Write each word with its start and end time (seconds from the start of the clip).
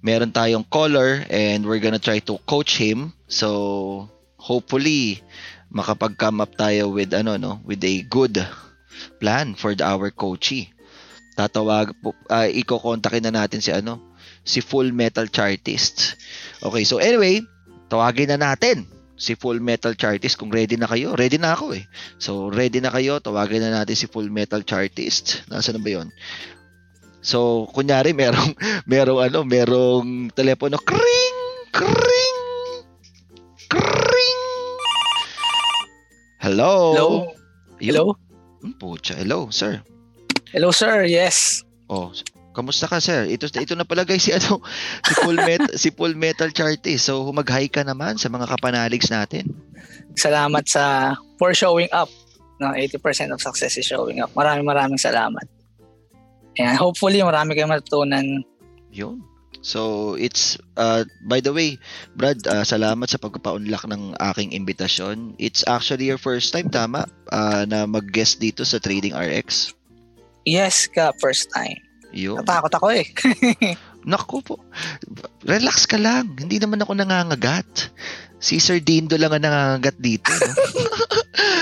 meron 0.00 0.32
tayong 0.32 0.66
caller 0.68 1.24
and 1.28 1.64
we're 1.64 1.80
gonna 1.80 2.00
try 2.00 2.18
to 2.24 2.40
coach 2.48 2.76
him. 2.80 3.12
So, 3.28 4.08
hopefully, 4.40 5.20
makapag-come 5.70 6.42
up 6.42 6.56
tayo 6.56 6.90
with 6.90 7.14
ano 7.14 7.36
no, 7.36 7.60
with 7.62 7.84
a 7.84 8.02
good 8.08 8.40
plan 9.22 9.54
for 9.54 9.76
the, 9.76 9.84
our 9.86 10.10
coachee. 10.10 10.72
Tatawag 11.38 11.94
uh, 12.28 12.48
iko-kontakin 12.50 13.24
na 13.28 13.44
natin 13.44 13.62
si 13.62 13.70
ano, 13.70 14.00
si 14.42 14.60
Full 14.60 14.90
Metal 14.92 15.28
Chartist. 15.30 16.16
Okay, 16.60 16.84
so 16.84 16.98
anyway, 16.98 17.40
tawagin 17.88 18.34
na 18.34 18.40
natin 18.40 18.84
si 19.20 19.36
Full 19.36 19.60
Metal 19.60 19.92
Chartist 19.94 20.40
kung 20.40 20.48
ready 20.48 20.80
na 20.80 20.88
kayo. 20.88 21.12
Ready 21.12 21.36
na 21.36 21.52
ako 21.52 21.76
eh. 21.76 21.84
So, 22.16 22.48
ready 22.48 22.80
na 22.80 22.88
kayo. 22.88 23.20
Tawagin 23.20 23.60
na 23.60 23.84
natin 23.84 23.94
si 23.96 24.08
Full 24.08 24.32
Metal 24.32 24.64
Chartist. 24.64 25.44
Nasaan 25.52 25.76
na 25.78 25.84
ba 25.84 25.90
'yon? 25.92 26.08
So, 27.20 27.68
kunyari 27.76 28.16
merong 28.16 28.56
merong 28.90 29.20
ano, 29.28 29.44
merong 29.44 30.32
telepono 30.32 30.80
kring 30.80 31.36
kring 31.72 32.38
kring. 33.68 34.38
Hello. 36.40 36.96
Hello. 36.96 37.08
Hello. 37.80 38.04
Hmm, 38.64 38.76
pucha. 38.80 39.16
Hello, 39.16 39.52
sir. 39.52 39.84
Hello, 40.52 40.72
sir. 40.72 41.04
Yes. 41.04 41.60
Oh, 41.92 42.12
kamusta 42.56 42.88
ka, 42.88 42.96
sir? 42.96 43.28
Ito 43.28 43.52
ito 43.52 43.76
na 43.76 43.84
pala 43.84 44.08
guys 44.08 44.24
si 44.24 44.32
ano, 44.32 44.64
si 45.08 45.12
Full 45.20 45.36
Metal 45.36 45.72
si 45.76 45.88
Full 45.92 46.16
Metal 46.16 46.48
Chartist. 46.48 47.12
So, 47.12 47.28
humag-hi 47.28 47.68
ka 47.68 47.84
naman 47.84 48.16
sa 48.16 48.32
mga 48.32 48.48
kapanaligs 48.48 49.12
natin. 49.12 49.52
Salamat 50.16 50.64
sa 50.64 51.14
for 51.36 51.52
showing 51.52 51.92
up. 51.92 52.08
No, 52.60 52.76
80% 52.76 53.32
of 53.32 53.40
success 53.40 53.80
is 53.80 53.88
showing 53.88 54.20
up. 54.20 54.32
Maraming 54.36 54.68
maraming 54.68 55.00
salamat. 55.00 55.59
And 56.58 56.74
hopefully 56.74 57.22
marami 57.22 57.54
kayong 57.54 57.70
matutunan. 57.70 58.42
Yun. 58.90 59.22
So, 59.60 60.14
it's, 60.16 60.56
uh, 60.80 61.04
by 61.28 61.44
the 61.44 61.52
way, 61.52 61.76
Brad, 62.16 62.40
uh, 62.48 62.64
salamat 62.64 63.12
sa 63.12 63.20
pagpapaunlak 63.20 63.84
ng 63.92 64.16
aking 64.32 64.56
imbitasyon. 64.56 65.36
It's 65.36 65.68
actually 65.68 66.08
your 66.08 66.16
first 66.16 66.56
time, 66.56 66.72
tama, 66.72 67.04
uh, 67.28 67.68
na 67.68 67.84
mag-guest 67.84 68.40
dito 68.40 68.64
sa 68.64 68.80
Trading 68.80 69.12
RX. 69.12 69.76
Yes 70.48 70.88
ka, 70.88 71.12
first 71.20 71.52
time. 71.52 71.76
Yun. 72.10 72.40
Natakot 72.40 72.72
ako 72.72 72.86
eh. 72.96 73.06
Naku 74.08 74.40
po. 74.40 74.56
Relax 75.44 75.84
ka 75.84 76.00
lang. 76.00 76.32
Hindi 76.40 76.56
naman 76.56 76.80
ako 76.80 76.96
nangangagat. 76.96 77.92
Si 78.40 78.56
Sir 78.56 78.80
Dindo 78.80 79.20
lang 79.20 79.36
ang 79.36 79.44
nangangagat 79.44 80.00
dito. 80.00 80.32
No? 80.32 80.52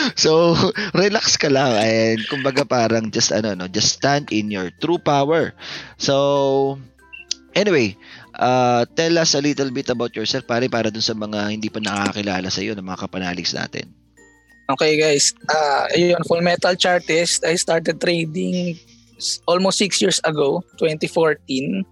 so, 0.25 0.57
relax 0.95 1.37
ka 1.37 1.49
lang. 1.49 1.77
And 1.79 2.19
kumbaga 2.29 2.65
parang 2.69 3.11
just 3.11 3.33
ano, 3.33 3.55
no, 3.55 3.69
just 3.69 3.99
stand 3.99 4.33
in 4.33 4.51
your 4.51 4.71
true 4.81 4.99
power. 4.99 5.53
So, 5.97 6.79
anyway, 7.55 7.97
uh, 8.39 8.87
tell 8.95 9.19
us 9.19 9.35
a 9.35 9.43
little 9.43 9.71
bit 9.71 9.91
about 9.91 10.15
yourself 10.15 10.47
pare 10.47 10.71
para 10.71 10.89
dun 10.89 11.05
sa 11.05 11.15
mga 11.15 11.53
hindi 11.53 11.69
pa 11.69 11.83
nakakilala 11.83 12.49
sa 12.49 12.63
iyo 12.63 12.73
ng 12.79 12.87
mga 12.87 13.09
kapanaligs 13.09 13.53
natin. 13.53 13.91
Okay 14.69 15.01
guys, 15.01 15.33
uh, 15.49 15.89
ayun, 15.97 16.21
Full 16.29 16.45
Metal 16.45 16.77
Chartist. 16.77 17.41
I 17.41 17.57
started 17.57 17.97
trading 18.05 18.77
almost 19.49 19.81
six 19.81 19.97
years 20.05 20.21
ago, 20.29 20.61
2014. 20.77 21.89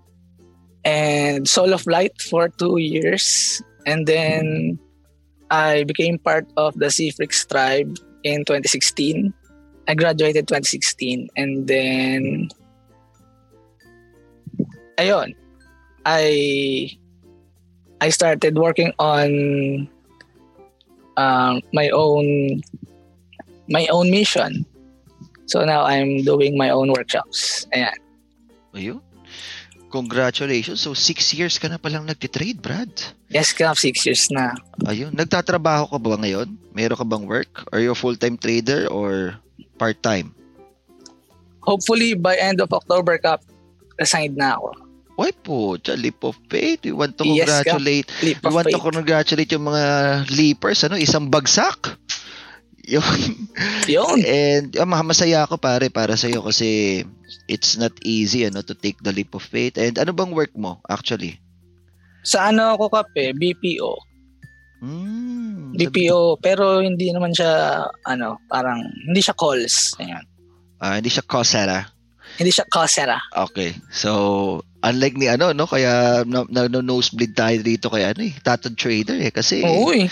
And 0.85 1.49
Soul 1.49 1.73
of 1.73 1.83
Light 1.89 2.15
for 2.21 2.53
two 2.53 2.77
years. 2.79 3.59
And 3.89 4.07
then 4.07 4.77
I 5.51 5.89
became 5.89 6.21
part 6.21 6.47
of 6.61 6.77
the 6.77 6.93
Seafrix 6.93 7.49
tribe 7.49 7.97
in 8.27 8.43
2016. 8.45 9.33
I 9.87 9.95
graduated 9.95 10.49
2016. 10.49 11.31
And 11.37 11.67
then, 11.71 12.51
ayun, 14.99 15.35
I 16.05 16.91
I 18.01 18.11
started 18.11 18.59
working 18.59 18.93
on 18.99 19.89
um, 21.17 21.63
my 21.73 21.89
own 21.91 22.61
my 23.71 23.87
own 23.95 24.11
mission. 24.11 24.67
So 25.47 25.65
now 25.65 25.87
I'm 25.87 26.27
doing 26.27 26.59
my 26.59 26.71
own 26.71 26.91
workshops. 26.91 27.67
Ayan. 27.71 27.95
Ayun. 28.75 29.06
Congratulations. 29.97 30.85
So, 30.85 30.93
six 30.93 31.33
years 31.33 31.57
ka 31.57 31.67
na 31.67 31.81
palang 31.81 32.05
nagtitrade, 32.05 32.61
Brad. 32.61 32.93
Yes, 33.33 33.57
Kap, 33.57 33.81
six 33.81 34.05
years 34.05 34.29
na. 34.29 34.53
Ayun. 34.85 35.17
Nagtatrabaho 35.17 35.89
ka 35.89 35.97
ba 35.97 36.21
ngayon? 36.21 36.53
Meron 36.77 37.01
ka 37.01 37.07
bang 37.09 37.25
work? 37.25 37.65
Are 37.73 37.81
you 37.81 37.91
a 37.91 37.99
full-time 37.99 38.37
trader 38.37 38.85
or 38.93 39.41
part-time? 39.81 40.37
Hopefully, 41.65 42.15
by 42.15 42.37
end 42.37 42.61
of 42.61 42.71
October, 42.71 43.17
Kap, 43.19 43.41
resigned 43.99 44.37
na 44.37 44.55
ako. 44.55 44.77
Why 45.17 45.33
po? 45.33 45.81
Leap 45.97 46.21
of 46.23 46.37
faith. 46.53 46.85
We 46.85 46.93
want 46.93 47.17
to 47.17 47.25
Yes, 47.25 47.49
congratulate. 47.49 48.07
Leap 48.21 48.37
we 48.45 48.53
want 48.53 48.69
to 48.69 48.77
faith. 48.77 48.85
congratulate 48.93 49.51
yung 49.57 49.65
mga 49.65 49.85
leapers. 50.29 50.85
Ano? 50.85 51.01
Isang 51.01 51.33
bagsak. 51.33 51.97
Yun. 52.87 53.51
Yun. 53.91 54.19
And 54.23 54.71
ma- 54.87 55.03
masaya 55.03 55.43
ako 55.43 55.59
pare 55.59 55.91
para 55.91 56.15
sa 56.15 56.31
iyo 56.31 56.43
kasi 56.47 57.03
it's 57.51 57.75
not 57.75 57.93
easy 58.07 58.47
ano 58.47 58.63
to 58.63 58.75
take 58.79 59.03
the 59.03 59.11
leap 59.11 59.35
of 59.35 59.43
faith. 59.43 59.75
And 59.75 59.99
ano 59.99 60.15
bang 60.15 60.31
work 60.31 60.55
mo 60.55 60.79
actually? 60.87 61.43
Sa 62.27 62.51
ano 62.51 62.75
ako, 62.75 62.91
Kap, 62.91 63.11
eh, 63.15 63.31
BPO. 63.35 63.95
Hmm. 64.83 65.75
BPO, 65.79 66.43
pero 66.43 66.83
hindi 66.83 67.15
naman 67.15 67.31
siya, 67.31 67.87
ano, 68.03 68.43
parang, 68.51 68.83
hindi 69.07 69.23
siya 69.23 69.35
calls. 69.39 69.95
Ayan. 70.03 70.27
Ah, 70.83 70.99
hindi 70.99 71.09
siya 71.09 71.25
call 71.25 71.47
center. 71.47 71.87
Hindi 72.37 72.53
siya 72.53 72.69
callsera. 72.69 73.17
Okay. 73.49 73.73
So, 73.89 74.61
unlike 74.87 75.19
ni 75.19 75.27
ano, 75.27 75.51
no? 75.51 75.67
Kaya 75.67 76.23
na, 76.23 76.47
na, 76.47 76.71
na 76.71 76.81
nosebleed 76.81 77.35
tayo 77.35 77.59
dito 77.59 77.91
kay 77.91 78.07
ano 78.07 78.23
eh, 78.23 78.35
Tatod 78.39 78.79
Trader 78.79 79.19
eh. 79.19 79.33
Kasi, 79.35 79.67
Oo 79.67 79.91
eh. 79.91 80.07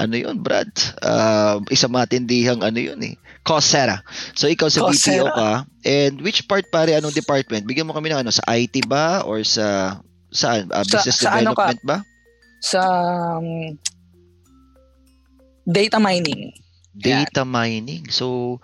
ano 0.00 0.14
yun, 0.16 0.40
Brad? 0.40 0.72
Uh, 1.04 1.60
isang 1.68 1.92
matindihang 1.92 2.64
ano 2.64 2.80
yun 2.80 3.00
eh. 3.04 3.14
Cosera. 3.44 4.00
So, 4.32 4.48
ikaw 4.48 4.72
sa 4.72 4.88
BPO 4.88 5.28
Coursera. 5.28 5.36
ka. 5.36 5.50
And 5.84 6.24
which 6.24 6.48
part 6.48 6.64
pare, 6.72 6.96
anong 6.96 7.12
department? 7.12 7.68
Bigyan 7.68 7.84
mo 7.84 7.92
kami 7.92 8.08
ng 8.08 8.24
ano, 8.24 8.32
sa 8.32 8.44
IT 8.56 8.88
ba? 8.88 9.20
Or 9.28 9.44
sa, 9.44 10.00
saan? 10.32 10.72
Sa- 10.72 11.04
business 11.04 11.20
sa 11.20 11.36
ano 11.36 11.52
ka? 11.52 11.68
development 11.76 11.82
ba? 11.84 11.98
Sa 12.64 12.80
um, 13.36 13.76
data 15.68 16.00
mining. 16.00 16.56
Data 16.96 17.44
mining. 17.44 18.08
So, 18.08 18.56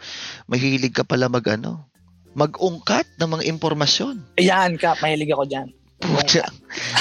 mahilig 0.48 0.96
ka 0.96 1.04
pala 1.04 1.28
mag 1.28 1.44
ano, 1.44 1.89
mag-ungkat 2.34 3.06
ng 3.18 3.28
mga 3.38 3.44
impormasyon. 3.50 4.16
Ayan, 4.38 4.78
Kap, 4.78 5.02
mahilig 5.02 5.34
ako 5.34 5.44
dyan. 5.50 5.68
Pucha. 6.00 6.48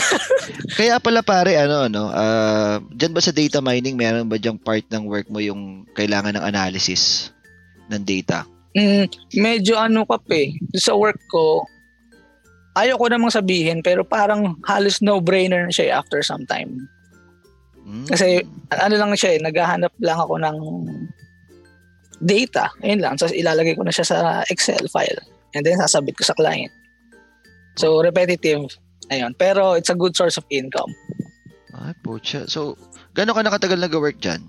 Kaya 0.78 1.00
pala 1.00 1.24
pare, 1.24 1.56
ano, 1.56 1.88
no, 1.88 2.12
ah, 2.12 2.84
dyan 2.92 3.16
ba 3.16 3.22
sa 3.24 3.32
data 3.32 3.64
mining, 3.64 3.96
meron 3.96 4.28
ba 4.28 4.36
diyang 4.36 4.60
part 4.60 4.84
ng 4.90 5.08
work 5.08 5.30
mo 5.32 5.40
yung 5.40 5.88
kailangan 5.96 6.36
ng 6.36 6.44
analysis 6.44 7.32
ng 7.88 8.04
data? 8.04 8.44
Mm, 8.76 9.08
medyo 9.40 9.80
ano 9.80 10.04
Kap 10.04 10.28
eh. 10.34 10.54
Sa 10.76 10.98
work 10.98 11.22
ko, 11.32 11.64
ayaw 12.78 13.00
ko 13.00 13.06
namang 13.08 13.34
sabihin, 13.34 13.80
pero 13.82 14.04
parang 14.04 14.58
halos 14.68 15.00
no-brainer 15.00 15.72
siya 15.72 15.86
eh 15.90 15.96
after 15.96 16.22
some 16.22 16.44
time. 16.46 16.90
Hmm. 17.90 18.06
Kasi 18.06 18.46
ano 18.70 18.96
lang 19.00 19.12
siya 19.18 19.38
eh, 19.38 19.40
naghahanap 19.42 19.94
lang 19.98 20.20
ako 20.22 20.38
ng 20.38 20.58
data. 22.24 22.72
Ayun 22.84 23.02
lang. 23.04 23.16
So 23.18 23.28
ilalagay 23.32 23.76
ko 23.76 23.84
na 23.84 23.94
siya 23.94 24.08
sa 24.08 24.18
Excel 24.52 24.88
file. 24.92 25.20
And 25.56 25.66
then 25.66 25.80
sasabit 25.80 26.16
ko 26.20 26.24
sa 26.28 26.38
client. 26.38 26.72
So 27.80 28.04
repetitive. 28.04 28.70
Ayun. 29.10 29.34
Pero 29.40 29.74
it's 29.74 29.90
a 29.90 29.98
good 29.98 30.14
source 30.14 30.38
of 30.38 30.46
income. 30.54 30.94
Ay, 31.80 31.96
pucha. 32.04 32.46
So, 32.46 32.76
gano'n 33.16 33.34
ka 33.34 33.42
nakatagal 33.46 33.80
nag-work 33.80 34.20
dyan? 34.20 34.44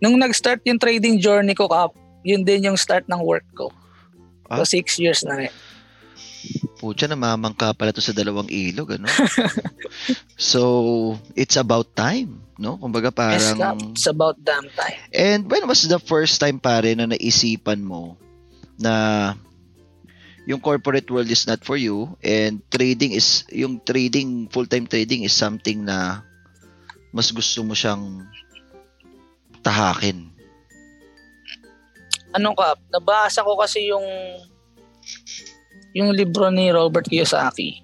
Nung 0.00 0.16
nag-start 0.16 0.62
yung 0.64 0.78
trading 0.78 1.18
journey 1.18 1.52
ko, 1.52 1.66
Kap, 1.68 1.92
yun 2.24 2.46
din 2.46 2.64
yung 2.64 2.78
start 2.78 3.04
ng 3.10 3.20
work 3.20 3.44
ko. 3.58 3.68
Ah. 4.48 4.62
So 4.62 4.76
six 4.78 4.96
years 4.96 5.26
na 5.26 5.36
rin. 5.36 5.52
Pucha, 6.80 7.04
namamangka 7.04 7.76
pala 7.76 7.92
to 7.92 8.00
sa 8.00 8.16
dalawang 8.16 8.48
ilog, 8.48 8.96
ano? 8.96 9.04
so, 10.40 11.12
it's 11.36 11.60
about 11.60 11.92
time, 11.92 12.40
no? 12.56 12.80
Kumbaga 12.80 13.12
parang... 13.12 13.92
It's 13.92 14.08
about 14.08 14.40
damn 14.40 14.64
time. 14.72 14.96
And 15.12 15.44
when 15.44 15.68
was 15.68 15.84
the 15.84 16.00
first 16.00 16.40
time 16.40 16.56
pare 16.56 16.96
na 16.96 17.04
naisipan 17.04 17.84
mo 17.84 18.16
na 18.80 19.36
yung 20.48 20.64
corporate 20.64 21.04
world 21.12 21.28
is 21.28 21.44
not 21.44 21.60
for 21.60 21.76
you 21.76 22.16
and 22.24 22.64
trading 22.72 23.12
is 23.12 23.44
yung 23.52 23.76
trading 23.84 24.48
full-time 24.48 24.88
trading 24.88 25.20
is 25.20 25.36
something 25.36 25.84
na 25.84 26.24
mas 27.12 27.28
gusto 27.28 27.60
mo 27.60 27.76
siyang 27.76 28.24
tahakin. 29.60 30.32
Ano 32.32 32.56
Kap, 32.56 32.80
nabasa 32.88 33.44
ko 33.44 33.60
kasi 33.60 33.92
yung 33.92 34.06
yung 35.94 36.14
libro 36.14 36.48
ni 36.50 36.70
Robert 36.70 37.06
Kiyosaki. 37.06 37.82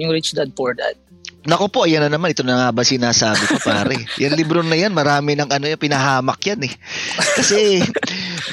Yung 0.00 0.12
Rich 0.12 0.32
Dad 0.32 0.52
Poor 0.56 0.72
Dad. 0.72 0.96
Nako 1.42 1.66
po, 1.66 1.80
ayan 1.90 2.06
na 2.06 2.14
naman. 2.14 2.30
Ito 2.30 2.46
na 2.46 2.54
nga 2.54 2.68
ba 2.70 2.86
sinasabi 2.86 3.42
ko, 3.50 3.58
pare. 3.66 3.98
Yan 4.22 4.38
libro 4.38 4.62
na 4.62 4.78
yan, 4.78 4.94
marami 4.94 5.34
ng 5.34 5.50
ano 5.50 5.66
yan, 5.66 5.80
pinahamak 5.80 6.38
yan 6.46 6.70
eh. 6.70 6.74
Kasi, 7.18 7.82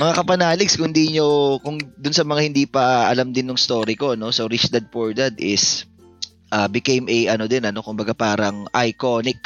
mga 0.02 0.14
kapanaligs, 0.18 0.74
kung 0.74 0.90
di 0.90 1.14
nyo, 1.14 1.62
kung 1.62 1.78
dun 1.78 2.18
sa 2.18 2.26
mga 2.26 2.42
hindi 2.50 2.66
pa 2.66 3.06
alam 3.06 3.30
din 3.30 3.46
ng 3.46 3.62
story 3.62 3.94
ko, 3.94 4.18
no? 4.18 4.34
So, 4.34 4.50
Rich 4.50 4.74
Dad 4.74 4.90
Poor 4.90 5.14
Dad 5.14 5.38
is, 5.38 5.86
uh, 6.52 6.68
became 6.70 7.06
a 7.10 7.34
ano 7.34 7.46
din 7.46 7.66
ano 7.66 7.82
kumbaga 7.82 8.14
parang 8.14 8.66
iconic 8.74 9.40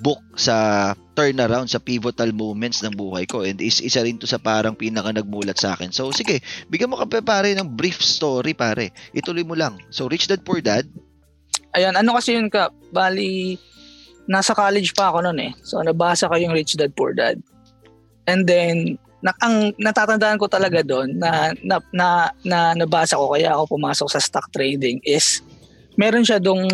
book 0.00 0.20
sa 0.36 0.92
turnaround 1.14 1.70
sa 1.70 1.80
pivotal 1.80 2.34
moments 2.34 2.82
ng 2.84 2.94
buhay 2.94 3.24
ko 3.24 3.46
and 3.46 3.62
is 3.62 3.80
isa 3.80 4.02
rin 4.02 4.20
to 4.20 4.28
sa 4.28 4.40
parang 4.40 4.76
pinaka 4.76 5.12
nagmulat 5.12 5.56
sa 5.56 5.76
akin. 5.76 5.90
So 5.92 6.10
sige, 6.12 6.40
bigyan 6.68 6.90
mo 6.92 7.00
ka 7.00 7.08
pare 7.22 7.52
ng 7.56 7.68
brief 7.74 8.00
story 8.02 8.52
pare. 8.52 8.92
Ituloy 9.16 9.46
mo 9.46 9.56
lang. 9.56 9.80
So 9.88 10.06
Rich 10.10 10.28
Dad 10.28 10.44
Poor 10.44 10.60
Dad. 10.60 10.86
Ayan, 11.74 11.98
ano 11.98 12.14
kasi 12.14 12.38
yun 12.38 12.46
ka? 12.52 12.70
Bali 12.94 13.58
nasa 14.30 14.54
college 14.56 14.94
pa 14.94 15.10
ako 15.10 15.26
noon 15.26 15.50
eh. 15.50 15.52
So 15.66 15.80
nabasa 15.80 16.30
ko 16.30 16.34
yung 16.38 16.54
Rich 16.54 16.76
Dad 16.78 16.92
Poor 16.94 17.14
Dad. 17.14 17.40
And 18.24 18.48
then 18.48 18.96
na, 19.24 19.32
ang 19.40 19.72
natatandaan 19.80 20.36
ko 20.36 20.52
talaga 20.52 20.84
doon 20.84 21.16
na, 21.16 21.56
na 21.64 21.80
na 21.96 22.28
na 22.44 22.76
nabasa 22.76 23.16
ko 23.16 23.32
kaya 23.32 23.56
ako 23.56 23.80
pumasok 23.80 24.08
sa 24.12 24.20
stock 24.20 24.52
trading 24.52 25.00
is 25.00 25.40
meron 25.94 26.26
siya 26.26 26.42
dong 26.42 26.66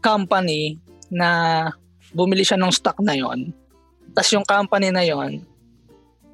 company 0.00 0.80
na 1.12 1.68
bumili 2.14 2.42
siya 2.42 2.58
ng 2.58 2.72
stock 2.72 2.98
na 3.04 3.14
yon. 3.14 3.52
Tapos 4.16 4.30
yung 4.34 4.46
company 4.46 4.90
na 4.90 5.04
yon, 5.04 5.44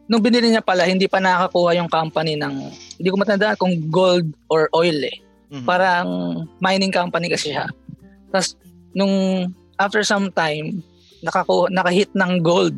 nung 0.07 0.23
binili 0.23 0.49
niya 0.49 0.63
pala, 0.63 0.87
hindi 0.87 1.11
pa 1.11 1.19
nakakuha 1.19 1.77
yung 1.77 1.91
company 1.91 2.39
ng, 2.39 2.55
hindi 2.97 3.09
ko 3.11 3.17
matandaan 3.19 3.59
kung 3.59 3.75
gold 3.91 4.27
or 4.47 4.71
oil 4.73 4.97
eh. 5.03 5.19
Mm-hmm. 5.51 5.67
Parang 5.67 6.07
mining 6.63 6.95
company 6.95 7.31
kasi 7.31 7.55
siya. 7.55 7.67
Tapos 8.31 8.55
nung 8.95 9.47
after 9.77 10.03
some 10.07 10.31
time, 10.33 10.81
nakaku- 11.21 11.71
nakahit 11.71 12.11
ng 12.15 12.41
gold 12.41 12.75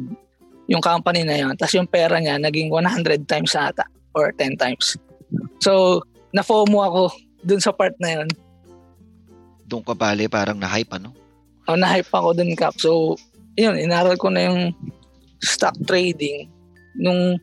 yung 0.69 0.83
company 0.85 1.25
na 1.25 1.37
yon. 1.37 1.55
Tapos 1.57 1.77
yung 1.77 1.89
pera 1.89 2.21
niya 2.21 2.37
naging 2.37 2.69
100 2.73 3.25
times 3.25 3.57
ata 3.57 3.85
or 4.13 4.33
10 4.37 4.61
times. 4.61 4.97
So, 5.61 6.05
na-FOMO 6.33 6.79
ako 6.85 7.03
dun 7.45 7.61
sa 7.61 7.73
part 7.73 7.97
na 8.01 8.21
yon 8.21 8.29
doon 9.69 9.85
ka 9.85 9.93
bale 9.93 10.25
parang 10.33 10.57
na-hype 10.57 10.97
ano? 10.97 11.13
Oh, 11.69 11.77
na-hype 11.77 12.09
ako 12.09 12.33
dun 12.33 12.57
Cap. 12.57 12.73
So, 12.81 13.21
yun, 13.61 13.77
inaral 13.77 14.17
ko 14.17 14.33
na 14.33 14.49
yung 14.49 14.73
stock 15.45 15.77
trading 15.85 16.49
nung 16.99 17.37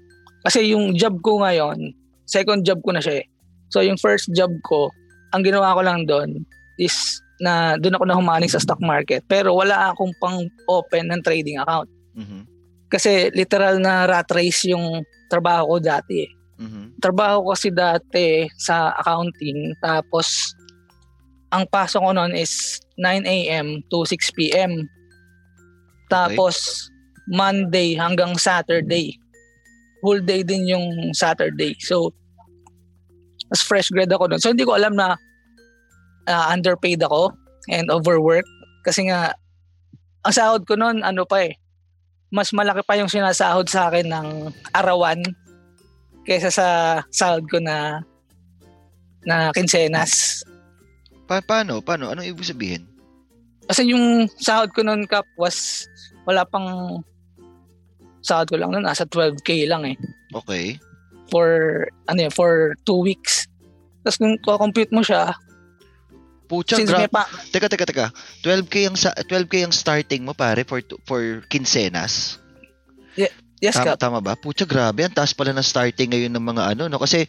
kasi 0.45 0.74
yung 0.74 0.94
job 0.94 1.22
ko 1.25 1.42
ngayon, 1.42 1.94
second 2.25 2.62
job 2.66 2.81
ko 2.86 2.94
na 2.94 3.01
siya 3.01 3.22
eh. 3.24 3.25
So 3.74 3.81
yung 3.81 3.98
first 3.98 4.30
job 4.33 4.54
ko, 4.62 4.94
ang 5.33 5.42
ginawa 5.42 5.74
ko 5.74 5.81
lang 5.81 6.06
doon 6.06 6.45
is 6.77 6.94
na 7.42 7.75
doon 7.81 7.98
ako 7.98 8.06
na 8.06 8.18
humaning 8.18 8.51
sa 8.51 8.62
stock 8.62 8.80
market. 8.80 9.25
Pero 9.25 9.57
wala 9.57 9.92
akong 9.92 10.13
pang 10.22 10.45
open 10.69 11.10
ng 11.12 11.22
trading 11.25 11.57
account. 11.57 11.89
Mm-hmm. 12.13 12.42
Kasi 12.88 13.33
literal 13.33 13.81
na 13.81 14.06
rat 14.06 14.30
race 14.31 14.69
yung 14.69 15.01
trabaho 15.27 15.75
ko 15.75 15.77
dati 15.81 16.24
eh. 16.24 16.31
Mm-hmm. 16.62 16.86
Trabaho 17.04 17.44
ko 17.44 17.48
kasi 17.57 17.74
dati 17.74 18.48
sa 18.56 18.95
accounting 18.95 19.75
tapos 19.83 20.56
ang 21.56 21.63
pasok 21.72 22.04
ko 22.04 22.12
noon 22.12 22.36
is 22.36 22.84
9 23.00 23.24
a.m. 23.24 23.80
to 23.88 24.04
6 24.04 24.36
p.m. 24.36 24.92
Tapos 26.12 26.56
okay. 26.60 26.92
Monday 27.31 27.96
hanggang 27.96 28.36
Saturday. 28.36 29.16
Whole 30.04 30.19
day 30.19 30.44
din 30.44 30.68
yung 30.68 31.16
Saturday. 31.16 31.74
So 31.80 32.12
as 33.56 33.63
fresh 33.63 33.88
grad 33.88 34.12
ako 34.12 34.28
noon. 34.28 34.42
So 34.44 34.52
hindi 34.52 34.68
ko 34.68 34.75
alam 34.75 35.00
na 35.00 35.16
uh, 36.28 36.46
underpaid 36.52 37.00
ako 37.00 37.31
and 37.72 37.88
overworked 37.88 38.51
kasi 38.84 39.08
nga 39.08 39.34
ang 40.28 40.34
sahod 40.36 40.68
ko 40.68 40.75
noon 40.78 41.01
ano 41.01 41.25
pa 41.25 41.48
eh 41.48 41.56
mas 42.34 42.51
malaki 42.51 42.84
pa 42.84 43.00
yung 43.00 43.10
sinasahod 43.10 43.69
sa 43.72 43.88
akin 43.90 44.12
ng 44.12 44.28
arawan 44.75 45.24
kaysa 46.25 46.51
sa 46.51 46.68
sahod 47.13 47.46
ko 47.48 47.62
na 47.62 48.01
na 49.25 49.50
kinsenas. 49.56 50.44
Pa- 51.25 51.45
paano? 51.45 51.81
Paano? 51.81 52.13
Anong 52.13 52.30
ibig 52.30 52.45
sabihin? 52.45 52.86
Kasi 53.66 53.89
yung 53.89 54.30
sahod 54.38 54.69
ko 54.74 54.86
noon 54.86 55.10
Kap 55.10 55.25
was 55.42 55.89
wala 56.30 56.45
pang 56.45 57.01
sahod 58.22 58.50
ko 58.50 58.57
lang 58.57 58.69
noon 58.74 58.86
nasa 58.86 59.06
12k 59.10 59.66
lang 59.66 59.86
eh. 59.86 59.98
Okay. 60.33 60.77
For 61.33 61.50
ano 62.06 62.19
yun, 62.30 62.33
for 62.33 62.77
two 62.86 63.01
weeks. 63.01 63.50
Tapos 64.06 64.22
kung 64.22 64.38
compute 64.38 64.94
mo 64.94 65.01
siya, 65.01 65.33
Pucha, 66.45 66.77
gra- 66.86 67.10
pa- 67.10 67.25
teka, 67.50 67.66
teka, 67.66 67.89
teka. 67.89 68.07
12k 68.45 68.75
ang 68.86 68.98
sa 68.98 69.10
12k 69.18 69.66
ang 69.66 69.74
starting 69.74 70.22
mo 70.22 70.38
pare 70.38 70.62
for 70.62 70.77
for 71.10 71.42
quincenas. 71.50 72.38
Yeah, 73.18 73.33
yes, 73.66 73.74
tama, 73.74 73.98
tama 73.98 74.19
ba? 74.22 74.38
Pucha, 74.38 74.69
grabe. 74.69 75.01
Ang 75.01 75.18
taas 75.18 75.33
pala 75.33 75.57
ng 75.57 75.66
starting 75.66 76.13
ngayon 76.13 76.33
ng 76.38 76.45
mga 76.45 76.77
ano, 76.77 76.86
no? 76.86 77.01
Kasi 77.01 77.25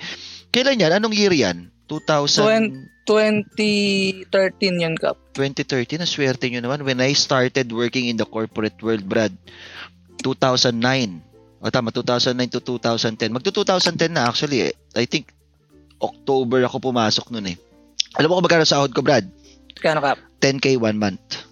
kailan 0.53 0.77
yan? 0.77 0.93
Anong 1.01 1.17
year 1.17 1.33
yan? 1.33 1.73
2000 1.89 2.97
2013 3.07 4.83
yun, 4.83 4.99
Kap. 4.99 5.15
2013, 5.39 6.03
swerte 6.11 6.51
nyo 6.51 6.59
naman. 6.59 6.83
When 6.83 6.99
I 6.99 7.15
started 7.15 7.71
working 7.71 8.11
in 8.11 8.19
the 8.19 8.27
corporate 8.27 8.75
world, 8.83 9.07
Brad, 9.07 9.31
2009. 10.27 11.23
O 11.63 11.71
tama, 11.71 11.95
2009 11.95 12.59
to 12.59 12.61
2010. 12.61 13.31
Magto 13.31 13.55
2010 13.55 14.11
na 14.11 14.27
actually. 14.27 14.67
Eh. 14.69 14.75
I 14.99 15.07
think 15.07 15.31
October 16.03 16.67
ako 16.67 16.91
pumasok 16.91 17.31
noon 17.31 17.55
eh. 17.55 17.59
Alam 18.19 18.35
mo 18.35 18.43
kung 18.43 18.47
magkano 18.51 18.67
sahod 18.67 18.91
ko, 18.91 19.07
Brad? 19.07 19.25
Kano, 19.79 20.03
Kap? 20.03 20.19
10k 20.43 20.75
one 20.77 20.99
month. 20.99 21.47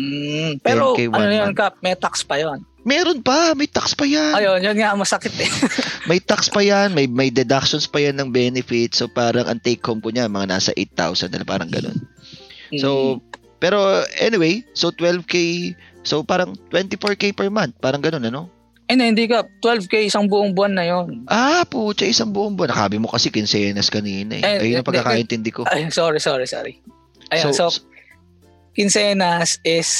Mm, 0.00 0.64
pero 0.64 0.96
ano 0.96 1.32
yun, 1.32 1.52
Kap? 1.52 1.76
May 1.84 1.92
tax 1.92 2.24
pa 2.24 2.40
yon 2.40 2.64
Meron 2.86 3.18
pa, 3.18 3.50
may 3.58 3.66
tax 3.66 3.98
pa 3.98 4.06
yan. 4.06 4.38
Ayun, 4.38 4.62
yun 4.62 4.78
nga 4.78 4.94
masakit 4.94 5.34
eh. 5.42 5.50
may 6.10 6.22
tax 6.22 6.46
pa 6.46 6.62
yan, 6.62 6.94
may 6.94 7.10
may 7.10 7.34
deductions 7.34 7.90
pa 7.90 7.98
yan 7.98 8.14
ng 8.14 8.30
benefits. 8.30 9.02
So 9.02 9.10
parang 9.10 9.50
ang 9.50 9.58
take 9.58 9.82
home 9.82 9.98
ko 9.98 10.14
niya 10.14 10.30
mga 10.30 10.54
nasa 10.54 10.70
8,000 10.70 11.34
na 11.34 11.42
parang 11.42 11.66
ganun. 11.66 11.98
So 12.78 13.18
mm-hmm. 13.18 13.58
pero 13.58 14.06
anyway, 14.22 14.62
so 14.70 14.94
12k, 14.94 15.34
so 16.06 16.22
parang 16.22 16.54
24k 16.70 17.34
per 17.34 17.50
month, 17.50 17.74
parang 17.82 17.98
ganun 17.98 18.22
ano? 18.22 18.54
Eh, 18.86 18.94
hindi 18.94 19.26
ka. 19.26 19.42
12K 19.58 20.06
isang 20.06 20.30
buong 20.30 20.54
buwan 20.54 20.78
na 20.78 20.86
yon. 20.86 21.26
Ah, 21.26 21.66
pucha, 21.66 22.06
isang 22.06 22.30
buong 22.30 22.54
buwan. 22.54 22.70
Nakabi 22.70 23.02
mo 23.02 23.10
kasi 23.10 23.34
kinsenas 23.34 23.90
kanina 23.90 24.38
eh. 24.38 24.46
eh 24.46 24.62
Ayun 24.62 24.78
ang 24.78 24.86
pagkakaintindi 24.86 25.50
ko. 25.50 25.66
Ay, 25.66 25.90
sorry, 25.90 26.22
sorry, 26.22 26.46
sorry. 26.46 26.78
Ayun, 27.34 27.50
so, 27.50 27.66
so 27.66 27.82
kinsenas 28.78 29.58
is 29.66 29.90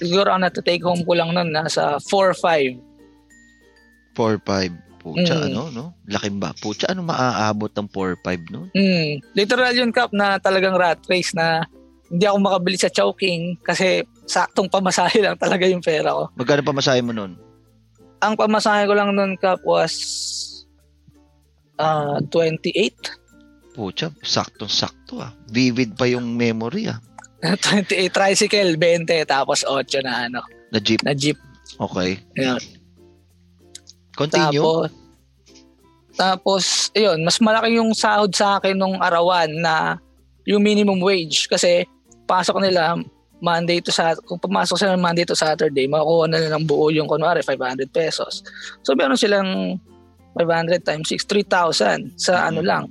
siguro 0.00 0.32
ang 0.32 0.40
nato-take 0.40 0.80
home 0.80 1.04
ko 1.04 1.12
lang 1.12 1.36
nun, 1.36 1.52
nasa 1.52 2.00
4-5. 2.08 2.80
4-5. 4.16 4.90
Pucha, 5.00 5.32
mm. 5.32 5.46
ano, 5.48 5.62
no? 5.72 5.84
Laking 6.08 6.36
ba? 6.40 6.52
Pucha, 6.60 6.92
ano 6.92 7.04
maaabot 7.04 7.72
ng 7.72 7.88
4-5, 7.88 8.52
no? 8.52 8.68
Mm. 8.76 9.20
Literal 9.36 9.72
yun, 9.72 9.92
Kap, 9.92 10.12
na 10.12 10.36
talagang 10.36 10.76
rat 10.76 11.00
race 11.08 11.32
na 11.32 11.64
hindi 12.12 12.24
ako 12.28 12.36
makabili 12.42 12.76
sa 12.76 12.92
Chowking 12.92 13.56
kasi 13.64 14.04
saktong 14.28 14.68
pamasahe 14.68 15.24
lang 15.24 15.40
talaga 15.40 15.64
yung 15.64 15.80
pera 15.80 16.12
ko. 16.12 16.28
Magkano 16.36 16.60
pamasahe 16.60 17.00
mo 17.00 17.16
nun? 17.16 17.38
Ang 18.20 18.34
pamasahe 18.36 18.84
ko 18.84 18.92
lang 18.92 19.16
nun, 19.16 19.40
Kap, 19.40 19.64
was 19.64 19.96
uh, 21.80 22.20
28. 22.28 23.20
Pucha, 23.72 24.12
saktong-sakto 24.20 25.24
ah. 25.24 25.32
Vivid 25.48 25.96
pa 25.96 26.04
yung 26.04 26.36
memory 26.36 26.92
ah. 26.92 27.00
28 27.64 28.12
tricycle, 28.12 28.76
20, 28.76 29.24
tapos 29.24 29.64
8 29.64 30.04
na 30.04 30.28
ano. 30.28 30.40
Na 30.68 30.78
jeep? 30.78 31.00
Na 31.00 31.16
jeep. 31.16 31.38
Okay. 31.80 32.20
Ayan. 32.36 32.60
Continue. 34.12 34.60
Tapos, 34.60 34.90
tapos, 36.20 36.64
ayun, 36.92 37.24
mas 37.24 37.40
malaki 37.40 37.80
yung 37.80 37.96
sahod 37.96 38.28
sa 38.36 38.60
akin 38.60 38.76
nung 38.76 39.00
arawan 39.00 39.48
na 39.56 39.96
yung 40.44 40.60
minimum 40.60 41.00
wage 41.00 41.48
kasi 41.48 41.88
pasok 42.28 42.60
nila 42.60 43.00
Monday 43.40 43.80
to 43.80 43.88
Saturday, 43.88 44.28
kung 44.28 44.36
pumasok 44.36 44.76
sila 44.76 45.00
Monday 45.00 45.24
to 45.24 45.32
Saturday, 45.32 45.88
makukuha 45.88 46.28
na 46.28 46.36
nila 46.36 46.60
ng 46.60 46.68
buo 46.68 46.92
yung 46.92 47.08
kunwari 47.08 47.40
500 47.40 47.88
pesos. 47.88 48.44
So 48.84 48.92
meron 48.92 49.16
silang 49.16 49.80
500 50.36 50.84
times 50.84 51.08
6, 51.08 51.24
3,000 51.24 51.48
sa 51.48 51.88
mm-hmm. 51.88 52.48
ano 52.52 52.60
lang, 52.60 52.84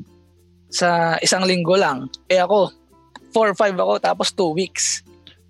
sa 0.73 1.15
isang 1.21 1.45
linggo 1.45 1.77
lang. 1.77 2.09
Eh 2.27 2.41
ako, 2.41 2.73
4-5 3.33 3.77
ako 3.77 3.93
tapos 4.01 4.27
2 4.33 4.59
weeks. 4.59 5.01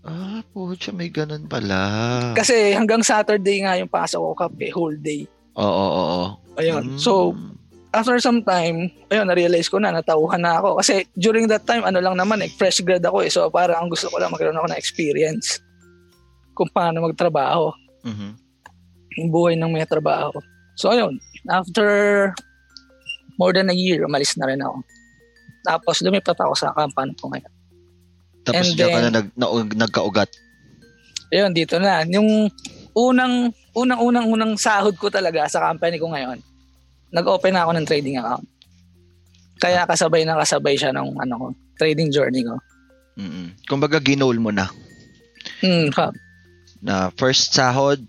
Ah, 0.03 0.39
pucha, 0.55 0.95
may 0.95 1.11
ganun 1.11 1.43
pala. 1.45 2.31
Kasi 2.31 2.71
hanggang 2.71 3.03
Saturday 3.03 3.67
nga 3.67 3.75
yung 3.75 3.91
pasok 3.91 4.31
ko 4.31 4.47
kape, 4.47 4.71
whole 4.71 4.95
day. 4.95 5.27
Oo, 5.59 5.67
oo, 5.67 6.03
oo. 6.07 6.27
Ayun. 6.55 6.95
Mm. 6.95 6.99
So, 6.99 7.35
after 7.91 8.15
some 8.23 8.39
time, 8.47 8.87
ayun, 9.11 9.27
na-realize 9.27 9.67
ko 9.67 9.75
na, 9.77 9.91
natauhan 9.91 10.39
na 10.39 10.63
ako. 10.63 10.79
Kasi 10.79 11.03
during 11.19 11.51
that 11.51 11.67
time, 11.67 11.83
ano 11.83 11.99
lang 11.99 12.15
naman, 12.15 12.39
eh, 12.39 12.49
fresh 12.49 12.79
grad 12.79 13.03
ako 13.03 13.27
eh. 13.27 13.31
So, 13.31 13.51
parang 13.51 13.85
ang 13.85 13.89
gusto 13.91 14.07
ko 14.07 14.17
lang 14.23 14.31
magkaroon 14.31 14.55
ako 14.55 14.71
ng 14.71 14.79
experience 14.79 15.59
kung 16.55 16.71
paano 16.71 17.03
magtrabaho. 17.03 17.75
Mm-hmm. 18.07 18.31
Yung 19.19 19.29
buhay 19.35 19.59
ng 19.59 19.71
may 19.71 19.83
trabaho. 19.83 20.31
So, 20.79 20.95
ayun. 20.95 21.19
After 21.51 21.87
more 23.35 23.51
than 23.51 23.67
a 23.67 23.75
year, 23.75 24.07
umalis 24.07 24.39
na 24.39 24.47
rin 24.47 24.63
ako. 24.63 24.79
Tapos, 25.67 25.99
lumipat 25.99 26.39
ako 26.39 26.55
sa 26.55 26.71
company 26.71 27.11
ko 27.19 27.27
ngayon. 27.35 27.53
Tapos 28.43 28.67
And 28.67 28.75
diyan 28.75 28.89
ka 28.89 28.99
na, 28.99 29.11
nag, 29.11 29.27
na, 29.33 29.45
nagkaugat. 29.85 30.29
Ayun, 31.29 31.53
dito 31.53 31.77
na. 31.77 32.01
Yung 32.07 32.49
unang, 32.91 33.53
unang, 33.71 33.99
unang, 34.01 34.25
unang 34.27 34.51
sahod 34.57 34.95
ko 34.97 35.07
talaga 35.07 35.45
sa 35.45 35.61
company 35.61 36.01
ko 36.01 36.09
ngayon, 36.09 36.41
nag-open 37.09 37.53
na 37.53 37.65
ako 37.65 37.71
ng 37.77 37.87
trading 37.87 38.17
account. 38.17 38.45
Kaya 39.59 39.83
kasabay 39.83 40.23
na 40.23 40.39
kasabay 40.39 40.79
siya 40.79 40.95
ng 40.95 41.19
ano 41.19 41.33
ko, 41.35 41.47
trading 41.77 42.09
journey 42.09 42.41
ko. 42.41 42.55
Mm. 43.19 43.51
Kumbaga 43.67 43.99
ginol 43.99 44.39
mo 44.39 44.49
na 44.49 44.71
Hmm, 45.59 45.91
Kap. 45.91 46.15
na 46.79 47.11
first 47.19 47.51
sahod. 47.51 47.99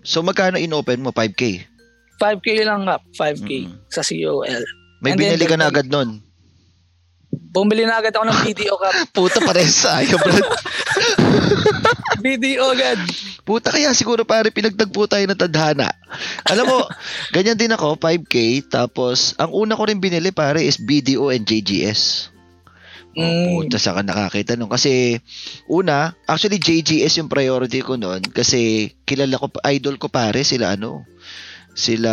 So 0.00 0.24
magkano 0.24 0.56
in-open 0.56 1.04
mo? 1.04 1.12
5k. 1.12 1.68
5K 2.16 2.64
lang, 2.64 2.88
Kap. 2.88 3.04
5K 3.12 3.68
Mm. 3.68 3.76
sa 3.92 4.00
COL. 4.00 4.64
May 5.04 5.12
And 5.12 5.20
then, 5.20 5.36
binili 5.36 5.44
ka 5.44 5.60
na 5.60 5.68
then- 5.68 5.72
agad 5.76 5.86
nun. 5.92 6.24
Bumili 7.36 7.84
na 7.84 8.00
agad 8.00 8.16
ako 8.16 8.24
ng 8.26 8.40
BDO, 8.44 8.74
Kap. 8.80 8.94
Puta 9.16 9.38
pares 9.44 9.76
tayo, 9.80 10.16
bro. 10.20 10.34
BDO 12.24 12.64
agad. 12.72 12.98
Puta 13.44 13.70
kaya 13.70 13.92
siguro 13.92 14.24
pare 14.24 14.50
pinagtagpo 14.50 15.06
tayo 15.06 15.22
ng 15.28 15.38
tadhana. 15.38 15.92
Alam 16.48 16.66
mo, 16.66 16.78
ganyan 17.30 17.60
din 17.60 17.70
ako, 17.70 18.00
5k. 18.00 18.66
Tapos, 18.66 19.36
ang 19.36 19.52
una 19.52 19.76
ko 19.76 19.86
rin 19.86 20.00
binili 20.00 20.32
pare 20.32 20.64
is 20.64 20.80
BDO 20.80 21.30
and 21.30 21.44
JGS. 21.44 22.32
Oh, 23.16 23.24
Mm. 23.24 23.64
puta, 23.64 23.80
saka 23.80 24.04
nakakita 24.04 24.60
nun. 24.60 24.68
Kasi, 24.68 25.16
una, 25.72 26.12
actually 26.28 26.60
JGS 26.60 27.24
yung 27.24 27.32
priority 27.32 27.80
ko 27.80 27.96
noon. 27.96 28.20
Kasi, 28.20 28.92
kilala 29.08 29.40
ko, 29.40 29.48
idol 29.72 29.96
ko 29.96 30.12
pare, 30.12 30.44
sila 30.44 30.76
ano, 30.76 31.08
sila 31.72 32.12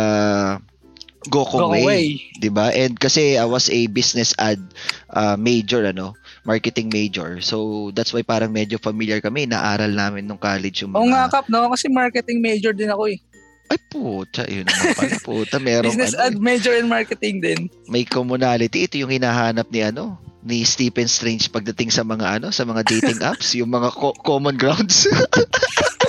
Gokong 1.24 1.60
Go 1.60 1.72
Wei. 1.72 1.82
away. 1.82 2.04
'di 2.36 2.50
ba? 2.50 2.68
And 2.70 2.94
kasi 2.94 3.36
I 3.36 3.44
was 3.44 3.68
a 3.68 3.88
business 3.88 4.36
ad 4.36 4.60
uh, 5.08 5.34
major 5.34 5.84
ano, 5.84 6.12
marketing 6.42 6.92
major. 6.92 7.40
So 7.40 7.88
that's 7.90 8.12
why 8.12 8.20
parang 8.20 8.52
medyo 8.52 8.76
familiar 8.76 9.18
kami, 9.18 9.48
naaral 9.48 9.88
namin 9.88 10.28
nung 10.28 10.36
college 10.36 10.84
yung 10.84 10.92
mga 10.92 11.00
Oo 11.00 11.08
nga, 11.08 11.22
Kap, 11.32 11.46
no? 11.48 11.72
Kasi 11.72 11.88
marketing 11.88 12.44
major 12.44 12.76
din 12.76 12.92
ako 12.92 13.08
eh. 13.08 13.18
Ay 13.64 13.80
puta, 13.88 14.44
yun 14.44 14.68
naman 14.68 14.92
pala. 14.92 15.16
Puta, 15.24 15.56
merong 15.56 15.96
Business 15.96 16.12
ano, 16.12 16.28
ad 16.28 16.36
major 16.36 16.76
in 16.76 16.84
marketing 16.84 17.40
din. 17.40 17.60
may 17.88 18.04
commonality. 18.04 18.84
Ito 18.84 19.00
yung 19.00 19.08
hinahanap 19.08 19.72
ni 19.72 19.80
ano, 19.80 20.20
ni 20.44 20.60
Stephen 20.68 21.08
Strange 21.08 21.48
pagdating 21.48 21.88
sa 21.88 22.04
mga 22.04 22.36
ano, 22.36 22.52
sa 22.52 22.68
mga 22.68 22.84
dating 22.84 23.24
apps, 23.32 23.56
yung 23.56 23.72
mga 23.72 23.88
co- 23.96 24.12
common 24.20 24.60
grounds. 24.60 25.08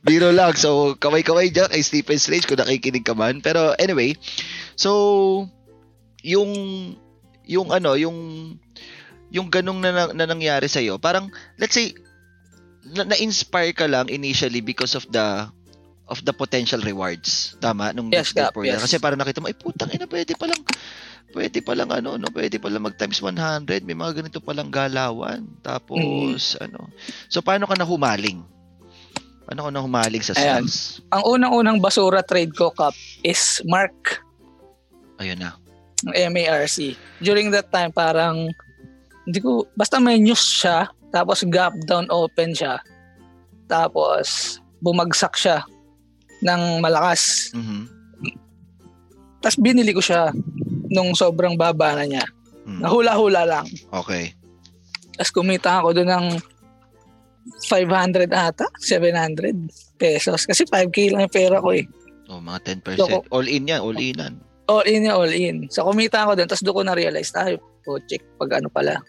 Biro 0.00 0.32
lang. 0.32 0.56
So, 0.56 0.96
kaway-kaway 0.96 1.52
dyan 1.52 1.68
kay 1.68 1.84
Stephen 1.84 2.16
Strange 2.16 2.48
kung 2.48 2.56
nakikinig 2.56 3.04
ka 3.04 3.12
man. 3.12 3.44
Pero 3.44 3.76
anyway, 3.76 4.16
so, 4.72 5.44
yung, 6.24 6.50
yung 7.44 7.68
ano, 7.68 7.96
yung, 8.00 8.16
yung 9.28 9.48
ganong 9.52 9.78
na, 9.78 9.90
na, 9.92 10.04
na 10.16 10.24
nangyari 10.24 10.66
sa'yo, 10.66 10.96
parang, 10.96 11.28
let's 11.60 11.76
say, 11.76 11.92
na, 12.96 13.04
na-inspire 13.04 13.76
ka 13.76 13.84
lang 13.84 14.08
initially 14.08 14.64
because 14.64 14.96
of 14.96 15.04
the 15.12 15.48
of 16.10 16.18
the 16.26 16.34
potential 16.34 16.82
rewards. 16.82 17.54
Tama? 17.62 17.94
Nung 17.94 18.10
Yes, 18.10 18.34
next 18.34 18.50
Kap, 18.50 18.52
for 18.58 18.66
yes. 18.66 18.82
Kasi 18.82 18.98
parang 18.98 19.20
nakita 19.20 19.38
mo, 19.38 19.46
ay 19.46 19.54
putang 19.54 19.94
ina, 19.94 20.10
pwede 20.10 20.34
palang, 20.34 20.58
pwede 21.30 21.62
palang 21.62 21.90
ano, 21.94 22.18
no, 22.18 22.26
pwede 22.34 22.58
palang 22.58 22.82
mag 22.82 22.98
times 22.98 23.22
100, 23.22 23.86
may 23.86 23.94
mga 23.94 24.18
ganito 24.18 24.42
palang 24.42 24.74
galawan. 24.74 25.46
Tapos, 25.62 26.58
Mm. 26.58 26.66
ano. 26.66 26.90
So, 27.30 27.46
paano 27.46 27.70
ka 27.70 27.78
na 27.78 27.86
humaling? 27.86 28.42
Paano 29.50 29.66
ka 29.66 29.70
na 29.74 29.82
humaling 29.82 30.22
sa 30.22 30.30
Ayan. 30.38 30.62
stocks? 30.62 31.02
Ang 31.10 31.22
unang-unang 31.26 31.82
basura 31.82 32.22
trade 32.22 32.54
ko, 32.54 32.70
Kap, 32.70 32.94
is 33.26 33.58
Mark. 33.66 34.22
Ayun 35.18 35.42
na. 35.42 35.58
MARC. 36.06 36.94
During 37.18 37.50
that 37.50 37.66
time, 37.74 37.90
parang, 37.90 38.46
hindi 39.26 39.42
ko, 39.42 39.66
basta 39.74 39.98
may 39.98 40.22
news 40.22 40.38
siya, 40.38 40.86
tapos 41.10 41.42
gap 41.50 41.74
down 41.90 42.06
open 42.14 42.54
siya, 42.54 42.78
tapos 43.66 44.62
bumagsak 44.78 45.34
siya 45.34 45.66
ng 46.46 46.78
malakas. 46.78 47.50
Mhm. 47.50 47.90
Tapos 49.42 49.58
binili 49.58 49.90
ko 49.90 49.98
siya 49.98 50.30
nung 50.94 51.10
sobrang 51.18 51.58
baba 51.58 51.98
na 51.98 52.06
niya. 52.06 52.24
Mm. 52.68 52.86
Nahula-hula 52.86 53.42
lang. 53.48 53.66
Okay. 53.90 54.36
Tapos 55.16 55.32
kumita 55.32 55.80
ako 55.80 55.96
doon 55.96 56.10
ng 56.12 56.26
500 57.68 58.30
ata, 58.30 58.66
700 58.78 59.98
pesos. 60.00 60.46
Kasi 60.46 60.64
5K 60.64 61.14
lang 61.14 61.26
yung 61.28 61.34
pera 61.34 61.58
ko 61.58 61.74
eh. 61.74 61.84
Oh, 62.30 62.38
mga 62.38 62.82
10%. 62.82 63.00
Loko. 63.00 63.26
All 63.34 63.46
in 63.50 63.66
yan, 63.66 63.82
all 63.82 63.98
inan. 63.98 64.38
All 64.70 64.86
in 64.86 65.10
ya, 65.10 65.18
all 65.18 65.34
in. 65.34 65.66
So 65.66 65.82
kumita 65.82 66.22
ako 66.22 66.38
doon, 66.38 66.46
tapos 66.46 66.62
doon 66.62 66.76
ko 66.78 66.82
na-realize, 66.86 67.30
tayo, 67.34 67.58
po, 67.82 67.98
check 68.06 68.22
pag 68.38 68.62
ano 68.62 68.70
pala. 68.70 69.02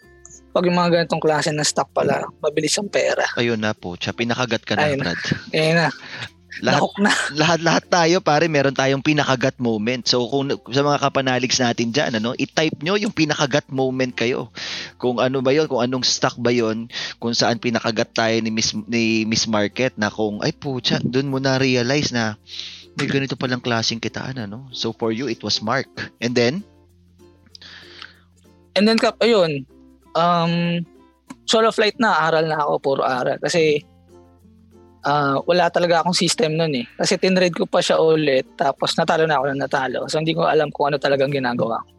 Pag 0.52 0.68
yung 0.68 0.76
mga 0.76 0.90
ganitong 1.00 1.22
klase 1.22 1.48
ng 1.54 1.64
stock 1.64 1.88
pala, 1.96 2.26
mabilis 2.42 2.76
ang 2.76 2.90
pera. 2.90 3.24
Ayun 3.40 3.62
na 3.62 3.72
po. 3.72 3.96
Siya, 3.96 4.12
pinakagat 4.12 4.66
ka 4.68 4.76
na, 4.76 4.90
Ayun. 4.90 5.00
Brad. 5.00 5.20
Eh 5.54 5.72
na, 5.72 5.88
Lahat, 6.60 6.84
na. 7.00 7.10
lahat-lahat 7.40 7.84
tayo, 7.88 8.16
pare, 8.20 8.44
meron 8.44 8.76
tayong 8.76 9.00
pinakagat 9.00 9.56
moment. 9.56 10.04
So, 10.04 10.28
kung 10.28 10.52
sa 10.68 10.84
mga 10.84 11.00
kapanaligs 11.00 11.56
natin 11.56 11.88
dyan, 11.88 12.20
ano, 12.20 12.36
i-type 12.36 12.76
nyo 12.84 13.00
yung 13.00 13.14
pinakagat 13.14 13.72
moment 13.72 14.12
kayo. 14.12 14.52
Kung 15.00 15.16
ano 15.16 15.40
ba 15.40 15.56
yon 15.56 15.64
kung 15.64 15.80
anong 15.80 16.04
stock 16.04 16.36
ba 16.36 16.52
yon 16.52 16.92
kung 17.16 17.32
saan 17.32 17.56
pinakagat 17.56 18.12
tayo 18.12 18.36
ni 18.44 18.52
Miss, 18.52 18.76
ni 18.84 19.24
Miss 19.24 19.48
Market 19.48 19.96
na 19.96 20.12
kung, 20.12 20.44
ay 20.44 20.52
pucha, 20.52 21.00
dun 21.00 21.32
mo 21.32 21.40
na-realize 21.40 22.12
na 22.12 22.36
may 23.00 23.08
ganito 23.08 23.40
palang 23.40 23.64
klaseng 23.64 24.02
kitaan, 24.02 24.36
ano. 24.36 24.68
So, 24.76 24.92
for 24.92 25.08
you, 25.08 25.32
it 25.32 25.40
was 25.40 25.64
Mark. 25.64 25.88
And 26.20 26.36
then, 26.36 26.60
And 28.72 28.88
then, 28.88 28.96
kap, 28.96 29.20
ayun, 29.20 29.68
um, 30.16 30.80
solo 31.44 31.68
flight 31.72 31.96
na, 32.00 32.16
aral 32.28 32.48
na 32.48 32.60
ako, 32.64 32.72
puro 32.80 33.02
aral. 33.04 33.36
Kasi, 33.36 33.84
ah, 35.04 35.38
wala 35.46 35.68
talaga 35.70 36.02
akong 36.02 36.16
system 36.16 36.58
nun 36.58 36.72
eh. 36.74 36.86
Kasi 36.98 37.18
tinrade 37.18 37.54
ko 37.54 37.66
pa 37.66 37.82
siya 37.82 37.98
ulit, 37.98 38.46
tapos 38.58 38.94
natalo 38.98 39.26
na 39.26 39.38
ako 39.38 39.44
ng 39.50 39.62
natalo. 39.62 40.00
So, 40.10 40.18
hindi 40.18 40.34
ko 40.34 40.46
alam 40.46 40.70
kung 40.70 40.90
ano 40.90 40.98
talagang 40.98 41.30
ginagawa 41.34 41.82
ko. 41.82 41.90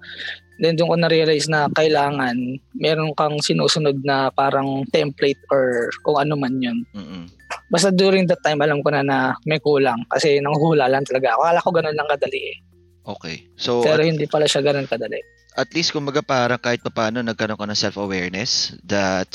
Then, 0.62 0.78
doon 0.78 0.90
ko 0.94 0.96
na-realize 1.02 1.50
na 1.50 1.66
kailangan, 1.74 2.38
meron 2.78 3.12
kang 3.18 3.42
sinusunod 3.42 4.06
na 4.06 4.30
parang 4.32 4.86
template 4.94 5.42
or 5.50 5.90
kung 6.06 6.22
ano 6.22 6.38
man 6.38 6.60
yun. 6.62 6.86
mm 6.96 7.26
Basta 7.70 7.94
during 7.94 8.26
that 8.30 8.42
time, 8.42 8.62
alam 8.66 8.82
ko 8.82 8.90
na 8.90 9.06
na 9.06 9.18
may 9.46 9.62
kulang. 9.62 10.02
Kasi 10.10 10.42
nanghula 10.42 10.90
lang 10.90 11.06
talaga 11.06 11.38
ako. 11.38 11.42
Akala 11.42 11.60
ko 11.62 11.70
ganun 11.70 11.98
lang 11.98 12.10
kadali 12.10 12.42
eh. 12.54 12.58
okay. 13.06 13.36
So, 13.58 13.82
Pero 13.86 14.02
hindi 14.02 14.26
pala 14.26 14.50
siya 14.50 14.66
ganun 14.66 14.90
kadali. 14.90 15.22
at 15.54 15.70
least 15.78 15.94
kumbaga 15.94 16.26
para 16.26 16.58
kahit 16.58 16.82
papaano 16.82 17.22
nagkaroon 17.22 17.62
ka 17.62 17.70
ng 17.70 17.78
self-awareness 17.78 18.74
that 18.90 19.30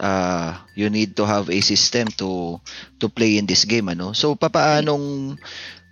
uh, 0.00 0.56
you 0.74 0.88
need 0.88 1.14
to 1.14 1.26
have 1.26 1.50
a 1.50 1.60
system 1.60 2.08
to 2.14 2.56
to 2.98 3.06
play 3.10 3.36
in 3.38 3.46
this 3.46 3.62
game 3.64 3.86
ano 3.86 4.12
so 4.12 4.34
papaanong 4.34 5.36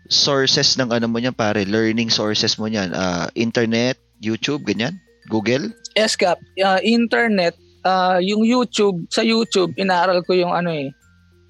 sources 0.06 0.78
ng 0.78 0.90
ano 0.94 1.10
mo 1.10 1.18
niyan 1.18 1.34
pare 1.34 1.66
learning 1.66 2.10
sources 2.10 2.54
mo 2.56 2.70
niyan 2.70 2.94
Ah, 2.94 3.26
internet 3.34 3.98
YouTube 4.22 4.62
ganyan 4.62 4.94
Google 5.26 5.74
Yes, 5.96 6.12
Cap. 6.12 6.36
Uh, 6.60 6.76
internet, 6.84 7.56
uh, 7.80 8.20
yung 8.20 8.44
YouTube, 8.44 9.08
sa 9.08 9.24
YouTube, 9.24 9.72
inaaral 9.80 10.20
ko 10.28 10.36
yung 10.36 10.52
ano 10.52 10.68
eh. 10.68 10.92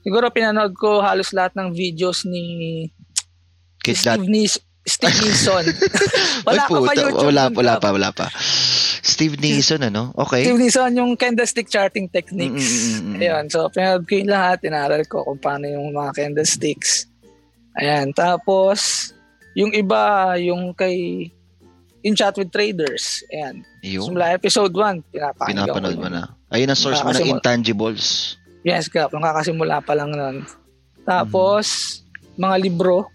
Siguro 0.07 0.31
pinanood 0.31 0.71
ko 0.79 1.03
halos 1.03 1.35
lahat 1.35 1.59
ng 1.59 1.75
videos 1.75 2.23
ni 2.23 2.87
Kidlat 3.83 4.23
Steve, 4.23 4.31
Nis- 4.31 4.63
Steve 4.87 5.19
Neeson. 5.19 5.67
Ay, 5.67 5.83
wala 6.47 6.63
pa 6.63 6.79
puta, 6.79 6.95
YouTube. 6.95 7.27
wala, 7.27 7.43
wala 7.51 7.75
pa 7.83 7.89
wala 7.91 8.11
pa 8.15 8.31
Steve 9.07 9.39
Neeson 9.39 9.87
ano 9.87 10.11
okay 10.19 10.43
Steve 10.43 10.59
Neeson, 10.59 10.93
yung 10.99 11.15
candlestick 11.15 11.71
charting 11.71 12.11
techniques. 12.11 12.67
mm, 12.67 12.99
mm, 12.99 13.15
mm. 13.15 13.23
Ayun, 13.23 13.45
so 13.47 13.71
pinanood 13.71 14.05
ko 14.11 14.13
yung 14.19 14.31
lahat, 14.35 14.59
inaaral 14.67 15.03
ko 15.07 15.23
kung 15.23 15.39
paano 15.39 15.71
yung 15.71 15.95
mga 15.95 16.11
candlesticks. 16.19 17.07
Ayan, 17.79 18.11
tapos 18.11 19.11
yung 19.55 19.71
iba, 19.73 20.35
yung 20.43 20.75
kay 20.75 21.29
In 22.03 22.15
Chat 22.15 22.39
with 22.39 22.51
Traders. 22.55 23.23
Ayan. 23.31 23.67
Yung 23.83 24.15
Simula 24.15 24.35
episode 24.35 24.71
1, 24.75 25.15
pinapakinggan 25.15 25.67
pinapanood 25.71 25.97
ko 25.97 26.03
mo 26.03 26.09
na 26.11 26.23
ayun 26.51 26.71
ang 26.71 26.79
source 26.79 27.03
mo 27.03 27.11
ng 27.15 27.39
intangibles 27.39 28.37
Yes, 28.67 28.91
Kap. 28.91 29.15
Nung 29.15 29.23
kakasimula 29.23 29.79
pa 29.79 29.95
lang 29.95 30.11
nun. 30.11 30.43
Tapos, 31.07 32.03
mga 32.35 32.59
libro. 32.59 33.07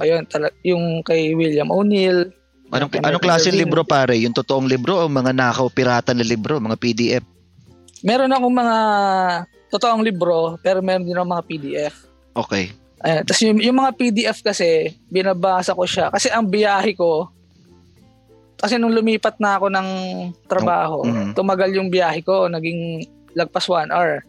Ayun, 0.00 0.24
tala- 0.24 0.56
yung 0.64 1.04
kay 1.04 1.36
William 1.36 1.68
O'Neill. 1.68 2.32
Anong 2.72 2.90
anong 3.04 3.22
klaseng 3.22 3.54
libro 3.54 3.84
pare 3.84 4.16
yung 4.16 4.32
totoong 4.32 4.64
libro 4.64 4.96
o 4.96 5.06
mga 5.06 5.36
nakaw 5.36 5.68
pirata 5.68 6.16
na 6.16 6.24
libro 6.24 6.56
mga 6.56 6.80
PDF 6.80 7.24
Meron 8.02 8.34
akong 8.34 8.50
mga 8.50 8.76
totoong 9.70 10.02
libro, 10.02 10.58
pero 10.58 10.82
meron 10.82 11.06
din 11.06 11.14
akong 11.14 11.32
mga 11.38 11.46
PDF. 11.46 11.94
okay 12.34 12.74
Ayun. 13.02 13.22
Tapos 13.26 13.42
yung, 13.42 13.58
yung 13.58 13.78
mga 13.82 13.92
PDF 13.98 14.38
kasi, 14.46 14.94
binabasa 15.10 15.74
ko 15.74 15.82
siya. 15.82 16.06
Kasi 16.06 16.30
ang 16.30 16.46
biyahe 16.46 16.94
ko, 16.94 17.26
kasi 18.62 18.78
nung 18.78 18.94
lumipat 18.94 19.42
na 19.42 19.58
ako 19.58 19.66
ng 19.74 19.88
trabaho, 20.46 21.02
Oh, 21.02 21.10
mhm. 21.10 21.34
tumagal 21.34 21.74
yung 21.74 21.90
biyahe 21.90 22.22
ko, 22.22 22.46
naging 22.46 23.02
lagpas 23.34 23.66
one 23.66 23.90
hour. 23.90 24.22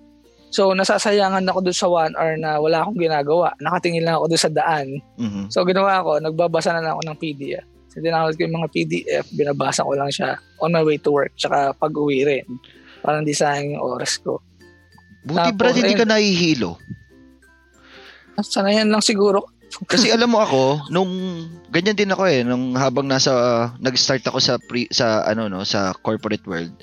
So, 0.50 0.74
nasasayangan 0.74 1.46
ako 1.46 1.70
doon 1.70 1.78
sa 1.78 1.86
one 1.86 2.14
hour 2.18 2.34
na 2.42 2.58
wala 2.58 2.82
akong 2.82 2.98
ginagawa. 2.98 3.54
Nakatingin 3.62 4.06
lang 4.06 4.18
ako 4.18 4.26
doon 4.34 4.42
sa 4.42 4.54
daan. 4.54 4.88
Mhm. 5.22 5.54
So 5.54 5.62
ginawa 5.66 6.02
ko, 6.02 6.18
nagbabasa 6.18 6.74
na 6.74 6.82
lang 6.82 6.94
ako 6.98 7.04
ng 7.10 7.18
PDF. 7.22 7.66
So 7.94 8.02
ko 8.02 8.42
yung 8.42 8.58
mga 8.58 8.72
PDF, 8.74 9.26
binabasa 9.38 9.86
ko 9.86 9.94
lang 9.94 10.10
siya 10.10 10.42
on 10.58 10.74
my 10.74 10.82
way 10.82 10.98
to 10.98 11.14
work, 11.14 11.30
tsaka 11.38 11.78
pag 11.78 11.94
uwi 11.94 12.26
rin. 12.26 12.46
Parang 13.06 13.22
di 13.22 13.38
sayang 13.38 13.78
yung 13.78 13.84
oras 13.86 14.18
ko. 14.18 14.42
Buti 15.22 15.54
Tapos, 15.54 15.58
Brad, 15.62 15.78
hindi 15.78 15.94
ka 15.94 16.10
nahihilo. 16.10 16.82
Sanayan 18.42 18.90
lang 18.90 19.06
siguro. 19.06 19.46
Kasi 19.86 20.10
alam 20.16 20.34
mo 20.34 20.42
ako, 20.42 20.90
nung 20.90 21.14
ganyan 21.70 21.94
din 21.94 22.10
ako 22.10 22.24
eh, 22.26 22.42
nung 22.42 22.74
habang 22.74 23.06
nasa 23.06 23.30
uh, 23.30 23.66
nag-start 23.78 24.26
ako 24.26 24.42
sa 24.42 24.58
pre, 24.58 24.90
sa 24.90 25.22
ano 25.30 25.46
no, 25.46 25.62
sa 25.62 25.94
corporate 26.02 26.44
world. 26.50 26.74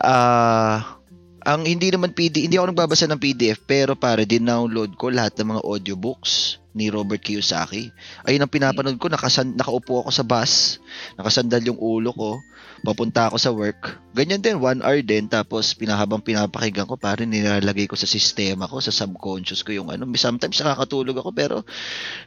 Ah, 0.00 0.08
uh, 0.08 1.01
ang 1.42 1.66
hindi 1.66 1.90
naman 1.90 2.14
PD, 2.14 2.46
hindi 2.46 2.54
ako 2.54 2.70
nagbabasa 2.70 3.10
ng 3.10 3.18
PDF 3.18 3.58
pero 3.66 3.98
pare 3.98 4.22
din 4.22 4.46
download 4.46 4.94
ko 4.94 5.10
lahat 5.10 5.34
ng 5.38 5.58
mga 5.58 5.62
audiobooks 5.66 6.62
ni 6.72 6.88
Robert 6.88 7.20
Kiyosaki. 7.20 7.92
Ayun 8.24 8.46
ang 8.46 8.52
pinapanood 8.52 8.96
ko, 8.96 9.12
nakasan, 9.12 9.58
nakaupo 9.60 10.06
ako 10.06 10.10
sa 10.14 10.24
bus, 10.24 10.80
nakasandal 11.20 11.60
yung 11.60 11.76
ulo 11.76 12.16
ko, 12.16 12.40
papunta 12.80 13.28
ako 13.28 13.36
sa 13.36 13.52
work. 13.52 14.00
Ganyan 14.16 14.40
din, 14.40 14.56
one 14.56 14.80
hour 14.80 15.04
din, 15.04 15.28
tapos 15.28 15.76
pinahabang 15.76 16.24
pinapakinggan 16.24 16.88
ko, 16.88 16.96
pare 16.96 17.28
nilalagay 17.28 17.84
ko 17.84 17.96
sa 17.98 18.08
sistema 18.08 18.64
ko, 18.64 18.80
sa 18.80 18.94
subconscious 18.94 19.60
ko 19.60 19.76
yung 19.76 19.92
ano. 19.92 20.08
Sometimes 20.16 20.56
nakakatulog 20.64 21.20
ako, 21.20 21.30
pero 21.36 21.56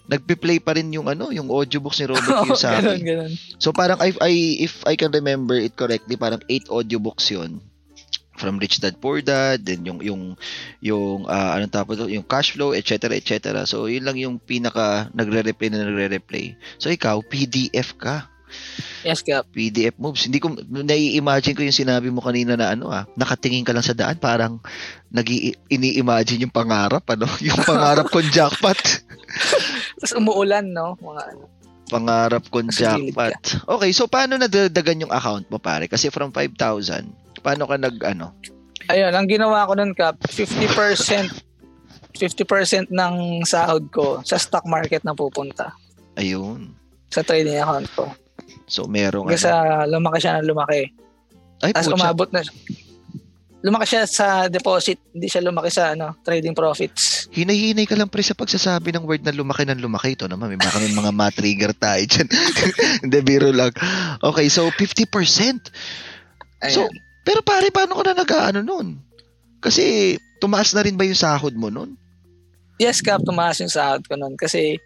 nagpi-play 0.05 0.61
pa 0.61 0.77
rin 0.77 0.93
yung 0.93 1.09
ano, 1.09 1.33
yung 1.33 1.49
audiobooks 1.49 1.97
ni 2.03 2.05
Robert 2.05 2.37
Kiyosaki. 2.45 3.01
ganun, 3.01 3.01
ganun. 3.01 3.31
So 3.57 3.73
parang 3.73 3.97
I, 3.97 4.13
I, 4.21 4.33
if 4.61 4.85
I 4.85 4.93
can 4.93 5.09
remember 5.09 5.57
it 5.57 5.73
correctly, 5.73 6.21
parang 6.21 6.45
8 6.45 6.69
audiobooks 6.69 7.33
yon 7.33 7.65
from 8.35 8.59
Rich 8.59 8.83
Dad 8.83 8.99
Poor 8.99 9.23
Dad, 9.23 9.63
then 9.63 9.87
yung 9.87 9.99
yung 10.03 10.23
yung 10.83 11.25
uh, 11.25 11.55
anong 11.55 11.71
tapos 11.71 12.03
yung 12.07 12.27
cash 12.27 12.53
flow, 12.53 12.75
etc. 12.75 13.15
etc. 13.15 13.63
So 13.63 13.87
yun 13.87 14.03
lang 14.03 14.19
yung 14.19 14.37
pinaka 14.37 15.07
nagre-replay 15.15 15.71
na 15.71 15.87
nagre-replay. 15.87 16.55
So 16.77 16.91
ikaw 16.91 17.23
PDF 17.23 17.95
ka. 17.95 18.29
Yes, 19.05 19.21
Kap. 19.21 19.49
PDF 19.53 19.95
moves. 20.01 20.25
Hindi 20.25 20.41
ko 20.41 20.53
nai-imagine 20.57 21.53
ko 21.53 21.61
yung 21.61 21.75
sinabi 21.75 22.09
mo 22.09 22.25
kanina 22.25 22.57
na 22.57 22.73
ano 22.73 22.89
ah, 22.89 23.05
nakatingin 23.13 23.65
ka 23.65 23.73
lang 23.73 23.85
sa 23.85 23.93
daan 23.93 24.17
parang 24.17 24.57
nagi 25.13 25.53
ini-imagine 25.69 26.45
yung 26.45 26.53
pangarap 26.53 27.05
ano, 27.13 27.29
yung 27.45 27.59
pangarap 27.61 28.09
kong 28.09 28.29
jackpot. 28.33 28.79
Tapos 30.01 30.13
umuulan 30.17 30.65
no, 30.65 30.97
mga 30.97 31.23
ano. 31.35 31.43
Pangarap 31.85 32.49
kong 32.49 32.73
jackpot. 32.73 33.37
Okay, 33.69 33.93
so 33.93 34.09
paano 34.09 34.41
nadagdagan 34.41 35.05
yung 35.05 35.13
account 35.13 35.45
mo 35.53 35.61
pare? 35.61 35.85
Kasi 35.85 36.09
from 36.09 36.33
5,000 36.33 37.24
Paano 37.45 37.69
ka 37.69 37.77
nag 37.77 38.01
ano? 38.01 38.33
Ayun, 38.89 39.13
ang 39.13 39.29
ginawa 39.29 39.69
ko 39.69 39.77
nun 39.77 39.93
Kap, 39.93 40.17
50% 40.25 41.45
50% 42.15 42.95
ng 42.95 43.43
sahod 43.43 43.91
ko 43.91 44.23
sa 44.23 44.39
stock 44.39 44.63
market 44.65 45.03
na 45.03 45.11
pupunta. 45.11 45.75
Ayun. 46.15 46.71
Sa 47.11 47.21
trading 47.21 47.59
account 47.59 47.91
ko. 47.93 48.05
So 48.65 48.87
meron 48.89 49.27
Kasi 49.29 49.51
ano? 49.51 49.99
lumaki 49.99 50.23
siya 50.23 50.39
ng 50.41 50.47
lumaki. 50.47 50.89
Ay, 51.61 51.75
Tapos 51.75 51.91
umabot 51.91 52.29
na 52.31 52.41
lumaki 53.65 53.85
siya 53.97 54.05
sa 54.05 54.45
deposit, 54.45 55.01
hindi 55.09 55.25
siya 55.25 55.41
lumaki 55.41 55.73
sa 55.73 55.97
ano, 55.97 56.13
trading 56.21 56.53
profits. 56.53 57.25
Hinay-hinay 57.33 57.89
ka 57.89 57.97
lang 57.97 58.07
pre 58.13 58.21
sa 58.21 58.37
pagsasabi 58.37 58.93
ng 58.93 59.09
word 59.09 59.25
na 59.25 59.33
lumaki 59.33 59.65
ng 59.65 59.81
lumaki. 59.81 60.13
Ito 60.13 60.29
naman, 60.29 60.53
may 60.53 60.61
baka 60.61 60.77
may 60.77 60.93
mga 60.93 61.11
matrigger 61.25 61.73
tayo 61.73 62.03
dyan. 62.05 62.29
Hindi, 63.09 63.17
biro 63.25 63.49
lang. 63.49 63.73
Okay, 64.21 64.47
so 64.53 64.69
50%. 64.69 65.09
Ayan. 65.09 66.69
So, 66.69 66.85
pero 67.25 67.41
pare, 67.41 67.73
paano 67.73 67.97
ka 67.97 68.03
na 68.05 68.21
nag-ano 68.21 68.59
nun? 68.61 69.01
Kasi 69.57 70.15
tumaas 70.37 70.71
na 70.77 70.85
rin 70.85 70.93
ba 70.93 71.09
yung 71.09 71.17
sahod 71.17 71.57
mo 71.57 71.73
nun? 71.73 71.97
Yes, 72.77 73.01
Cap, 73.01 73.25
tumaas 73.25 73.57
yung 73.57 73.73
sahod 73.73 74.05
ko 74.05 74.13
nun. 74.13 74.37
Kasi 74.37 74.77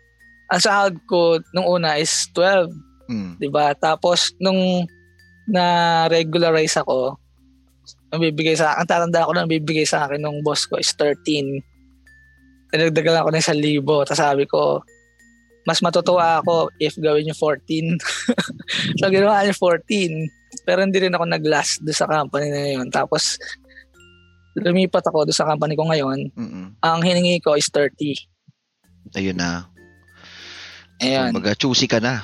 ang 0.47 0.61
sahod 0.63 0.95
ko 1.05 1.43
nung 1.51 1.67
una 1.67 1.99
is 1.99 2.31
12. 2.33 2.71
Mm. 3.09 3.31
'Di 3.41 3.49
ba? 3.51 3.75
Tapos 3.75 4.31
nung 4.39 4.85
na 5.49 6.05
regularize 6.07 6.77
ako, 6.77 7.17
ang 8.13 8.21
bibigay 8.21 8.53
sa 8.53 8.77
akin, 8.77 8.85
tatanda 8.85 9.25
ko 9.25 9.33
na 9.33 9.49
bibigay 9.49 9.85
sa 9.85 10.05
akin 10.05 10.21
nung 10.21 10.45
boss 10.45 10.69
ko 10.69 10.77
is 10.77 10.93
13. 10.93 11.59
Tinagdagan 12.69 13.25
ako 13.25 13.29
ng 13.33 13.41
1,000. 13.41 13.81
Tapos 14.05 14.21
sabi 14.21 14.45
ko, 14.45 14.85
mas 15.65 15.81
matutuwa 15.81 16.41
ako 16.41 16.69
if 16.77 16.93
gawin 17.01 17.29
yung 17.29 17.37
14. 17.37 17.97
so 19.01 19.09
ginawa 19.09 19.41
niya 19.41 19.57
14. 19.57 20.29
Pero 20.69 20.85
hindi 20.85 21.01
rin 21.01 21.17
ako 21.17 21.25
nag-last 21.25 21.81
do 21.81 21.89
sa 21.89 22.05
company 22.05 22.53
na 22.53 22.77
yun. 22.77 22.93
Tapos, 22.93 23.41
lumipat 24.53 25.01
ako 25.09 25.25
do 25.25 25.33
sa 25.33 25.49
company 25.49 25.73
ko 25.73 25.89
ngayon. 25.89 26.29
Mm-mm. 26.37 26.77
Ang 26.77 26.99
hiningi 27.01 27.41
ko 27.41 27.57
is 27.57 27.73
30. 27.73 29.17
Ayun 29.17 29.41
na. 29.41 29.65
Ayun. 31.01 31.33
Kumbaga, 31.33 31.57
choosy 31.57 31.89
ka 31.89 31.97
na. 31.97 32.21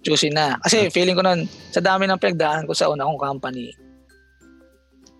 Choosy 0.00 0.32
na. 0.32 0.56
Kasi 0.64 0.88
uh, 0.88 0.88
feeling 0.88 1.12
ko 1.12 1.20
nun, 1.20 1.44
sa 1.68 1.84
dami 1.84 2.08
ng 2.08 2.16
pinagdaan 2.16 2.64
ko 2.64 2.72
sa 2.72 2.88
una 2.88 3.04
kong 3.04 3.20
company, 3.20 3.68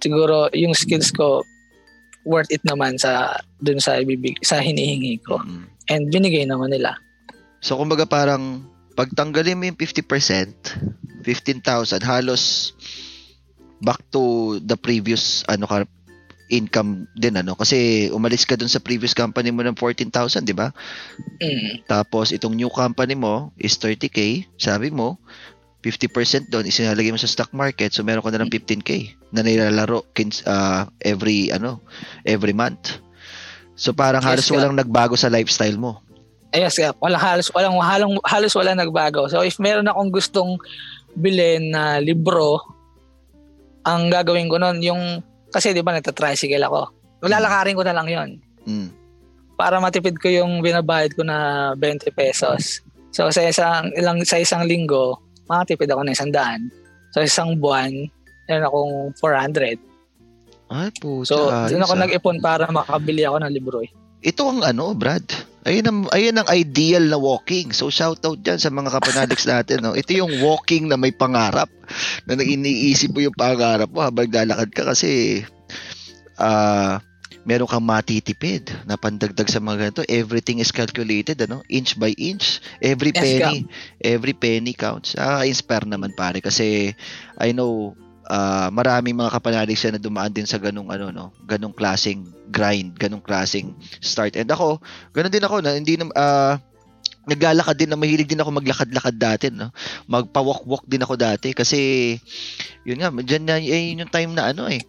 siguro 0.00 0.48
yung 0.56 0.72
skills 0.72 1.12
ko, 1.12 1.44
worth 2.24 2.48
it 2.48 2.64
naman 2.64 2.96
sa 2.96 3.36
dun 3.60 3.76
sa 3.76 4.00
ibibig 4.00 4.40
sa 4.40 4.56
hinihingi 4.56 5.20
ko. 5.20 5.36
Mm-hmm. 5.36 5.64
And 5.92 6.02
binigay 6.08 6.48
naman 6.48 6.72
nila. 6.72 6.96
So 7.60 7.76
kumbaga 7.76 8.08
parang 8.08 8.64
pagtanggalin 8.96 9.56
mo 9.56 9.64
yung 9.68 9.76
50%, 9.76 10.99
15,000 11.22 12.00
halos 12.02 12.74
back 13.80 14.00
to 14.12 14.56
the 14.61 14.76
previous 14.76 15.42
ano 15.48 15.64
ka 15.64 15.88
income 16.50 17.06
din 17.14 17.38
ano 17.38 17.54
kasi 17.54 18.11
umalis 18.11 18.42
ka 18.42 18.59
dun 18.59 18.68
sa 18.68 18.83
previous 18.83 19.14
company 19.14 19.54
mo 19.54 19.62
ng 19.62 19.78
14,000 19.78 20.42
di 20.42 20.52
ba? 20.52 20.74
Mm. 21.38 21.87
Tapos 21.87 22.35
itong 22.35 22.59
new 22.59 22.68
company 22.68 23.14
mo 23.14 23.54
is 23.56 23.78
30k, 23.78 24.50
sabi 24.59 24.90
mo 24.90 25.16
50% 25.80 26.52
doon 26.52 26.68
isinalagay 26.68 27.09
mo 27.09 27.16
sa 27.16 27.30
stock 27.30 27.56
market 27.56 27.88
so 27.88 28.04
meron 28.04 28.20
ka 28.20 28.28
na 28.28 28.44
ng 28.44 28.52
15k 28.52 29.16
na 29.33 29.40
nilalaro 29.40 30.04
uh, 30.44 30.85
every 31.00 31.48
ano 31.48 31.80
every 32.28 32.52
month. 32.52 33.00
So 33.78 33.96
parang 33.96 34.20
yes, 34.20 34.28
halos 34.28 34.46
ka. 34.50 34.54
walang 34.61 34.76
nagbago 34.76 35.16
sa 35.16 35.33
lifestyle 35.33 35.80
mo. 35.80 36.04
Yes, 36.52 36.76
yeah. 36.76 36.92
walang 36.98 37.22
halos 37.22 37.48
walang 37.54 37.78
halos, 37.80 38.11
halos 38.26 38.52
wala 38.52 38.76
nagbago. 38.76 39.30
So 39.30 39.40
if 39.40 39.56
meron 39.56 39.88
akong 39.88 40.12
gustong 40.12 40.61
bilhin 41.16 41.72
na 41.72 41.98
libro, 41.98 42.60
ang 43.84 44.12
gagawin 44.12 44.50
ko 44.50 44.56
noon 44.60 44.78
yung 44.84 45.02
kasi 45.50 45.74
'di 45.74 45.82
ba 45.82 45.96
nagta-tricycle 45.96 46.62
ako. 46.62 46.92
Lalakarin 47.26 47.76
ko 47.76 47.82
na 47.84 47.94
lang 47.96 48.08
'yon. 48.08 48.30
Mm. 48.66 48.88
Para 49.58 49.76
matipid 49.82 50.16
ko 50.16 50.30
yung 50.30 50.64
binabayad 50.64 51.12
ko 51.12 51.26
na 51.26 51.70
20 51.76 52.08
pesos. 52.14 52.80
So 53.10 53.28
sa 53.28 53.42
isang 53.44 53.90
ilang 53.98 54.22
sa 54.22 54.38
isang 54.38 54.64
linggo, 54.64 55.18
makatipid 55.50 55.90
ako 55.90 56.06
ng 56.06 56.14
isang 56.14 56.32
daan. 56.32 56.70
So 57.12 57.20
isang 57.20 57.58
buwan, 57.58 57.90
meron 58.46 58.68
akong 58.70 58.94
400. 59.18 59.90
Ay, 60.70 60.86
puta. 61.02 61.26
So, 61.26 61.50
doon 61.50 61.82
ako 61.82 61.94
nag-ipon 61.98 62.38
para 62.38 62.70
makabili 62.70 63.26
ako 63.26 63.42
ng 63.42 63.50
libro 63.50 63.82
eh. 63.82 63.90
Ito 64.20 64.42
ang 64.52 64.61
ano, 64.61 64.92
Brad. 64.92 65.24
Ayun 65.64 65.87
ang, 65.88 66.00
ayun 66.16 66.40
ang 66.40 66.48
ideal 66.48 67.04
na 67.09 67.20
walking. 67.20 67.72
So 67.72 67.92
shout 67.92 68.24
out 68.24 68.40
dyan 68.40 68.56
sa 68.56 68.72
mga 68.72 68.92
kapanaliks 68.96 69.44
natin. 69.44 69.85
No? 69.85 69.92
Ito 69.92 70.12
yung 70.12 70.40
walking 70.40 70.88
na 70.88 70.96
may 70.96 71.12
pangarap. 71.12 71.68
Na 72.24 72.37
iniisip 72.37 73.12
mo 73.12 73.20
yung 73.20 73.37
pangarap 73.37 73.88
mo 73.92 74.00
habang 74.00 74.33
lalakad 74.33 74.72
ka 74.72 74.83
kasi 74.88 75.44
uh, 76.40 76.96
meron 77.44 77.68
kang 77.68 77.85
matitipid 77.85 78.72
na 78.85 78.96
pandagdag 78.96 79.48
sa 79.48 79.61
mga 79.61 79.76
ganito. 79.88 80.02
Everything 80.09 80.61
is 80.61 80.72
calculated, 80.72 81.40
ano? 81.44 81.64
Inch 81.68 81.96
by 81.96 82.12
inch. 82.16 82.61
Every 82.80 83.12
penny, 83.12 83.68
every 84.00 84.37
penny 84.37 84.72
counts. 84.76 85.16
Ah, 85.16 85.44
inspire 85.44 85.85
naman 85.85 86.16
pare 86.16 86.40
kasi 86.44 86.92
I 87.40 87.52
know 87.52 87.96
uh, 88.30 88.68
maraming 88.72 89.16
mga 89.16 89.35
kapanalig 89.35 89.76
siya 89.76 89.96
na 89.96 90.00
dumaan 90.00 90.33
din 90.33 90.46
sa 90.46 90.62
ganung 90.62 90.88
ano 90.88 91.11
no, 91.11 91.35
ganung 91.44 91.74
klaseng 91.74 92.22
grind, 92.50 92.98
ganung 92.98 93.22
klaseng 93.24 93.72
start. 94.02 94.34
And 94.34 94.50
ako, 94.50 94.82
ganun 95.14 95.32
din 95.32 95.46
ako 95.46 95.62
na 95.62 95.78
hindi 95.78 95.94
na 95.96 96.10
uh, 96.12 96.54
naglalakad 97.30 97.76
din 97.78 97.90
na 97.94 98.00
mahilig 98.00 98.26
din 98.26 98.42
ako 98.42 98.50
maglakad-lakad 98.50 99.16
dati 99.16 99.46
no. 99.54 99.70
Magpa-walk-walk 100.10 100.84
din 100.90 101.06
ako 101.06 101.14
dati 101.14 101.54
kasi 101.54 102.16
yun 102.82 102.98
nga, 103.00 103.14
diyan 103.14 103.44
na 103.46 103.56
eh, 103.62 103.94
yung 103.94 104.10
time 104.10 104.32
na 104.34 104.50
ano 104.50 104.66
eh 104.66 104.82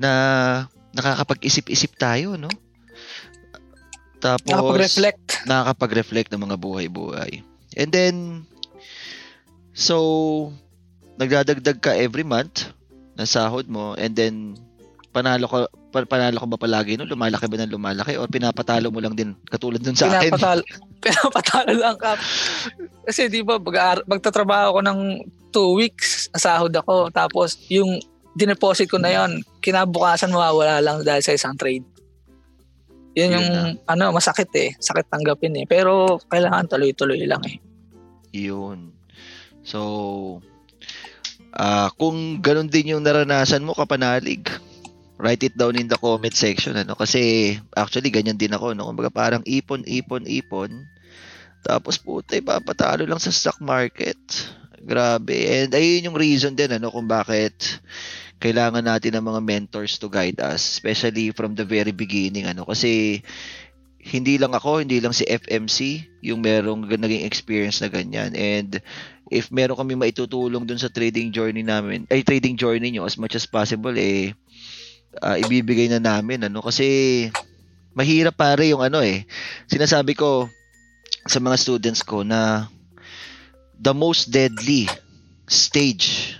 na 0.00 0.10
nakakapag-isip-isip 0.96 1.94
tayo 1.96 2.34
no. 2.34 2.50
Tapos 4.22 4.50
nakakapag-reflect, 4.50 5.46
nakakapag-reflect 5.46 6.28
ng 6.34 6.42
mga 6.46 6.56
buhay-buhay. 6.58 7.32
And 7.78 7.90
then 7.90 8.14
so 9.72 10.52
nagdadagdag 11.16 11.78
ka 11.80 11.92
every 11.96 12.24
month 12.24 12.72
ng 13.16 13.28
sahod 13.28 13.68
mo 13.68 13.92
and 13.96 14.16
then 14.16 14.56
panalo 15.12 15.44
ka 15.48 15.58
panalo 15.92 16.40
ka 16.40 16.48
ba 16.48 16.56
palagi 16.56 16.96
no 16.96 17.04
lumalaki 17.04 17.44
ba 17.46 17.60
ng 17.60 17.74
lumalaki? 17.76 18.16
Or 18.16 18.26
pinapatalo 18.26 18.88
mo 18.88 18.98
lang 19.04 19.12
din 19.12 19.36
katulad 19.46 19.84
dun 19.84 19.92
sa 19.92 20.08
pinapatalo, 20.08 20.64
akin? 20.64 20.80
Pinapatalo 21.04 21.72
lang 21.76 21.96
ka. 22.00 22.16
Kasi 23.04 23.28
di 23.28 23.44
ba 23.44 23.60
mag- 23.60 24.06
magtatrabaho 24.08 24.72
ako 24.72 24.80
ng 24.80 25.00
2 25.52 25.80
weeks 25.80 26.32
sahod 26.32 26.72
ako. 26.72 27.12
Tapos 27.12 27.60
yung 27.68 28.00
dineposit 28.32 28.88
ko 28.88 28.96
na 28.96 29.12
yon 29.12 29.44
kinabukasan 29.60 30.32
mawawala 30.32 30.80
lang 30.80 31.04
dahil 31.04 31.20
sa 31.20 31.36
isang 31.36 31.52
trade. 31.60 31.84
Yun, 33.12 33.28
yun 33.28 33.32
yung 33.36 33.48
na. 33.52 33.92
ano 33.92 34.16
masakit 34.16 34.48
eh. 34.56 34.72
Sakit 34.80 35.12
tanggapin 35.12 35.52
eh. 35.60 35.68
Pero 35.68 36.16
kailangan 36.32 36.72
tuloy-tuloy 36.72 37.28
lang 37.28 37.44
eh. 37.44 37.60
Yun. 38.32 38.96
So 39.60 40.40
Uh, 41.52 41.92
kung 42.00 42.40
ganun 42.40 42.72
din 42.72 42.96
yung 42.96 43.04
naranasan 43.04 43.60
mo, 43.60 43.76
kapanalig, 43.76 44.48
write 45.22 45.46
it 45.46 45.54
down 45.54 45.78
in 45.78 45.86
the 45.86 45.94
comment 45.94 46.34
section 46.34 46.74
ano? 46.74 46.98
Kasi 46.98 47.54
actually 47.78 48.10
ganyan 48.10 48.34
din 48.34 48.50
ako 48.50 48.74
no? 48.74 48.90
Kumbaga 48.90 49.14
parang 49.14 49.46
ipon 49.46 49.86
ipon 49.86 50.26
ipon. 50.26 50.90
Tapos 51.62 52.02
puta 52.02 52.34
ipapatalo 52.34 53.06
lang 53.06 53.22
sa 53.22 53.30
stock 53.30 53.62
market. 53.62 54.18
Grabe. 54.82 55.46
And 55.46 55.70
ayun 55.70 56.10
yung 56.10 56.18
reason 56.18 56.58
din 56.58 56.74
ano 56.74 56.90
kung 56.90 57.06
bakit 57.06 57.78
kailangan 58.42 58.82
natin 58.82 59.14
ng 59.14 59.22
mga 59.30 59.40
mentors 59.46 60.02
to 60.02 60.10
guide 60.10 60.42
us 60.42 60.66
especially 60.66 61.30
from 61.30 61.54
the 61.54 61.62
very 61.62 61.94
beginning 61.94 62.50
ano? 62.50 62.66
Kasi 62.66 63.22
hindi 64.02 64.34
lang 64.34 64.50
ako, 64.50 64.82
hindi 64.82 64.98
lang 64.98 65.14
si 65.14 65.22
FMC 65.22 66.10
yung 66.26 66.42
merong 66.42 66.90
naging 66.90 67.22
experience 67.22 67.78
na 67.78 67.86
ganyan. 67.86 68.34
And 68.34 68.82
if 69.30 69.54
meron 69.54 69.78
kami 69.78 69.94
maitutulong 69.94 70.66
dun 70.66 70.82
sa 70.82 70.90
trading 70.90 71.30
journey 71.30 71.62
namin, 71.62 72.10
ay 72.10 72.26
trading 72.26 72.58
journey 72.58 72.90
nyo 72.90 73.06
as 73.06 73.14
much 73.14 73.38
as 73.38 73.46
possible, 73.46 73.94
eh, 73.94 74.34
uh, 75.20 75.36
ibibigay 75.36 75.90
na 75.92 76.00
namin. 76.00 76.46
Ano? 76.48 76.64
Kasi 76.64 77.28
mahirap 77.92 78.38
pare 78.38 78.72
yung 78.72 78.80
ano 78.80 79.04
eh. 79.04 79.28
Sinasabi 79.68 80.16
ko 80.16 80.48
sa 81.28 81.38
mga 81.38 81.56
students 81.60 82.02
ko 82.02 82.24
na 82.24 82.70
the 83.76 83.92
most 83.92 84.30
deadly 84.30 84.88
stage 85.50 86.38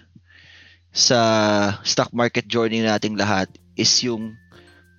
sa 0.92 1.18
stock 1.82 2.12
market 2.12 2.46
journey 2.46 2.84
nating 2.84 3.16
lahat 3.16 3.48
is 3.74 3.90
yung 4.04 4.36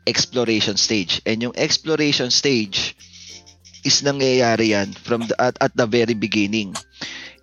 exploration 0.04 0.76
stage. 0.76 1.24
And 1.24 1.40
yung 1.40 1.56
exploration 1.56 2.34
stage 2.34 2.98
is 3.84 4.02
nangyayari 4.02 4.76
yan 4.76 4.92
from 4.92 5.28
the, 5.28 5.36
at, 5.40 5.56
at 5.60 5.74
the 5.76 5.88
very 5.88 6.16
beginning. 6.16 6.76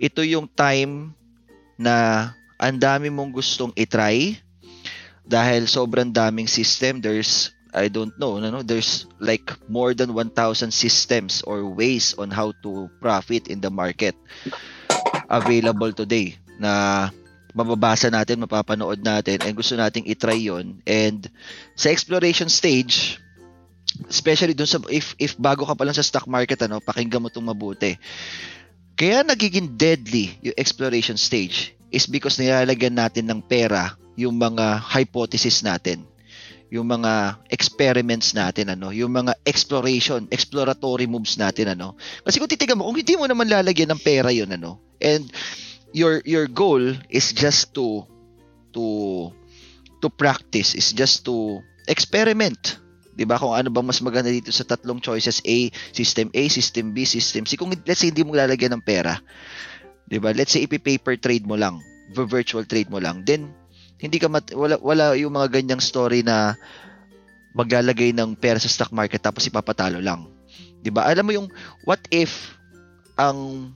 Ito 0.01 0.25
yung 0.25 0.49
time 0.53 1.15
na 1.81 2.29
ang 2.61 2.77
dami 2.77 3.09
mong 3.09 3.33
gustong 3.33 3.73
itry 3.77 4.37
dahil 5.31 5.71
sobrang 5.71 6.11
daming 6.11 6.51
system. 6.51 6.99
There's 6.99 7.55
I 7.71 7.87
don't 7.87 8.11
know, 8.19 8.43
no, 8.43 8.67
there's 8.67 9.07
like 9.23 9.55
more 9.71 9.95
than 9.95 10.11
1,000 10.11 10.75
systems 10.75 11.43
or 11.47 11.63
ways 11.71 12.19
on 12.19 12.35
how 12.35 12.51
to 12.67 12.91
profit 12.99 13.47
in 13.47 13.63
the 13.63 13.71
market 13.71 14.19
available 15.31 15.95
today 15.95 16.35
na 16.59 17.07
mababasa 17.55 18.11
natin, 18.11 18.43
mapapanood 18.43 18.99
natin, 19.03 19.43
and 19.47 19.55
gusto 19.55 19.79
nating 19.79 20.07
itry 20.11 20.51
yon 20.51 20.83
And 20.83 21.31
sa 21.79 21.95
exploration 21.95 22.51
stage, 22.51 23.19
especially 24.11 24.55
dun 24.55 24.67
sa, 24.67 24.83
if, 24.91 25.15
if 25.19 25.39
bago 25.39 25.63
ka 25.67 25.79
pa 25.79 25.87
lang 25.87 25.95
sa 25.95 26.07
stock 26.07 26.27
market, 26.27 26.59
ano, 26.67 26.83
pakinggan 26.83 27.23
mo 27.23 27.31
itong 27.31 27.47
mabuti. 27.47 27.95
Kaya 28.99 29.23
nagiging 29.23 29.79
deadly 29.79 30.35
yung 30.43 30.59
exploration 30.59 31.17
stage 31.17 31.75
is 31.91 32.07
because 32.07 32.39
nilalagyan 32.39 32.99
natin 32.99 33.31
ng 33.31 33.41
pera 33.43 33.95
yung 34.21 34.37
mga 34.37 34.85
hypothesis 34.85 35.65
natin 35.65 36.05
yung 36.71 36.87
mga 36.87 37.43
experiments 37.51 38.31
natin 38.31 38.71
ano 38.71 38.95
yung 38.95 39.11
mga 39.11 39.35
exploration 39.43 40.31
exploratory 40.31 41.11
moves 41.11 41.35
natin 41.35 41.75
ano. 41.75 41.99
Kasi 42.23 42.39
kung 42.39 42.47
titigan 42.47 42.79
mo 42.79 42.87
kung 42.87 42.97
hindi 42.97 43.19
mo 43.19 43.27
naman 43.27 43.51
lalagyan 43.51 43.91
ng 43.91 44.01
pera 44.01 44.31
yon 44.31 44.55
ano 44.55 44.79
and 45.03 45.27
your 45.91 46.23
your 46.23 46.47
goal 46.47 46.81
is 47.11 47.35
just 47.35 47.75
to 47.75 48.07
to 48.71 48.85
to 49.99 50.07
practice 50.15 50.79
is 50.79 50.95
just 50.95 51.27
to 51.27 51.59
experiment 51.91 52.79
'di 53.19 53.27
ba? 53.27 53.35
Kung 53.35 53.59
ano 53.59 53.69
bang 53.75 53.85
mas 53.91 53.99
maganda 53.99 54.31
dito 54.31 54.55
sa 54.55 54.63
tatlong 54.63 55.03
choices 55.03 55.43
A 55.43 55.75
system 55.91 56.31
A 56.31 56.47
system 56.47 56.95
B 56.95 57.03
system 57.03 57.45
C. 57.51 57.59
Kung 57.59 57.75
let's 57.83 57.99
say 57.99 58.15
hindi 58.15 58.23
mo 58.23 58.39
lalagyan 58.39 58.79
ng 58.79 58.85
pera 58.87 59.19
'di 60.07 60.23
ba? 60.23 60.31
Let's 60.31 60.55
say 60.55 60.63
ipi-paper 60.71 61.19
trade 61.19 61.51
mo 61.51 61.59
lang 61.59 61.83
virtual 62.15 62.67
trade 62.67 62.91
mo 62.91 62.99
lang 63.03 63.23
then 63.27 63.51
hindi 64.01 64.17
ka 64.17 64.29
mat- 64.33 64.57
wala 64.57 64.81
wala 64.81 65.13
yung 65.15 65.37
mga 65.37 65.61
ganyang 65.61 65.83
story 65.85 66.25
na 66.25 66.57
maglalagay 67.53 68.17
ng 68.17 68.35
pera 68.39 68.57
sa 68.57 68.71
stock 68.71 68.91
market 68.91 69.21
tapos 69.21 69.45
ipapatalo 69.47 70.01
lang. 70.01 70.27
'di 70.81 70.91
ba? 70.91 71.07
Alam 71.07 71.25
mo 71.29 71.33
yung 71.37 71.49
what 71.85 72.01
if 72.09 72.57
ang 73.21 73.71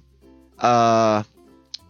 uh, 0.58 1.20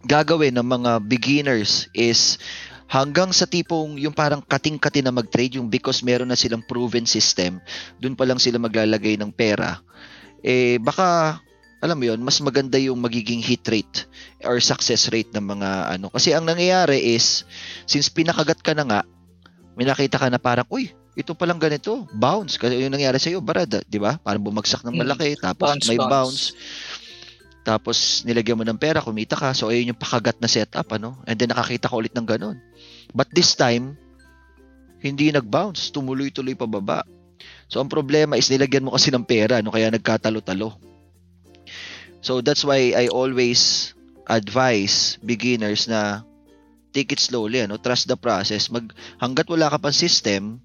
gagawin 0.05 0.53
ng 0.59 0.67
mga 0.67 0.91
beginners 1.07 1.87
is 1.95 2.37
hanggang 2.85 3.33
sa 3.33 3.49
tipong 3.49 3.97
yung 3.97 4.13
parang 4.13 4.43
kating-kati 4.43 5.01
na 5.01 5.09
mag-trade 5.09 5.57
yung 5.57 5.71
because 5.71 6.05
meron 6.05 6.29
na 6.29 6.37
silang 6.37 6.61
proven 6.61 7.07
system, 7.09 7.57
dun 7.97 8.13
pa 8.13 8.27
lang 8.27 8.37
sila 8.37 8.61
maglalagay 8.61 9.17
ng 9.17 9.33
pera, 9.33 9.81
eh 10.45 10.77
baka 10.77 11.39
alam 11.85 11.97
mo 12.01 12.09
yon 12.09 12.19
mas 12.19 12.41
maganda 12.41 12.81
yung 12.81 12.97
magiging 12.97 13.39
hit 13.39 13.63
rate 13.69 14.09
or 14.41 14.57
success 14.57 15.07
rate 15.13 15.29
ng 15.31 15.45
mga 15.45 15.95
ano. 15.97 16.09
Kasi 16.09 16.33
ang 16.33 16.49
nangyayari 16.49 16.97
is, 17.13 17.45
since 17.85 18.09
pinakagat 18.09 18.59
ka 18.65 18.73
na 18.73 18.83
nga, 18.83 19.01
may 19.77 19.85
nakita 19.85 20.17
ka 20.17 20.27
na 20.33 20.41
parang, 20.41 20.65
uy, 20.73 20.89
ito 21.15 21.31
pa 21.37 21.45
lang 21.45 21.61
ganito, 21.61 22.09
bounce. 22.17 22.57
Kasi 22.57 22.81
yung 22.81 22.91
nangyari 22.91 23.21
sa 23.21 23.29
iyo, 23.29 23.39
barada, 23.39 23.85
di 23.85 24.01
ba? 24.01 24.17
Parang 24.19 24.43
bumagsak 24.43 24.83
ng 24.83 24.97
malaki, 24.97 25.37
tapos 25.39 25.69
bounce, 25.69 25.87
may 25.87 25.99
bounce. 26.01 26.11
bounce 26.11 26.43
tapos 27.65 28.21
nilagyan 28.29 28.61
mo 28.61 28.63
ng 28.63 28.77
pera, 28.77 29.01
kumita 29.01 29.33
ka. 29.33 29.49
So 29.57 29.73
ayun 29.73 29.89
yung 29.89 29.99
pakagat 29.99 30.37
na 30.37 30.45
setup, 30.45 30.85
ano? 30.93 31.17
And 31.25 31.33
then 31.33 31.49
nakakita 31.49 31.89
ka 31.89 31.97
ulit 31.97 32.13
ng 32.13 32.29
ganun. 32.29 32.61
But 33.09 33.33
this 33.33 33.57
time, 33.57 33.97
hindi 35.01 35.33
nag-bounce, 35.33 35.89
tumuloy-tuloy 35.89 36.53
pa 36.53 36.69
baba. 36.69 37.01
So 37.65 37.81
ang 37.81 37.89
problema 37.89 38.37
is 38.37 38.53
nilagyan 38.53 38.85
mo 38.85 38.93
kasi 38.93 39.09
ng 39.09 39.25
pera, 39.25 39.65
no? 39.65 39.73
Kaya 39.73 39.89
nagkatalo-talo. 39.89 40.77
So 42.25 42.41
that's 42.41 42.65
why 42.65 42.97
I 42.97 43.05
always 43.13 43.93
advise 44.25 45.21
beginners 45.21 45.85
na 45.85 46.25
take 46.89 47.13
it 47.13 47.21
slowly, 47.21 47.61
ano? 47.61 47.77
Trust 47.77 48.09
the 48.09 48.17
process. 48.17 48.73
Mag 48.73 48.89
hangga't 49.21 49.45
wala 49.45 49.69
ka 49.69 49.77
pang 49.77 49.93
system, 49.93 50.57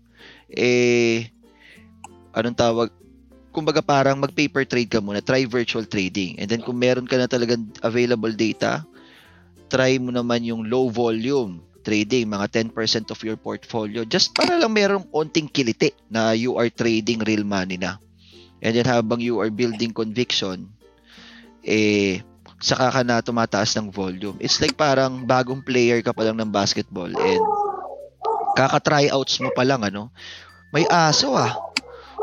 eh 0.48 1.28
anong 2.32 2.56
tawag 2.56 2.88
kumbaga 3.52 3.84
parang 3.84 4.16
mag-paper 4.16 4.64
trade 4.64 4.88
ka 4.88 5.04
muna, 5.04 5.20
try 5.20 5.44
virtual 5.44 5.84
trading. 5.84 6.40
And 6.40 6.48
then 6.48 6.64
kung 6.64 6.80
meron 6.80 7.04
ka 7.04 7.20
na 7.20 7.28
talagang 7.28 7.76
available 7.84 8.32
data, 8.32 8.86
try 9.68 10.00
mo 10.00 10.14
naman 10.14 10.46
yung 10.48 10.64
low 10.64 10.88
volume 10.88 11.60
trading, 11.84 12.30
mga 12.30 12.72
10% 12.72 13.12
of 13.12 13.20
your 13.20 13.36
portfolio. 13.36 14.06
Just 14.08 14.32
para 14.32 14.56
lang 14.56 14.72
merong 14.72 15.04
onting 15.12 15.50
kiliti 15.50 15.92
na 16.08 16.32
you 16.32 16.56
are 16.56 16.72
trading 16.72 17.20
real 17.26 17.44
money 17.44 17.76
na. 17.76 18.00
And 18.64 18.72
then 18.72 18.86
habang 18.86 19.18
you 19.18 19.42
are 19.42 19.50
building 19.50 19.90
conviction, 19.90 20.70
eh, 21.64 22.24
saka 22.60 22.92
ka 22.92 23.00
na 23.04 23.24
tumataas 23.24 23.72
ng 23.76 23.88
volume. 23.88 24.36
It's 24.40 24.60
like 24.60 24.76
parang 24.76 25.24
bagong 25.24 25.64
player 25.64 26.04
ka 26.04 26.12
pa 26.12 26.28
lang 26.28 26.36
ng 26.36 26.52
basketball 26.52 27.08
and 27.08 27.44
kaka-tryouts 28.54 29.40
mo 29.40 29.50
pa 29.56 29.64
lang, 29.64 29.80
ano, 29.80 30.12
may 30.70 30.84
aso 30.86 31.34
ah. 31.34 31.56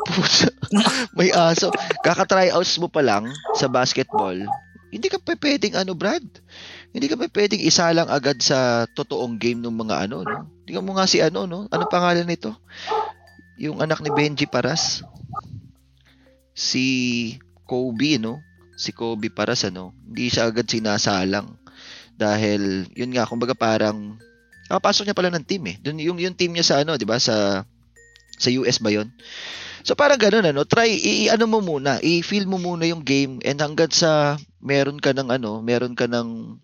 May 1.18 1.34
aso. 1.36 1.68
Kaka-tryouts 2.06 2.80
mo 2.80 2.88
pa 2.88 3.04
lang 3.04 3.28
sa 3.60 3.68
basketball. 3.68 4.40
Hindi 4.88 5.12
ka 5.12 5.20
pa 5.20 5.36
pwedeng 5.36 5.76
ano, 5.76 5.92
Brad. 5.92 6.24
Hindi 6.96 7.12
ka 7.12 7.20
pa 7.20 7.28
pwedeng 7.28 7.60
isa 7.60 7.92
lang 7.92 8.08
agad 8.08 8.40
sa 8.40 8.88
totoong 8.96 9.36
game 9.36 9.60
ng 9.60 9.76
mga 9.76 10.08
ano, 10.08 10.24
no? 10.24 10.48
Tingnan 10.64 10.88
mo 10.88 10.96
nga 10.96 11.10
si 11.10 11.20
ano, 11.20 11.44
no? 11.44 11.68
Ano 11.68 11.92
pangalan 11.92 12.24
nito? 12.24 12.56
Yung 13.60 13.84
anak 13.84 14.00
ni 14.00 14.08
Benji 14.16 14.48
Paras. 14.48 15.04
Si 16.56 17.36
Kobe, 17.68 18.16
no? 18.16 18.40
Si 18.78 18.94
Kobe 18.94 19.34
Paras, 19.34 19.66
ano? 19.66 19.98
Hindi 20.06 20.30
siya 20.30 20.48
agad 20.48 20.70
sinasalang. 20.70 21.58
Dahil, 22.14 22.86
yun 22.94 23.12
nga, 23.12 23.26
kumbaga 23.26 23.58
parang, 23.58 24.22
ah, 24.70 24.78
pasok 24.78 25.10
niya 25.10 25.18
pala 25.18 25.34
ng 25.34 25.46
team 25.46 25.66
eh. 25.68 25.76
Dun, 25.82 25.98
yung, 25.98 26.22
yung 26.22 26.38
team 26.38 26.54
niya 26.54 26.66
sa 26.66 26.76
ano, 26.86 26.94
di 26.96 27.06
ba? 27.10 27.18
Sa, 27.18 27.66
sa 28.38 28.50
US 28.54 28.78
ba 28.78 28.94
yon 28.94 29.10
So 29.88 29.96
parang 29.96 30.20
ganun 30.20 30.44
ano, 30.44 30.68
try 30.68 30.92
i-ano 30.92 31.48
mo 31.48 31.64
muna, 31.64 31.98
i-feel 32.04 32.44
mo 32.44 32.60
muna 32.60 32.84
yung 32.84 33.08
game 33.08 33.40
and 33.48 33.64
hangga't 33.64 33.96
sa 33.96 34.36
meron 34.60 35.00
ka 35.00 35.16
ng 35.16 35.32
ano, 35.32 35.64
meron 35.64 35.96
ka 35.96 36.12
ng 36.12 36.60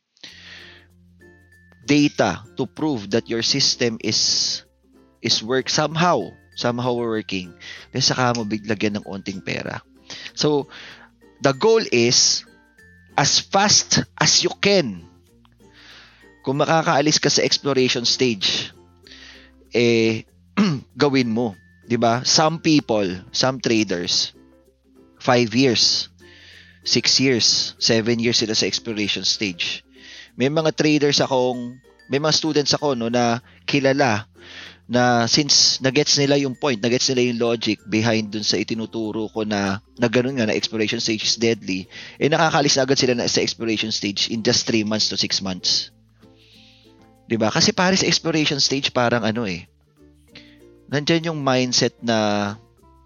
data 1.88 2.43
to 2.60 2.67
prove 2.67 3.08
that 3.15 3.28
your 3.32 3.39
system 3.39 3.95
is 4.04 4.19
is 5.23 5.39
work 5.39 5.71
somehow, 5.71 6.19
somehow 6.60 6.91
working. 6.91 7.56
Then 7.95 8.04
saka 8.04 8.36
mo 8.36 8.43
biglagyan 8.43 8.99
ng 8.99 9.08
onting 9.08 9.39
pera. 9.39 9.80
So 10.36 10.67
the 11.43 11.51
goal 11.51 11.84
is 11.91 12.47
as 13.19 13.43
fast 13.43 14.08
as 14.15 14.41
you 14.47 14.51
can. 14.63 15.03
Kung 16.43 16.63
makakaalis 16.63 17.19
ka 17.19 17.27
sa 17.27 17.43
exploration 17.43 18.08
stage, 18.08 18.71
eh 19.75 20.23
gawin 20.95 21.27
mo 21.27 21.60
'di 21.88 21.99
ba? 21.99 22.23
Some 22.23 22.63
people, 22.63 23.08
some 23.36 23.60
traders 23.60 24.32
5 25.19 25.56
years, 25.56 26.12
6 26.84 27.23
years, 27.23 27.75
7 27.79 28.19
years 28.19 28.43
sila 28.43 28.56
sa 28.56 28.67
exploration 28.67 29.23
stage. 29.23 29.88
May 30.36 30.51
mga 30.51 30.75
traders 30.75 31.23
akong, 31.23 31.79
may 32.12 32.19
mga 32.19 32.36
students 32.36 32.75
ako 32.75 32.99
no 32.99 33.08
na 33.08 33.39
kilala 33.63 34.27
na 34.84 35.24
since 35.32 35.80
nagets 35.80 36.19
nila 36.19 36.36
yung 36.36 36.60
point, 36.60 36.76
nagets 36.76 37.08
nila 37.12 37.32
yung 37.32 37.39
logic 37.39 37.80
behind 37.88 38.36
dun 38.36 38.43
sa 38.43 38.60
itinuturo 38.60 39.32
ko 39.32 39.48
na 39.48 39.80
na 39.96 40.08
ganun 40.12 40.36
nga 40.36 40.48
na 40.48 40.56
exploration 40.56 41.00
stage 41.00 41.24
is 41.24 41.39
deadly, 41.39 41.88
eh 42.19 42.28
nakakalis 42.28 42.76
na 42.76 42.84
agad 42.84 43.00
sila 43.00 43.15
na 43.15 43.32
sa 43.32 43.39
exploration 43.39 43.96
stage 43.96 44.28
in 44.28 44.43
just 44.43 44.67
3 44.67 44.84
months 44.84 45.08
to 45.08 45.15
6 45.15 45.39
months. 45.39 45.96
'Di 47.32 47.39
ba? 47.39 47.48
Kasi 47.48 47.72
pare 47.72 47.96
sa 47.96 48.10
exploration 48.10 48.60
stage 48.60 48.91
parang 48.91 49.24
ano 49.24 49.48
eh, 49.48 49.63
nandyan 50.91 51.32
yung 51.32 51.39
mindset 51.39 51.96
na 52.04 52.52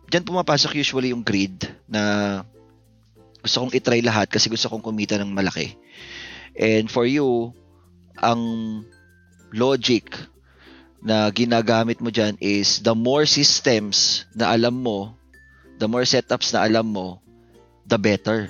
dyan 0.10 0.26
pumapasok 0.26 0.74
usually 0.82 1.14
yung 1.14 1.22
greed 1.22 1.62
na 1.86 2.42
gusto 3.46 3.64
kong 3.64 3.76
itry 3.78 4.02
lahat 4.02 4.28
kasi 4.34 4.50
gusto 4.50 4.66
kong 4.68 4.82
kumita 4.82 5.16
ng 5.22 5.30
malaki. 5.30 5.78
And 6.58 6.90
for 6.90 7.06
you, 7.06 7.54
ang 8.18 8.42
logic 9.54 10.10
na 11.02 11.30
ginagamit 11.30 12.02
mo 12.02 12.10
dyan 12.10 12.36
is 12.42 12.82
the 12.82 12.94
more 12.94 13.26
systems 13.30 14.26
na 14.34 14.50
alam 14.54 14.74
mo, 14.74 15.14
the 15.78 15.86
more 15.86 16.04
setups 16.04 16.52
na 16.54 16.66
alam 16.66 16.90
mo, 16.90 17.22
the 17.86 17.98
better 17.98 18.50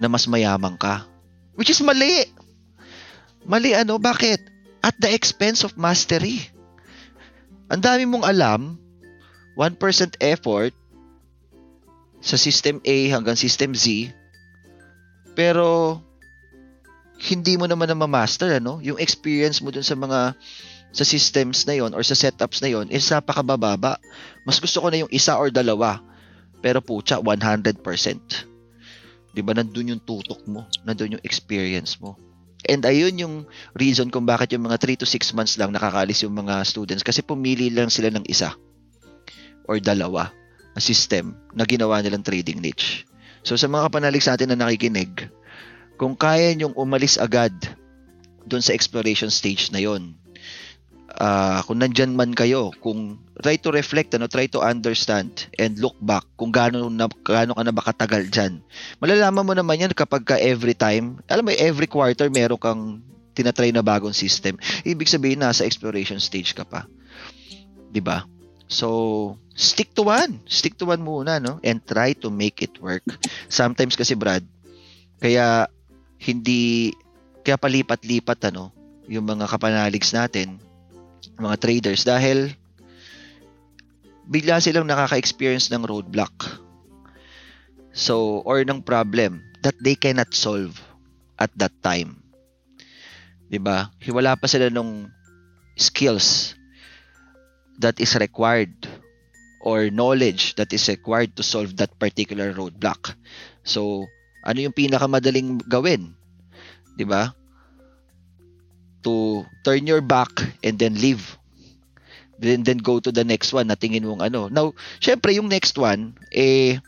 na 0.00 0.08
mas 0.10 0.26
mayaman 0.26 0.74
ka. 0.74 1.06
Which 1.54 1.70
is 1.70 1.78
mali. 1.84 2.26
Mali 3.46 3.76
ano? 3.76 4.00
Bakit? 4.00 4.40
At 4.82 4.96
the 4.98 5.12
expense 5.12 5.62
of 5.62 5.78
mastery. 5.78 6.42
Ang 7.70 7.80
dami 7.80 8.04
mong 8.04 8.26
alam, 8.26 8.76
1% 9.56 10.18
effort 10.20 10.74
sa 12.24 12.36
system 12.40 12.80
A 12.84 12.96
hanggang 13.12 13.36
system 13.36 13.76
Z, 13.76 14.10
pero 15.36 16.00
hindi 17.20 17.54
mo 17.54 17.64
naman 17.68 17.88
na 17.88 17.96
ma-master 17.96 18.58
ano, 18.58 18.82
yung 18.82 18.98
experience 18.98 19.62
mo 19.62 19.70
dun 19.70 19.86
sa 19.86 19.94
mga 19.94 20.34
sa 20.94 21.02
systems 21.02 21.66
na 21.66 21.74
yon 21.74 21.90
or 21.90 22.06
sa 22.06 22.14
setups 22.14 22.62
na 22.62 22.70
yon 22.70 22.86
is 22.86 23.10
napakabababa. 23.10 23.98
Mas 24.46 24.62
gusto 24.62 24.78
ko 24.78 24.94
na 24.94 25.02
yung 25.02 25.10
isa 25.10 25.34
or 25.34 25.50
dalawa. 25.50 25.98
Pero 26.62 26.78
pucha, 26.78 27.18
100%. 27.18 27.82
'Di 29.34 29.42
ba 29.42 29.52
nandun 29.58 29.98
yung 29.98 30.02
tutok 30.06 30.46
mo, 30.46 30.70
nandun 30.86 31.18
yung 31.18 31.24
experience 31.26 31.98
mo. 31.98 32.14
And 32.64 32.80
ayun 32.86 33.20
yung 33.20 33.34
reason 33.76 34.08
kung 34.08 34.24
bakit 34.24 34.54
yung 34.56 34.64
mga 34.64 34.80
3 34.80 35.02
to 35.02 35.06
6 35.10 35.36
months 35.36 35.60
lang 35.60 35.74
nakakaalis 35.74 36.24
yung 36.24 36.32
mga 36.32 36.64
students 36.64 37.04
kasi 37.04 37.20
pumili 37.20 37.68
lang 37.68 37.92
sila 37.92 38.08
ng 38.08 38.24
isa 38.24 38.56
or 39.68 39.76
dalawa 39.82 40.32
na 40.72 40.80
system 40.80 41.36
na 41.52 41.68
ginawa 41.68 42.00
nilang 42.00 42.24
trading 42.24 42.64
niche. 42.64 43.04
So 43.44 43.60
sa 43.60 43.68
mga 43.68 43.92
kapanalig 43.92 44.24
sa 44.24 44.32
atin 44.32 44.54
na 44.54 44.56
nakikinig, 44.56 45.28
kung 46.00 46.16
kaya 46.16 46.56
nyong 46.56 46.72
umalis 46.72 47.20
agad 47.20 47.52
doon 48.48 48.64
sa 48.64 48.72
exploration 48.72 49.28
stage 49.28 49.68
na 49.68 49.84
yon, 49.84 50.16
uh, 51.18 51.62
kung 51.66 51.78
nandyan 51.78 52.14
man 52.14 52.34
kayo, 52.34 52.74
kung 52.82 53.18
try 53.42 53.58
to 53.58 53.70
reflect, 53.70 54.14
ano, 54.14 54.26
try 54.26 54.46
to 54.50 54.62
understand 54.62 55.46
and 55.58 55.78
look 55.78 55.94
back 56.02 56.24
kung 56.38 56.50
gaano, 56.50 56.90
na, 56.90 57.06
gaano 57.22 57.54
ka 57.54 57.62
na 57.62 57.74
ba 57.74 57.82
katagal 57.82 58.30
dyan. 58.30 58.62
Malalaman 58.98 59.46
mo 59.46 59.52
naman 59.54 59.82
yan 59.86 59.92
kapag 59.94 60.26
ka 60.26 60.36
every 60.38 60.74
time, 60.74 61.18
alam 61.30 61.46
mo, 61.46 61.54
every 61.54 61.86
quarter 61.86 62.30
meron 62.30 62.58
kang 62.58 62.82
tinatry 63.34 63.74
na 63.74 63.82
bagong 63.82 64.14
system. 64.14 64.54
Ibig 64.86 65.10
sabihin, 65.10 65.42
nasa 65.42 65.66
exploration 65.66 66.22
stage 66.22 66.54
ka 66.54 66.62
pa. 66.62 66.86
ba? 67.98 68.26
So, 68.70 69.36
stick 69.54 69.92
to 69.98 70.06
one. 70.06 70.40
Stick 70.46 70.78
to 70.78 70.86
one 70.86 71.02
muna, 71.02 71.42
no? 71.42 71.58
And 71.66 71.82
try 71.82 72.14
to 72.22 72.30
make 72.30 72.62
it 72.62 72.78
work. 72.78 73.04
Sometimes 73.50 73.98
kasi, 73.98 74.14
Brad, 74.14 74.46
kaya 75.18 75.66
hindi, 76.22 76.94
kaya 77.42 77.58
palipat-lipat, 77.58 78.54
ano, 78.54 78.70
yung 79.10 79.26
mga 79.28 79.50
kapanaligs 79.50 80.14
natin, 80.16 80.62
mga 81.36 81.56
traders 81.60 82.02
dahil 82.04 82.52
bigla 84.28 84.60
silang 84.60 84.88
nakaka-experience 84.88 85.68
ng 85.72 85.84
roadblock. 85.84 86.60
So, 87.94 88.42
or 88.42 88.64
ng 88.66 88.82
problem 88.82 89.44
that 89.62 89.78
they 89.78 89.94
cannot 89.94 90.34
solve 90.34 90.74
at 91.38 91.52
that 91.60 91.72
time. 91.84 92.24
'Di 93.48 93.60
ba? 93.62 93.92
Wala 94.10 94.34
pa 94.34 94.50
sila 94.50 94.72
nung 94.72 95.06
skills 95.78 96.58
that 97.78 97.98
is 97.98 98.14
required 98.18 98.74
or 99.64 99.88
knowledge 99.88 100.54
that 100.60 100.70
is 100.74 100.86
required 100.90 101.34
to 101.34 101.42
solve 101.42 101.74
that 101.80 101.90
particular 101.96 102.52
roadblock. 102.52 103.16
So, 103.64 104.06
ano 104.44 104.60
yung 104.60 104.76
pinakamadaling 104.76 105.64
gawin? 105.70 106.12
'Di 106.98 107.06
ba? 107.06 107.32
To 109.04 109.44
turn 109.62 109.84
your 109.86 110.00
back 110.00 110.32
and 110.64 110.80
then 110.80 110.96
leave. 110.96 111.36
Then, 112.40 112.66
then 112.66 112.82
go 112.82 112.98
to 112.98 113.14
the 113.14 113.22
next 113.22 113.54
one 113.54 113.70
na 113.70 113.78
tingin 113.78 114.02
mong 114.02 114.24
ano. 114.24 114.50
Now, 114.50 114.74
syempre 114.98 115.36
yung 115.38 115.46
next 115.46 115.78
one, 115.78 116.18
eh, 116.34 116.82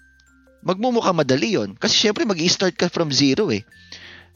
magmumukha 0.66 1.14
madali 1.14 1.54
yon 1.54 1.78
Kasi 1.78 1.94
syempre 1.94 2.26
mag 2.26 2.40
start 2.50 2.74
ka 2.74 2.90
from 2.90 3.14
zero 3.14 3.54
eh. 3.54 3.62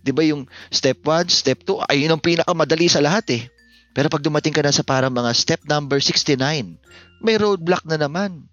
'Di 0.01 0.15
ba 0.15 0.23
yung 0.25 0.49
step 0.73 1.03
1, 1.05 1.29
step 1.29 1.61
2, 1.67 1.91
ayun 1.91 2.15
ang 2.15 2.23
pinakamadali 2.23 2.89
sa 2.89 3.05
lahat 3.05 3.27
eh. 3.35 3.43
Pero 3.91 4.07
pag 4.07 4.23
dumating 4.23 4.55
ka 4.55 4.63
na 4.63 4.73
sa 4.73 4.87
parang 4.87 5.11
mga 5.11 5.35
step 5.35 5.61
number 5.67 5.99
69, 5.99 6.79
may 7.21 7.37
roadblock 7.37 7.85
na 7.85 7.99
naman. 7.99 8.47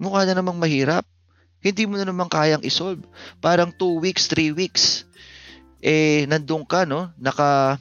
Mukha 0.00 0.24
na 0.24 0.34
namang 0.34 0.56
mahirap. 0.56 1.04
Hindi 1.60 1.84
mo 1.84 2.00
na 2.00 2.08
naman 2.08 2.32
kayang 2.32 2.64
isolve. 2.64 3.04
Parang 3.44 3.68
2 3.68 4.00
weeks, 4.00 4.32
3 4.32 4.56
weeks. 4.56 5.04
Eh, 5.84 6.24
nandun 6.24 6.64
ka, 6.64 6.88
no? 6.88 7.12
Naka, 7.20 7.76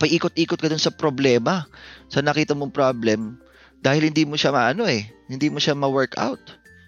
paikot-ikot 0.00 0.56
ka 0.56 0.72
dun 0.72 0.80
sa 0.80 0.90
problema, 0.90 1.68
sa 2.08 2.24
nakita 2.24 2.56
mong 2.56 2.72
problem, 2.72 3.36
dahil 3.84 4.08
hindi 4.08 4.24
mo 4.24 4.34
siya 4.34 4.50
maano 4.50 4.88
eh, 4.88 5.04
hindi 5.28 5.52
mo 5.52 5.60
siya 5.60 5.76
ma-work 5.76 6.16
out. 6.16 6.40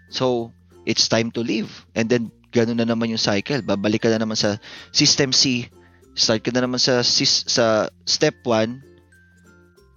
So, 0.09 0.51
it's 0.89 1.07
time 1.13 1.29
to 1.37 1.45
leave. 1.45 1.69
And 1.93 2.09
then, 2.09 2.33
ganun 2.53 2.81
na 2.81 2.89
naman 2.89 3.13
yung 3.13 3.21
cycle. 3.21 3.61
Babalik 3.61 4.05
ka 4.05 4.13
na 4.13 4.21
naman 4.21 4.37
sa 4.37 4.57
system 4.93 5.33
C, 5.37 5.69
start 6.17 6.41
ka 6.45 6.53
na 6.53 6.65
naman 6.65 6.81
sa, 6.81 7.05
sa 7.05 7.93
step 8.09 8.41
1, 8.45 8.81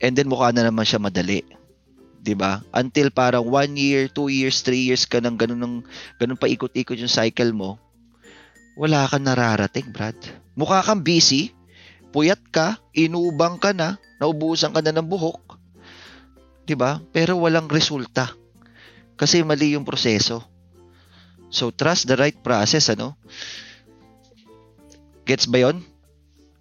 and 0.04 0.14
then 0.16 0.28
mukha 0.28 0.52
na 0.52 0.68
naman 0.68 0.84
siya 0.84 1.00
madali. 1.00 1.44
'di 2.26 2.34
ba? 2.34 2.66
Until 2.74 3.14
parang 3.14 3.46
1 3.46 3.78
year, 3.78 4.10
2 4.10 4.34
years, 4.34 4.66
3 4.66 4.74
years 4.90 5.06
ka 5.06 5.22
nang 5.22 5.38
ganun 5.38 5.62
ng 5.62 5.76
ganun 6.18 6.42
pa 6.42 6.50
ikot-ikot 6.50 6.98
yung 6.98 7.12
cycle 7.12 7.54
mo. 7.54 7.78
Wala 8.74 9.06
kang 9.06 9.30
nararating, 9.30 9.94
Brad. 9.94 10.18
Mukha 10.58 10.82
kang 10.82 11.06
busy, 11.06 11.54
puyat 12.16 12.40
ka, 12.48 12.80
inubang 12.96 13.60
ka 13.60 13.76
na, 13.76 14.00
naubusan 14.24 14.72
ka 14.72 14.80
na 14.80 14.96
ng 14.96 15.04
buhok. 15.04 15.60
'Di 16.64 16.80
ba? 16.80 17.04
Pero 17.12 17.36
walang 17.36 17.68
resulta. 17.68 18.32
Kasi 19.20 19.44
mali 19.44 19.76
yung 19.76 19.84
proseso. 19.84 20.40
So 21.52 21.76
trust 21.76 22.08
the 22.08 22.16
right 22.16 22.40
process, 22.40 22.88
ano? 22.88 23.20
Gets 25.28 25.52
ba 25.52 25.68
'yon? 25.68 25.84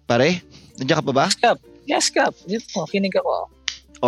Pare, 0.03 0.43
nandiyan 0.75 0.99
ka 0.99 1.07
pa 1.07 1.13
ba? 1.15 1.25
Yes, 1.31 1.39
Cap. 1.39 1.57
Yes, 1.87 2.05
Cap. 2.11 2.33
Dito, 2.43 2.83
kinig 2.91 3.15
ako. 3.15 3.47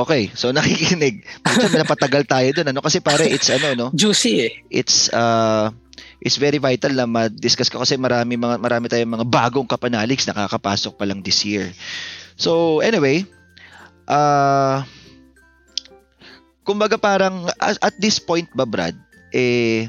Okay, 0.03 0.29
so 0.35 0.51
nakikinig. 0.55 1.23
Minsan 1.47 1.79
napatagal 1.79 2.27
tayo 2.27 2.47
doon 2.51 2.75
ano 2.75 2.83
kasi 2.83 2.99
pare 2.99 3.23
it's 3.31 3.47
ano 3.47 3.71
no. 3.71 3.87
Juicy 3.95 4.33
eh. 4.43 4.53
It's 4.67 5.07
uh 5.15 5.71
is 6.21 6.37
very 6.41 6.57
vital 6.57 6.93
na 6.93 7.05
ma-discuss 7.05 7.69
ko 7.69 7.81
kasi 7.81 7.95
marami 7.95 8.37
mga 8.37 8.57
marami 8.57 8.89
tayong 8.89 9.21
mga 9.21 9.27
bagong 9.29 9.69
kapanaligs 9.69 10.25
nakakapasok 10.25 10.97
pa 10.97 11.05
lang 11.05 11.21
this 11.21 11.45
year. 11.45 11.69
So 12.37 12.81
anyway, 12.81 13.25
uh 14.09 14.81
kumbaga 16.67 16.99
parang 16.99 17.47
at, 17.61 17.79
at 17.79 17.95
this 18.01 18.19
point 18.19 18.49
ba 18.51 18.67
Brad, 18.67 18.97
eh 19.31 19.87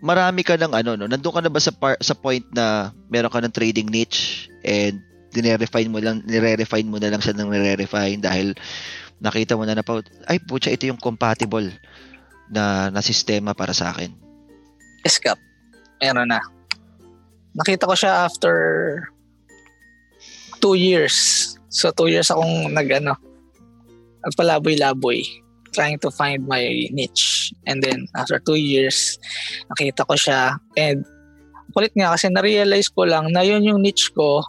marami 0.00 0.40
ka 0.40 0.56
ng 0.56 0.72
ano 0.72 0.96
no, 0.96 1.04
nandoon 1.04 1.34
ka 1.34 1.42
na 1.44 1.52
ba 1.52 1.60
sa 1.60 1.72
par, 1.76 2.00
sa 2.00 2.16
point 2.16 2.44
na 2.56 2.96
meron 3.12 3.28
ka 3.28 3.44
ng 3.44 3.52
trading 3.52 3.92
niche 3.92 4.48
and 4.64 5.04
dinere-refine 5.30 5.92
mo 5.92 6.00
lang 6.00 6.24
nire-refine 6.24 6.88
mo 6.88 6.96
na 6.96 7.12
lang 7.12 7.20
siya 7.20 7.36
ng 7.36 7.52
nire-refine 7.52 8.18
dahil 8.18 8.56
nakita 9.20 9.54
mo 9.54 9.68
na 9.68 9.76
na 9.76 9.84
ay 10.26 10.40
putya 10.40 10.72
ito 10.72 10.88
yung 10.88 10.98
compatible 10.98 11.68
na, 12.50 12.90
na 12.90 13.00
sistema 13.00 13.54
para 13.54 13.72
sa 13.72 13.94
akin? 13.94 14.10
Escape. 15.06 15.40
Meron 16.02 16.28
na. 16.28 16.42
Nakita 17.56 17.86
ko 17.86 17.94
siya 17.94 18.26
after 18.26 18.54
two 20.60 20.74
years. 20.74 21.16
So, 21.70 21.94
two 21.94 22.10
years 22.10 22.28
akong 22.28 22.74
nag, 22.74 22.90
ano, 22.90 23.14
nagpalaboy-laboy 24.26 25.22
trying 25.70 26.02
to 26.02 26.10
find 26.10 26.44
my 26.50 26.90
niche. 26.90 27.54
And 27.64 27.78
then, 27.78 28.10
after 28.18 28.42
two 28.42 28.58
years, 28.58 29.16
nakita 29.70 30.02
ko 30.02 30.14
siya. 30.18 30.58
And, 30.74 31.06
kulit 31.70 31.94
nga 31.94 32.18
kasi 32.18 32.26
na-realize 32.28 32.90
ko 32.90 33.06
lang 33.06 33.30
na 33.30 33.46
yun 33.46 33.62
yung 33.62 33.80
niche 33.86 34.10
ko 34.10 34.42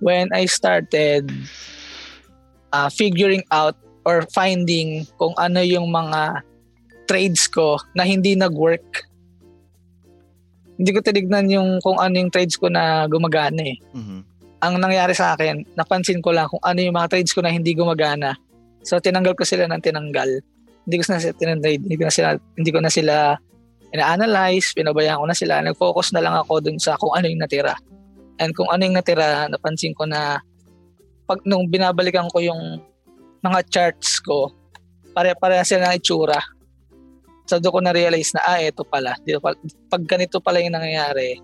when 0.00 0.32
I 0.32 0.48
started 0.48 1.28
uh, 2.72 2.88
figuring 2.88 3.44
out 3.52 3.76
or 4.04 4.24
finding 4.32 5.04
kung 5.20 5.36
ano 5.36 5.60
yung 5.60 5.92
mga 5.92 6.40
trades 7.04 7.46
ko 7.48 7.80
na 7.92 8.04
hindi 8.04 8.36
nag-work. 8.36 9.06
Hindi 10.74 10.90
ko 10.90 11.00
tinignan 11.04 11.46
yung 11.52 11.68
kung 11.84 12.00
ano 12.02 12.18
yung 12.18 12.32
trades 12.34 12.58
ko 12.58 12.66
na 12.66 13.06
gumagana 13.06 13.62
eh. 13.62 13.78
Mm-hmm. 13.94 14.20
Ang 14.64 14.74
nangyari 14.80 15.12
sa 15.12 15.36
akin, 15.36 15.62
napansin 15.76 16.24
ko 16.24 16.32
lang 16.32 16.48
kung 16.48 16.62
ano 16.64 16.80
yung 16.80 16.96
mga 16.96 17.14
trades 17.14 17.36
ko 17.36 17.44
na 17.44 17.52
hindi 17.52 17.76
gumagana. 17.76 18.34
So 18.82 18.98
tinanggal 18.98 19.36
ko 19.36 19.44
sila 19.46 19.70
ng 19.70 19.80
tinanggal. 19.80 20.40
Hindi 20.84 20.94
ko 21.00 21.02
na 21.08 21.20
sila 21.20 21.34
tinanday, 21.36 21.74
hindi 21.80 21.96
ko 21.96 22.04
na 22.04 22.12
sila 22.12 22.28
hindi 22.58 22.70
ko 22.72 22.78
na 22.80 22.92
sila 22.92 23.14
ina-analyze, 23.94 24.74
pinabayaan 24.74 25.22
ko 25.22 25.26
na 25.30 25.38
sila. 25.38 25.62
Nag-focus 25.62 26.10
na 26.10 26.20
lang 26.26 26.34
ako 26.34 26.58
dun 26.58 26.82
sa 26.82 26.98
kung 26.98 27.14
ano 27.14 27.30
yung 27.30 27.38
natira. 27.38 27.78
And 28.42 28.50
kung 28.50 28.66
ano 28.66 28.82
yung 28.82 28.98
natira, 28.98 29.46
napansin 29.46 29.94
ko 29.94 30.02
na 30.10 30.42
pag 31.30 31.38
nung 31.46 31.70
binabalikan 31.70 32.26
ko 32.34 32.42
yung 32.42 32.82
mga 33.40 33.60
charts 33.70 34.18
ko, 34.18 34.50
pare-pareha 35.14 35.62
sila 35.62 35.88
ng 35.88 36.02
itsura. 36.02 36.42
So 37.44 37.60
doon 37.60 37.72
ko 37.76 37.80
na-realize 37.84 38.32
na, 38.32 38.42
ah, 38.48 38.60
ito 38.60 38.84
pala. 38.88 39.16
Dito 39.24 39.40
pala. 39.40 39.56
Pag 39.92 40.02
ganito 40.08 40.40
pala 40.40 40.64
yung 40.64 40.72
nangyayari, 40.72 41.36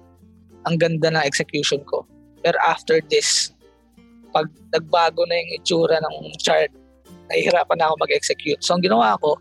ang 0.64 0.76
ganda 0.80 1.12
ng 1.12 1.24
execution 1.24 1.80
ko. 1.84 2.04
Pero 2.40 2.56
after 2.64 3.04
this, 3.12 3.52
pag 4.32 4.48
nagbago 4.72 5.28
na 5.28 5.36
yung 5.36 5.50
itsura 5.60 6.00
ng 6.00 6.16
chart, 6.40 6.72
nahihirapan 7.28 7.76
na 7.76 7.92
ako 7.92 7.94
mag-execute. 8.00 8.60
So 8.64 8.76
ang 8.76 8.82
ginawa 8.84 9.20
ko, 9.20 9.36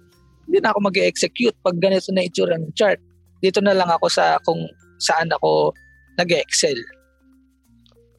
hindi 0.49 0.59
na 0.59 0.75
ako 0.75 0.79
mag-execute 0.89 1.55
pag 1.63 1.77
ganito 1.79 2.11
na 2.11 2.27
itsura 2.27 2.59
ng 2.59 2.75
chart. 2.75 2.99
Dito 3.39 3.63
na 3.63 3.71
lang 3.71 3.87
ako 3.87 4.11
sa 4.11 4.35
kung 4.43 4.67
saan 4.99 5.31
ako 5.31 5.71
nag-excel. 6.19 6.75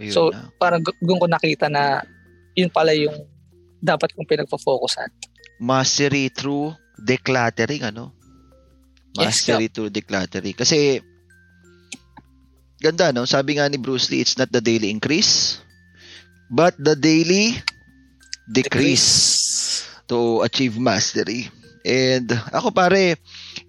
Ayun 0.00 0.12
So, 0.16 0.20
na. 0.32 0.48
Parang 0.56 0.80
doon 0.80 1.20
ko 1.20 1.26
nakita 1.28 1.68
na 1.68 2.00
yun 2.56 2.72
pala 2.72 2.96
yung 2.96 3.12
dapat 3.84 4.12
kong 4.16 4.28
pinagpo-focusan. 4.28 5.12
mastery 5.60 6.32
through 6.32 6.72
decluttering, 7.04 7.84
ano? 7.84 8.16
Yes, 9.18 9.42
Mastery 9.42 9.66
through 9.66 9.90
decluttering. 9.90 10.54
Kasi, 10.54 11.02
ganda, 12.78 13.10
no? 13.10 13.26
Sabi 13.26 13.58
nga 13.58 13.66
ni 13.66 13.76
Bruce 13.76 14.08
Lee, 14.10 14.22
it's 14.22 14.38
not 14.38 14.48
the 14.54 14.62
daily 14.62 14.88
increase, 14.90 15.58
but 16.46 16.78
the 16.78 16.94
daily 16.94 17.58
decrease 18.50 19.86
to 20.10 20.42
achieve 20.42 20.74
mastery. 20.78 21.46
And 21.80 22.28
ako 22.52 22.74
pare, 22.74 23.16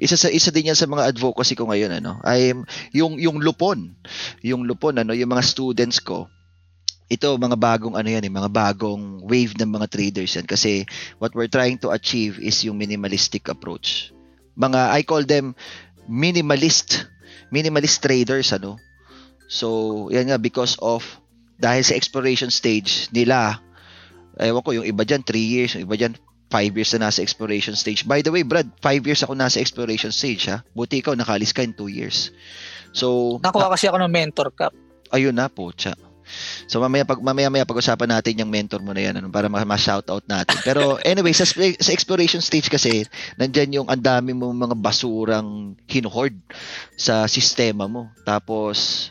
isa 0.02 0.18
sa 0.20 0.28
isa 0.28 0.52
din 0.52 0.74
yan 0.74 0.80
sa 0.80 0.90
mga 0.90 1.16
advocacy 1.16 1.56
ko 1.56 1.70
ngayon 1.70 2.02
ano. 2.02 2.20
I'm 2.26 2.68
yung 2.92 3.22
yung 3.22 3.40
lupon, 3.40 3.96
yung 4.44 4.68
lupon 4.68 5.00
ano, 5.00 5.16
yung 5.16 5.32
mga 5.32 5.46
students 5.46 6.02
ko. 6.04 6.28
Ito 7.12 7.36
mga 7.40 7.60
bagong 7.60 7.96
ano 7.96 8.08
yan, 8.08 8.24
eh, 8.24 8.32
mga 8.32 8.52
bagong 8.52 9.24
wave 9.28 9.56
ng 9.60 9.68
mga 9.68 9.88
traders 9.92 10.32
yan 10.40 10.48
kasi 10.48 10.88
what 11.20 11.36
we're 11.36 11.52
trying 11.52 11.76
to 11.80 11.92
achieve 11.92 12.40
is 12.40 12.64
yung 12.64 12.80
minimalistic 12.80 13.48
approach. 13.52 14.12
Mga 14.58 14.80
I 14.96 15.02
call 15.04 15.24
them 15.24 15.54
minimalist 16.10 17.08
minimalist 17.52 18.00
traders 18.04 18.52
ano. 18.56 18.80
So, 19.52 20.08
yan 20.08 20.32
nga 20.32 20.40
because 20.40 20.80
of 20.80 21.04
dahil 21.60 21.84
sa 21.84 21.94
exploration 21.94 22.50
stage 22.50 23.12
nila 23.12 23.60
ewan 24.40 24.64
ko 24.64 24.72
yung 24.72 24.88
iba 24.88 25.04
diyan 25.04 25.22
3 25.28 25.38
years, 25.38 25.72
yung 25.76 25.86
iba 25.86 25.96
diyan 26.00 26.16
5 26.52 26.78
years 26.78 26.92
na 26.96 27.08
nasa 27.08 27.24
exploration 27.24 27.76
stage. 27.76 28.04
By 28.04 28.20
the 28.20 28.32
way, 28.32 28.44
Brad, 28.44 28.68
5 28.84 29.08
years 29.08 29.24
ako 29.24 29.40
nasa 29.40 29.64
exploration 29.64 30.12
stage 30.12 30.52
ha. 30.52 30.64
Buti 30.76 31.00
ikaw 31.00 31.16
nakalis 31.16 31.56
ka 31.56 31.64
in 31.64 31.72
2 31.76 31.88
years. 31.88 32.32
So, 32.92 33.40
Nakuha 33.40 33.72
kasi 33.72 33.88
ako 33.88 34.04
ng 34.04 34.12
mentor 34.12 34.52
cup. 34.52 34.76
ayun 35.12 35.36
na 35.36 35.48
po, 35.48 35.72
tsa. 35.72 35.96
So 36.68 36.80
mamaya 36.80 37.04
pag 37.04 37.20
mamaya 37.20 37.52
maya 37.52 37.68
pag-usapan 37.68 38.10
natin 38.18 38.42
yung 38.44 38.52
mentor 38.52 38.80
mo 38.80 38.92
na 38.96 39.02
yan 39.04 39.20
ano, 39.20 39.28
para 39.30 39.48
ma- 39.52 39.66
ma-shout 39.66 40.08
out 40.10 40.26
natin. 40.28 40.58
Pero 40.64 40.96
anyway, 41.08 41.36
sa 41.36 41.46
sa 41.46 41.92
exploration 41.92 42.40
stage 42.40 42.72
kasi 42.72 43.06
nandiyan 43.36 43.82
yung 43.82 43.88
ang 43.88 44.02
dami 44.02 44.32
mong 44.32 44.70
mga 44.70 44.76
basurang 44.80 45.76
hinuhoard 45.86 46.36
sa 46.96 47.26
sistema 47.28 47.88
mo. 47.90 48.10
Tapos 48.24 49.10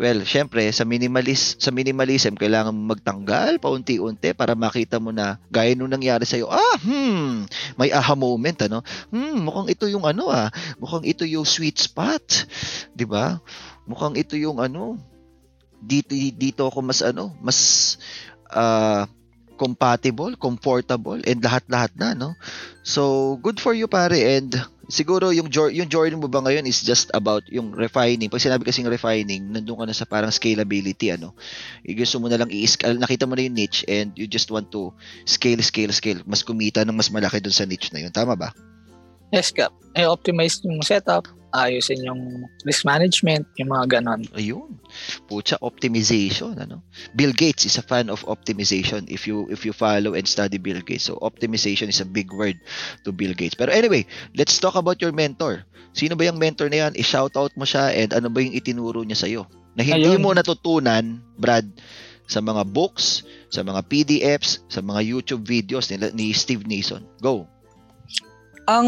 well, 0.00 0.24
syempre 0.24 0.64
sa 0.72 0.88
minimalist 0.88 1.60
sa 1.60 1.68
minimalism 1.68 2.32
kailangan 2.32 2.72
mo 2.72 2.96
magtanggal 2.96 3.60
paunti-unti 3.60 4.32
para 4.32 4.56
makita 4.56 4.96
mo 4.96 5.12
na 5.12 5.36
gaya 5.52 5.76
nung 5.76 5.92
nangyari 5.92 6.24
sa 6.24 6.40
ah, 6.48 6.76
hmm, 6.80 7.44
may 7.76 7.92
aha 7.92 8.16
moment 8.16 8.56
ano. 8.64 8.80
Hmm, 9.12 9.44
mukhang 9.44 9.68
ito 9.68 9.84
yung 9.92 10.08
ano 10.08 10.32
ah, 10.32 10.48
mukhang 10.80 11.04
ito 11.04 11.28
yung 11.28 11.44
sweet 11.44 11.76
spot, 11.76 12.48
'di 12.96 13.04
ba? 13.04 13.44
Mukhang 13.84 14.16
ito 14.16 14.40
yung 14.40 14.62
ano, 14.62 14.96
dito 15.80 16.12
dito 16.14 16.62
ako 16.68 16.84
mas 16.84 17.00
ano, 17.00 17.32
mas 17.40 17.58
ah, 18.52 19.08
compatible, 19.60 20.32
comfortable 20.40 21.20
and 21.28 21.44
lahat-lahat 21.44 21.92
na 22.00 22.16
no. 22.16 22.32
So 22.80 23.36
good 23.44 23.60
for 23.60 23.76
you 23.76 23.92
pare 23.92 24.16
and 24.40 24.56
siguro 24.88 25.30
yung 25.36 25.52
yung 25.52 25.88
journey 25.92 26.16
mo 26.16 26.32
ba 26.32 26.40
ngayon 26.40 26.64
is 26.64 26.80
just 26.80 27.12
about 27.12 27.44
yung 27.52 27.76
refining. 27.76 28.32
Pag 28.32 28.40
sinabi 28.40 28.64
kasing 28.64 28.88
refining, 28.88 29.52
nandun 29.52 29.76
ka 29.76 29.84
na 29.84 29.92
sa 29.92 30.08
parang 30.08 30.32
scalability 30.32 31.12
ano. 31.12 31.36
Gusto 31.84 32.24
mo 32.24 32.32
na 32.32 32.40
lang 32.40 32.48
i-scale, 32.48 32.96
nakita 32.96 33.28
mo 33.28 33.36
na 33.36 33.44
yung 33.44 33.56
niche 33.56 33.84
and 33.84 34.16
you 34.16 34.24
just 34.24 34.48
want 34.48 34.72
to 34.72 34.96
scale 35.28 35.60
scale 35.60 35.92
scale, 35.92 36.24
mas 36.24 36.40
kumita 36.40 36.80
ng 36.88 36.96
mas 36.96 37.12
malaki 37.12 37.44
dun 37.44 37.52
sa 37.52 37.68
niche 37.68 37.92
na 37.92 38.00
yun. 38.00 38.12
Tama 38.12 38.40
ba? 38.40 38.56
Yes, 39.30 39.52
Cap. 39.52 39.76
Eh, 39.92 40.08
optimize 40.08 40.58
yung 40.64 40.80
setup, 40.82 41.28
ayusin 41.52 42.00
yung 42.00 42.48
risk 42.64 42.88
management, 42.88 43.44
yung 43.60 43.70
mga 43.76 44.00
ganon. 44.00 44.24
Ayun. 44.32 44.79
Pucha 45.26 45.56
optimization 45.60 46.58
ano. 46.58 46.82
Bill 47.14 47.32
Gates 47.32 47.66
is 47.66 47.78
a 47.78 47.84
fan 47.84 48.10
of 48.10 48.22
optimization 48.26 49.06
if 49.08 49.26
you 49.26 49.48
if 49.48 49.64
you 49.64 49.72
follow 49.72 50.14
and 50.14 50.26
study 50.26 50.58
Bill 50.58 50.82
Gates. 50.82 51.08
So 51.08 51.18
optimization 51.22 51.88
is 51.88 52.02
a 52.02 52.08
big 52.08 52.30
word 52.32 52.58
to 53.04 53.10
Bill 53.12 53.34
Gates. 53.34 53.54
Pero 53.54 53.72
anyway, 53.72 54.04
let's 54.34 54.58
talk 54.58 54.74
about 54.74 55.00
your 55.00 55.12
mentor. 55.12 55.64
Sino 55.90 56.14
ba 56.14 56.26
yung 56.26 56.38
mentor 56.38 56.70
na 56.70 56.86
yan? 56.86 56.92
I-shout 56.94 57.34
out 57.34 57.50
mo 57.58 57.66
siya 57.66 57.90
and 57.90 58.14
ano 58.14 58.30
ba 58.30 58.38
yung 58.38 58.54
itinuro 58.54 59.02
niya 59.02 59.18
sa 59.18 59.26
iyo? 59.26 59.46
Na 59.74 59.82
hindi 59.82 60.06
Ayun. 60.06 60.22
mo 60.22 60.34
natutunan, 60.34 61.18
Brad, 61.38 61.66
sa 62.30 62.38
mga 62.38 62.62
books, 62.70 63.26
sa 63.50 63.66
mga 63.66 63.82
PDFs, 63.90 64.62
sa 64.70 64.82
mga 64.82 65.02
YouTube 65.02 65.42
videos 65.42 65.90
nila 65.90 66.14
ni 66.14 66.30
Steve 66.30 66.62
Nason. 66.66 67.02
Go. 67.18 67.46
Ang 68.70 68.86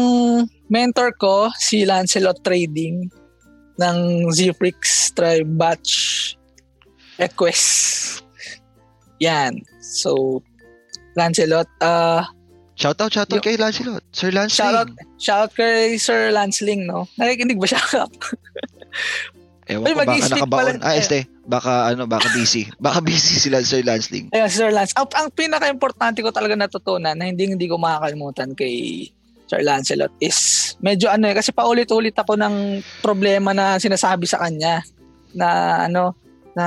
mentor 0.71 1.11
ko, 1.19 1.51
si 1.59 1.83
Lancelot 1.83 2.39
Trading 2.39 3.22
ng 3.75 3.97
Zfrix 4.29 5.09
Tribe 5.11 5.49
Batch 5.49 5.91
Equest. 7.17 8.21
Yan. 9.17 9.61
So, 9.79 10.41
Lancelot, 11.13 11.69
ah 11.79 12.25
Shout 12.73 12.97
out, 12.99 13.13
shout 13.13 13.29
out 13.29 13.37
Yung- 13.37 13.45
kay 13.45 13.55
Lancelot. 13.55 14.01
Sir 14.09 14.33
Lance. 14.33 14.57
Shoutout. 14.57 14.89
Ling. 14.89 14.97
shout 15.15 15.53
kay 15.53 15.93
Sir 15.95 16.33
Lanceling, 16.33 16.89
no? 16.89 17.05
Nakikinig 17.15 17.61
ba 17.61 17.69
siya? 17.69 17.77
Ewan 19.63 19.85
Ay, 19.87 19.93
ko, 19.93 19.99
baka 20.03 20.27
nakabaon. 20.27 20.49
pala- 20.75 20.83
Ah, 20.83 20.97
este, 20.97 21.23
baka 21.45 21.87
ano, 21.87 22.03
baka 22.03 22.27
busy. 22.33 22.67
Baka 22.83 22.99
busy 22.99 23.39
sila 23.39 23.61
Sir 23.61 23.85
Lance 23.85 24.11
Ling. 24.11 24.27
Ayun, 24.33 24.49
si 24.49 24.57
Sir 24.59 24.73
Lance. 24.73 24.91
Ang, 24.97 25.07
ang 25.13 25.29
pinaka-importante 25.31 26.19
ko 26.19 26.33
talaga 26.33 26.57
natutunan 26.57 27.15
na 27.15 27.29
hindi 27.29 27.47
hindi 27.47 27.69
ko 27.69 27.77
makakalimutan 27.77 28.51
kay 28.51 29.07
Sir 29.47 29.61
Lancelot 29.61 30.13
is 30.23 30.73
medyo 30.79 31.11
ano 31.11 31.27
eh, 31.29 31.35
kasi 31.35 31.51
paulit-ulit 31.51 32.15
ako 32.15 32.39
ng 32.39 32.79
problema 33.03 33.51
na 33.51 33.79
sinasabi 33.79 34.27
sa 34.27 34.39
kanya 34.43 34.83
na 35.35 35.79
ano, 35.87 36.15
na 36.53 36.65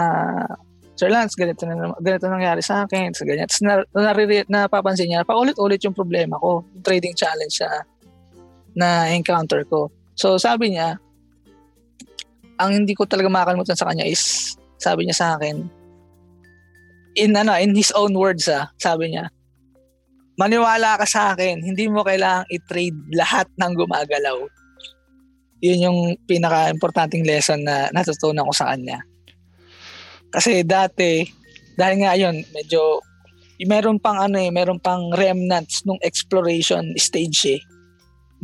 Sir 0.96 1.12
Lance, 1.12 1.36
ganito 1.36 1.68
na 1.68 1.92
ganito 2.00 2.24
nangyari 2.24 2.64
sa 2.64 2.88
akin, 2.88 3.12
sa 3.12 3.28
ganyan. 3.28 3.44
Tapos 3.44 3.60
na, 3.60 3.84
nariri- 3.92 4.48
napapansin 4.48 5.12
niya, 5.12 5.28
paulit-ulit 5.28 5.80
yung 5.84 5.92
problema 5.92 6.40
ko, 6.40 6.64
yung 6.72 6.84
trading 6.84 7.12
challenge 7.12 7.60
na, 7.60 7.70
na 8.72 8.88
encounter 9.12 9.60
ko. 9.68 9.92
So 10.16 10.40
sabi 10.40 10.72
niya, 10.72 10.96
ang 12.56 12.72
hindi 12.72 12.96
ko 12.96 13.04
talaga 13.04 13.28
makakalimutan 13.28 13.76
sa 13.76 13.92
kanya 13.92 14.08
is, 14.08 14.56
sabi 14.80 15.04
niya 15.04 15.16
sa 15.20 15.28
akin, 15.36 15.68
in 17.16 17.36
ano, 17.36 17.52
in 17.60 17.76
his 17.76 17.92
own 17.92 18.16
words 18.16 18.48
ah, 18.48 18.72
sabi 18.80 19.12
niya, 19.12 19.28
maniwala 20.36 21.00
ka 21.00 21.06
sa 21.08 21.32
akin, 21.32 21.64
hindi 21.64 21.88
mo 21.88 22.04
kailangang 22.04 22.48
i-trade 22.52 22.96
lahat 23.16 23.48
ng 23.56 23.72
gumagalaw. 23.72 24.38
Yun 25.64 25.84
yung 25.88 25.98
pinaka-importanting 26.28 27.24
lesson 27.24 27.64
na 27.64 27.88
natutunan 27.90 28.44
ko 28.44 28.52
sa 28.52 28.76
kanya. 28.76 29.00
Kasi 30.28 30.60
dati, 30.60 31.24
dahil 31.80 32.04
nga 32.04 32.12
yun, 32.12 32.44
medyo, 32.52 33.00
meron 33.64 33.96
pang 33.96 34.20
ano 34.20 34.36
eh, 34.36 34.52
meron 34.52 34.76
pang 34.76 35.08
remnants 35.16 35.80
nung 35.88 36.00
exploration 36.04 36.92
stage 37.00 37.56
eh, 37.56 37.60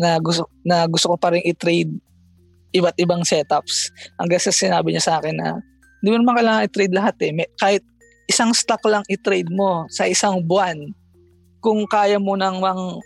na 0.01 0.17
gusto, 0.17 0.49
na 0.65 0.89
gusto 0.89 1.13
ko 1.13 1.17
pa 1.21 1.37
rin 1.37 1.45
i-trade 1.45 1.93
iba't 2.73 2.97
ibang 2.97 3.21
setups. 3.21 3.93
Hanggang 4.17 4.41
sa 4.41 4.49
sinabi 4.49 4.97
niya 4.97 5.05
sa 5.05 5.15
akin 5.21 5.37
na, 5.37 5.61
hindi 6.01 6.09
mo 6.17 6.25
naman 6.25 6.41
kailangan 6.41 6.67
i-trade 6.73 6.97
lahat 6.97 7.17
eh. 7.21 7.31
May, 7.37 7.49
kahit 7.61 7.85
isang 8.33 8.57
stock 8.57 8.81
lang 8.89 9.05
i-trade 9.13 9.53
mo 9.53 9.85
sa 9.93 10.09
isang 10.09 10.41
buwan, 10.41 10.81
kung 11.63 11.87
kaya 11.87 12.19
mo 12.19 12.35
nang 12.35 12.59
mang 12.59 12.99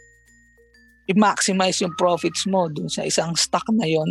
i-maximize 1.07 1.85
yung 1.87 1.95
profits 1.95 2.49
mo 2.51 2.67
dun 2.67 2.91
sa 2.91 3.07
isang 3.07 3.37
stock 3.39 3.63
na 3.71 3.87
yon 3.87 4.09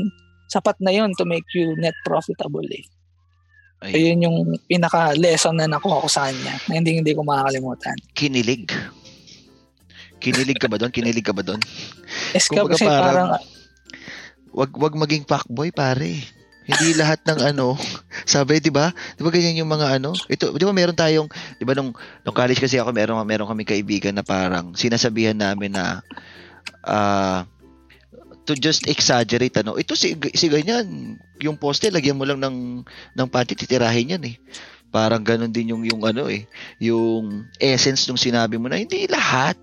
sapat 0.48 0.78
na 0.80 0.94
yon 0.94 1.12
to 1.18 1.26
make 1.28 1.44
you 1.58 1.74
net 1.82 1.98
profitable 2.06 2.64
eh. 2.72 2.86
Ayun. 3.84 3.92
Ayun 3.92 4.20
yung 4.24 4.38
pinaka-lesson 4.72 5.60
na 5.60 5.68
nakuha 5.68 6.00
ko 6.00 6.08
sa 6.08 6.32
kanya 6.32 6.56
na 6.72 6.80
hindi 6.80 6.96
hindi 6.96 7.12
ko 7.12 7.26
makakalimutan. 7.28 7.98
Kinilig. 8.16 8.72
Kinilig 10.24 10.58
ka 10.62 10.72
ba 10.72 10.80
doon? 10.80 10.94
Kinilig 10.96 11.26
ka 11.26 11.36
ba 11.36 11.44
doon? 11.44 11.60
Es 12.32 12.48
ka 12.48 12.64
Kumbaga 12.64 12.80
kasi 12.80 12.88
parang- 12.88 13.36
parang, 13.36 13.54
Wag 14.56 14.72
wag 14.80 14.96
maging 14.96 15.28
fuckboy 15.28 15.76
pare. 15.76 16.24
Hindi 16.66 16.98
lahat 16.98 17.22
ng 17.30 17.40
ano, 17.54 17.78
sabi 18.26 18.58
'di 18.58 18.74
ba? 18.74 18.90
'Di 19.16 19.22
ba 19.22 19.30
ganyan 19.30 19.62
yung 19.62 19.70
mga 19.70 20.02
ano? 20.02 20.18
Ito, 20.26 20.58
'di 20.58 20.66
ba 20.66 20.74
meron 20.74 20.98
tayong 20.98 21.30
'di 21.30 21.64
ba 21.64 21.78
nung 21.78 21.94
nung 22.26 22.36
college 22.36 22.58
kasi 22.58 22.82
ako 22.82 22.90
meron 22.90 23.22
meron 23.26 23.46
kami 23.46 23.64
kaibigan 23.64 24.18
na 24.18 24.26
parang 24.26 24.74
sinasabihan 24.74 25.38
namin 25.38 25.78
na 25.78 26.02
ah 26.86 27.46
to 28.46 28.54
just 28.54 28.86
exaggerate 28.86 29.58
ano. 29.58 29.78
Ito 29.78 29.98
si 29.98 30.14
si 30.38 30.46
ganyan, 30.50 31.18
yung 31.42 31.58
poste 31.58 31.90
lagyan 31.90 32.18
mo 32.18 32.26
lang 32.30 32.38
ng 32.42 32.86
ng 33.18 33.28
panty 33.30 33.58
titirahin 33.58 34.18
yan 34.18 34.26
eh. 34.26 34.38
parang 34.96 35.28
ganun 35.28 35.52
din 35.52 35.76
yung 35.76 35.84
yung 35.84 36.08
ano 36.08 36.32
eh, 36.32 36.48
yung 36.80 37.44
essence 37.60 38.08
nung 38.08 38.16
sinabi 38.16 38.56
mo 38.56 38.72
na 38.72 38.80
hindi 38.80 39.04
lahat 39.12 39.60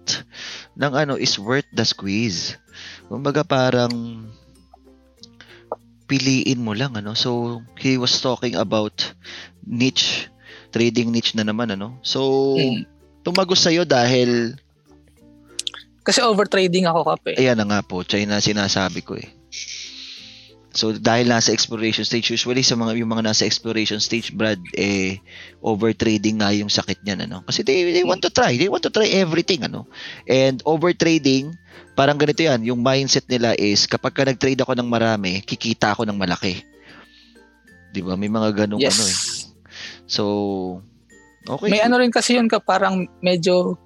ng 0.77 0.93
ano 0.93 1.17
is 1.17 1.41
worth 1.41 1.65
the 1.73 1.89
squeeze. 1.89 2.61
Kumbaga 3.09 3.41
parang 3.41 3.89
piliin 6.13 6.61
mo 6.61 6.77
lang 6.77 6.93
ano. 6.93 7.17
So 7.17 7.65
he 7.81 7.97
was 7.97 8.13
talking 8.21 8.53
about 8.53 8.93
niche, 9.65 10.29
trading 10.69 11.09
niche 11.09 11.33
na 11.33 11.49
naman 11.49 11.73
ano. 11.73 11.97
So 12.05 12.21
Mm. 12.61 12.85
tumagos 13.25 13.65
sa'yo 13.65 13.89
dahil 13.89 14.53
Kasi 16.05 16.21
overtrading 16.21 16.85
ako 16.85 17.15
kape. 17.17 17.39
ayan 17.41 17.57
na 17.57 17.65
nga 17.65 17.81
po, 17.81 18.05
China 18.05 18.37
sinasabi 18.43 19.01
ko 19.01 19.17
eh. 19.17 19.33
So 20.73 20.97
dahil 20.97 21.29
nasa 21.29 21.53
exploration 21.53 22.09
stage 22.09 22.33
usually 22.33 22.65
sa 22.65 22.81
mga 22.81 22.97
yung 22.97 23.13
mga 23.13 23.29
nasa 23.29 23.45
exploration 23.45 24.01
stage 24.01 24.33
Brad 24.33 24.57
eh 24.73 25.21
overtrading 25.61 26.41
nga 26.41 26.49
yung 26.57 26.73
sakit 26.73 27.05
niyan 27.05 27.29
ano. 27.29 27.45
Kasi 27.45 27.61
they, 27.61 27.93
they 27.93 28.05
want 28.09 28.25
to 28.25 28.33
try 28.33 28.57
they 28.57 28.73
want 28.73 28.81
to 28.81 28.93
try 28.93 29.05
everything 29.13 29.69
ano. 29.69 29.85
And 30.25 30.65
overtrading 30.65 31.53
parang 31.93 32.17
ganito 32.17 32.41
yan 32.41 32.65
yung 32.65 32.81
mindset 32.81 33.29
nila 33.29 33.53
is 33.61 33.85
kapag 33.85 34.17
ka 34.17 34.25
nag-trade 34.25 34.65
ako 34.65 34.73
ng 34.73 34.89
marami 34.89 35.45
kikita 35.45 35.93
ako 35.93 36.09
ng 36.09 36.17
malaki. 36.17 36.65
'di 37.93 38.01
ba? 38.01 38.17
May 38.17 38.33
mga 38.33 38.65
ganung 38.65 38.81
yes. 38.81 38.97
ano 38.97 39.05
eh. 39.05 39.19
So 40.09 40.23
okay. 41.53 41.69
May 41.69 41.85
ano 41.85 42.01
rin 42.01 42.09
kasi 42.09 42.41
yun 42.41 42.49
ka 42.49 42.65
parang 42.65 43.05
medyo 43.21 43.77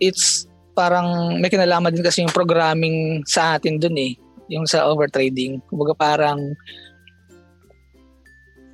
it's 0.00 0.48
parang 0.72 1.36
may 1.42 1.52
kinalaman 1.52 1.92
din 1.92 2.06
kasi 2.06 2.24
yung 2.24 2.32
programming 2.32 3.20
sa 3.28 3.60
atin 3.60 3.76
dun 3.76 4.00
eh. 4.00 4.16
Yung 4.48 4.64
sa 4.64 4.88
overtrading. 4.88 5.60
Kumbaga 5.68 5.94
parang 5.96 6.56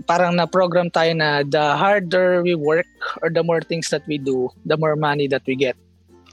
parang 0.04 0.36
na-program 0.36 0.92
tayo 0.92 1.16
na 1.16 1.40
the 1.42 1.64
harder 1.76 2.44
we 2.44 2.52
work 2.52 2.88
or 3.24 3.32
the 3.32 3.40
more 3.40 3.64
things 3.64 3.88
that 3.88 4.04
we 4.04 4.20
do, 4.20 4.52
the 4.68 4.76
more 4.76 4.96
money 4.96 5.24
that 5.26 5.42
we 5.48 5.56
get. 5.56 5.76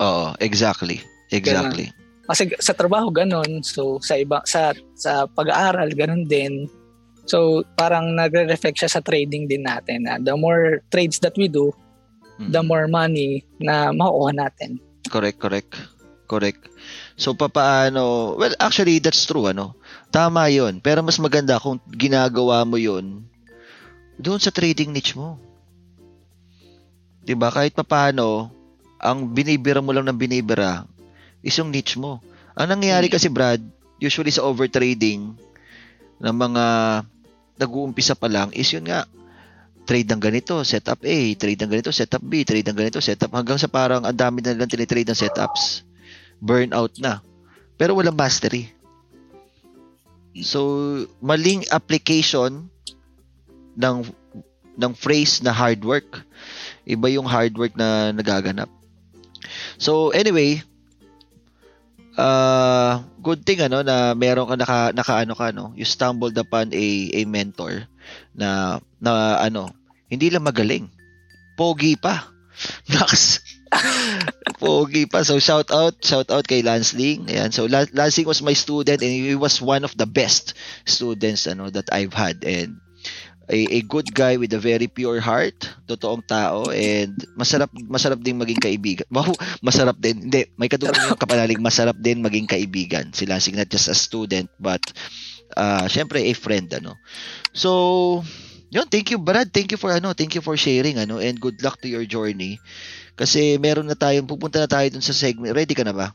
Oo, 0.01 0.33
exactly 0.41 0.99
exactly 1.31 1.93
Kasi 2.27 2.51
sa 2.59 2.75
trabaho 2.75 3.11
ganun, 3.11 3.63
so 3.63 3.99
sa 3.99 4.15
iba 4.15 4.39
sa 4.47 4.71
sa 4.95 5.27
pag-aaral 5.27 5.91
ganun 5.95 6.27
din. 6.27 6.67
So 7.27 7.63
parang 7.75 8.15
nagre-reflect 8.15 8.81
siya 8.81 8.91
sa 8.91 9.03
trading 9.03 9.47
din 9.51 9.67
natin 9.67 10.07
na 10.07 10.15
the 10.19 10.35
more 10.35 10.79
trades 10.91 11.19
that 11.23 11.35
we 11.35 11.47
do, 11.51 11.71
Mm. 12.41 12.49
the 12.49 12.63
more 12.65 12.87
money 12.89 13.45
na 13.61 13.93
makukuha 13.93 14.31
natin. 14.33 14.81
Correct, 15.11 15.37
correct. 15.37 15.71
Correct. 16.25 16.70
So 17.19 17.35
papaano, 17.35 18.35
well 18.39 18.55
actually 18.57 18.99
that's 19.03 19.23
true 19.27 19.51
ano. 19.51 19.75
Tama 20.11 20.51
'yon, 20.51 20.79
pero 20.83 21.03
mas 21.03 21.19
maganda 21.19 21.59
kung 21.59 21.79
ginagawa 21.91 22.63
mo 22.67 22.75
'yon 22.79 23.23
doon 24.21 24.39
sa 24.39 24.53
trading 24.53 24.93
niche 24.93 25.17
mo. 25.17 25.39
'Di 27.21 27.33
ba? 27.37 27.53
Kahit 27.53 27.77
papaano, 27.77 28.49
ang 29.01 29.29
binibira 29.33 29.81
mo 29.81 29.93
lang 29.93 30.05
ng 30.09 30.17
binibira 30.17 30.85
is 31.41 31.57
yung 31.57 31.73
niche 31.73 31.97
mo. 31.97 32.21
Ang 32.53 32.77
nangyayari 32.77 33.09
kasi 33.09 33.31
Brad, 33.31 33.61
usually 33.97 34.29
sa 34.29 34.45
overtrading 34.45 35.33
ng 36.21 36.35
mga 36.35 36.65
nag-uumpisa 37.61 38.17
pa 38.17 38.29
lang 38.29 38.49
is 38.53 38.69
yun 38.73 38.85
nga 38.89 39.05
trade 39.85 40.09
ng 40.09 40.21
ganito, 40.21 40.61
setup 40.61 41.01
A, 41.01 41.17
trade 41.37 41.61
ng 41.61 41.71
ganito, 41.73 41.89
setup 41.89 42.21
B, 42.21 42.45
trade 42.45 42.65
ng 42.69 42.77
ganito, 42.77 43.01
setup 43.01 43.33
hanggang 43.33 43.57
sa 43.57 43.69
parang 43.69 44.05
ang 44.05 44.13
dami 44.13 44.41
na 44.41 44.53
nilang 44.53 44.69
tinitrade 44.69 45.09
ng 45.09 45.17
setups. 45.17 45.85
Burnout 46.41 46.97
na. 46.97 47.21
Pero 47.77 47.93
walang 47.93 48.17
mastery. 48.17 48.73
So, 50.41 50.59
maling 51.21 51.69
application 51.69 52.71
ng 53.77 53.97
ng 54.79 54.93
phrase 54.95 55.43
na 55.45 55.53
hard 55.53 55.83
work. 55.85 56.23
Iba 56.87 57.11
yung 57.13 57.27
hard 57.27 57.53
work 57.59 57.77
na 57.77 58.09
nagaganap. 58.15 58.71
So, 59.77 60.09
anyway, 60.15 60.63
uh, 62.15 63.03
good 63.21 63.43
thing 63.45 63.61
ano 63.61 63.83
na 63.83 64.15
meron 64.17 64.47
ka 64.49 64.55
naka, 64.55 64.79
naka 64.95 65.13
ano 65.21 65.33
ka 65.35 65.51
no, 65.51 65.75
you 65.75 65.85
stumbled 65.85 66.35
upon 66.39 66.71
a 66.73 66.87
a 67.13 67.21
mentor 67.27 67.85
na 68.33 68.79
na 68.97 69.37
ano, 69.39 69.71
hindi 70.07 70.31
lang 70.31 70.47
magaling. 70.47 70.87
Pogi 71.59 71.99
pa. 71.99 72.31
Nax. 72.91 73.41
Pogi 74.61 75.07
pa. 75.09 75.23
So 75.23 75.39
shout 75.39 75.71
out, 75.71 75.97
shout 76.03 76.29
out 76.29 76.45
kay 76.45 76.61
Lansling. 76.61 77.27
Ayan. 77.31 77.49
So 77.53 77.65
La- 77.65 77.89
Lansling 77.95 78.27
was 78.27 78.41
my 78.43 78.53
student 78.53 79.01
and 79.01 79.11
he 79.11 79.35
was 79.35 79.61
one 79.61 79.83
of 79.83 79.95
the 79.97 80.05
best 80.05 80.53
students 80.85 81.47
ano 81.47 81.69
that 81.71 81.89
I've 81.91 82.13
had 82.13 82.43
and 82.43 82.77
a, 83.51 83.59
a 83.77 83.81
good 83.83 84.07
guy 84.15 84.37
with 84.37 84.53
a 84.55 84.61
very 84.61 84.87
pure 84.87 85.19
heart, 85.19 85.57
totoong 85.87 86.23
tao 86.23 86.71
and 86.71 87.15
masarap 87.35 87.67
masarap 87.89 88.23
ding 88.23 88.39
maging 88.39 88.61
kaibigan. 88.61 89.07
Wow, 89.15 89.35
masarap 89.59 89.99
din. 89.99 90.29
Hindi, 90.29 90.47
may 90.55 90.71
kadugtong 90.71 91.19
kapanalig, 91.19 91.59
masarap 91.59 91.99
din 91.99 92.23
maging 92.23 92.47
kaibigan. 92.47 93.11
Si 93.11 93.27
Lansing 93.27 93.59
not 93.59 93.67
just 93.71 93.91
a 93.91 93.97
student 93.97 94.47
but 94.59 94.81
uh, 95.57 95.87
syempre 95.91 96.23
a 96.29 96.33
friend 96.33 96.71
ano. 96.71 96.95
So, 97.51 98.23
yun, 98.71 98.87
thank 98.87 99.11
you 99.11 99.19
Brad, 99.19 99.51
thank 99.51 99.71
you 99.75 99.79
for 99.79 99.91
ano, 99.91 100.15
thank 100.15 100.31
you 100.35 100.43
for 100.43 100.55
sharing 100.55 100.95
ano 101.01 101.19
and 101.19 101.35
good 101.35 101.59
luck 101.59 101.81
to 101.83 101.91
your 101.91 102.07
journey. 102.07 102.59
Kasi 103.15 103.57
meron 103.61 103.87
na 103.87 103.97
tayong 103.97 104.29
pupunta 104.29 104.61
na 104.61 104.69
tayo 104.69 104.87
dun 104.89 105.03
sa 105.03 105.15
segment. 105.15 105.53
Ready 105.53 105.75
ka 105.75 105.85
na 105.85 105.93
ba? 105.93 106.07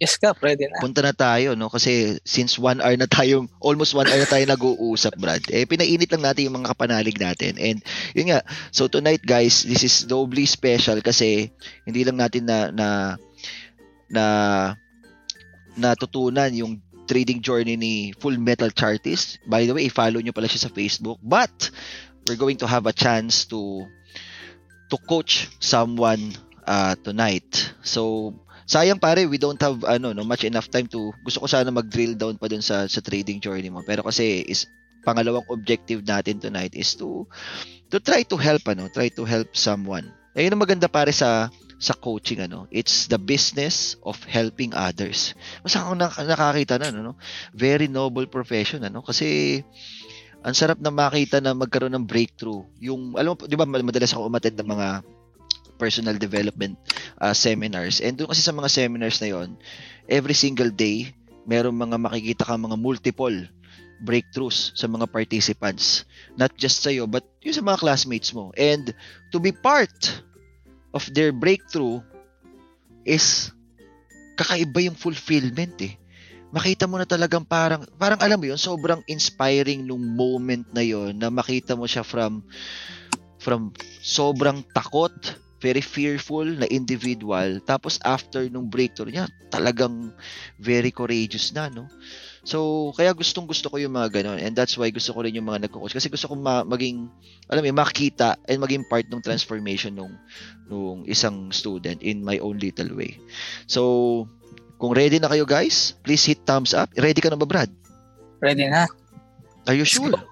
Yes 0.00 0.16
ka, 0.16 0.32
pwede 0.32 0.64
na. 0.64 0.80
Punta 0.80 1.04
na 1.04 1.12
tayo 1.12 1.52
no 1.52 1.68
kasi 1.68 2.16
since 2.24 2.56
one 2.56 2.80
hour 2.80 2.96
na 2.96 3.04
tayong 3.04 3.52
almost 3.60 3.92
one 3.92 4.08
hour 4.08 4.16
na 4.16 4.32
tayo 4.32 4.48
nag-uusap 4.48 5.12
Brad. 5.20 5.44
Eh 5.52 5.68
pinainit 5.68 6.08
lang 6.08 6.24
natin 6.24 6.48
yung 6.48 6.56
mga 6.56 6.72
kapanalig 6.72 7.20
natin. 7.20 7.60
And 7.60 7.84
yun 8.16 8.32
nga, 8.32 8.40
so 8.72 8.88
tonight 8.88 9.20
guys, 9.20 9.60
this 9.60 9.84
is 9.84 10.08
doubly 10.08 10.48
special 10.48 11.04
kasi 11.04 11.52
hindi 11.84 12.00
lang 12.08 12.16
natin 12.16 12.48
na 12.48 12.72
na 12.72 12.88
na 14.08 14.24
natutunan 15.76 16.48
yung 16.56 16.80
trading 17.04 17.44
journey 17.44 17.76
ni 17.76 18.16
Full 18.16 18.40
Metal 18.40 18.72
Chartist. 18.72 19.36
By 19.44 19.68
the 19.68 19.76
way, 19.76 19.92
i-follow 19.92 20.24
nyo 20.24 20.32
pala 20.32 20.48
siya 20.48 20.64
sa 20.64 20.72
Facebook. 20.72 21.20
But 21.20 21.52
we're 22.24 22.40
going 22.40 22.56
to 22.62 22.70
have 22.70 22.88
a 22.88 22.94
chance 22.96 23.44
to 23.52 23.84
to 24.90 24.98
coach 25.06 25.48
someone 25.62 26.34
uh, 26.66 26.98
tonight. 27.00 27.46
So 27.86 28.34
sayang 28.66 29.02
pare, 29.02 29.26
we 29.26 29.38
don't 29.38 29.58
have 29.62 29.82
ano 29.86 30.12
no 30.14 30.22
much 30.22 30.44
enough 30.46 30.70
time 30.70 30.86
to 30.90 31.14
gusto 31.22 31.42
ko 31.42 31.46
sana 31.50 31.74
mag-drill 31.74 32.14
down 32.14 32.38
pa 32.38 32.46
dun 32.46 32.62
sa 32.62 32.86
sa 32.90 33.00
trading 33.02 33.42
journey 33.42 33.70
mo. 33.70 33.82
Pero 33.86 34.02
kasi 34.02 34.42
is 34.46 34.66
pangalawang 35.02 35.48
objective 35.48 36.04
natin 36.04 36.38
tonight 36.38 36.76
is 36.76 36.92
to 36.94 37.24
to 37.88 37.98
try 37.98 38.22
to 38.22 38.36
help 38.36 38.62
ano, 38.68 38.86
try 38.92 39.08
to 39.10 39.24
help 39.24 39.56
someone. 39.56 40.10
Eh 40.36 40.46
yun 40.46 40.54
ang 40.54 40.62
maganda 40.62 40.86
pare 40.86 41.10
sa 41.10 41.50
sa 41.80 41.96
coaching 41.96 42.44
ano, 42.44 42.68
it's 42.68 43.08
the 43.08 43.16
business 43.16 43.96
of 44.04 44.20
helping 44.28 44.76
others. 44.76 45.32
Mas 45.64 45.72
ako 45.74 45.96
nak- 45.96 46.20
nakakita 46.20 46.76
na 46.76 46.92
ano, 46.92 47.00
no? 47.00 47.14
very 47.56 47.88
noble 47.88 48.28
profession 48.28 48.84
ano 48.84 49.00
kasi 49.00 49.60
ang 50.40 50.54
sarap 50.56 50.80
na 50.80 50.88
makita 50.88 51.38
na 51.38 51.52
magkaroon 51.52 51.92
ng 51.92 52.06
breakthrough. 52.08 52.64
Yung 52.80 53.16
alam 53.16 53.36
mo, 53.36 53.44
'di 53.44 53.56
ba 53.56 53.68
madalas 53.68 54.12
ako 54.16 54.28
umattend 54.28 54.56
ng 54.56 54.68
mga 54.68 54.88
personal 55.76 56.16
development 56.16 56.76
uh, 57.20 57.32
seminars. 57.36 58.00
And 58.00 58.16
doon 58.16 58.32
kasi 58.32 58.44
sa 58.44 58.56
mga 58.56 58.72
seminars 58.72 59.20
na 59.20 59.28
'yon, 59.32 59.48
every 60.08 60.36
single 60.36 60.72
day 60.72 61.12
merong 61.44 61.76
mga 61.76 61.96
makikita 62.00 62.44
ka 62.48 62.56
mga 62.56 62.76
multiple 62.80 63.36
breakthroughs 64.00 64.72
sa 64.72 64.88
mga 64.88 65.04
participants. 65.12 66.08
Not 66.40 66.56
just 66.56 66.80
sa'yo, 66.80 67.04
but 67.04 67.24
yung 67.44 67.52
sa 67.52 67.64
mga 67.64 67.84
classmates 67.84 68.32
mo. 68.32 68.48
And 68.56 68.96
to 69.28 69.36
be 69.36 69.52
part 69.52 69.92
of 70.96 71.04
their 71.12 71.36
breakthrough 71.36 72.00
is 73.04 73.52
kakaiba 74.40 74.88
yung 74.88 74.96
fulfillment 74.96 75.76
eh. 75.84 75.99
Makita 76.50 76.90
mo 76.90 76.98
na 76.98 77.06
talagang 77.06 77.46
parang, 77.46 77.86
parang 77.94 78.18
alam 78.18 78.38
mo 78.38 78.50
yun, 78.50 78.58
sobrang 78.58 79.02
inspiring 79.06 79.86
nung 79.86 80.02
moment 80.02 80.66
na 80.74 80.82
yon 80.82 81.14
na 81.14 81.30
makita 81.30 81.78
mo 81.78 81.86
siya 81.86 82.02
from, 82.02 82.42
from 83.38 83.70
sobrang 84.02 84.66
takot, 84.74 85.14
very 85.60 85.84
fearful 85.84 86.42
na 86.42 86.66
individual. 86.66 87.60
Tapos 87.62 88.00
after 88.02 88.48
nung 88.48 88.66
breakthrough 88.66 89.12
niya, 89.12 89.26
talagang 89.52 90.10
very 90.56 90.90
courageous 90.90 91.52
na, 91.52 91.68
no? 91.68 91.86
So, 92.40 92.90
kaya 92.96 93.12
gustong 93.12 93.44
gusto 93.44 93.68
ko 93.68 93.76
yung 93.76 93.92
mga 93.92 94.08
ganon. 94.20 94.40
And 94.40 94.56
that's 94.56 94.80
why 94.80 94.88
gusto 94.88 95.12
ko 95.12 95.20
rin 95.20 95.36
yung 95.36 95.44
mga 95.44 95.68
nagko-coach. 95.68 95.92
Kasi 95.92 96.08
gusto 96.08 96.32
ko 96.32 96.34
ma- 96.40 96.64
maging, 96.64 97.04
alam 97.52 97.60
mo, 97.60 97.84
makita 97.84 98.40
and 98.48 98.64
maging 98.64 98.88
part 98.88 99.04
ng 99.12 99.20
transformation 99.20 99.92
nung, 99.92 100.16
nung 100.64 101.04
isang 101.04 101.52
student 101.52 102.00
in 102.00 102.24
my 102.24 102.40
own 102.40 102.56
little 102.56 102.96
way. 102.96 103.20
So, 103.68 104.24
kung 104.80 104.96
ready 104.96 105.20
na 105.20 105.28
kayo 105.28 105.44
guys, 105.44 105.92
please 106.00 106.24
hit 106.24 106.40
thumbs 106.48 106.72
up. 106.72 106.88
Ready 106.96 107.20
ka 107.20 107.28
na 107.28 107.36
ba, 107.36 107.44
Brad? 107.44 107.68
Ready 108.40 108.66
na. 108.72 108.88
Are 109.68 109.76
you 109.76 109.84
Let's 109.84 109.92
sure? 109.92 110.10
go. 110.10 110.24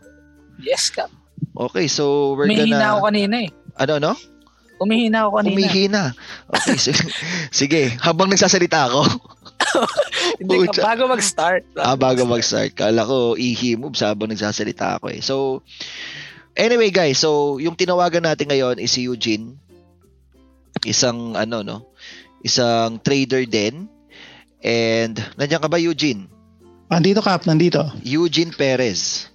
Yes 0.58 0.88
ka. 0.88 1.06
Okay, 1.52 1.86
so 1.86 2.34
we're 2.34 2.48
Umihina 2.48 2.96
ako 2.96 3.04
gonna... 3.04 3.08
kanina 3.12 3.36
eh. 3.44 3.50
Ano, 3.76 3.94
no? 4.00 4.12
Umihina 4.80 5.28
ako 5.28 5.30
kanina. 5.38 5.54
Umihina. 5.54 6.02
Okay, 6.48 6.76
so, 6.80 6.90
sige. 7.60 7.92
Habang 8.00 8.32
nagsasalita 8.32 8.88
ako, 8.88 9.04
Hindi 10.40 10.70
ka, 10.72 10.80
bago 10.80 11.12
mag-start. 11.12 11.62
ah, 11.76 11.98
bago 11.98 12.24
mag-start, 12.24 12.72
kala 12.72 13.04
ko 13.04 13.36
ihi 13.36 13.76
moves 13.76 14.00
habang 14.00 14.32
nagsasalita 14.32 14.96
ako 14.96 15.12
eh. 15.12 15.20
So, 15.20 15.60
Anyway 16.58 16.90
guys, 16.90 17.22
so 17.22 17.62
yung 17.62 17.78
tinawagan 17.78 18.26
natin 18.26 18.50
ngayon 18.50 18.82
is 18.82 18.90
si 18.90 19.06
Eugene. 19.06 19.54
Isang 20.82 21.38
ano 21.38 21.62
no, 21.62 21.94
isang 22.42 22.98
trader 22.98 23.46
din. 23.46 23.86
And 24.62 25.14
nandiyan 25.38 25.62
ka 25.62 25.70
ba 25.70 25.78
Eugene? 25.78 26.26
Nandito 26.88 27.20
Kap, 27.20 27.44
nandito. 27.44 27.84
Eugene 28.02 28.50
Perez. 28.50 29.28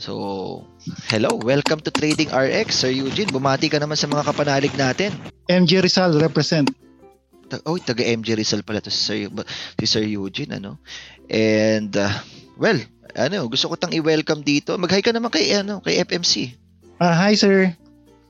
So, 0.00 0.64
hello, 1.12 1.36
welcome 1.36 1.82
to 1.84 1.92
Trading 1.92 2.32
RX, 2.32 2.86
Sir 2.86 2.92
Eugene. 2.94 3.28
Bumati 3.28 3.68
ka 3.68 3.76
naman 3.76 4.00
sa 4.00 4.08
mga 4.08 4.32
kapanalig 4.32 4.72
natin. 4.78 5.12
MG 5.44 5.84
Rizal 5.84 6.16
represent. 6.16 6.72
Ta- 7.50 7.60
oh, 7.68 7.76
taga 7.76 8.06
MG 8.06 8.32
Rizal 8.38 8.64
pala 8.64 8.80
to 8.80 8.88
si 8.88 9.02
Sir, 9.02 9.16
si 9.76 9.84
Sir 9.84 10.06
Eugene, 10.06 10.56
ano? 10.56 10.80
And, 11.28 11.92
uh, 11.92 12.16
well, 12.56 12.80
ano, 13.12 13.44
gusto 13.50 13.68
ko 13.68 13.76
tang 13.76 13.92
i-welcome 13.92 14.40
dito. 14.40 14.78
Mag-hi 14.78 15.04
ka 15.04 15.12
naman 15.12 15.28
kay, 15.28 15.52
ano, 15.52 15.82
kay 15.84 16.00
FMC. 16.00 16.56
Ah, 17.00 17.16
hi 17.16 17.34
sir. 17.34 17.72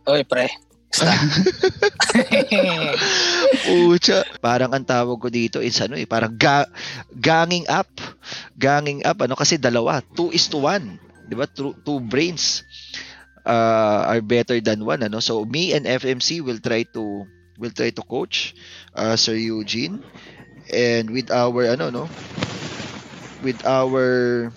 Oy, 0.06 0.22
pre. 0.22 0.46
Stop. 0.90 1.14
Pucha. 3.66 4.26
Parang 4.42 4.74
ang 4.74 4.82
tawag 4.82 5.22
ko 5.22 5.28
dito 5.30 5.62
is 5.62 5.78
ano 5.78 5.94
eh, 5.94 6.06
parang 6.06 6.34
ga- 6.34 6.70
ganging 7.14 7.66
up. 7.70 7.88
Ganging 8.58 9.06
up, 9.06 9.22
ano, 9.22 9.38
kasi 9.38 9.56
dalawa. 9.56 10.02
Two 10.14 10.34
is 10.34 10.50
to 10.50 10.58
one. 10.58 10.98
Di 11.30 11.38
ba? 11.38 11.46
Two, 11.46 11.78
two 11.86 12.02
brains 12.02 12.66
uh, 13.46 14.10
are 14.10 14.20
better 14.20 14.58
than 14.58 14.82
one, 14.82 15.06
ano? 15.06 15.22
So, 15.22 15.46
me 15.46 15.72
and 15.72 15.86
FMC 15.86 16.42
will 16.42 16.58
try 16.58 16.82
to 16.92 17.24
will 17.60 17.74
try 17.76 17.92
to 17.92 18.02
coach 18.02 18.56
uh, 18.96 19.14
Sir 19.14 19.36
Eugene 19.36 20.00
and 20.72 21.12
with 21.12 21.28
our 21.28 21.68
ano 21.68 21.92
no 21.92 22.04
with 23.44 23.60
our 23.68 24.48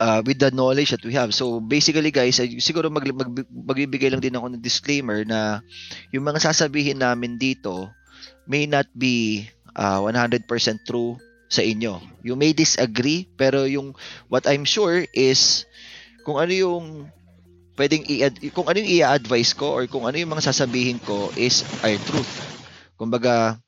uh, 0.00 0.20
with 0.24 0.40
the 0.40 0.50
knowledge 0.52 0.92
that 0.92 1.04
we 1.04 1.12
have. 1.16 1.32
So 1.32 1.60
basically 1.60 2.10
guys, 2.10 2.40
siguro 2.60 2.88
mag, 2.92 3.04
mag, 3.12 3.30
magbibigay 3.48 4.12
lang 4.12 4.22
din 4.22 4.36
ako 4.36 4.52
ng 4.52 4.62
disclaimer 4.62 5.24
na 5.24 5.60
yung 6.12 6.24
mga 6.24 6.42
sasabihin 6.52 7.00
namin 7.00 7.36
dito 7.36 7.90
may 8.46 8.64
not 8.64 8.86
be 8.94 9.46
uh, 9.74 10.00
100% 10.02 10.46
true 10.86 11.18
sa 11.46 11.62
inyo. 11.62 11.98
You 12.26 12.34
may 12.34 12.54
disagree 12.54 13.30
pero 13.38 13.66
yung 13.66 13.94
what 14.26 14.46
I'm 14.46 14.66
sure 14.66 15.06
is 15.14 15.66
kung 16.26 16.42
ano 16.42 16.50
yung 16.50 16.84
pwedeng 17.78 18.02
i 18.08 18.24
kung 18.50 18.66
ano 18.66 18.80
yung 18.80 18.90
i-advise 18.90 19.52
ko 19.52 19.76
or 19.76 19.84
kung 19.86 20.08
ano 20.08 20.16
yung 20.16 20.32
mga 20.32 20.50
sasabihin 20.50 20.98
ko 20.98 21.30
is 21.36 21.62
our 21.84 21.94
truth. 22.08 22.32
Kumbaga 22.96 23.60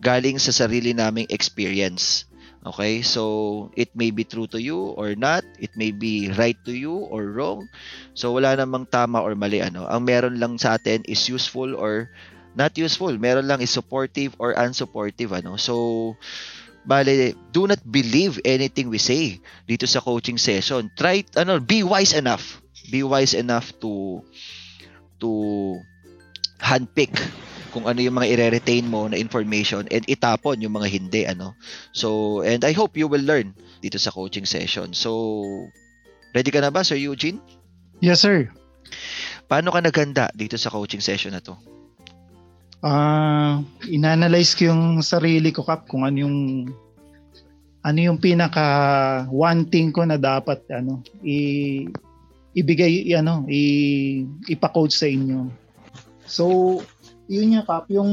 galing 0.00 0.38
sa 0.40 0.54
sarili 0.54 0.94
naming 0.94 1.28
experience. 1.28 2.28
Okay? 2.64 3.04
So, 3.04 3.70
it 3.76 3.92
may 3.92 4.10
be 4.10 4.24
true 4.24 4.48
to 4.48 4.60
you 4.60 4.96
or 4.96 5.14
not. 5.14 5.44
It 5.60 5.76
may 5.76 5.92
be 5.92 6.32
right 6.32 6.56
to 6.64 6.72
you 6.72 6.96
or 7.12 7.28
wrong. 7.30 7.68
So, 8.16 8.32
wala 8.32 8.56
namang 8.56 8.88
tama 8.88 9.20
or 9.20 9.36
mali. 9.36 9.60
Ano. 9.60 9.84
Ang 9.86 10.08
meron 10.08 10.40
lang 10.40 10.56
sa 10.56 10.80
atin 10.80 11.04
is 11.04 11.28
useful 11.28 11.76
or 11.76 12.08
not 12.56 12.72
useful. 12.80 13.12
Meron 13.20 13.46
lang 13.46 13.60
is 13.60 13.70
supportive 13.70 14.32
or 14.40 14.56
unsupportive. 14.56 15.30
Ano. 15.36 15.60
So, 15.60 16.16
bale, 16.88 17.36
do 17.52 17.68
not 17.68 17.80
believe 17.84 18.40
anything 18.44 18.88
we 18.88 19.00
say 19.00 19.40
dito 19.68 19.84
sa 19.84 20.00
coaching 20.00 20.40
session. 20.40 20.88
Try, 20.96 21.24
ano, 21.36 21.60
be 21.60 21.84
wise 21.84 22.16
enough. 22.16 22.60
Be 22.88 23.04
wise 23.04 23.32
enough 23.32 23.72
to 23.80 24.20
to 25.20 25.30
handpick 26.60 27.12
kung 27.74 27.90
ano 27.90 27.98
yung 27.98 28.14
mga 28.14 28.30
i-retain 28.30 28.86
mo 28.86 29.10
na 29.10 29.18
information 29.18 29.90
and 29.90 30.06
itapon 30.06 30.62
yung 30.62 30.78
mga 30.78 30.86
hindi 30.86 31.26
ano. 31.26 31.58
So, 31.90 32.38
and 32.46 32.62
I 32.62 32.70
hope 32.70 32.94
you 32.94 33.10
will 33.10 33.26
learn 33.26 33.50
dito 33.82 33.98
sa 33.98 34.14
coaching 34.14 34.46
session. 34.46 34.94
So, 34.94 35.10
ready 36.30 36.54
ka 36.54 36.62
na 36.62 36.70
ba 36.70 36.86
Sir 36.86 36.94
Eugene? 36.94 37.42
Yes 37.98 38.22
sir. 38.22 38.46
Paano 39.50 39.74
ka 39.74 39.82
naganda 39.82 40.30
dito 40.38 40.54
sa 40.54 40.70
coaching 40.70 41.02
session 41.02 41.34
na 41.34 41.42
to? 41.42 41.58
Ah, 42.84 43.58
inanalyze 43.90 44.54
ko 44.54 44.70
yung 44.70 45.02
sarili 45.02 45.50
ko 45.50 45.66
Kap 45.66 45.90
kung 45.90 46.06
ano 46.06 46.30
yung 46.30 46.38
ano 47.84 47.98
yung 47.98 48.16
pinaka 48.22 48.64
one 49.28 49.66
thing 49.68 49.92
ko 49.92 50.08
na 50.08 50.16
dapat 50.16 50.64
ano 50.72 51.04
i 51.20 51.84
ibigay 52.56 53.12
ano 53.12 53.44
i 53.50 54.22
ipa-coach 54.46 54.94
sa 54.94 55.10
inyo. 55.10 55.50
So, 56.24 56.80
yun 57.24 57.56
nga 57.56 57.64
Kap, 57.64 57.88
yung 57.88 58.12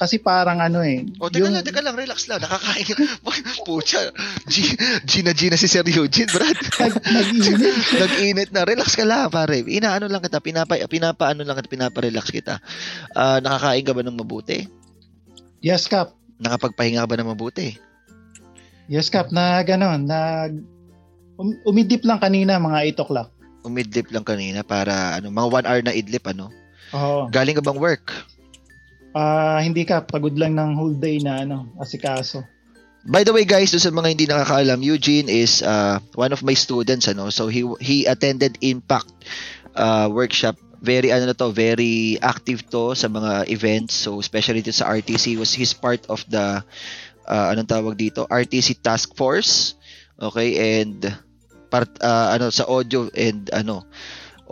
kasi 0.00 0.16
parang 0.16 0.56
ano 0.56 0.80
eh. 0.80 1.04
O, 1.20 1.28
teka 1.28 1.44
yung, 1.44 1.52
lang, 1.52 1.64
teka 1.68 1.84
lang, 1.84 1.92
relax 1.92 2.24
lang. 2.32 2.40
Nakakain. 2.40 2.96
Pucha, 3.68 4.08
G, 4.48 4.72
G 5.04 5.20
na 5.20 5.36
G 5.36 5.52
na 5.52 5.60
si 5.60 5.68
Sir 5.68 5.84
Eugene, 5.84 6.32
Brad. 6.32 6.56
nag, 6.80 6.94
nag-init. 6.96 7.76
Nag-init 8.02 8.50
na. 8.56 8.64
Relax 8.64 8.96
ka 8.96 9.04
lang, 9.04 9.28
pare. 9.28 9.60
Inaano 9.60 10.08
lang 10.08 10.24
kita, 10.24 10.40
pinapa, 10.40 10.80
pinapaano 10.88 11.44
lang 11.44 11.60
kita, 11.60 11.68
pinapa-relax 11.68 12.32
kita. 12.32 12.56
Ah, 13.12 13.36
nakakain 13.44 13.84
ka 13.84 13.92
ba 13.92 14.00
ng 14.00 14.16
mabuti? 14.16 14.64
Yes 15.60 15.84
Kap. 15.84 16.16
Nakapagpahinga 16.40 17.04
ka 17.04 17.10
ba 17.12 17.16
ng 17.20 17.28
mabuti? 17.36 17.76
Yes 18.88 19.12
Kap, 19.12 19.28
na 19.28 19.60
gano'n, 19.60 20.08
nag 20.08 20.52
um, 21.36 21.52
umidip 21.68 22.00
lang 22.08 22.16
kanina 22.16 22.56
mga 22.56 22.96
8 22.96 23.04
o'clock. 23.04 23.28
Umidlip 23.62 24.10
lang 24.10 24.26
kanina 24.26 24.64
para 24.66 25.20
ano, 25.20 25.30
mga 25.30 25.48
one 25.52 25.66
hour 25.68 25.82
na 25.84 25.94
idlip, 25.94 26.26
ano? 26.26 26.50
Oo. 26.92 27.28
Galing 27.32 27.56
ka 27.56 27.64
bang 27.64 27.80
work? 27.80 28.12
Ah, 29.12 29.60
hindi 29.60 29.84
ka 29.84 30.04
pagod 30.08 30.36
lang 30.36 30.56
ng 30.56 30.76
whole 30.76 30.96
day 30.96 31.20
na 31.20 31.44
ano, 31.44 31.68
asikaso. 31.76 32.44
By 33.02 33.26
the 33.26 33.34
way 33.34 33.42
guys, 33.42 33.74
sa 33.74 33.90
mga 33.90 34.08
hindi 34.14 34.26
nakakaalam, 34.30 34.78
Eugene 34.78 35.26
is 35.26 35.58
uh, 35.58 35.98
one 36.14 36.30
of 36.30 36.46
my 36.46 36.54
students 36.54 37.10
ano. 37.10 37.34
So 37.34 37.50
he 37.50 37.66
he 37.82 38.06
attended 38.06 38.62
Impact 38.62 39.10
uh, 39.74 40.06
workshop. 40.06 40.54
Very 40.82 41.10
ano 41.10 41.30
na 41.30 41.34
to, 41.34 41.50
very 41.50 42.18
active 42.22 42.62
to 42.70 42.94
sa 42.94 43.10
mga 43.10 43.50
events. 43.50 43.98
So 44.06 44.22
especially 44.22 44.62
dito 44.62 44.78
sa 44.78 44.86
RTC 44.94 45.34
was 45.34 45.50
his 45.50 45.74
part 45.74 46.06
of 46.06 46.22
the 46.30 46.62
uh, 47.26 47.46
anong 47.50 47.70
tawag 47.70 47.98
dito, 47.98 48.22
RTC 48.30 48.86
task 48.86 49.18
force. 49.18 49.74
Okay, 50.22 50.78
and 50.78 51.02
part 51.74 51.90
uh, 52.06 52.38
ano 52.38 52.54
sa 52.54 52.70
audio 52.70 53.10
and 53.18 53.50
ano 53.50 53.82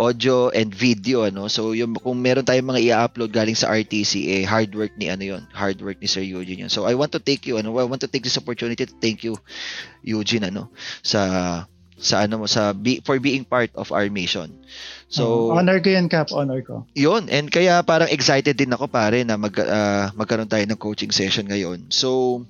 audio 0.00 0.48
and 0.48 0.72
video 0.72 1.28
ano 1.28 1.44
so 1.44 1.76
yung 1.76 1.92
kung 1.92 2.16
meron 2.16 2.40
tayong 2.40 2.72
mga 2.72 2.80
i-upload 2.88 3.28
galing 3.28 3.52
sa 3.52 3.68
RTC 3.68 4.40
eh 4.40 4.42
hard 4.48 4.72
work 4.72 4.96
ni 4.96 5.12
ano 5.12 5.36
yon 5.36 5.44
hard 5.52 5.76
work 5.84 6.00
ni 6.00 6.08
Sir 6.08 6.24
Eugene 6.24 6.64
yun 6.64 6.72
so 6.72 6.88
I 6.88 6.96
want 6.96 7.12
to 7.12 7.20
take 7.20 7.44
you 7.44 7.60
ano 7.60 7.76
I 7.76 7.84
want 7.84 8.00
to 8.00 8.08
take 8.08 8.24
this 8.24 8.40
opportunity 8.40 8.88
to 8.88 8.96
thank 8.96 9.20
you 9.20 9.36
Eugene 10.00 10.48
ano 10.48 10.72
sa 11.04 11.20
sa 12.00 12.24
ano 12.24 12.40
mo 12.40 12.46
sa 12.48 12.72
be, 12.72 13.04
for 13.04 13.20
being 13.20 13.44
part 13.44 13.68
of 13.76 13.92
our 13.92 14.08
mission 14.08 14.48
so 15.12 15.52
Oh, 15.52 15.60
honor 15.60 15.84
ko 15.84 15.92
yan, 15.92 16.08
Kap. 16.08 16.32
Honor 16.32 16.64
ko. 16.64 16.88
yun 16.96 17.28
and 17.28 17.52
kaya 17.52 17.84
parang 17.84 18.08
excited 18.08 18.56
din 18.56 18.72
ako 18.72 18.88
pare 18.88 19.20
na 19.20 19.36
mag 19.36 19.52
ah, 19.60 20.08
magkaroon 20.16 20.48
tayo 20.48 20.64
ng 20.64 20.80
coaching 20.80 21.12
session 21.12 21.44
ngayon 21.44 21.92
so 21.92 22.40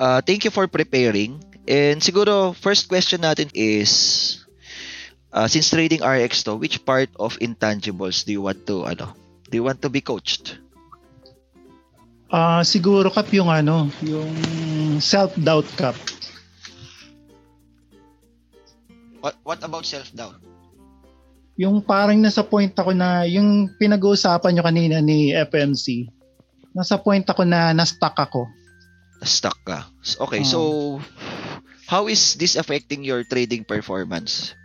uh, 0.00 0.24
thank 0.24 0.48
you 0.48 0.50
for 0.50 0.64
preparing 0.64 1.36
and 1.68 2.00
siguro 2.00 2.56
first 2.56 2.88
question 2.88 3.20
natin 3.22 3.52
is 3.52 4.40
uh, 5.32 5.48
since 5.48 5.68
trading 5.68 6.00
RX 6.00 6.44
to 6.44 6.56
which 6.56 6.84
part 6.84 7.08
of 7.18 7.36
intangibles 7.40 8.24
do 8.24 8.32
you 8.32 8.42
want 8.42 8.64
to 8.66 8.84
ano 8.84 9.12
do 9.48 9.56
you 9.58 9.64
want 9.64 9.80
to 9.82 9.88
be 9.88 10.00
coached 10.00 10.58
Ah, 12.32 12.64
siguro, 12.64 13.12
Kap, 13.12 13.28
yung 13.28 13.52
ano, 13.52 13.92
yung 14.00 14.32
self-doubt, 14.96 15.68
Kap. 15.76 15.92
what 19.20 19.36
what 19.44 19.60
about 19.60 19.84
self 19.84 20.08
doubt 20.16 20.40
Yung 21.60 21.84
parang 21.84 22.16
nasa 22.16 22.40
point 22.40 22.72
ako 22.72 22.96
na, 22.96 23.28
yung 23.28 23.68
pinag-uusapan 23.76 24.56
nyo 24.56 24.64
kanina 24.64 25.04
ni 25.04 25.36
FMC, 25.36 26.08
nasa 26.72 26.96
point 26.96 27.28
ako 27.28 27.44
na 27.44 27.76
na-stuck 27.76 28.16
ako. 28.16 28.48
stuck 29.22 29.60
ka 29.62 29.86
okay 30.18 30.40
Oo. 30.42 30.48
so 30.48 30.60
how 31.86 32.08
is 32.08 32.34
this 32.40 32.56
affecting 32.58 33.04
your 33.04 33.22
trading 33.22 33.62
performance 33.62 34.56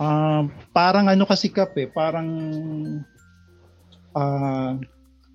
Ah, 0.00 0.48
parang 0.72 1.08
ano 1.08 1.28
kasi, 1.28 1.52
Kap, 1.52 1.76
eh, 1.76 1.88
parang 1.88 2.28
ah 4.12 4.76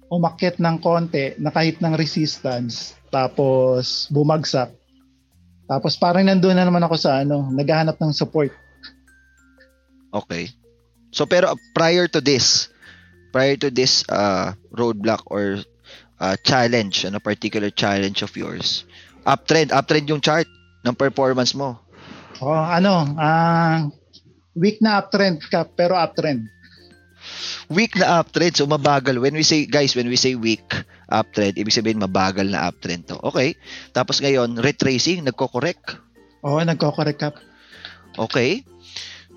umakyat 0.08 0.62
ng 0.62 0.78
konti 0.80 1.36
na 1.36 1.52
kahit 1.52 1.84
ng 1.84 1.98
resistance, 2.00 2.96
tapos 3.12 4.08
bumagsak. 4.08 4.72
Tapos 5.68 6.00
parang 6.00 6.24
nandun 6.24 6.56
na 6.56 6.64
naman 6.64 6.80
ako 6.80 6.96
sa 6.96 7.28
ano, 7.28 7.52
naghahanap 7.52 8.00
ng 8.00 8.16
support. 8.16 8.56
Okay. 10.16 10.48
So 11.12 11.28
pero 11.28 11.52
prior 11.76 12.08
to 12.08 12.24
this, 12.24 12.72
prior 13.36 13.60
to 13.60 13.68
this 13.68 14.08
uh 14.08 14.56
roadblock 14.72 15.28
or 15.28 15.60
uh, 16.24 16.40
challenge, 16.48 17.04
ano 17.04 17.20
particular 17.20 17.68
challenge 17.68 18.24
of 18.24 18.32
yours, 18.40 18.88
uptrend, 19.28 19.76
uptrend 19.76 20.08
yung 20.08 20.24
chart 20.24 20.48
ng 20.88 20.96
performance 20.96 21.52
mo. 21.52 21.76
Oh, 22.40 22.56
ano, 22.56 23.12
ah 23.20 23.92
weak 24.58 24.82
na 24.82 25.00
uptrend 25.00 25.46
ka, 25.54 25.70
pero 25.70 25.94
uptrend. 25.94 26.50
Weak 27.70 27.94
na 28.00 28.24
uptrend, 28.24 28.58
so 28.58 28.66
mabagal. 28.66 29.22
When 29.22 29.38
we 29.38 29.46
say, 29.46 29.70
guys, 29.70 29.94
when 29.94 30.10
we 30.10 30.18
say 30.18 30.34
weak 30.34 30.66
uptrend, 31.12 31.62
ibig 31.62 31.76
sabihin 31.76 32.02
mabagal 32.02 32.50
na 32.50 32.66
uptrend 32.68 33.08
to. 33.14 33.22
Okay. 33.22 33.54
Tapos 33.94 34.18
ngayon, 34.18 34.58
retracing, 34.58 35.22
nagko-correct. 35.22 36.02
Oo, 36.42 36.58
nagko-correct 36.64 37.20
ka. 37.22 37.30
Okay. 38.18 38.66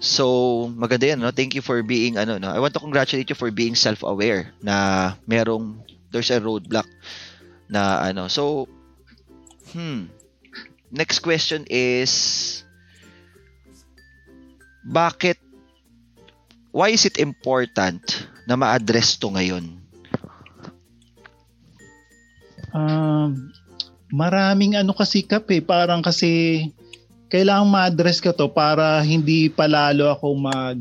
So, 0.00 0.24
maganda 0.72 1.12
yan, 1.12 1.20
no? 1.20 1.34
Thank 1.34 1.52
you 1.52 1.60
for 1.60 1.84
being, 1.84 2.16
ano, 2.16 2.40
no? 2.40 2.48
I 2.48 2.62
want 2.62 2.72
to 2.72 2.80
congratulate 2.80 3.28
you 3.28 3.36
for 3.36 3.52
being 3.52 3.76
self-aware 3.76 4.48
na 4.64 5.12
merong, 5.28 5.84
there's 6.08 6.32
a 6.32 6.40
roadblock 6.40 6.88
na, 7.68 8.00
ano. 8.08 8.30
So, 8.32 8.64
hmm. 9.76 10.08
Next 10.90 11.20
question 11.20 11.68
is, 11.70 12.64
bakit, 14.86 15.36
why 16.72 16.92
is 16.92 17.04
it 17.04 17.20
important 17.20 18.00
na 18.48 18.56
ma-address 18.56 19.16
to 19.20 19.28
ngayon? 19.32 19.76
Um, 22.70 23.50
maraming 24.14 24.78
ano 24.78 24.94
kasi 24.94 25.26
kap 25.26 25.50
eh, 25.50 25.62
parang 25.62 26.02
kasi 26.02 26.66
kailangan 27.30 27.66
ma-address 27.66 28.22
ko 28.22 28.30
to 28.34 28.50
para 28.50 29.02
hindi 29.02 29.50
palalo 29.50 30.10
ako 30.10 30.26
mag 30.38 30.78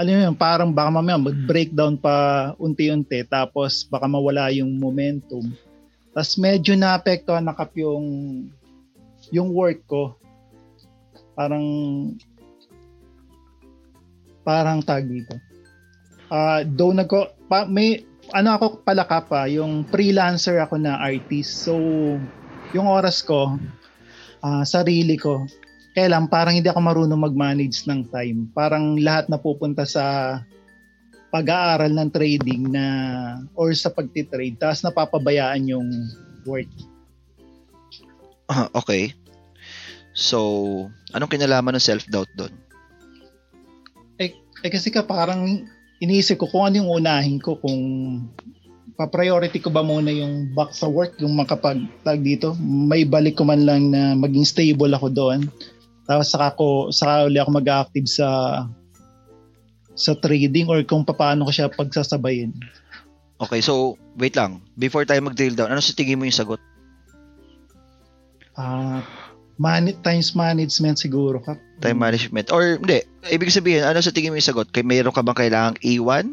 alam 0.00 0.16
mo 0.16 0.20
yun, 0.32 0.36
parang 0.38 0.70
baka 0.72 0.88
mamaya 0.88 1.20
mag-breakdown 1.20 2.00
pa 2.00 2.50
unti-unti 2.56 3.20
tapos 3.28 3.84
baka 3.84 4.08
mawala 4.08 4.48
yung 4.48 4.72
momentum. 4.80 5.44
Tapos 6.16 6.40
medyo 6.40 6.72
naapektuhan 6.72 7.44
na 7.44 7.52
kap 7.52 7.68
yung 7.76 8.06
yung 9.28 9.52
work 9.52 9.84
ko. 9.84 10.16
Parang 11.36 11.60
parang 14.50 14.82
tag 14.82 15.06
dito. 15.06 15.38
Uh, 16.26 16.66
though 16.66 16.90
nagko 16.90 17.30
pa, 17.46 17.70
may 17.70 18.02
ano 18.34 18.58
ako 18.58 18.82
pala 18.82 19.06
ka 19.06 19.22
pa, 19.22 19.46
yung 19.46 19.86
freelancer 19.86 20.58
ako 20.58 20.74
na 20.82 20.98
artist. 20.98 21.70
So, 21.70 21.78
yung 22.74 22.86
oras 22.90 23.22
ko, 23.22 23.54
uh, 24.42 24.62
sarili 24.66 25.14
ko, 25.14 25.46
kailan 25.94 26.26
parang 26.26 26.58
hindi 26.58 26.66
ako 26.66 26.82
marunong 26.82 27.22
mag-manage 27.30 27.86
ng 27.86 28.10
time. 28.10 28.50
Parang 28.50 28.98
lahat 28.98 29.30
na 29.30 29.38
pupunta 29.38 29.86
sa 29.86 30.38
pag-aaral 31.30 31.94
ng 31.94 32.10
trading 32.10 32.74
na 32.74 32.84
or 33.54 33.70
sa 33.70 33.86
pagtitrade 33.86 34.58
tapos 34.58 34.82
napapabayaan 34.82 35.70
yung 35.70 35.86
work. 36.42 36.66
Uh, 38.50 38.66
okay. 38.74 39.14
So, 40.10 40.90
anong 41.14 41.30
kinalaman 41.30 41.78
ng 41.78 41.86
self-doubt 41.86 42.34
doon? 42.34 42.54
Eh, 44.60 44.70
kasi 44.70 44.92
ka 44.92 45.04
parang 45.04 45.64
iniisip 46.00 46.40
ko 46.40 46.46
kung 46.48 46.64
ano 46.68 46.84
yung 46.84 46.90
unahin 47.02 47.40
ko 47.40 47.56
kung 47.60 47.80
pa-priority 48.96 49.64
ko 49.64 49.72
ba 49.72 49.80
muna 49.80 50.12
yung 50.12 50.52
back 50.52 50.76
sa 50.76 50.84
work 50.84 51.16
yung 51.24 51.32
makapag 51.32 51.80
tag 52.04 52.20
dito 52.20 52.52
may 52.60 53.08
balik 53.08 53.40
ko 53.40 53.48
man 53.48 53.64
lang 53.64 53.88
na 53.88 54.12
maging 54.12 54.44
stable 54.44 54.92
ako 54.92 55.08
doon 55.08 55.48
tapos 56.04 56.28
saka 56.28 56.52
ko 56.60 56.92
saka 56.92 57.24
uli 57.24 57.40
ako 57.40 57.50
mag-active 57.56 58.04
sa 58.04 58.28
sa 59.96 60.12
trading 60.20 60.68
or 60.68 60.84
kung 60.84 61.00
paano 61.08 61.48
ko 61.48 61.52
siya 61.52 61.72
pagsasabayin 61.72 62.52
Okay, 63.40 63.64
so 63.64 63.96
wait 64.20 64.36
lang. 64.36 64.60
Before 64.76 65.08
tayo 65.08 65.24
mag-drill 65.24 65.56
down, 65.56 65.72
ano 65.72 65.80
sa 65.80 65.96
tingin 65.96 66.20
mo 66.20 66.28
yung 66.28 66.36
sagot? 66.36 66.60
Ah, 68.52 69.00
uh, 69.00 69.19
man 69.60 69.92
times 70.00 70.32
management 70.32 70.96
siguro 70.96 71.44
ka. 71.44 71.60
Time 71.84 72.00
management. 72.00 72.48
Or 72.48 72.80
hindi, 72.80 73.04
ibig 73.28 73.52
sabihin, 73.52 73.84
ano 73.84 74.00
sa 74.00 74.08
tingin 74.08 74.32
mo 74.32 74.40
yung 74.40 74.48
sagot? 74.48 74.72
Kay 74.72 74.80
mayroon 74.80 75.12
ka 75.12 75.20
bang 75.20 75.36
kailangang 75.36 75.78
iwan 75.84 76.26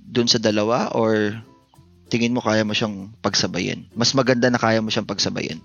dun 0.00 0.24
sa 0.24 0.40
dalawa 0.40 0.88
or 0.96 1.36
tingin 2.08 2.32
mo 2.32 2.40
kaya 2.40 2.64
mo 2.64 2.72
siyang 2.72 3.12
pagsabayin? 3.20 3.84
Mas 3.92 4.16
maganda 4.16 4.48
na 4.48 4.56
kaya 4.56 4.80
mo 4.80 4.88
siyang 4.88 5.04
pagsabayin. 5.04 5.60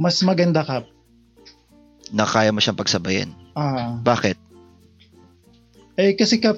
Mas 0.00 0.24
maganda 0.24 0.64
ka. 0.64 0.88
Na 2.08 2.24
kaya 2.24 2.56
mo 2.56 2.64
siyang 2.64 2.80
pagsabayin. 2.80 3.28
Ah. 3.52 4.00
Bakit? 4.00 4.40
Eh 6.00 6.16
kasi 6.16 6.40
kap 6.40 6.56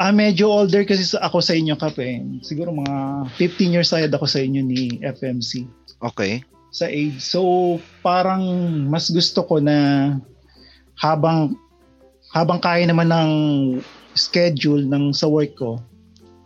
Ah, 0.00 0.16
medyo 0.16 0.48
older 0.48 0.88
kasi 0.88 1.04
ako 1.12 1.44
sa 1.44 1.52
inyo, 1.52 1.76
Kap, 1.76 2.00
eh. 2.00 2.24
Siguro 2.40 2.72
mga 2.72 3.28
15 3.36 3.68
years 3.68 3.92
ahead 3.92 4.08
ako 4.08 4.24
sa 4.24 4.40
inyo 4.40 4.64
ni 4.64 4.96
FMC. 5.04 5.68
Okay 6.00 6.40
sa 6.70 6.86
age. 6.86 7.18
So 7.18 7.76
parang 8.00 8.42
mas 8.86 9.10
gusto 9.10 9.42
ko 9.44 9.58
na 9.58 10.16
habang 10.98 11.54
habang 12.30 12.62
kaya 12.62 12.86
naman 12.86 13.10
ng 13.10 13.32
schedule 14.14 14.86
ng 14.86 15.10
sa 15.10 15.26
work 15.26 15.58
ko, 15.58 15.82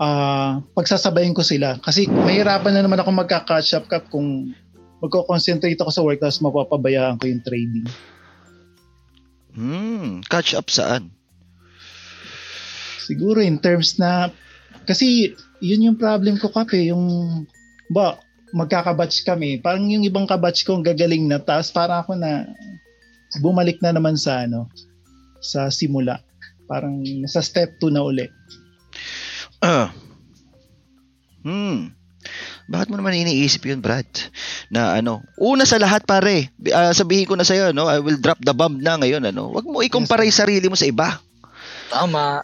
uh, 0.01 0.65
pagsasabayin 0.73 1.37
ko 1.37 1.45
sila. 1.45 1.77
Kasi 1.85 2.09
mahirapan 2.09 2.81
na 2.81 2.83
naman 2.85 3.01
ako 3.01 3.11
magka-catch 3.13 3.77
up 3.77 3.87
cap 3.89 4.09
kung 4.09 4.57
magko-concentrate 5.05 5.77
ako 5.77 5.91
sa 5.93 6.05
work 6.05 6.21
tapos 6.21 6.41
mapapabayaan 6.41 7.21
ko 7.21 7.25
yung 7.29 7.45
trading. 7.45 7.87
Hmm, 9.55 10.25
catch 10.27 10.57
up 10.57 10.73
saan? 10.73 11.13
Siguro 13.05 13.45
in 13.45 13.61
terms 13.61 14.01
na 14.01 14.33
kasi 14.89 15.37
yun 15.61 15.93
yung 15.93 15.99
problem 16.01 16.41
ko 16.41 16.49
kape, 16.49 16.89
yung 16.89 17.05
ba 17.93 18.17
magkakabatch 18.55 19.27
kami, 19.27 19.59
parang 19.59 19.91
yung 19.91 20.07
ibang 20.07 20.31
kabatch 20.31 20.63
ko 20.63 20.79
gagaling 20.79 21.27
na, 21.27 21.43
tapos 21.43 21.75
para 21.75 21.99
ako 21.99 22.15
na 22.15 22.47
bumalik 23.43 23.83
na 23.83 23.91
naman 23.91 24.15
sa 24.15 24.47
ano, 24.47 24.71
sa 25.43 25.67
simula. 25.75 26.23
Parang 26.71 27.03
sa 27.27 27.43
step 27.43 27.77
2 27.83 27.91
na 27.91 28.07
uli. 28.07 28.27
Uh, 29.59 29.91
hmm. 31.43 31.93
Bakit 32.65 32.89
mo 32.89 32.97
naman 32.97 33.21
iniisip 33.21 33.69
yun, 33.69 33.85
Brad? 33.85 34.09
Na 34.73 34.97
ano, 34.97 35.21
una 35.37 35.69
sa 35.69 35.77
lahat 35.77 36.09
pare, 36.09 36.55
uh, 36.73 36.95
sabihin 36.97 37.29
ko 37.29 37.37
na 37.37 37.45
sa'yo, 37.45 37.77
no, 37.77 37.91
I 37.91 38.01
will 38.01 38.17
drop 38.17 38.41
the 38.41 38.57
bomb 38.57 38.81
na 38.81 38.97
ngayon, 38.97 39.29
ano. 39.29 39.53
Huwag 39.53 39.69
mo 39.69 39.85
ikumpara 39.85 40.25
yes, 40.25 40.41
sarili 40.41 40.65
mo 40.71 40.79
sa 40.79 40.89
iba. 40.89 41.21
Tama. 41.93 42.41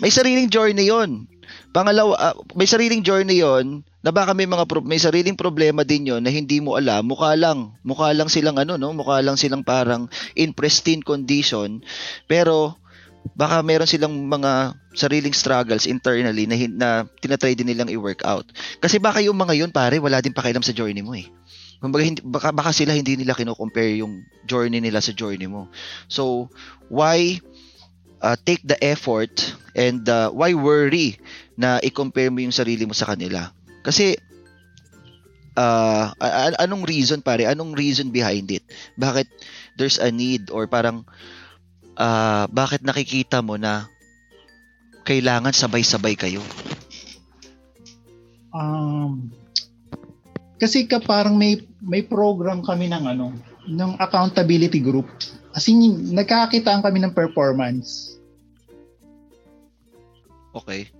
May 0.00 0.08
sariling 0.08 0.48
journey 0.48 0.88
yon. 0.88 1.28
Pangalawa, 1.76 2.16
uh, 2.16 2.36
may 2.56 2.64
sariling 2.64 3.04
journey 3.04 3.44
yon 3.44 3.84
na 4.00 4.10
baka 4.10 4.32
may 4.32 4.48
mga 4.48 4.64
pro- 4.64 4.84
may 4.84 4.96
sariling 4.96 5.36
problema 5.36 5.84
din 5.84 6.08
yon 6.08 6.24
na 6.24 6.32
hindi 6.32 6.60
mo 6.60 6.76
alam. 6.76 7.04
Mukha 7.04 7.36
lang 7.36 7.76
mukha 7.84 8.12
lang 8.16 8.32
silang 8.32 8.56
ano 8.56 8.80
no? 8.80 8.96
Mukha 8.96 9.20
lang 9.20 9.36
silang 9.36 9.60
parang 9.60 10.08
in 10.32 10.56
pristine 10.56 11.04
condition. 11.04 11.84
Pero 12.24 12.80
baka 13.36 13.60
meron 13.60 13.88
silang 13.88 14.16
mga 14.16 14.72
sariling 14.96 15.36
struggles 15.36 15.84
internally 15.84 16.48
na, 16.48 16.56
na 16.72 16.88
tinatry 17.20 17.52
din 17.52 17.68
nilang 17.68 17.92
i-work 17.92 18.24
out. 18.24 18.48
Kasi 18.80 18.96
baka 18.96 19.20
yung 19.20 19.36
mga 19.36 19.60
yun 19.60 19.70
pare 19.70 20.00
wala 20.00 20.24
din 20.24 20.32
pakialam 20.32 20.64
sa 20.64 20.72
journey 20.72 21.04
mo 21.04 21.12
eh. 21.12 21.28
Kumbaga, 21.80 22.04
hindi, 22.04 22.20
baka, 22.20 22.52
baka 22.52 22.76
sila 22.76 22.92
hindi 22.92 23.16
nila 23.16 23.32
kino-compare 23.32 24.04
yung 24.04 24.20
journey 24.44 24.84
nila 24.84 25.00
sa 25.00 25.16
journey 25.16 25.48
mo. 25.48 25.72
So, 26.12 26.52
why 26.92 27.40
uh, 28.20 28.36
take 28.36 28.60
the 28.68 28.76
effort 28.84 29.32
and 29.72 30.04
uh, 30.04 30.28
why 30.28 30.52
worry 30.52 31.16
na 31.56 31.80
i-compare 31.80 32.28
mo 32.28 32.44
yung 32.44 32.52
sarili 32.52 32.84
mo 32.84 32.92
sa 32.92 33.08
kanila? 33.08 33.48
Kasi 33.80 34.16
uh, 35.56 36.12
anong 36.60 36.84
reason 36.84 37.24
pare? 37.24 37.48
Anong 37.48 37.74
reason 37.74 38.12
behind 38.12 38.50
it? 38.52 38.64
Bakit 38.96 39.26
there's 39.76 39.98
a 39.98 40.12
need 40.12 40.52
or 40.52 40.68
parang 40.68 41.04
uh, 41.96 42.44
bakit 42.48 42.84
nakikita 42.84 43.40
mo 43.40 43.56
na 43.56 43.88
kailangan 45.04 45.56
sabay-sabay 45.56 46.14
kayo? 46.14 46.44
Um, 48.50 49.30
kasi 50.60 50.84
ka 50.84 51.00
parang 51.00 51.38
may 51.38 51.64
may 51.80 52.04
program 52.04 52.60
kami 52.60 52.90
ng 52.90 53.04
ano, 53.08 53.32
ng 53.64 53.92
accountability 53.96 54.82
group. 54.82 55.08
As 55.50 55.66
in, 55.66 55.82
nagkakakitaan 56.14 56.84
kami 56.84 57.02
ng 57.02 57.14
performance. 57.14 58.14
Okay. 60.54 60.90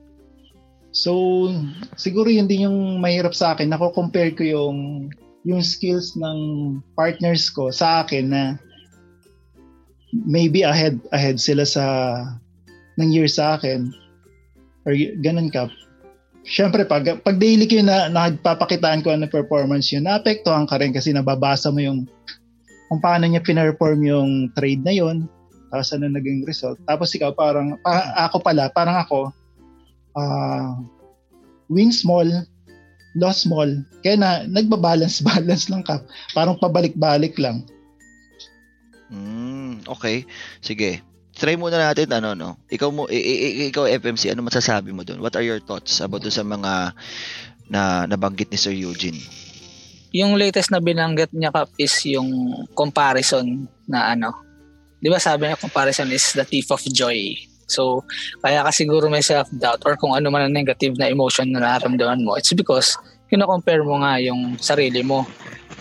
So, 0.91 1.47
siguro 1.95 2.27
yun 2.27 2.51
din 2.51 2.67
yung 2.67 2.99
mahirap 2.99 3.35
sa 3.35 3.55
akin. 3.55 3.71
Nako-compare 3.71 4.35
ko 4.35 4.43
yung 4.43 4.79
yung 5.47 5.65
skills 5.65 6.19
ng 6.21 6.39
partners 6.93 7.49
ko 7.49 7.73
sa 7.73 8.05
akin 8.05 8.29
na 8.29 8.43
maybe 10.13 10.67
ahead 10.67 11.01
ahead 11.17 11.41
sila 11.41 11.65
sa 11.65 11.85
ng 13.01 13.09
year 13.09 13.31
sa 13.31 13.57
akin 13.57 13.89
or 14.85 14.93
ganun 15.25 15.49
ka. 15.49 15.71
Siyempre, 16.45 16.89
pag, 16.89 17.05
pag 17.21 17.37
daily 17.37 17.69
ko 17.69 17.79
na 17.85 18.09
nagpapakitaan 18.09 19.05
ko 19.05 19.13
ano 19.13 19.29
performance 19.29 19.93
yun, 19.93 20.09
naapektuhan 20.09 20.65
ka 20.65 20.81
rin 20.81 20.91
kasi 20.91 21.13
nababasa 21.13 21.69
mo 21.69 21.79
yung 21.85 22.09
kung 22.91 22.99
paano 22.99 23.29
niya 23.29 23.45
pinerform 23.45 24.03
yung 24.03 24.31
trade 24.59 24.83
na 24.83 24.91
yun, 24.91 25.31
tapos 25.71 25.95
ano 25.95 26.11
naging 26.11 26.43
result. 26.43 26.81
Tapos 26.89 27.15
ikaw 27.15 27.31
parang, 27.37 27.79
pa, 27.87 28.27
ako 28.27 28.43
pala, 28.43 28.67
parang 28.75 28.99
ako, 28.99 29.31
uh, 30.17 30.79
win 31.71 31.95
small, 31.95 32.27
loss 33.19 33.47
small. 33.47 33.69
Kaya 34.03 34.17
na, 34.19 34.31
nagbabalance-balance 34.47 35.71
lang 35.71 35.83
ka. 35.83 36.03
Parang 36.35 36.59
pabalik-balik 36.59 37.37
lang. 37.39 37.67
Mm, 39.11 39.87
okay. 39.91 40.23
Sige. 40.63 41.03
Try 41.35 41.57
muna 41.57 41.81
natin 41.81 42.11
ano 42.13 42.37
no. 42.37 42.51
Ikaw 42.69 42.91
mo 42.93 43.09
i- 43.09 43.17
i- 43.17 43.73
ikaw 43.73 43.89
FMC 43.89 44.29
ano 44.29 44.45
masasabi 44.45 44.93
mo 44.93 45.01
doon? 45.07 45.25
What 45.25 45.35
are 45.41 45.47
your 45.47 45.63
thoughts 45.63 46.05
about 46.05 46.21
sa 46.29 46.45
mga 46.45 46.93
na 47.71 48.05
nabanggit 48.05 48.53
ni 48.53 48.59
Sir 48.61 48.77
Eugene? 48.77 49.17
Yung 50.13 50.37
latest 50.37 50.69
na 50.69 50.83
binanggit 50.83 51.33
niya 51.33 51.55
Kap 51.55 51.71
is 51.81 51.97
yung 52.05 52.29
comparison 52.77 53.65
na 53.89 54.13
ano 54.13 54.51
Di 55.01 55.09
ba 55.09 55.17
sabi 55.17 55.49
nga 55.49 55.57
comparison 55.57 56.13
is 56.13 56.37
the 56.37 56.45
thief 56.45 56.69
of 56.69 56.85
joy. 56.93 57.33
So, 57.71 58.03
kaya 58.43 58.67
ka 58.67 58.75
siguro 58.75 59.07
may 59.07 59.23
self-doubt 59.23 59.87
or 59.87 59.95
kung 59.95 60.19
ano 60.19 60.27
man 60.35 60.51
ang 60.51 60.55
negative 60.59 60.99
na 60.99 61.07
emotion 61.07 61.55
na 61.55 61.63
nararamdaman 61.63 62.27
mo, 62.27 62.35
it's 62.35 62.51
because 62.51 62.99
kino-compare 63.31 63.87
mo 63.87 64.03
nga 64.03 64.19
yung 64.19 64.59
sarili 64.59 65.07
mo 65.07 65.23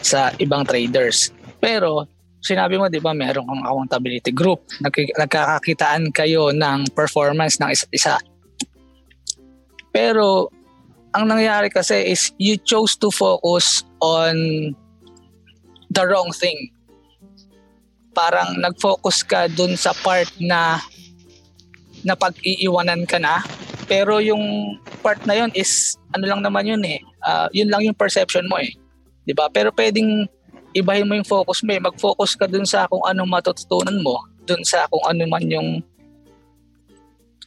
sa 0.05 0.29
ibang 0.37 0.61
traders. 0.61 1.33
Pero, 1.57 2.05
sinabi 2.39 2.77
mo, 2.77 2.87
di 2.87 3.01
ba, 3.01 3.11
meron 3.11 3.49
kang 3.49 3.65
accountability 3.65 4.29
group. 4.29 4.61
Nag- 4.79 5.17
nagkakakitaan 5.17 6.13
kayo 6.13 6.53
ng 6.53 6.93
performance 6.93 7.57
ng 7.57 7.73
isa't 7.73 7.91
isa. 7.91 8.15
Pero, 9.89 10.53
ang 11.17 11.25
nangyari 11.25 11.73
kasi 11.73 12.13
is 12.13 12.29
you 12.37 12.53
chose 12.61 12.93
to 12.93 13.09
focus 13.09 13.81
on 13.97 14.37
the 15.89 16.03
wrong 16.05 16.29
thing. 16.37 16.69
Parang 18.13 18.61
nag-focus 18.61 19.25
ka 19.25 19.49
dun 19.49 19.73
sa 19.73 19.89
part 20.05 20.29
na 20.37 20.77
na 22.03 22.15
pag-iiwanan 22.15 23.03
ka 23.07 23.19
na. 23.19 23.43
Pero 23.89 24.21
yung 24.21 24.75
part 25.01 25.19
na 25.25 25.33
yun 25.33 25.51
is, 25.57 25.97
ano 26.13 26.29
lang 26.29 26.41
naman 26.45 26.67
yun 26.67 26.83
eh, 26.85 27.01
uh, 27.25 27.49
yun 27.51 27.69
lang 27.69 27.81
yung 27.85 27.97
perception 27.97 28.45
mo 28.45 28.61
eh. 28.61 28.69
'Di 29.25 29.33
ba? 29.33 29.49
Pero 29.49 29.73
pwedeng 29.73 30.29
ibahin 30.73 31.07
mo 31.09 31.17
yung 31.17 31.27
focus 31.27 31.65
mo 31.65 31.73
eh. 31.73 31.81
Mag-focus 31.81 32.37
ka 32.37 32.45
dun 32.45 32.65
sa 32.65 32.85
kung 32.89 33.01
ano 33.05 33.25
matututunan 33.25 33.97
mo, 34.01 34.21
dun 34.45 34.61
sa 34.65 34.85
kung 34.89 35.05
ano 35.05 35.23
man 35.25 35.45
yung 35.49 35.81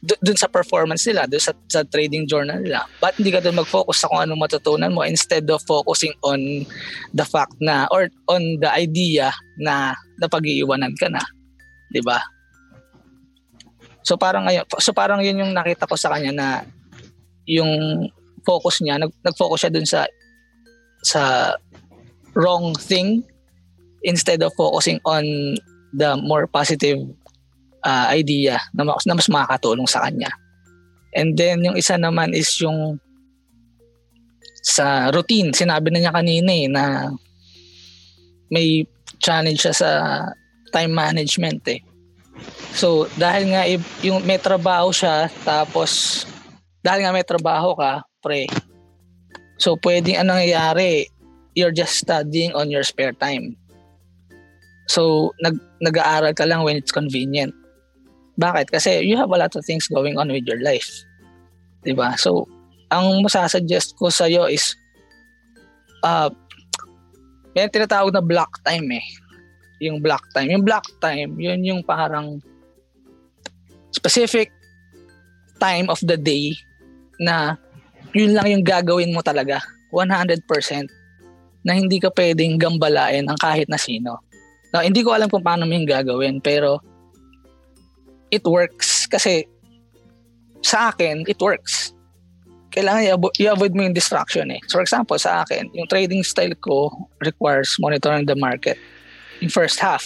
dun 0.03 0.35
sa 0.35 0.51
performance 0.51 1.07
nila, 1.07 1.23
dun 1.23 1.39
sa, 1.39 1.55
sa 1.71 1.79
trading 1.87 2.27
journal 2.27 2.59
nila. 2.59 2.83
But 2.99 3.15
hindi 3.15 3.31
ka 3.31 3.39
dun 3.39 3.55
mag-focus 3.55 4.03
sa 4.03 4.11
kung 4.11 4.19
anong 4.19 4.43
matutunan 4.43 4.91
mo 4.91 5.07
instead 5.07 5.47
of 5.47 5.63
focusing 5.63 6.11
on 6.27 6.67
the 7.15 7.23
fact 7.23 7.55
na 7.63 7.87
or 7.87 8.11
on 8.27 8.59
the 8.59 8.67
idea 8.67 9.31
na 9.55 9.95
napag-iiwanan 10.19 10.91
ka 10.99 11.07
na. 11.07 11.23
'Di 11.95 12.03
ba? 12.03 12.19
So 14.03 14.19
parang 14.19 14.45
ngayon, 14.47 14.67
so 14.79 14.91
parang 14.91 15.23
'yun 15.23 15.39
yung 15.39 15.53
nakita 15.55 15.87
ko 15.87 15.95
sa 15.95 16.11
kanya 16.11 16.31
na 16.35 16.47
yung 17.47 17.71
focus 18.43 18.83
niya, 18.83 18.99
nag, 18.99 19.11
nag-focus 19.23 19.67
siya 19.67 19.73
dun 19.73 19.87
sa 19.87 20.07
sa 21.03 21.21
wrong 22.35 22.75
thing 22.75 23.23
instead 24.03 24.43
of 24.43 24.51
focusing 24.55 24.99
on 25.07 25.23
the 25.95 26.15
more 26.19 26.47
positive 26.47 26.99
uh, 27.83 28.07
idea 28.11 28.59
na, 28.75 28.83
na 28.87 29.15
mas 29.15 29.31
makakatulong 29.31 29.87
sa 29.87 30.03
kanya. 30.03 30.31
And 31.13 31.37
then 31.37 31.63
yung 31.63 31.77
isa 31.77 31.95
naman 31.95 32.33
is 32.33 32.49
yung 32.59 32.99
sa 34.63 35.11
routine. 35.11 35.51
Sinabi 35.53 35.91
na 35.91 35.99
niya 36.01 36.13
kanina 36.15 36.51
eh 36.51 36.67
na 36.71 36.83
may 38.49 38.87
challenge 39.19 39.61
siya 39.61 39.75
sa 39.75 39.89
time 40.73 40.91
management 40.95 41.61
eh. 41.69 41.79
So 42.73 43.05
dahil 43.15 43.53
nga 43.53 43.63
yung 44.01 44.25
may 44.25 44.41
trabaho 44.41 44.89
siya 44.89 45.29
tapos 45.45 46.23
dahil 46.83 47.05
nga 47.05 47.15
may 47.15 47.23
trabaho 47.23 47.77
ka, 47.77 48.03
pre. 48.19 48.49
So 49.55 49.79
pwedeng 49.79 50.19
anong 50.19 50.43
nangyayari, 50.43 51.07
you're 51.55 51.71
just 51.71 52.01
studying 52.01 52.51
on 52.57 52.67
your 52.67 52.83
spare 52.83 53.15
time. 53.15 53.55
So 54.91 55.31
nag 55.39 55.55
nag-aaral 55.79 56.35
ka 56.35 56.43
lang 56.43 56.65
when 56.67 56.75
it's 56.75 56.91
convenient. 56.91 57.55
Bakit? 58.35 58.73
Kasi 58.73 59.05
you 59.05 59.15
have 59.15 59.29
a 59.29 59.39
lot 59.39 59.53
of 59.53 59.63
things 59.63 59.87
going 59.87 60.17
on 60.17 60.27
with 60.27 60.43
your 60.43 60.59
life. 60.59 60.89
'Di 61.83 61.93
ba? 61.93 62.15
So, 62.15 62.47
ang 62.87 63.21
masasuggest 63.21 63.99
ko 63.99 64.07
sa 64.07 64.25
iyo 64.25 64.47
is 64.47 64.73
uh, 66.01 66.31
may 67.53 67.69
tinatawag 67.69 68.15
na 68.15 68.23
block 68.23 68.49
time 68.65 68.87
eh. 68.97 69.05
Yung 69.83 69.99
block 69.99 70.23
time. 70.33 70.49
Yung 70.49 70.65
block 70.65 70.87
time, 71.03 71.35
yun 71.37 71.61
yung 71.61 71.81
parang 71.83 72.39
specific 73.93 74.51
time 75.61 75.87
of 75.87 76.01
the 76.03 76.17
day 76.17 76.57
na 77.21 77.55
yun 78.11 78.35
lang 78.35 78.49
yung 78.49 78.63
gagawin 78.65 79.13
mo 79.13 79.21
talaga. 79.23 79.61
100% 79.93 80.43
na 81.63 81.71
hindi 81.77 82.01
ka 82.01 82.11
pwedeng 82.13 82.59
gambalain 82.59 83.29
ang 83.29 83.39
kahit 83.39 83.69
na 83.69 83.79
sino. 83.79 84.19
Now, 84.73 84.81
hindi 84.81 85.05
ko 85.05 85.13
alam 85.13 85.29
kung 85.29 85.45
paano 85.45 85.69
mo 85.69 85.73
yung 85.73 85.87
gagawin 85.87 86.41
pero 86.41 86.81
it 88.33 88.41
works 88.43 89.05
kasi 89.05 89.45
sa 90.65 90.89
akin, 90.89 91.23
it 91.29 91.37
works. 91.37 91.93
Kailangan 92.73 93.05
i-avo- 93.05 93.35
i-avoid 93.37 93.77
mo 93.77 93.85
yung 93.85 93.93
distraction 93.93 94.49
eh. 94.49 94.57
So 94.65 94.81
for 94.81 94.83
example, 94.83 95.19
sa 95.21 95.45
akin, 95.45 95.69
yung 95.77 95.85
trading 95.85 96.25
style 96.25 96.57
ko 96.57 96.89
requires 97.21 97.77
monitoring 97.77 98.25
the 98.25 98.33
market 98.33 98.81
in 99.45 99.53
first 99.53 99.77
half. 99.77 100.01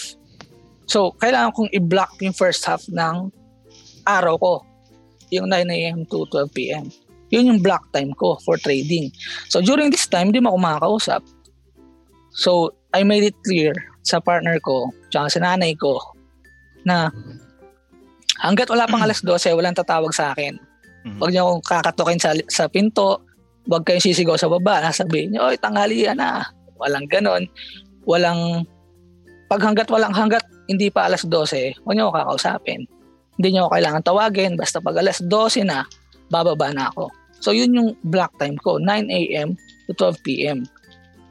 So, 0.88 1.16
kailangan 1.20 1.56
kong 1.56 1.70
i-block 1.72 2.16
yung 2.20 2.36
first 2.36 2.64
half 2.64 2.84
ng 2.92 3.32
araw 4.08 4.40
ko. 4.40 4.54
Yung 5.28 5.52
9 5.52 5.68
a.m. 5.68 6.08
to 6.08 6.24
12 6.32 6.56
p.m. 6.56 6.88
Yun 7.28 7.52
yung 7.52 7.60
block 7.60 7.84
time 7.92 8.16
ko 8.16 8.40
for 8.40 8.56
trading. 8.56 9.12
So, 9.52 9.60
during 9.60 9.92
this 9.92 10.08
time, 10.08 10.32
hindi 10.32 10.40
mo 10.40 10.56
ako 10.56 10.58
makakausap. 10.64 11.22
So, 12.32 12.72
I 12.96 13.04
made 13.04 13.28
it 13.28 13.36
clear 13.44 13.76
sa 14.00 14.16
partner 14.24 14.56
ko, 14.64 14.88
tsaka 15.12 15.28
sa 15.36 15.40
nanay 15.44 15.76
ko, 15.76 16.00
na 16.88 17.12
Hanggat 18.38 18.70
wala 18.70 18.86
pang 18.86 19.02
alas 19.02 19.18
12, 19.26 19.58
walang 19.58 19.74
tatawag 19.74 20.14
sa 20.14 20.30
akin. 20.30 20.54
Mm-hmm. 20.54 21.18
Huwag 21.18 21.30
niyo 21.34 21.42
akong 21.50 21.64
kakatukin 21.66 22.20
sa, 22.22 22.30
sa 22.46 22.70
pinto. 22.70 23.18
Huwag 23.66 23.82
kayong 23.82 24.02
sisigaw 24.02 24.38
sa 24.38 24.46
baba. 24.46 24.86
Sabihin 24.94 25.34
niyo, 25.34 25.50
oy, 25.50 25.58
tanghalian 25.58 26.22
na. 26.22 26.46
Walang 26.78 27.10
ganon. 27.10 27.50
Walang, 28.06 28.62
pag 29.50 29.58
hanggat 29.58 29.90
walang 29.90 30.14
hanggat, 30.14 30.46
hindi 30.70 30.86
pa 30.86 31.10
alas 31.10 31.26
12, 31.26 31.82
huwag 31.82 31.94
niyo 31.98 32.08
ako 32.08 32.14
kakausapin. 32.14 32.80
Hindi 33.38 33.54
niyo 33.54 33.66
ako 33.66 33.70
kailangan 33.78 34.02
tawagin. 34.02 34.52
Basta 34.58 34.82
pag 34.82 34.98
alas 34.98 35.22
12 35.22 35.62
na, 35.62 35.86
bababa 36.28 36.74
na 36.74 36.90
ako. 36.90 37.08
So, 37.38 37.54
yun 37.54 37.70
yung 37.70 37.90
block 38.02 38.34
time 38.42 38.58
ko, 38.58 38.82
9 38.82 39.08
a.m. 39.08 39.54
to 39.86 39.94
12 39.94 40.26
p.m. 40.26 40.66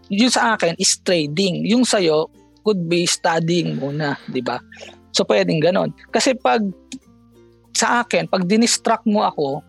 Yun 0.07 0.31
sa 0.31 0.55
akin 0.55 0.73
is 0.79 0.95
trading. 1.03 1.67
Yung 1.67 1.83
sa'yo, 1.83 2.31
could 2.67 2.91
be 2.91 3.07
studying 3.07 3.79
muna, 3.79 4.19
di 4.27 4.43
ba? 4.43 4.59
So 5.15 5.23
pwedeng 5.23 5.63
ganon. 5.63 5.95
Kasi 6.11 6.35
pag 6.35 6.59
sa 7.71 8.03
akin, 8.03 8.27
pag 8.27 8.43
dinistract 8.43 9.07
mo 9.07 9.23
ako, 9.23 9.63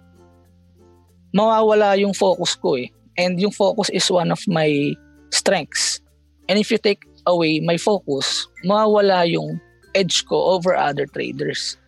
mawawala 1.31 1.95
yung 1.95 2.11
focus 2.11 2.59
ko 2.59 2.75
eh. 2.75 2.91
And 3.15 3.39
yung 3.39 3.55
focus 3.55 3.87
is 3.95 4.11
one 4.11 4.35
of 4.35 4.43
my 4.51 4.99
strengths. 5.31 6.03
And 6.51 6.59
if 6.59 6.75
you 6.75 6.83
take 6.83 7.07
away 7.31 7.63
my 7.63 7.79
focus, 7.79 8.51
mawawala 8.67 9.31
yung 9.31 9.63
edge 9.95 10.27
ko 10.27 10.59
over 10.59 10.75
other 10.75 11.07
traders. 11.07 11.79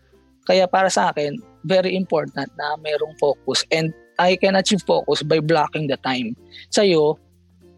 Kaya 0.48 0.64
para 0.68 0.88
sa 0.88 1.12
akin, 1.12 1.36
very 1.64 1.92
important 1.96 2.48
na 2.56 2.76
mayroong 2.80 3.16
focus. 3.20 3.64
And 3.68 3.92
I 4.20 4.36
can 4.36 4.56
achieve 4.56 4.84
focus 4.84 5.24
by 5.24 5.40
blocking 5.40 5.88
the 5.88 5.96
time. 6.00 6.36
Sa'yo, 6.72 7.16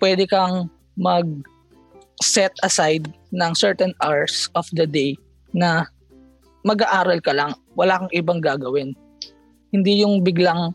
pwede 0.03 0.27
kang 0.27 0.71
mag 0.99 1.27
set 2.23 2.55
aside 2.63 3.07
ng 3.35 3.53
certain 3.55 3.95
hours 4.03 4.47
of 4.55 4.67
the 4.75 4.87
day 4.87 5.19
na 5.55 5.87
mag-aaral 6.63 7.19
ka 7.19 7.35
lang, 7.35 7.55
wala 7.75 7.99
kang 7.99 8.13
ibang 8.15 8.39
gagawin. 8.39 8.95
Hindi 9.75 10.07
yung 10.07 10.23
biglang, 10.23 10.75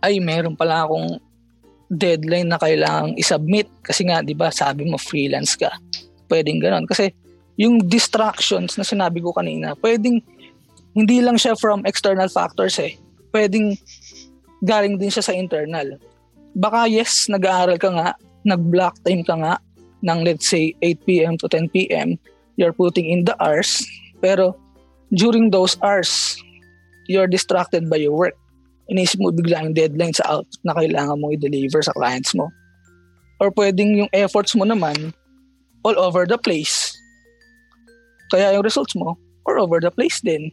ay, 0.00 0.20
meron 0.20 0.56
pala 0.56 0.88
akong 0.88 1.20
deadline 1.92 2.48
na 2.48 2.56
kailangang 2.56 3.16
isubmit 3.20 3.68
kasi 3.84 4.08
nga, 4.08 4.24
di 4.24 4.32
ba, 4.32 4.48
sabi 4.48 4.88
mo 4.88 4.96
freelance 4.96 5.56
ka. 5.56 5.68
Pwedeng 6.28 6.60
ganon. 6.64 6.88
Kasi 6.88 7.12
yung 7.60 7.84
distractions 7.84 8.74
na 8.80 8.84
sinabi 8.84 9.20
ko 9.20 9.30
kanina, 9.30 9.76
pwedeng 9.84 10.24
hindi 10.94 11.18
lang 11.20 11.36
siya 11.36 11.58
from 11.58 11.82
external 11.84 12.30
factors 12.30 12.78
eh. 12.78 12.94
Pwedeng 13.34 13.74
galing 14.62 14.96
din 14.96 15.10
siya 15.10 15.26
sa 15.26 15.34
internal. 15.34 15.98
Baka 16.54 16.86
yes, 16.86 17.26
nag-aaral 17.26 17.76
ka 17.76 17.90
nga, 17.90 18.08
nag-block 18.46 18.96
time 19.02 19.26
ka 19.26 19.34
nga 19.34 19.54
ng 20.06 20.18
let's 20.22 20.46
say 20.46 20.72
8 20.80 21.06
p.m. 21.06 21.34
to 21.36 21.50
10 21.50 21.74
p.m 21.74 22.14
you're 22.56 22.74
putting 22.74 23.10
in 23.10 23.24
the 23.24 23.34
hours, 23.42 23.82
pero 24.22 24.54
during 25.14 25.50
those 25.50 25.76
hours, 25.82 26.38
you're 27.06 27.28
distracted 27.28 27.90
by 27.90 27.98
your 27.98 28.14
work. 28.14 28.34
Inisip 28.90 29.20
mo 29.20 29.32
bigla 29.32 29.64
yung 29.64 29.74
deadline 29.74 30.12
sa 30.12 30.26
output 30.28 30.60
na 30.64 30.76
kailangan 30.76 31.18
mo 31.18 31.32
i-deliver 31.32 31.80
sa 31.80 31.94
clients 31.96 32.36
mo. 32.36 32.52
Or 33.40 33.50
pwedeng 33.56 33.96
yung 33.96 34.10
efforts 34.12 34.54
mo 34.54 34.68
naman 34.68 35.12
all 35.82 35.96
over 35.98 36.28
the 36.28 36.38
place. 36.38 36.94
Kaya 38.32 38.54
yung 38.54 38.64
results 38.64 38.94
mo 38.96 39.16
all 39.44 39.60
over 39.60 39.80
the 39.80 39.92
place 39.92 40.20
din. 40.24 40.52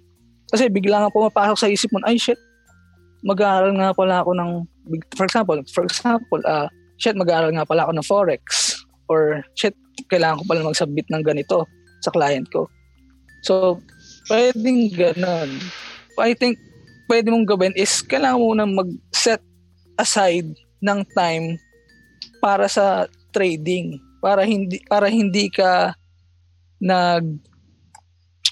Kasi 0.52 0.68
bigla 0.68 1.08
nga 1.08 1.14
pumapasok 1.14 1.58
sa 1.58 1.72
isip 1.72 1.90
mo, 1.96 2.04
ay 2.04 2.20
shit, 2.20 2.38
mag-aaral 3.24 3.72
nga 3.80 3.96
pala 3.96 4.22
ako 4.22 4.36
ng, 4.36 4.52
for 5.16 5.26
example, 5.26 5.58
for 5.72 5.84
example, 5.88 6.42
uh, 6.44 6.68
shit, 7.00 7.16
mag-aaral 7.16 7.56
nga 7.56 7.66
pala 7.66 7.88
ako 7.88 7.92
ng 7.96 8.06
Forex. 8.06 8.44
Or 9.08 9.42
shit, 9.56 9.74
kailangan 10.12 10.44
ko 10.44 10.44
pala 10.48 10.68
mag-submit 10.68 11.08
ng 11.08 11.24
ganito 11.24 11.64
sa 12.04 12.12
client 12.12 12.52
ko. 12.52 12.68
So, 13.42 13.80
pwedeng 14.30 14.94
ganun. 14.94 15.50
I 16.22 16.38
think 16.38 16.62
pwede 17.10 17.34
mong 17.34 17.50
gawin 17.50 17.74
is 17.74 18.06
kailangan 18.06 18.40
mo 18.40 18.54
na 18.54 18.68
mag-set 18.70 19.42
aside 19.98 20.48
ng 20.80 21.02
time 21.18 21.58
para 22.40 22.70
sa 22.70 23.10
trading 23.34 23.98
para 24.22 24.46
hindi 24.46 24.78
para 24.86 25.10
hindi 25.10 25.50
ka 25.50 25.98
nag 26.82 27.26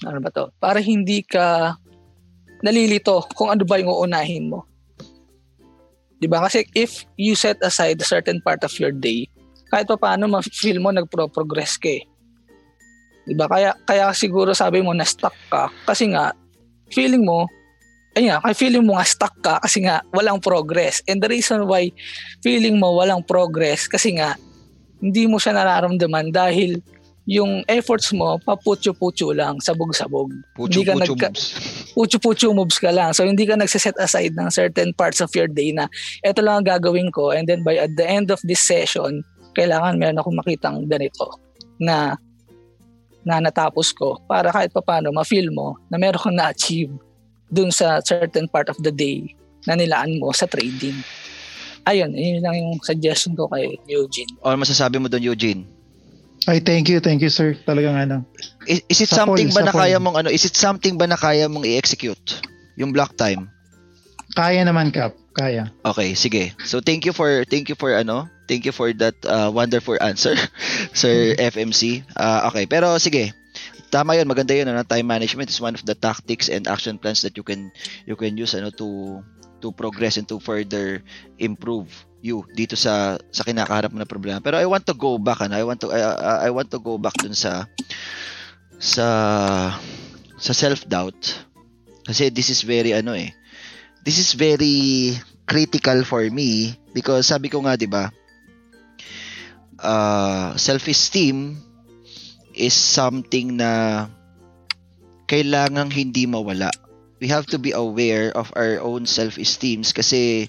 ano 0.00 0.18
ba 0.20 0.30
to? 0.32 0.48
Para 0.56 0.80
hindi 0.80 1.20
ka 1.24 1.76
nalilito 2.60 3.24
kung 3.36 3.52
ano 3.52 3.64
ba 3.64 3.80
yung 3.80 3.92
uunahin 3.92 4.52
mo. 4.52 4.64
'Di 6.20 6.28
ba? 6.28 6.44
Kasi 6.44 6.68
if 6.76 7.08
you 7.16 7.32
set 7.32 7.56
aside 7.64 7.96
a 8.00 8.06
certain 8.06 8.44
part 8.44 8.60
of 8.60 8.72
your 8.76 8.92
day, 8.92 9.28
kahit 9.72 9.88
pa 9.88 9.96
paano 9.96 10.28
ma-feel 10.28 10.78
mo 10.78 10.92
nagpro-progress 10.92 11.80
ka 11.80 11.88
eh. 11.88 12.04
'Di 13.24 13.34
ba? 13.34 13.48
Kaya 13.48 13.72
kaya 13.88 14.12
siguro 14.12 14.52
sabi 14.52 14.84
mo 14.84 14.92
na 14.92 15.08
stuck 15.08 15.34
ka 15.48 15.72
kasi 15.88 16.12
nga 16.12 16.36
feeling 16.92 17.24
mo 17.24 17.48
ayun 18.18 18.36
nga, 18.36 18.52
feeling 18.52 18.84
mo 18.84 18.98
nga 18.98 19.06
stuck 19.06 19.34
ka 19.40 19.62
kasi 19.62 19.86
nga 19.86 20.02
walang 20.12 20.42
progress. 20.42 21.00
And 21.08 21.22
the 21.22 21.30
reason 21.30 21.64
why 21.64 21.94
feeling 22.44 22.76
mo 22.76 22.92
walang 22.98 23.24
progress 23.24 23.88
kasi 23.88 24.18
nga 24.18 24.36
hindi 25.00 25.24
mo 25.24 25.40
siya 25.40 25.56
nararamdaman 25.56 26.28
dahil 26.34 26.84
yung 27.30 27.62
efforts 27.70 28.10
mo, 28.10 28.42
paputyo-putyo 28.42 29.30
lang, 29.30 29.62
sabog-sabog. 29.62 30.34
Pucho, 30.58 30.82
Hindi 30.82 30.82
ka 30.82 30.94
pucho 30.98 31.14
nagka- 31.14 31.30
moves. 31.30 31.46
Pucho-pucho 31.94 32.48
moves 32.50 32.82
ka 32.82 32.90
lang. 32.90 33.14
So, 33.14 33.22
hindi 33.22 33.46
ka 33.46 33.54
nagsiset 33.54 33.94
aside 34.02 34.34
ng 34.34 34.50
certain 34.50 34.90
parts 34.90 35.22
of 35.22 35.30
your 35.38 35.46
day 35.46 35.70
na 35.70 35.86
ito 36.26 36.42
lang 36.42 36.60
ang 36.60 36.66
gagawin 36.66 37.14
ko 37.14 37.30
and 37.30 37.46
then 37.46 37.62
by 37.62 37.78
at 37.78 37.94
the 37.94 38.02
end 38.02 38.34
of 38.34 38.42
this 38.42 38.58
session, 38.58 39.22
kailangan 39.54 39.94
meron 39.94 40.18
akong 40.18 40.34
makitang 40.34 40.90
ganito 40.90 41.38
na 41.78 42.18
na 43.22 43.38
natapos 43.38 43.94
ko 43.94 44.18
para 44.26 44.50
kahit 44.50 44.74
paano 44.74 45.14
ma-feel 45.14 45.54
mo 45.54 45.78
na 45.86 46.02
meron 46.02 46.18
kang 46.18 46.34
na-achieve 46.34 46.90
dun 47.46 47.70
sa 47.70 48.02
certain 48.02 48.50
part 48.50 48.66
of 48.66 48.78
the 48.82 48.90
day 48.90 49.22
na 49.70 49.78
nilaan 49.78 50.18
mo 50.18 50.34
sa 50.34 50.50
trading. 50.50 50.98
Ayun, 51.86 52.10
yun 52.10 52.42
lang 52.42 52.58
yung 52.58 52.74
suggestion 52.82 53.38
ko 53.38 53.46
kay 53.46 53.78
Eugene. 53.86 54.34
O 54.42 54.50
masasabi 54.58 54.98
mo 54.98 55.06
doon, 55.06 55.30
Eugene? 55.30 55.62
Ay, 56.48 56.60
thank 56.64 56.88
you, 56.88 57.00
thank 57.04 57.20
you 57.20 57.28
sir. 57.28 57.52
Talagang 57.68 57.96
ano. 57.96 58.16
Is, 58.64 58.80
is 58.88 59.00
it 59.04 59.10
Sa 59.12 59.24
something 59.24 59.52
poll, 59.52 59.60
ba 59.60 59.62
na 59.68 59.72
poll. 59.72 59.82
kaya 59.84 59.96
mong 60.00 60.16
ano, 60.24 60.28
is 60.32 60.44
it 60.48 60.56
something 60.56 60.96
ba 60.96 61.04
na 61.04 61.20
kaya 61.20 61.48
mong 61.52 61.68
i-execute? 61.68 62.40
Yung 62.80 62.96
block 62.96 63.12
time? 63.16 63.52
Kaya 64.32 64.64
naman, 64.64 64.88
Kap. 64.94 65.12
Kaya. 65.36 65.68
Okay, 65.84 66.16
sige. 66.16 66.56
So 66.64 66.80
thank 66.80 67.04
you 67.04 67.12
for 67.14 67.44
thank 67.46 67.68
you 67.70 67.76
for 67.76 67.92
ano, 67.94 68.26
thank 68.48 68.64
you 68.66 68.72
for 68.74 68.90
that 68.98 69.14
uh, 69.26 69.52
wonderful 69.52 69.94
answer, 70.00 70.34
Sir 70.96 71.36
FMC. 71.38 72.02
Uh, 72.16 72.48
okay, 72.50 72.64
pero 72.66 72.96
sige. 72.98 73.30
Tama 73.90 74.14
'yun, 74.14 74.26
maganda 74.30 74.54
'yun 74.54 74.70
ano, 74.70 74.82
time 74.86 75.06
management 75.06 75.50
is 75.50 75.58
one 75.58 75.74
of 75.74 75.82
the 75.82 75.94
tactics 75.98 76.46
and 76.46 76.66
action 76.70 76.98
plans 76.98 77.22
that 77.22 77.34
you 77.34 77.42
can 77.42 77.70
you 78.06 78.14
can 78.14 78.38
use 78.38 78.54
ano 78.54 78.70
to 78.74 79.18
to 79.62 79.74
progress 79.74 80.16
and 80.16 80.26
to 80.30 80.38
further 80.38 81.02
improve 81.42 81.90
you 82.20 82.44
dito 82.52 82.76
sa 82.76 83.16
sa 83.32 83.42
kinakaharap 83.44 83.92
mo 83.92 83.98
na 84.00 84.08
problema. 84.08 84.40
Pero 84.40 84.60
I 84.60 84.68
want 84.68 84.84
to 84.88 84.96
go 84.96 85.16
back 85.16 85.40
ano, 85.44 85.56
I 85.56 85.64
want 85.64 85.80
to 85.84 85.88
I, 85.92 86.48
I- 86.48 86.54
want 86.54 86.68
to 86.72 86.80
go 86.80 87.00
back 87.00 87.16
dun 87.20 87.36
sa 87.36 87.64
sa 88.76 89.06
sa 90.40 90.52
self-doubt. 90.52 91.20
Kasi 92.08 92.32
this 92.32 92.48
is 92.48 92.64
very 92.64 92.92
ano 92.96 93.12
eh. 93.16 93.32
This 94.04 94.16
is 94.16 94.32
very 94.32 95.12
critical 95.44 96.04
for 96.08 96.24
me 96.28 96.76
because 96.96 97.28
sabi 97.28 97.52
ko 97.52 97.60
nga 97.64 97.76
'di 97.76 97.88
ba 97.90 98.08
uh, 99.80 100.56
self-esteem 100.56 101.56
is 102.54 102.76
something 102.76 103.56
na 103.56 104.06
kailangang 105.30 105.90
hindi 105.92 106.26
mawala. 106.26 106.70
We 107.20 107.28
have 107.28 107.44
to 107.52 107.60
be 107.60 107.76
aware 107.76 108.32
of 108.32 108.48
our 108.56 108.80
own 108.80 109.04
self-esteems 109.04 109.92
kasi 109.92 110.48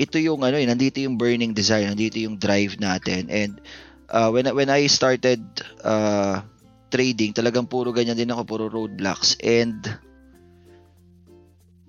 ito 0.00 0.16
yung 0.16 0.40
ano 0.40 0.56
eh, 0.56 0.64
nandito 0.64 0.96
yung 1.04 1.20
burning 1.20 1.52
desire, 1.52 1.84
nandito 1.84 2.16
yung 2.16 2.40
drive 2.40 2.80
natin 2.80 3.28
and 3.28 3.60
uh, 4.08 4.32
when 4.32 4.48
when 4.56 4.72
I 4.72 4.88
started 4.88 5.44
uh, 5.84 6.40
trading, 6.88 7.36
talagang 7.36 7.68
puro 7.68 7.92
ganyan 7.92 8.16
din 8.16 8.32
ako, 8.32 8.42
puro 8.48 8.64
roadblocks 8.72 9.36
and 9.44 9.78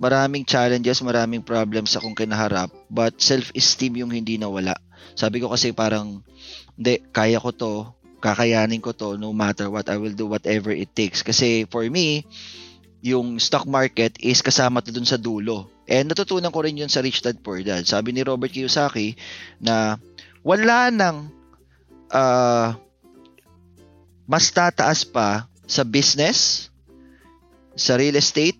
maraming 0.01 0.45
challenges, 0.49 1.01
maraming 1.05 1.45
problems 1.45 1.93
akong 1.93 2.17
kinaharap, 2.17 2.73
but 2.89 3.17
self-esteem 3.21 4.01
yung 4.01 4.09
hindi 4.09 4.41
nawala. 4.41 4.73
Sabi 5.13 5.37
ko 5.37 5.53
kasi 5.53 5.77
parang, 5.77 6.25
hindi, 6.73 7.05
kaya 7.13 7.37
ko 7.37 7.53
to, 7.53 7.73
kakayanin 8.17 8.81
ko 8.81 8.97
to, 8.97 9.21
no 9.21 9.29
matter 9.29 9.69
what, 9.69 9.85
I 9.93 10.01
will 10.01 10.17
do 10.17 10.25
whatever 10.25 10.73
it 10.73 10.97
takes. 10.97 11.21
Kasi 11.21 11.69
for 11.69 11.85
me, 11.85 12.25
yung 13.01 13.41
stock 13.41 13.65
market 13.65 14.13
is 14.21 14.45
kasama 14.45 14.79
to 14.85 14.93
dun 14.93 15.05
sa 15.05 15.17
dulo. 15.17 15.65
And 15.89 16.07
natutunan 16.07 16.53
ko 16.53 16.61
rin 16.61 16.77
yun 16.77 16.89
sa 16.89 17.01
Rich 17.01 17.25
Dad 17.25 17.41
Poor 17.41 17.65
Dad. 17.65 17.83
Sabi 17.89 18.13
ni 18.13 18.21
Robert 18.21 18.53
Kiyosaki 18.53 19.17
na 19.57 19.97
wala 20.45 20.93
nang 20.93 21.33
ah, 22.13 22.77
mas 24.29 24.53
tataas 24.53 25.03
pa 25.03 25.49
sa 25.65 25.83
business, 25.83 26.69
sa 27.73 27.97
real 27.97 28.15
estate, 28.15 28.55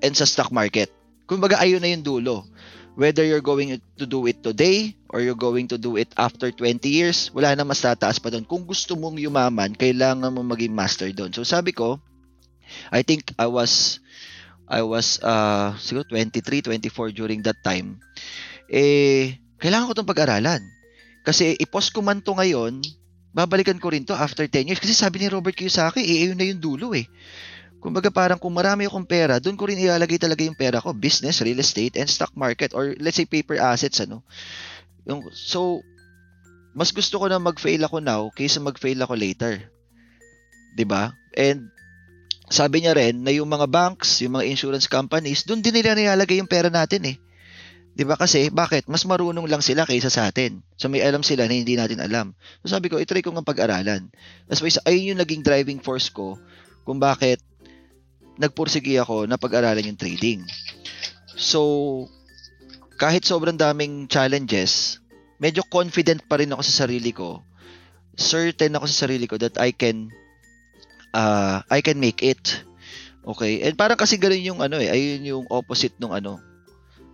and 0.00 0.14
sa 0.14 0.24
stock 0.24 0.54
market. 0.54 0.88
Kumbaga 1.26 1.58
ayun 1.60 1.82
na 1.82 1.90
yung 1.90 2.06
dulo. 2.06 2.46
Whether 2.92 3.24
you're 3.24 3.44
going 3.44 3.80
to 3.96 4.04
do 4.04 4.28
it 4.28 4.44
today 4.44 4.92
or 5.08 5.24
you're 5.24 5.38
going 5.38 5.64
to 5.72 5.80
do 5.80 5.96
it 5.96 6.12
after 6.20 6.52
20 6.52 6.84
years, 6.84 7.32
wala 7.32 7.56
na 7.56 7.64
mas 7.64 7.80
tataas 7.80 8.20
pa 8.20 8.28
doon. 8.28 8.44
Kung 8.44 8.68
gusto 8.68 9.00
mong 9.00 9.16
yumaman, 9.16 9.72
kailangan 9.72 10.28
mo 10.28 10.44
maging 10.44 10.76
master 10.76 11.08
doon. 11.08 11.32
So 11.32 11.40
sabi 11.40 11.72
ko, 11.72 11.96
I 12.90 13.02
think 13.02 13.32
I 13.36 13.48
was 13.48 14.02
I 14.68 14.80
was 14.80 15.20
uh, 15.20 15.76
siguro 15.76 16.08
23, 16.08 16.64
24 16.64 17.12
during 17.12 17.44
that 17.44 17.60
time. 17.60 18.00
Eh, 18.72 19.36
kailangan 19.60 19.90
ko 19.90 19.92
itong 19.92 20.10
pag-aralan. 20.10 20.62
Kasi 21.22 21.54
i-post 21.60 21.92
ko 21.92 22.00
man 22.00 22.24
to 22.24 22.32
ngayon, 22.32 22.80
babalikan 23.36 23.76
ko 23.76 23.92
rin 23.92 24.08
to 24.08 24.16
after 24.16 24.48
10 24.48 24.72
years. 24.72 24.80
Kasi 24.80 24.96
sabi 24.96 25.20
ni 25.20 25.28
Robert 25.28 25.52
Kiyosaki, 25.52 26.00
eh, 26.00 26.32
na 26.32 26.48
yung 26.48 26.62
dulo 26.62 26.96
eh. 26.96 27.04
Kumbaga 27.82 28.08
parang 28.08 28.38
kung 28.38 28.54
marami 28.54 28.86
akong 28.86 29.04
pera, 29.04 29.42
doon 29.42 29.58
ko 29.58 29.66
rin 29.66 29.76
ilalagay 29.76 30.16
talaga 30.16 30.46
yung 30.46 30.56
pera 30.56 30.78
ko. 30.80 30.94
Business, 30.94 31.42
real 31.42 31.58
estate, 31.58 31.98
and 31.98 32.08
stock 32.08 32.32
market. 32.32 32.72
Or 32.72 32.94
let's 33.02 33.18
say 33.18 33.26
paper 33.26 33.58
assets, 33.58 34.00
ano. 34.00 34.22
Yung, 35.04 35.28
so, 35.34 35.82
mas 36.72 36.94
gusto 36.94 37.20
ko 37.20 37.28
na 37.28 37.36
mag-fail 37.36 37.84
ako 37.84 38.00
now 38.00 38.32
kaysa 38.32 38.60
mag-fail 38.60 38.96
ako 39.04 39.14
later. 39.16 39.60
'Di 40.72 40.84
ba? 40.88 41.12
And 41.36 41.68
sabi 42.50 42.82
niya 42.82 42.96
rin 42.96 43.22
na 43.22 43.30
yung 43.30 43.46
mga 43.46 43.70
banks, 43.70 44.22
yung 44.24 44.38
mga 44.38 44.48
insurance 44.50 44.90
companies, 44.90 45.46
doon 45.46 45.62
din 45.62 45.74
nila 45.78 45.94
nilalagay 45.94 46.42
yung 46.42 46.50
pera 46.50 46.72
natin 46.72 47.02
eh. 47.06 47.16
'Di 47.92 48.08
ba 48.08 48.16
kasi 48.16 48.48
bakit? 48.48 48.88
Mas 48.88 49.04
marunong 49.04 49.44
lang 49.44 49.60
sila 49.60 49.84
kaysa 49.84 50.08
sa 50.08 50.32
atin. 50.32 50.64
So 50.80 50.88
may 50.88 51.04
alam 51.04 51.20
sila 51.20 51.44
na 51.44 51.54
hindi 51.54 51.76
natin 51.76 52.00
alam. 52.00 52.32
So 52.64 52.72
sabi 52.72 52.88
ko, 52.88 52.96
i-try 52.96 53.20
ko 53.20 53.36
nga 53.36 53.44
pag-aralan. 53.44 54.08
That's 54.48 54.64
why 54.64 54.72
ayun 54.88 55.16
yung 55.16 55.20
naging 55.20 55.44
driving 55.44 55.80
force 55.84 56.08
ko 56.08 56.40
kung 56.88 56.98
bakit 56.98 57.44
nagpursige 58.40 58.96
ako 58.96 59.28
na 59.28 59.36
pag-aralan 59.36 59.92
yung 59.92 60.00
trading. 60.00 60.40
So 61.36 61.60
kahit 62.96 63.28
sobrang 63.28 63.60
daming 63.60 64.08
challenges, 64.08 65.02
medyo 65.36 65.60
confident 65.68 66.24
pa 66.24 66.40
rin 66.40 66.52
ako 66.54 66.62
sa 66.64 66.86
sarili 66.86 67.12
ko. 67.12 67.44
Certain 68.16 68.72
ako 68.72 68.88
sa 68.88 69.08
sarili 69.08 69.28
ko 69.28 69.36
that 69.36 69.60
I 69.60 69.72
can 69.76 70.08
uh, 71.14 71.62
I 71.68 71.80
can 71.84 72.00
make 72.00 72.24
it. 72.24 72.64
Okay? 73.22 73.62
And 73.62 73.78
parang 73.78 74.00
kasi 74.00 74.18
ganun 74.18 74.42
yung 74.42 74.60
ano 74.60 74.80
eh, 74.82 74.90
ayun 74.90 75.22
yung 75.22 75.44
opposite 75.52 75.94
nung 76.02 76.12
ano. 76.12 76.42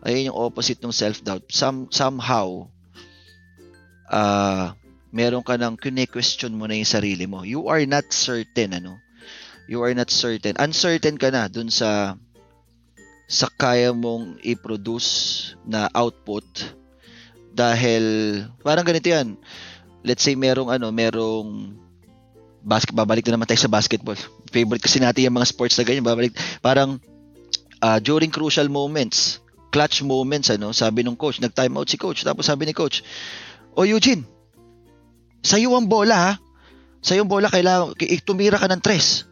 Ayun 0.06 0.32
yung 0.32 0.38
opposite 0.38 0.78
ng 0.80 0.94
self-doubt. 0.94 1.50
Some, 1.50 1.90
somehow, 1.90 2.70
uh, 4.08 4.72
meron 5.10 5.42
ka 5.42 5.58
ng 5.58 5.74
kine-question 5.74 6.54
mo 6.54 6.70
na 6.70 6.78
yung 6.78 6.88
sarili 6.88 7.26
mo. 7.26 7.42
You 7.42 7.66
are 7.66 7.82
not 7.84 8.08
certain, 8.14 8.78
ano. 8.78 9.02
You 9.68 9.84
are 9.84 9.92
not 9.92 10.08
certain. 10.08 10.56
Uncertain 10.56 11.20
ka 11.20 11.28
na 11.28 11.50
dun 11.50 11.68
sa 11.68 12.16
sa 13.28 13.44
kaya 13.52 13.92
mong 13.92 14.40
i-produce 14.40 15.52
na 15.68 15.92
output 15.92 16.48
dahil 17.52 18.04
parang 18.64 18.88
ganito 18.88 19.12
yan. 19.12 19.36
Let's 20.00 20.24
say 20.24 20.32
merong 20.32 20.72
ano, 20.72 20.88
merong 20.88 21.76
basket 22.68 22.92
babalik 22.92 23.24
na 23.24 23.40
naman 23.40 23.48
tayo 23.48 23.64
sa 23.64 23.72
basketball. 23.72 24.20
Favorite 24.52 24.84
kasi 24.84 25.00
natin 25.00 25.24
yung 25.24 25.40
mga 25.40 25.48
sports 25.48 25.80
na 25.80 25.88
ganyan, 25.88 26.04
babalik 26.04 26.36
parang 26.60 27.00
uh, 27.80 27.98
during 27.98 28.28
crucial 28.28 28.68
moments, 28.68 29.40
clutch 29.72 30.04
moments 30.04 30.52
ano, 30.52 30.76
sabi 30.76 31.00
nung 31.00 31.16
coach, 31.16 31.40
nag-time 31.40 31.72
out 31.80 31.88
si 31.88 31.96
coach, 31.96 32.28
tapos 32.28 32.44
sabi 32.44 32.68
ni 32.68 32.76
coach, 32.76 33.00
"O 33.72 33.88
Eugene, 33.88 34.28
sa'yo 35.40 35.72
ang 35.72 35.88
bola 35.88 36.16
ha. 36.16 36.32
Sa'yo 37.00 37.24
ang 37.24 37.30
bola 37.30 37.48
kailangan 37.48 37.96
tumira 38.26 38.60
ka 38.60 38.68
ng 38.68 38.82
tres. 38.84 39.24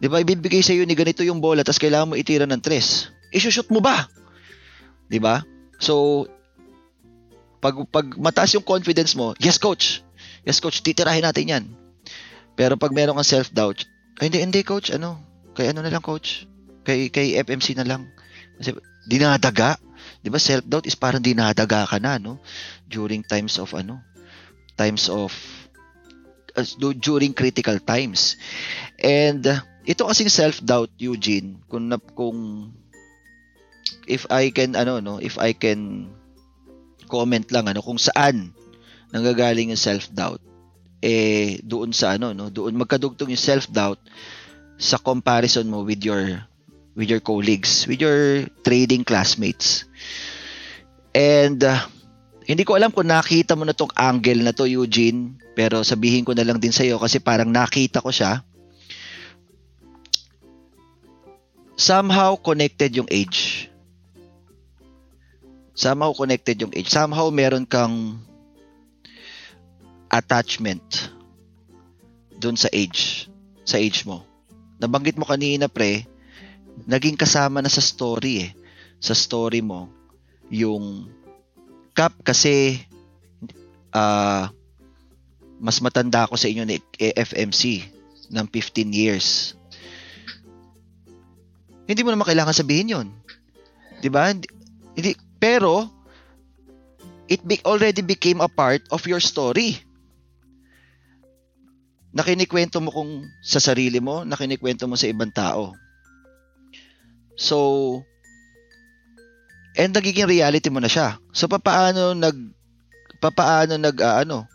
'Di 0.00 0.08
ba? 0.08 0.24
Ibibigay 0.24 0.64
sa 0.64 0.72
iyo 0.72 0.88
ni 0.88 0.96
ganito 0.96 1.20
yung 1.20 1.44
bola, 1.44 1.60
tapos 1.60 1.82
kailangan 1.82 2.12
mo 2.12 2.14
itira 2.16 2.48
ng 2.48 2.62
tres. 2.64 3.12
I-shoot 3.34 3.68
mo 3.68 3.84
ba? 3.84 4.08
'Di 5.10 5.20
ba? 5.20 5.44
So 5.76 6.24
pag 7.60 7.76
pag 7.88 8.06
mataas 8.16 8.56
yung 8.56 8.64
confidence 8.64 9.16
mo, 9.16 9.36
yes 9.36 9.60
coach. 9.60 10.00
Yes 10.44 10.60
coach, 10.60 10.80
titirahin 10.80 11.24
natin 11.24 11.44
'yan. 11.50 11.64
Pero 12.54 12.78
pag 12.78 12.94
meron 12.94 13.18
kang 13.18 13.26
self-doubt, 13.26 13.86
ay 14.22 14.30
hindi, 14.30 14.38
hindi 14.42 14.60
coach, 14.62 14.94
ano, 14.94 15.18
kay 15.58 15.74
ano 15.74 15.82
na 15.82 15.90
lang 15.90 16.02
coach, 16.02 16.46
kay, 16.86 17.10
kay 17.10 17.34
FMC 17.42 17.74
na 17.74 17.86
lang. 17.86 18.06
Kasi 18.58 18.78
dinadaga, 19.10 19.74
di 20.22 20.30
ba 20.30 20.38
self-doubt 20.38 20.86
is 20.86 20.94
parang 20.94 21.22
dinadaga 21.22 21.86
ka 21.86 21.98
na, 21.98 22.22
no? 22.22 22.38
During 22.86 23.26
times 23.26 23.58
of 23.58 23.74
ano, 23.74 23.98
times 24.78 25.10
of, 25.10 25.34
uh, 26.54 26.66
du- 26.78 26.98
during 26.98 27.34
critical 27.34 27.82
times. 27.82 28.38
And 29.02 29.42
uh, 29.42 29.58
ito 29.82 30.06
kasing 30.06 30.30
self-doubt, 30.30 30.94
Eugene, 31.02 31.58
kung, 31.66 31.90
kung 32.14 32.70
if 34.06 34.30
I 34.30 34.54
can, 34.54 34.78
ano, 34.78 35.02
no, 35.02 35.18
if 35.18 35.36
I 35.42 35.58
can 35.58 36.12
comment 37.10 37.50
lang, 37.50 37.66
ano, 37.66 37.82
kung 37.82 37.98
saan 37.98 38.54
nanggagaling 39.10 39.74
yung 39.74 39.80
self-doubt, 39.80 40.53
eh, 41.04 41.60
doon 41.60 41.92
sa, 41.92 42.16
ano, 42.16 42.32
no, 42.32 42.48
doon 42.48 42.80
magkadugtong 42.80 43.28
yung 43.28 43.44
self-doubt 43.44 44.00
sa 44.80 44.96
comparison 44.96 45.68
mo 45.68 45.84
with 45.84 46.00
your 46.00 46.40
with 46.96 47.12
your 47.12 47.20
colleagues, 47.20 47.84
with 47.84 48.00
your 48.00 48.48
trading 48.64 49.04
classmates. 49.04 49.84
And 51.12 51.60
uh, 51.60 51.84
hindi 52.48 52.64
ko 52.64 52.80
alam 52.80 52.90
kung 52.90 53.12
nakita 53.12 53.52
mo 53.52 53.68
na 53.68 53.76
tong 53.76 53.92
angle 53.92 54.40
na 54.40 54.56
to, 54.56 54.64
Eugene, 54.64 55.36
pero 55.52 55.84
sabihin 55.84 56.24
ko 56.24 56.32
na 56.32 56.46
lang 56.46 56.56
din 56.56 56.72
sa 56.72 56.86
iyo 56.86 56.96
kasi 56.96 57.20
parang 57.20 57.50
nakita 57.52 58.00
ko 58.00 58.08
siya. 58.08 58.42
Somehow 61.74 62.38
connected 62.38 62.94
yung 62.94 63.10
age. 63.10 63.66
Somehow 65.74 66.14
connected 66.14 66.62
yung 66.62 66.70
age. 66.70 66.86
Somehow 66.86 67.34
meron 67.34 67.66
kang 67.66 68.22
attachment 70.14 71.10
dun 72.38 72.54
sa 72.54 72.70
age. 72.70 73.26
Sa 73.66 73.82
age 73.82 74.06
mo. 74.06 74.22
Nabanggit 74.78 75.18
mo 75.18 75.26
kanina, 75.26 75.66
pre, 75.66 76.06
naging 76.86 77.18
kasama 77.18 77.58
na 77.58 77.70
sa 77.72 77.82
story 77.82 78.46
eh. 78.46 78.50
Sa 79.02 79.12
story 79.12 79.58
mo, 79.58 79.90
yung 80.48 81.10
Cap 81.94 82.10
kasi 82.26 82.82
uh, 83.94 84.50
mas 85.62 85.78
matanda 85.78 86.26
ako 86.26 86.34
sa 86.34 86.50
inyo 86.50 86.66
ni 86.66 86.82
AFMC 86.98 87.86
ng 88.34 88.46
15 88.50 88.90
years. 88.90 89.54
Hindi 91.86 92.02
mo 92.02 92.10
naman 92.10 92.26
kailangan 92.26 92.50
sabihin 92.50 92.98
yon. 92.98 93.08
'Di 94.02 94.10
ba? 94.10 94.34
Hindi 94.34 95.14
pero 95.38 95.86
it 97.30 97.46
be, 97.46 97.62
already 97.62 98.02
became 98.02 98.42
a 98.42 98.50
part 98.50 98.82
of 98.90 99.06
your 99.06 99.22
story. 99.22 99.78
Nakinikwento 102.14 102.78
mo 102.78 102.94
kung 102.94 103.26
sa 103.42 103.58
sarili 103.58 103.98
mo, 103.98 104.22
nakinikwento 104.22 104.86
mo 104.86 104.94
sa 104.94 105.10
ibang 105.10 105.34
tao. 105.34 105.74
So, 107.34 108.06
and 109.74 109.90
nagiging 109.90 110.30
reality 110.30 110.70
mo 110.70 110.78
na 110.78 110.86
siya. 110.86 111.18
So 111.34 111.50
papaano 111.50 112.14
nag 112.14 112.38
papaano 113.18 113.74
nag 113.74 113.96
uh, 113.98 114.22
ano 114.22 114.46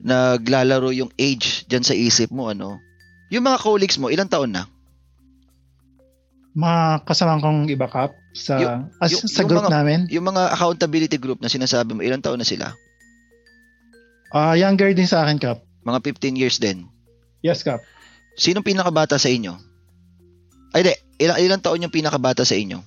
naglalaro 0.00 0.90
yung 0.90 1.12
age 1.14 1.68
diyan 1.70 1.84
sa 1.86 1.94
isip 1.94 2.34
mo 2.34 2.50
ano? 2.50 2.82
Yung 3.30 3.46
mga 3.46 3.62
colleagues 3.62 4.00
mo, 4.02 4.10
ilang 4.10 4.26
taon 4.26 4.50
na? 4.50 4.66
Mga 6.58 7.06
kasama 7.06 7.38
kong 7.38 7.70
iba 7.70 7.86
kap 7.86 8.10
sa 8.34 8.58
yung, 8.58 8.90
as, 8.98 9.14
yung, 9.14 9.22
sa 9.30 9.46
group 9.46 9.70
mga, 9.70 9.70
namin. 9.70 9.98
Yung 10.10 10.26
mga 10.26 10.50
accountability 10.50 11.14
group 11.14 11.38
na 11.38 11.46
sinasabi 11.46 11.94
mo, 11.94 12.02
ilang 12.02 12.18
taon 12.18 12.42
na 12.42 12.48
sila? 12.48 12.74
Ah, 14.34 14.50
uh, 14.50 14.54
younger 14.58 14.90
din 14.90 15.06
sa 15.06 15.22
akin 15.22 15.38
kap. 15.38 15.62
Mga 15.84 15.98
15 16.04 16.40
years 16.40 16.56
din. 16.60 16.88
Yes 17.40 17.64
kap. 17.64 17.80
Sinong 18.36 18.64
pinakabata 18.64 19.16
sa 19.16 19.28
inyo? 19.28 19.56
Ay, 20.70 20.86
di, 20.86 20.94
ilang, 21.18 21.38
ilang 21.40 21.62
taon 21.62 21.82
yung 21.82 21.92
pinakabata 21.92 22.46
sa 22.46 22.54
inyo? 22.54 22.78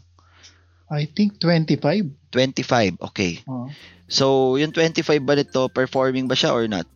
I 0.94 1.10
think 1.10 1.42
25. 1.42 2.32
25, 2.32 3.02
okay. 3.02 3.42
Uh, 3.50 3.68
so, 4.06 4.56
yung 4.56 4.72
25 4.72 5.06
ba 5.26 5.34
nito, 5.36 5.68
performing 5.70 6.30
ba 6.30 6.38
siya 6.38 6.54
or 6.54 6.70
not? 6.70 6.88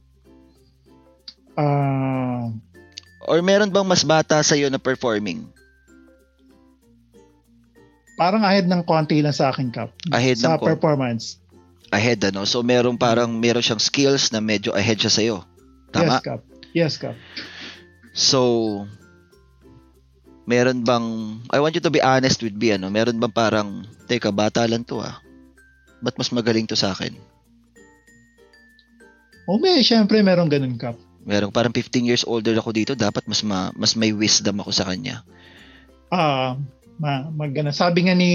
Uh, 1.58 2.54
or 3.26 3.42
meron 3.42 3.74
bang 3.74 3.88
mas 3.90 4.06
bata 4.06 4.38
sa 4.46 4.54
iyo 4.54 4.70
na 4.70 4.78
performing? 4.78 5.50
Parang 8.18 8.42
ahead 8.42 8.66
ng 8.66 8.82
konti 8.86 9.22
lang 9.22 9.34
sa 9.34 9.54
akin, 9.54 9.70
Kap. 9.70 9.94
Ahead 10.10 10.42
sa 10.42 10.58
ng 10.58 10.62
performance. 10.62 11.38
Ahead, 11.94 12.22
ano? 12.26 12.46
So, 12.50 12.66
meron 12.66 12.98
parang, 12.98 13.30
meron 13.38 13.62
siyang 13.62 13.82
skills 13.82 14.34
na 14.34 14.42
medyo 14.42 14.74
ahead 14.74 14.98
siya 14.98 15.14
sa 15.14 15.22
iyo. 15.22 15.46
Tama? 15.98 16.14
Yes, 16.14 16.22
Kap. 16.22 16.42
Yes, 16.74 16.94
Kap. 17.02 17.16
So, 18.14 18.42
meron 20.46 20.86
bang, 20.86 21.38
I 21.50 21.58
want 21.58 21.74
you 21.74 21.84
to 21.84 21.94
be 21.94 22.02
honest 22.02 22.42
with 22.46 22.54
me, 22.54 22.78
ano, 22.78 22.94
meron 22.94 23.18
bang 23.18 23.34
parang, 23.34 23.86
teka, 24.06 24.30
bata 24.30 24.66
lang 24.70 24.86
to 24.86 25.02
ah. 25.02 25.18
Ba't 26.02 26.14
mas 26.18 26.30
magaling 26.30 26.70
to 26.70 26.78
sa 26.78 26.94
akin? 26.94 27.18
O 29.50 29.58
may, 29.58 29.82
syempre 29.82 30.22
meron 30.22 30.52
ganun, 30.52 30.78
Kap. 30.78 31.00
Meron 31.28 31.52
parang 31.52 31.74
15 31.76 32.08
years 32.08 32.24
older 32.24 32.56
ako 32.56 32.72
dito, 32.72 32.94
dapat 32.96 33.26
mas 33.28 33.42
ma, 33.44 33.74
mas 33.76 33.98
may 33.98 34.14
wisdom 34.14 34.64
ako 34.64 34.72
sa 34.72 34.88
kanya. 34.88 35.26
Ah, 36.14 36.56
ma, 37.02 37.28
magana. 37.34 37.76
Sabi 37.76 38.08
nga 38.08 38.16
ni, 38.16 38.32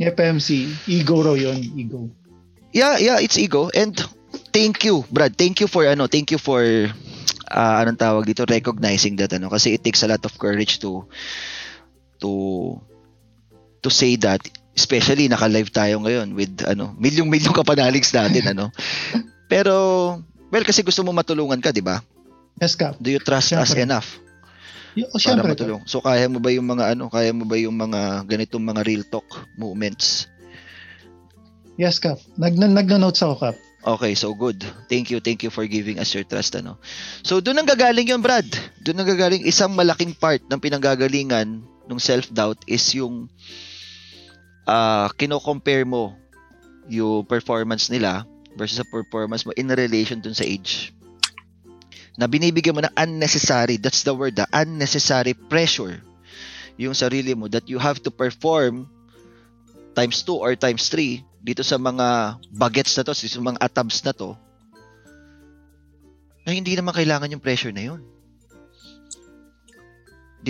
ni 0.00 0.02
FMC, 0.08 0.66
ego 0.90 1.22
raw 1.22 1.36
yun, 1.38 1.62
ego. 1.78 2.10
Yeah, 2.72 2.96
yeah, 2.98 3.20
it's 3.20 3.36
ego. 3.36 3.68
And 3.76 3.94
thank 4.52 4.84
you, 4.84 5.02
Brad. 5.08 5.34
Thank 5.34 5.64
you 5.64 5.68
for 5.68 5.88
ano, 5.88 6.06
thank 6.06 6.30
you 6.30 6.38
for 6.38 6.62
uh, 6.62 7.76
anong 7.82 7.98
tawag 7.98 8.28
dito? 8.28 8.44
Recognizing 8.44 9.16
that 9.18 9.32
ano 9.32 9.48
kasi 9.48 9.74
it 9.74 9.82
takes 9.82 10.04
a 10.04 10.08
lot 10.08 10.22
of 10.22 10.36
courage 10.36 10.78
to 10.84 11.08
to 12.20 12.30
to 13.82 13.88
say 13.90 14.14
that 14.20 14.38
especially 14.72 15.26
naka-live 15.26 15.68
tayo 15.68 16.00
ngayon 16.00 16.32
with 16.32 16.52
ano 16.64 16.94
milyong-milyong 16.96 17.56
kapanaligs 17.56 18.12
natin 18.12 18.52
ano. 18.54 18.70
Pero 19.52 19.74
well 20.52 20.64
kasi 20.64 20.84
gusto 20.84 21.02
mo 21.02 21.10
matulungan 21.16 21.58
ka 21.58 21.72
di 21.72 21.82
ba? 21.82 22.04
Yes 22.60 22.76
ka. 22.76 22.94
Do 23.00 23.08
you 23.08 23.20
trust 23.20 23.56
syempre. 23.56 23.64
us 23.64 23.74
enough 23.74 24.08
y- 24.96 25.08
oh, 25.08 25.18
para 25.18 25.42
matulong 25.42 25.82
so 25.88 26.04
kaya 26.04 26.28
mo 26.28 26.38
ba 26.38 26.52
yung 26.52 26.68
mga 26.68 26.96
ano 26.96 27.08
kaya 27.08 27.32
mo 27.32 27.44
ba 27.48 27.56
yung 27.56 27.76
mga 27.76 28.28
ganitong 28.28 28.64
mga 28.64 28.84
real 28.84 29.04
talk 29.08 29.24
moments 29.56 30.28
yes 31.80 31.96
ka. 31.96 32.20
Nag 32.36 32.60
nag-notes 32.60 33.24
ako 33.24 33.34
kap 33.40 33.56
Okay, 33.82 34.14
so 34.14 34.30
good. 34.30 34.62
Thank 34.86 35.10
you, 35.10 35.18
thank 35.18 35.42
you 35.42 35.50
for 35.50 35.66
giving 35.66 35.98
us 35.98 36.14
your 36.14 36.22
trust 36.22 36.54
ano. 36.54 36.78
So 37.26 37.42
doon 37.42 37.62
ang 37.62 37.68
gagaling 37.68 38.06
'yon, 38.06 38.22
Brad. 38.22 38.46
Doon 38.78 39.02
ang 39.02 39.10
gagaling 39.10 39.42
isang 39.42 39.74
malaking 39.74 40.14
part 40.14 40.38
ng 40.46 40.62
pinanggagalingan 40.62 41.66
ng 41.90 41.98
self-doubt 41.98 42.62
is 42.70 42.82
yung 42.94 43.26
uh, 44.70 45.10
kino-compare 45.18 45.82
mo 45.82 46.14
yung 46.86 47.26
performance 47.26 47.90
nila 47.90 48.22
versus 48.54 48.78
sa 48.78 48.86
performance 48.86 49.42
mo 49.42 49.50
in 49.58 49.66
relation 49.66 50.22
dun 50.22 50.34
sa 50.34 50.46
age. 50.46 50.94
Na 52.14 52.30
binibigyan 52.30 52.78
mo 52.78 52.86
ng 52.86 52.94
unnecessary, 52.94 53.82
that's 53.82 54.06
the 54.06 54.14
word, 54.14 54.38
the 54.38 54.46
unnecessary 54.54 55.34
pressure 55.34 55.98
yung 56.80 56.96
sarili 56.96 57.36
mo 57.36 57.48
that 57.48 57.68
you 57.68 57.76
have 57.76 58.00
to 58.00 58.10
perform 58.10 58.88
times 59.92 60.24
2 60.24 60.34
or 60.34 60.52
times 60.56 60.88
3 60.88 61.20
dito 61.42 61.66
sa 61.66 61.74
mga 61.74 62.38
bagets 62.54 62.94
na 62.94 63.02
to, 63.02 63.12
sa 63.12 63.42
mga 63.42 63.58
atabs 63.58 63.98
na 64.06 64.14
to, 64.14 64.38
na 66.46 66.54
hindi 66.54 66.78
naman 66.78 66.94
kailangan 66.94 67.34
yung 67.34 67.42
pressure 67.42 67.74
na 67.74 67.90
yun. 67.90 68.00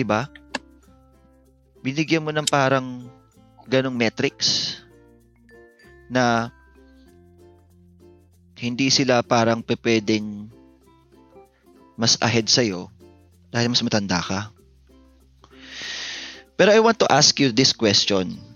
ba? 0.05 0.29
Binigyan 1.81 2.21
mo 2.21 2.29
ng 2.29 2.45
parang 2.45 3.09
ganong 3.65 3.97
metrics 3.97 4.81
na 6.09 6.53
hindi 8.57 8.93
sila 8.93 9.25
parang 9.25 9.65
pepedeng 9.65 10.47
mas 11.97 12.17
ahead 12.21 12.45
sa'yo 12.49 12.89
dahil 13.49 13.69
mas 13.69 13.85
matanda 13.85 14.21
ka. 14.21 14.49
Pero 16.53 16.69
I 16.69 16.79
want 16.81 17.01
to 17.01 17.09
ask 17.09 17.33
you 17.41 17.49
this 17.49 17.73
question 17.73 18.52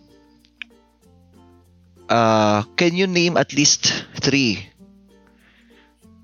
uh, 2.10 2.64
can 2.76 2.96
you 2.96 3.08
name 3.08 3.38
at 3.38 3.54
least 3.54 4.08
three? 4.20 4.60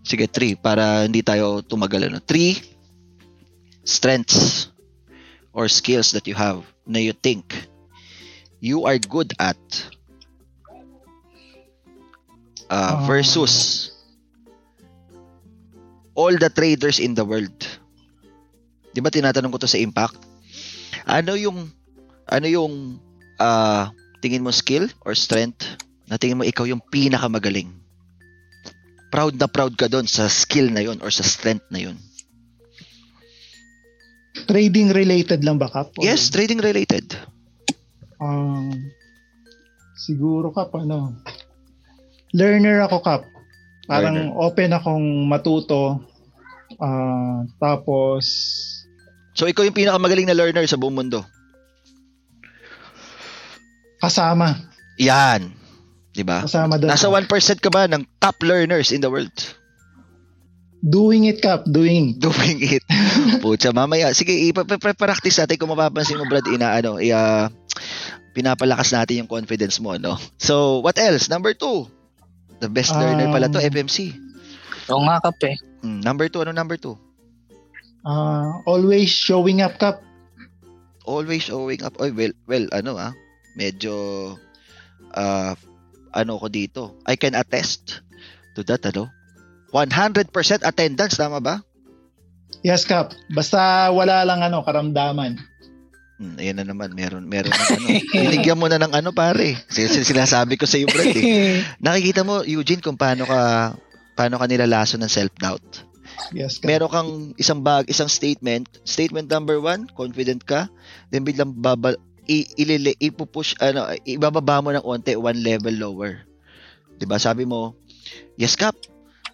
Sige, 0.03 0.27
three 0.27 0.55
para 0.55 1.07
hindi 1.07 1.23
tayo 1.23 1.63
tumagal. 1.63 2.11
Ano? 2.11 2.19
Three 2.19 2.59
strengths 3.83 4.71
or 5.55 5.67
skills 5.67 6.11
that 6.11 6.27
you 6.27 6.35
have 6.35 6.63
na 6.83 6.99
you 6.99 7.15
think 7.15 7.47
you 8.59 8.83
are 8.87 8.99
good 8.99 9.31
at 9.39 9.59
uh, 12.71 12.99
oh. 12.99 13.07
versus 13.07 13.91
all 16.15 16.35
the 16.35 16.49
traders 16.51 16.99
in 16.99 17.15
the 17.15 17.23
world. 17.23 17.55
'Di 18.93 18.99
ba 19.01 19.09
tinatanong 19.09 19.51
ko 19.51 19.59
to 19.59 19.69
sa 19.69 19.81
Impact? 19.81 20.19
Ano 21.03 21.35
yung 21.35 21.67
ano 22.29 22.47
yung 22.47 22.99
uh, 23.41 23.89
tingin 24.23 24.39
mo 24.39 24.55
skill 24.55 24.87
or 25.03 25.11
strength 25.19 25.67
na 26.07 26.15
tingin 26.15 26.39
mo 26.39 26.47
ikaw 26.47 26.63
yung 26.63 26.79
pinakamagaling? 26.79 27.67
Proud 29.11 29.35
na 29.35 29.51
proud 29.51 29.75
ka 29.75 29.91
doon 29.91 30.07
sa 30.07 30.31
skill 30.31 30.71
na 30.71 30.79
yon 30.79 31.03
or 31.03 31.11
sa 31.11 31.27
strength 31.27 31.67
na 31.67 31.83
yon. 31.83 31.99
Trading 34.47 34.89
related 34.95 35.43
lang 35.43 35.59
ba, 35.59 35.69
Kap? 35.69 35.93
Yes, 36.01 36.31
trading 36.31 36.63
related. 36.63 37.13
Um, 38.17 38.73
siguro, 39.93 40.49
Kap, 40.49 40.73
ano, 40.73 41.13
learner 42.33 42.81
ako, 42.89 42.97
Kap. 43.05 43.21
Parang 43.85 44.15
learner. 44.15 44.33
open 44.39 44.71
akong 44.73 45.07
matuto. 45.29 46.01
Uh, 46.79 47.45
tapos, 47.61 48.25
So, 49.33 49.49
ikaw 49.49 49.65
yung 49.65 49.73
pinakamagaling 49.73 50.29
na 50.29 50.37
learner 50.37 50.65
sa 50.69 50.77
buong 50.77 50.93
mundo. 50.93 51.25
Kasama. 54.03 54.59
Yan. 54.99 55.55
'Di 56.11 56.27
ba? 56.27 56.43
Kasama 56.43 56.75
doon. 56.75 56.91
Nasa 56.91 57.07
1% 57.07 57.63
ka 57.63 57.69
ba 57.71 57.87
ng 57.87 58.03
top 58.19 58.37
learners 58.43 58.91
in 58.91 58.99
the 58.99 59.07
world? 59.07 59.31
Doing 60.83 61.31
it, 61.31 61.39
Kap. 61.39 61.63
Doing. 61.63 62.15
Doing 62.23 62.59
it. 62.59 62.83
Pucha, 63.39 63.71
mamaya. 63.71 64.11
Sige, 64.11 64.35
ipa-practice 64.51 65.39
natin 65.39 65.55
kung 65.55 65.71
mapapansin 65.71 66.19
mo, 66.19 66.27
Brad, 66.27 66.43
ina, 66.51 66.75
ano, 66.75 66.99
i, 66.99 67.07
ah, 67.15 67.47
pinapalakas 68.35 68.91
natin 68.91 69.23
yung 69.23 69.31
confidence 69.31 69.79
mo, 69.79 69.95
no? 69.95 70.19
So, 70.35 70.83
what 70.83 70.99
else? 70.99 71.31
Number 71.31 71.55
two. 71.55 71.87
The 72.59 72.67
best 72.67 72.91
learner 72.91 73.31
pala 73.31 73.47
to, 73.47 73.63
Um, 73.63 73.67
FMC. 73.71 74.11
Oo 74.91 75.07
nga, 75.07 75.23
Kap 75.23 75.39
eh. 75.47 75.55
Hmm, 75.87 76.03
number 76.03 76.27
two, 76.27 76.43
ano 76.43 76.51
number 76.51 76.75
two? 76.75 76.99
Ah, 78.03 78.59
always 78.67 79.07
showing 79.07 79.63
up, 79.63 79.79
Kap. 79.79 80.03
Always 81.07 81.47
showing 81.47 81.79
up. 81.79 81.95
Oy, 82.03 82.11
well, 82.11 82.35
well, 82.43 82.67
ano 82.75 82.99
ah, 82.99 83.15
medyo, 83.55 83.93
ah, 85.13 85.53
ano 86.13 86.37
ko 86.37 86.47
dito. 86.47 86.97
I 87.09 87.17
can 87.17 87.33
attest 87.33 88.01
to 88.53 88.61
that, 88.69 88.85
ano? 88.89 89.09
100% 89.73 90.29
attendance, 90.61 91.17
tama 91.17 91.41
ba? 91.41 91.65
Yes, 92.61 92.85
Kap. 92.85 93.17
Basta 93.33 93.89
wala 93.89 94.21
lang 94.23 94.45
ano, 94.45 94.61
karamdaman. 94.61 95.41
Hmm, 96.21 96.37
ayan 96.37 96.61
na 96.61 96.65
naman, 96.69 96.93
meron, 96.93 97.25
meron 97.25 97.49
ng 97.49 97.69
ano. 97.81 97.87
Binigyan 98.13 98.61
mo 98.61 98.69
na 98.69 98.77
ng 98.77 98.93
ano, 98.93 99.09
pare. 99.11 99.57
Sin- 99.67 99.89
Sinasabi 99.89 100.55
ko 100.55 100.69
sa 100.69 100.77
iyo, 100.77 100.85
Brad, 100.85 101.09
eh. 101.11 101.65
Nakikita 101.83 102.21
mo, 102.21 102.45
Eugene, 102.45 102.85
kung 102.85 102.95
paano 102.95 103.25
ka, 103.25 103.73
paano 104.13 104.37
ka 104.37 104.45
nilalaso 104.45 105.01
ng 105.01 105.09
self-doubt. 105.09 105.89
Yes, 106.31 106.61
Kap. 106.61 106.69
Meron 106.69 106.93
kang 106.93 107.11
isang 107.41 107.65
bag, 107.65 107.89
isang 107.89 108.07
statement. 108.07 108.69
Statement 108.85 109.25
number 109.27 109.57
one, 109.57 109.89
confident 109.97 110.45
ka. 110.45 110.69
Then 111.09 111.25
biglang 111.25 111.57
baba, 111.57 111.97
i, 112.27 112.47
ilili, 112.55 112.95
ipupush, 112.99 113.57
ano, 113.59 113.91
ibababa 114.07 114.63
mo 114.63 114.69
ng 114.71 114.85
onte, 114.85 115.15
one 115.15 115.39
level 115.43 115.75
lower. 115.75 116.23
'Di 116.97 117.05
ba 117.09 117.19
Sabi 117.19 117.43
mo, 117.43 117.75
yes, 118.39 118.55
Kap. 118.55 118.75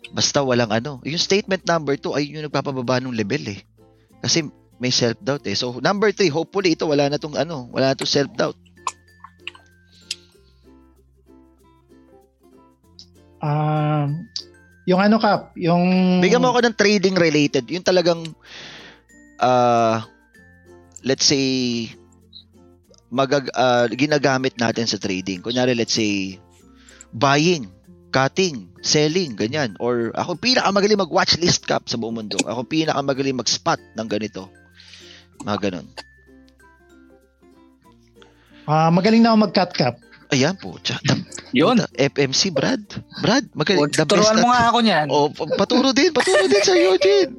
Basta 0.10 0.42
walang 0.42 0.74
ano. 0.74 0.98
Yung 1.06 1.22
statement 1.22 1.62
number 1.70 1.94
two, 1.94 2.18
ay 2.18 2.34
yung 2.34 2.42
nagpapababa 2.42 2.98
ng 2.98 3.14
level 3.14 3.46
eh. 3.54 3.62
Kasi 4.26 4.50
may 4.82 4.90
self-doubt 4.90 5.46
eh. 5.46 5.54
So, 5.54 5.78
number 5.84 6.10
three, 6.10 6.34
hopefully 6.34 6.74
ito, 6.74 6.90
wala 6.90 7.12
na 7.12 7.22
tong 7.22 7.38
ano, 7.38 7.70
wala 7.70 7.94
na 7.94 8.00
tong 8.00 8.10
self-doubt. 8.10 8.58
Um, 13.40 14.26
yung 14.90 14.98
ano, 14.98 15.22
Kap, 15.22 15.54
yung... 15.54 16.18
Bigyan 16.24 16.42
mo 16.42 16.50
ako 16.50 16.66
ng 16.66 16.76
trading 16.80 17.14
related. 17.14 17.70
Yung 17.70 17.86
talagang 17.86 18.26
uh, 19.38 20.02
let's 21.04 21.26
say 21.26 21.88
magag 23.10 23.50
uh, 23.54 23.90
ginagamit 23.90 24.56
natin 24.58 24.86
sa 24.86 25.02
trading. 25.02 25.42
Kunyari 25.42 25.74
let's 25.74 25.98
say 25.98 26.38
buying, 27.14 27.70
cutting, 28.14 28.70
selling, 28.82 29.34
ganyan. 29.38 29.74
Or 29.82 30.14
ako 30.14 30.38
pinakamagaling 30.38 31.02
mag-watch 31.02 31.38
list 31.42 31.66
cap 31.66 31.90
sa 31.90 31.98
buong 31.98 32.26
mundo. 32.26 32.38
Ako 32.46 32.66
pinakamagaling 32.66 33.38
mag-spot 33.38 33.82
ng 33.98 34.08
ganito. 34.10 34.50
Mga 35.46 35.58
ganun. 35.70 35.88
Ah, 38.70 38.94
magaling 38.94 39.26
na 39.26 39.34
ako 39.34 39.38
mag-cut, 39.50 39.72
Kap. 39.74 39.96
Ayan 40.30 40.54
po. 40.62 40.78
Tsa, 40.86 41.02
Yun. 41.58 41.82
FMC 41.98 42.54
Brad. 42.54 42.86
Brad, 43.26 43.50
magaling. 43.58 43.82
O, 43.82 44.06
turuan 44.06 44.38
mo 44.38 44.54
nga 44.54 44.70
ako 44.70 44.80
niyan. 44.86 45.08
Oh, 45.10 45.34
pa- 45.34 45.50
paturo 45.58 45.90
din, 45.90 46.14
paturo 46.14 46.46
din 46.46 46.62
sa 46.62 46.78
Eugene. 46.78 47.34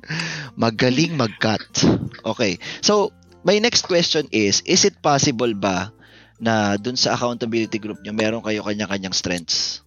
Magaling 0.58 1.14
mag-cut. 1.14 1.70
Okay. 2.26 2.58
So, 2.82 3.14
my 3.44 3.56
next 3.58 3.88
question 3.88 4.28
is, 4.32 4.60
is 4.68 4.84
it 4.84 5.00
possible 5.00 5.52
ba 5.56 5.92
na 6.40 6.76
dun 6.80 6.96
sa 6.96 7.12
accountability 7.16 7.76
group 7.76 8.00
nyo, 8.00 8.16
meron 8.16 8.44
kayo 8.44 8.64
kanya-kanyang 8.64 9.16
strengths? 9.16 9.84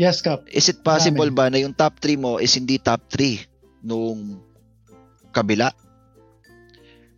Yes, 0.00 0.24
Kap. 0.24 0.48
Is 0.48 0.70
it 0.72 0.80
possible 0.80 1.28
Marami. 1.28 1.38
ba 1.38 1.52
na 1.52 1.60
yung 1.60 1.76
top 1.76 2.00
3 2.00 2.16
mo 2.16 2.40
is 2.40 2.56
hindi 2.56 2.80
top 2.80 3.04
3 3.12 3.84
nung 3.84 4.40
kabila 5.28 5.68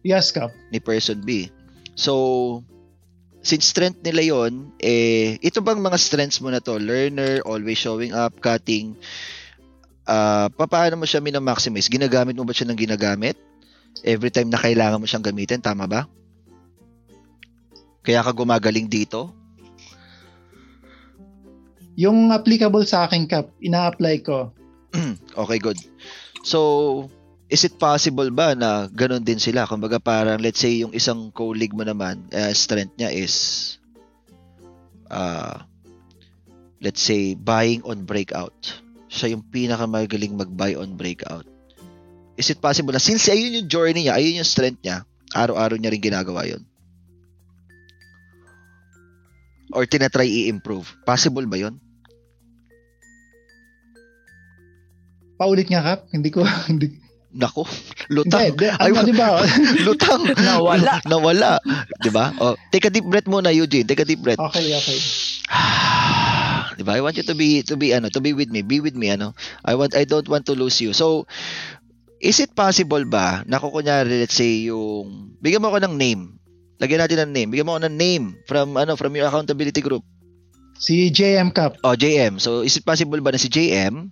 Yes, 0.03 0.35
Kap. 0.35 0.51
ni 0.75 0.83
person 0.83 1.23
B? 1.23 1.47
So, 1.95 2.65
since 3.39 3.71
strength 3.71 4.03
nila 4.03 4.35
yon 4.35 4.75
eh, 4.83 5.39
ito 5.39 5.63
bang 5.63 5.79
mga 5.79 5.95
strengths 5.95 6.43
mo 6.43 6.51
na 6.51 6.59
to? 6.59 6.75
Learner, 6.83 7.39
always 7.47 7.79
showing 7.79 8.11
up, 8.11 8.35
cutting, 8.43 8.99
ah 10.03 10.51
paano 10.51 10.99
mo 10.99 11.07
siya 11.07 11.23
minamaximize? 11.23 11.87
Ginagamit 11.87 12.35
mo 12.35 12.43
ba 12.43 12.51
siya 12.51 12.67
ng 12.67 12.79
ginagamit? 12.83 13.39
Every 14.01 14.33
time 14.33 14.49
na 14.49 14.59
kailangan 14.59 14.99
mo 14.99 15.07
siyang 15.07 15.23
gamitin, 15.23 15.61
tama 15.61 15.85
ba? 15.85 16.09
Kaya 18.03 18.25
ka 18.25 18.33
gumagaling 18.35 18.89
dito? 18.89 19.31
Yung 21.95 22.33
applicable 22.33 22.83
sa 22.89 23.05
akin, 23.05 23.29
Kap, 23.29 23.53
ina-apply 23.61 24.17
ko. 24.25 24.51
okay, 25.45 25.59
good. 25.61 25.79
So, 26.43 27.07
is 27.53 27.69
it 27.69 27.77
possible 27.77 28.33
ba 28.33 28.57
na 28.57 28.89
ganun 28.89 29.23
din 29.23 29.37
sila? 29.37 29.69
Kumbaga 29.69 30.01
parang 30.01 30.41
let's 30.41 30.59
say 30.59 30.81
yung 30.81 30.97
isang 30.97 31.29
colleague 31.37 31.77
mo 31.77 31.85
naman, 31.85 32.25
eh, 32.33 32.51
strength 32.57 32.97
niya 32.97 33.13
is 33.13 33.35
uh, 35.13 35.61
let's 36.81 37.05
say 37.05 37.37
buying 37.37 37.85
on 37.85 38.09
breakout. 38.09 38.57
Siya 39.13 39.37
yung 39.37 39.45
pinakamagaling 39.53 40.33
mag-buy 40.33 40.73
on 40.81 40.97
breakout. 40.97 41.45
Is 42.43 42.51
it 42.51 42.59
possible 42.59 42.91
na 42.91 42.99
since 42.99 43.31
ayun 43.31 43.55
yung 43.55 43.71
journey 43.71 44.11
niya, 44.11 44.19
ayun 44.19 44.43
yung 44.43 44.51
strength 44.51 44.83
niya, 44.83 45.07
araw-araw 45.31 45.79
niya 45.79 45.95
rin 45.95 46.03
ginagawa 46.03 46.43
yun? 46.43 46.67
Or 49.71 49.87
tinatry 49.87 50.27
i-improve? 50.27 50.91
Possible 51.07 51.47
ba 51.47 51.55
yun? 51.55 51.79
Paulit 55.39 55.71
nga, 55.71 55.87
Kap. 55.87 56.11
Hindi 56.11 56.35
ko... 56.35 56.43
Hindi, 56.71 56.99
Nako, 57.33 57.65
hindi, 57.65 58.13
lutang. 58.13 58.53
di, 58.61 58.69
Ay, 58.69 58.93
ano, 58.93 59.09
di 59.09 59.15
ba? 59.17 59.41
lutang. 59.89 60.21
Nawala. 60.37 61.01
Nawala. 61.09 61.57
'Di 62.05 62.13
ba? 62.13 62.29
Oh, 62.37 62.61
take 62.69 62.85
a 62.85 62.93
deep 62.93 63.09
breath 63.09 63.25
muna, 63.25 63.49
Eugene. 63.49 63.89
Take 63.89 64.05
a 64.05 64.09
deep 64.09 64.21
breath. 64.21 64.37
okay, 64.37 64.69
okay. 64.77 64.99
'Di 66.77 66.85
ba? 66.85 66.93
I 66.93 67.01
want 67.01 67.17
you 67.17 67.25
to 67.25 67.33
be 67.33 67.65
to 67.65 67.81
be 67.81 67.97
ano, 67.97 68.13
to 68.13 68.21
be 68.21 68.37
with 68.37 68.53
me. 68.53 68.61
Be 68.61 68.85
with 68.85 68.93
me 68.93 69.09
ano. 69.09 69.33
I 69.65 69.81
want 69.81 69.97
I 69.97 70.05
don't 70.05 70.29
want 70.29 70.45
to 70.45 70.53
lose 70.53 70.77
you. 70.85 70.93
So, 70.93 71.25
is 72.23 72.39
it 72.39 72.55
possible 72.55 73.03
ba 73.03 73.43
na 73.51 73.59
kung 73.59 73.75
kunyari 73.75 74.23
let's 74.23 74.39
say 74.39 74.71
yung 74.71 75.35
bigyan 75.43 75.59
mo 75.59 75.75
ako 75.75 75.83
ng 75.83 75.95
name. 75.99 76.39
Lagyan 76.79 77.03
natin 77.03 77.27
ng 77.27 77.33
name. 77.35 77.49
Bigyan 77.51 77.67
mo 77.67 77.75
ako 77.75 77.83
ng 77.91 77.97
name 77.99 78.25
from 78.47 78.79
ano 78.79 78.95
from 78.95 79.15
your 79.19 79.27
accountability 79.27 79.83
group. 79.83 80.07
Si 80.79 81.11
JM 81.11 81.55
Kap. 81.55 81.79
Oh, 81.87 81.95
JM. 81.95 82.43
So, 82.43 82.67
is 82.67 82.75
it 82.75 82.83
possible 82.83 83.19
ba 83.23 83.31
na 83.31 83.39
si 83.39 83.47
JM 83.47 84.11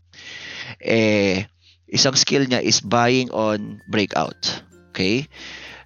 eh 0.78 1.50
isang 1.90 2.14
skill 2.14 2.46
niya 2.46 2.62
is 2.62 2.78
buying 2.82 3.30
on 3.34 3.82
breakout. 3.90 4.62
Okay? 4.94 5.26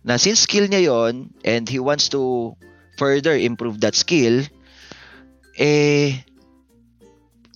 Na 0.04 0.20
since 0.20 0.44
skill 0.44 0.68
niya 0.68 0.84
yon 0.84 1.32
and 1.44 1.64
he 1.64 1.80
wants 1.80 2.12
to 2.12 2.52
further 3.00 3.32
improve 3.32 3.80
that 3.80 3.96
skill, 3.96 4.44
eh, 5.56 6.20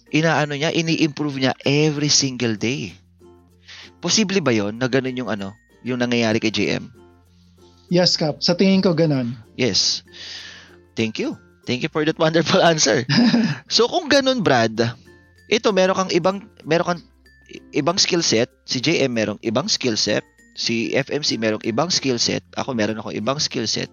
inaano 0.09 0.57
niya, 0.57 0.73
ini-improve 0.73 1.37
niya 1.39 1.53
every 1.69 2.09
single 2.09 2.57
day. 2.57 2.97
Posible 3.99 4.39
ba 4.39 4.55
yon 4.55 4.79
na 4.79 4.87
ganun 4.87 5.19
yung 5.19 5.31
ano, 5.31 5.55
yung 5.83 5.99
nangyayari 5.99 6.39
kay 6.39 6.55
JM? 6.55 6.91
Yes, 7.89 8.21
Kap. 8.21 8.45
Sa 8.45 8.53
tingin 8.53 8.85
ko, 8.85 8.93
ganun. 8.93 9.33
Yes. 9.57 10.05
Thank 10.93 11.17
you. 11.19 11.41
Thank 11.65 11.85
you 11.85 11.91
for 11.93 12.05
that 12.05 12.17
wonderful 12.21 12.61
answer. 12.61 13.05
so 13.69 13.89
kung 13.89 14.09
ganun, 14.09 14.45
Brad, 14.45 14.77
ito 15.49 15.69
meron 15.73 15.97
kang 15.97 16.13
ibang 16.13 16.45
meron 16.65 16.97
kang 16.97 17.03
ibang 17.73 17.97
skill 17.97 18.21
set, 18.21 18.53
si 18.69 18.81
JM 18.81 19.13
merong 19.13 19.41
ibang 19.41 19.69
skill 19.69 19.97
set, 19.97 20.25
si 20.53 20.93
FMC 20.93 21.41
merong 21.41 21.65
ibang 21.65 21.89
skill 21.89 22.21
set, 22.21 22.45
ako 22.57 22.77
meron 22.77 23.01
ako 23.01 23.13
ibang 23.17 23.41
skill 23.41 23.65
set. 23.65 23.89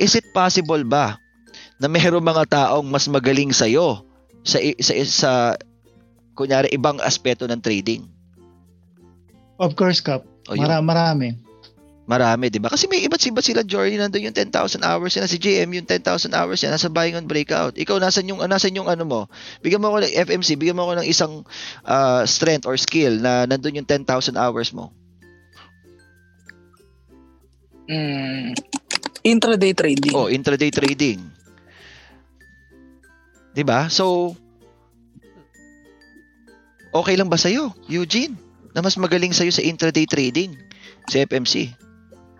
Is 0.00 0.16
it 0.16 0.24
possible 0.32 0.80
ba 0.84 1.20
na 1.76 1.88
mayroong 1.90 2.24
mga 2.24 2.48
taong 2.48 2.88
mas 2.88 3.04
magaling 3.08 3.52
sa 3.52 3.68
iyo 3.68 4.04
sa 4.44 4.60
sa 4.80 4.92
sa 5.04 5.32
kunyari 6.32 6.72
ibang 6.72 7.02
aspeto 7.04 7.44
ng 7.44 7.60
trading? 7.60 8.13
Of 9.58 9.78
course, 9.78 10.02
Kap. 10.02 10.26
O 10.50 10.58
yun. 10.58 10.66
Mara- 10.66 10.84
marami. 10.84 11.38
Marami, 12.04 12.52
'di 12.52 12.60
ba? 12.60 12.68
Kasi 12.68 12.84
may 12.84 13.00
iba't 13.00 13.24
iba 13.24 13.40
sila 13.40 13.64
journey 13.64 13.96
nandoon 13.96 14.28
yung 14.28 14.36
10,000 14.36 14.84
hours 14.84 15.16
na 15.16 15.24
si 15.24 15.40
JM 15.40 15.72
yung 15.72 15.88
10,000 15.88 16.36
hours 16.36 16.60
yan 16.60 16.76
nasa 16.76 16.92
buying 16.92 17.16
on 17.16 17.24
breakout. 17.24 17.72
Ikaw 17.80 17.96
nasan 17.96 18.28
yung 18.28 18.44
nasan 18.44 18.76
yung 18.76 18.92
ano 18.92 19.08
mo? 19.08 19.20
Bigyan 19.64 19.80
mo 19.80 19.88
ako 19.88 20.04
ng 20.04 20.12
FMC, 20.12 20.60
bigyan 20.60 20.76
mo 20.76 20.84
ako 20.84 21.00
ng 21.00 21.08
isang 21.08 21.32
ah, 21.80 22.28
strength 22.28 22.68
or 22.68 22.76
skill 22.76 23.16
na 23.16 23.48
nandoon 23.48 23.80
yung 23.80 23.88
10,000 23.88 24.04
hours 24.36 24.76
mo. 24.76 24.92
Mm, 27.88 28.52
intraday 29.24 29.72
trading. 29.72 30.12
Oh, 30.12 30.28
intraday 30.28 30.68
trading. 30.68 31.24
'Di 33.56 33.64
ba? 33.64 33.88
So 33.88 34.36
okay 36.92 37.16
lang 37.16 37.32
ba 37.32 37.40
sa'yo, 37.40 37.72
Eugene? 37.88 38.43
Na 38.74 38.82
mas 38.82 38.98
magaling 38.98 39.30
sa'yo 39.30 39.54
sa 39.54 39.62
intraday 39.62 40.04
trading 40.04 40.58
Si 41.08 41.20
FMC. 41.20 41.72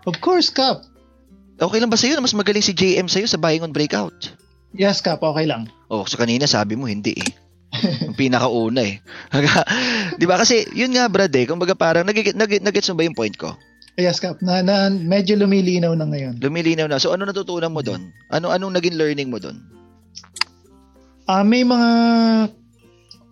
Of 0.08 0.20
course, 0.20 0.48
Kap. 0.52 0.84
Okay 1.60 1.78
lang 1.80 1.92
ba 1.92 1.98
sa'yo 2.00 2.16
na 2.16 2.24
mas 2.24 2.36
magaling 2.36 2.64
si 2.64 2.74
JM 2.74 3.08
sa'yo 3.08 3.28
sa 3.28 3.40
buying 3.40 3.64
on 3.64 3.72
breakout? 3.72 4.32
Yes, 4.74 5.00
Kap. 5.00 5.22
Okay 5.22 5.46
lang. 5.46 5.70
Oh, 5.88 6.04
so 6.08 6.18
kanina 6.18 6.48
sabi 6.48 6.76
mo 6.76 6.88
hindi 6.88 7.14
eh. 7.14 7.32
Yung 8.06 8.14
pinakauna 8.14 8.86
eh. 8.86 9.02
'Di 10.18 10.24
ba 10.30 10.38
kasi 10.38 10.62
yun 10.78 10.94
nga 10.94 11.10
Brad 11.10 11.34
eh, 11.34 11.42
kumbaga 11.42 11.74
parang 11.74 12.06
nagigit 12.06 12.38
nag, 12.38 12.62
nagets 12.62 12.86
mo 12.90 12.98
ba 12.98 13.06
yung 13.06 13.18
point 13.18 13.34
ko? 13.34 13.54
Yes, 13.94 14.18
Kap. 14.18 14.42
Na, 14.42 14.62
na 14.62 14.90
medyo 14.90 15.38
lumilinaw 15.38 15.94
na 15.94 16.06
ngayon. 16.06 16.42
Lumilinaw 16.42 16.90
na. 16.90 16.98
So 16.98 17.14
ano 17.14 17.26
natutunan 17.26 17.70
mo 17.70 17.82
doon? 17.82 18.10
Ano 18.34 18.50
anong 18.50 18.78
naging 18.78 18.98
learning 18.98 19.30
mo 19.30 19.38
doon? 19.38 19.62
Ah, 21.30 21.46
may 21.46 21.62
mga 21.62 21.90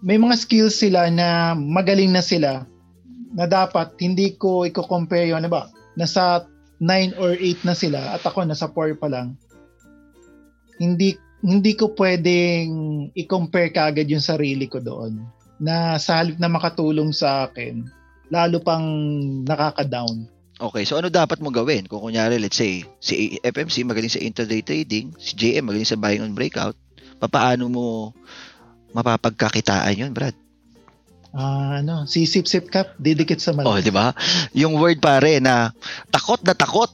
may 0.03 0.19
mga 0.19 0.35
skills 0.39 0.79
sila 0.79 1.11
na 1.11 1.55
magaling 1.55 2.11
na 2.11 2.23
sila 2.23 2.67
na 3.33 3.49
dapat 3.49 3.97
hindi 4.01 4.37
ko 4.37 4.69
i-compare 4.69 5.33
yun, 5.33 5.49
ba? 5.49 5.69
Nasa 5.97 6.45
9 6.83 7.21
or 7.21 7.37
8 7.39 7.69
na 7.69 7.75
sila 7.77 8.01
at 8.13 8.23
ako 8.27 8.45
nasa 8.45 8.69
4 8.69 8.99
pa 8.99 9.09
lang. 9.09 9.39
Hindi 10.77 11.15
hindi 11.43 11.75
ko 11.75 11.91
pwedeng 11.99 12.71
i-compare 13.19 13.75
kagad 13.75 14.07
yung 14.07 14.23
sarili 14.23 14.71
ko 14.71 14.79
doon 14.79 15.27
na 15.59 15.99
sa 15.99 16.23
halip 16.23 16.39
na 16.39 16.51
makatulong 16.51 17.11
sa 17.11 17.47
akin, 17.51 17.87
lalo 18.31 18.63
pang 18.63 18.87
nakaka-down. 19.47 20.27
Okay, 20.63 20.87
so 20.87 20.99
ano 20.99 21.11
dapat 21.11 21.43
mo 21.43 21.51
gawin? 21.51 21.91
Kung 21.91 22.03
kunyari, 22.03 22.39
let's 22.39 22.59
say, 22.59 22.87
si 23.03 23.39
FMC 23.43 23.83
magaling 23.83 24.11
sa 24.11 24.23
intraday 24.23 24.63
trading, 24.63 25.11
si 25.19 25.35
JM 25.35 25.67
magaling 25.67 25.87
sa 25.87 25.99
buying 25.99 26.23
on 26.23 26.35
breakout, 26.35 26.79
papaano 27.19 27.67
mo 27.67 27.87
mapapagkakitaan 28.95 29.99
yun, 29.99 30.15
Brad? 30.15 30.35
Ah, 31.33 31.81
ano, 31.81 32.05
si 32.05 32.29
Sip 32.29 32.45
Sip 32.45 32.69
Cup, 32.69 32.93
didikit 33.01 33.41
sa 33.41 33.53
Oh, 33.53 33.65
malaki. 33.65 33.89
di 33.89 33.93
ba? 33.93 34.13
Yung 34.53 34.77
word 34.77 35.01
pare 35.01 35.41
na 35.41 35.73
takot 36.13 36.37
na 36.45 36.53
takot 36.53 36.93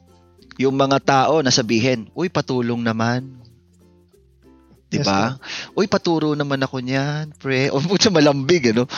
yung 0.58 0.74
mga 0.74 0.98
tao 1.02 1.42
na 1.42 1.50
sabihin, 1.50 2.06
"Uy, 2.14 2.30
patulong 2.30 2.78
naman." 2.78 3.34
Di 4.88 5.02
Yes, 5.02 5.06
ba? 5.06 5.36
Uy, 5.76 5.84
paturo 5.84 6.32
naman 6.32 6.64
ako 6.64 6.80
niyan, 6.80 7.36
pre. 7.36 7.68
O 7.74 7.82
puta 7.82 8.08
malambig, 8.08 8.72
ano? 8.72 8.88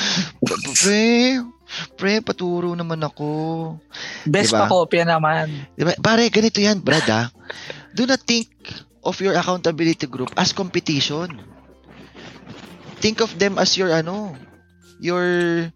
pre, 0.78 1.42
pre, 1.98 2.22
paturo 2.22 2.78
naman 2.78 3.02
ako. 3.02 3.26
Best 4.22 4.54
Diba? 4.54 4.60
pa 4.62 4.70
kopya 4.70 5.02
naman. 5.02 5.50
Di 5.74 5.82
ba? 5.82 5.96
Pare, 5.98 6.30
ganito 6.30 6.62
yan, 6.62 6.78
Brad, 6.78 7.08
ah. 7.10 7.26
Do 7.90 8.06
not 8.06 8.22
think 8.22 8.46
of 9.02 9.18
your 9.18 9.34
accountability 9.34 10.06
group 10.06 10.30
as 10.38 10.54
competition. 10.54 11.42
Think 13.02 13.18
of 13.18 13.34
them 13.34 13.58
as 13.58 13.74
your, 13.74 13.90
ano, 13.90 14.38
your 15.01 15.68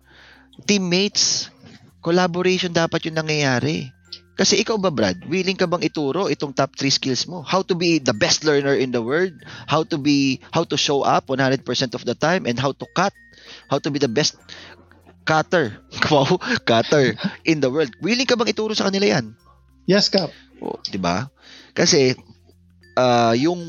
teammates. 0.69 1.51
Collaboration 2.05 2.71
dapat 2.71 3.09
yung 3.09 3.17
nangyayari. 3.17 3.89
Kasi 4.35 4.59
ikaw 4.61 4.75
ba, 4.77 4.91
Brad, 4.91 5.23
willing 5.31 5.55
ka 5.55 5.71
bang 5.71 5.87
ituro 5.87 6.27
itong 6.27 6.53
top 6.53 6.75
3 6.75 6.91
skills 6.91 7.25
mo? 7.31 7.47
How 7.47 7.63
to 7.63 7.79
be 7.79 8.03
the 8.03 8.13
best 8.13 8.43
learner 8.43 8.75
in 8.75 8.91
the 8.91 8.99
world, 8.99 9.33
how 9.71 9.87
to 9.87 9.97
be, 9.97 10.43
how 10.51 10.67
to 10.67 10.75
show 10.75 11.07
up 11.07 11.31
100% 11.31 11.63
of 11.95 12.03
the 12.03 12.19
time, 12.19 12.45
and 12.45 12.59
how 12.59 12.75
to 12.75 12.87
cut, 12.99 13.15
how 13.71 13.79
to 13.79 13.95
be 13.95 14.03
the 14.03 14.11
best 14.11 14.35
cutter, 15.23 15.79
wow, 16.11 16.27
cutter 16.67 17.15
in 17.47 17.63
the 17.63 17.71
world. 17.71 17.95
Willing 18.03 18.27
ka 18.27 18.35
bang 18.35 18.51
ituro 18.51 18.75
sa 18.75 18.91
kanila 18.91 19.07
yan? 19.07 19.39
Yes, 19.87 20.11
Cup. 20.11 20.35
O, 20.65 20.81
'di 20.81 20.97
ba? 20.97 21.29
Kasi 21.77 22.17
ah 22.97 23.37
yung 23.37 23.61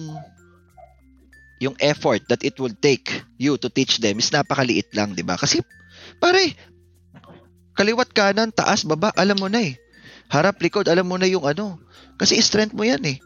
yung 1.64 1.76
effort 1.80 2.24
that 2.28 2.44
it 2.44 2.60
will 2.60 2.74
take 2.84 3.24
you 3.40 3.56
to 3.56 3.72
teach 3.72 4.04
them 4.04 4.20
is 4.20 4.32
napakaliit 4.32 4.92
lang, 4.92 5.16
'di 5.16 5.24
ba? 5.24 5.40
Kasi 5.40 5.64
pare 6.20 6.56
kaliwat 7.76 8.16
kanan, 8.16 8.56
taas, 8.56 8.88
baba, 8.88 9.12
alam 9.20 9.36
mo 9.36 9.52
na 9.52 9.60
eh. 9.60 9.76
Harap, 10.32 10.58
likod, 10.64 10.88
alam 10.88 11.06
mo 11.06 11.20
na 11.20 11.28
yung 11.28 11.44
ano. 11.44 11.78
Kasi 12.16 12.40
strength 12.40 12.74
mo 12.74 12.88
yan 12.88 13.04
eh. 13.04 13.18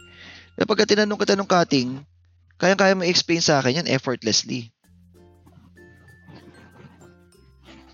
Kapag 0.57 0.89
tinanong 0.89 1.21
kita 1.21 1.37
ng 1.37 1.47
cutting, 1.47 2.01
kaya-kaya 2.59 2.97
mo 2.97 3.05
i-explain 3.05 3.39
sa 3.39 3.61
akin 3.61 3.85
yan 3.85 3.87
effortlessly. 3.87 4.73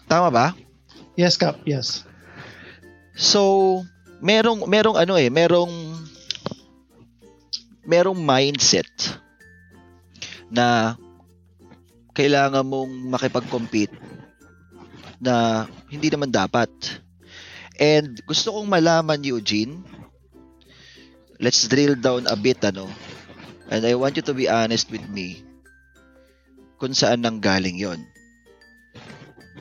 Tama 0.07 0.31
ba? 0.31 0.47
Yes, 1.19 1.35
Cup. 1.35 1.61
Yes. 1.67 2.07
So, 3.13 3.83
merong 4.23 4.65
merong 4.65 4.97
ano 4.97 5.15
eh, 5.19 5.29
merong 5.29 5.71
merong 7.85 8.17
mindset 8.17 8.89
na 10.51 10.97
kailangan 12.15 12.63
mong 12.63 12.91
makipag-compete 13.11 13.95
na 15.19 15.65
hindi 15.91 16.07
naman 16.07 16.31
dapat. 16.31 16.69
And 17.75 18.19
gusto 18.23 18.55
kong 18.55 18.71
malaman 18.71 19.19
Eugene, 19.23 19.83
let's 21.43 21.67
drill 21.67 21.99
down 21.99 22.23
a 22.31 22.37
bit 22.39 22.63
ano. 22.63 22.87
And 23.67 23.83
I 23.83 23.97
want 23.99 24.15
you 24.15 24.23
to 24.29 24.35
be 24.37 24.47
honest 24.47 24.87
with 24.93 25.03
me 25.09 25.43
kung 26.79 26.93
saan 26.95 27.23
nang 27.23 27.41
galing 27.41 27.75
'yon. 27.75 27.99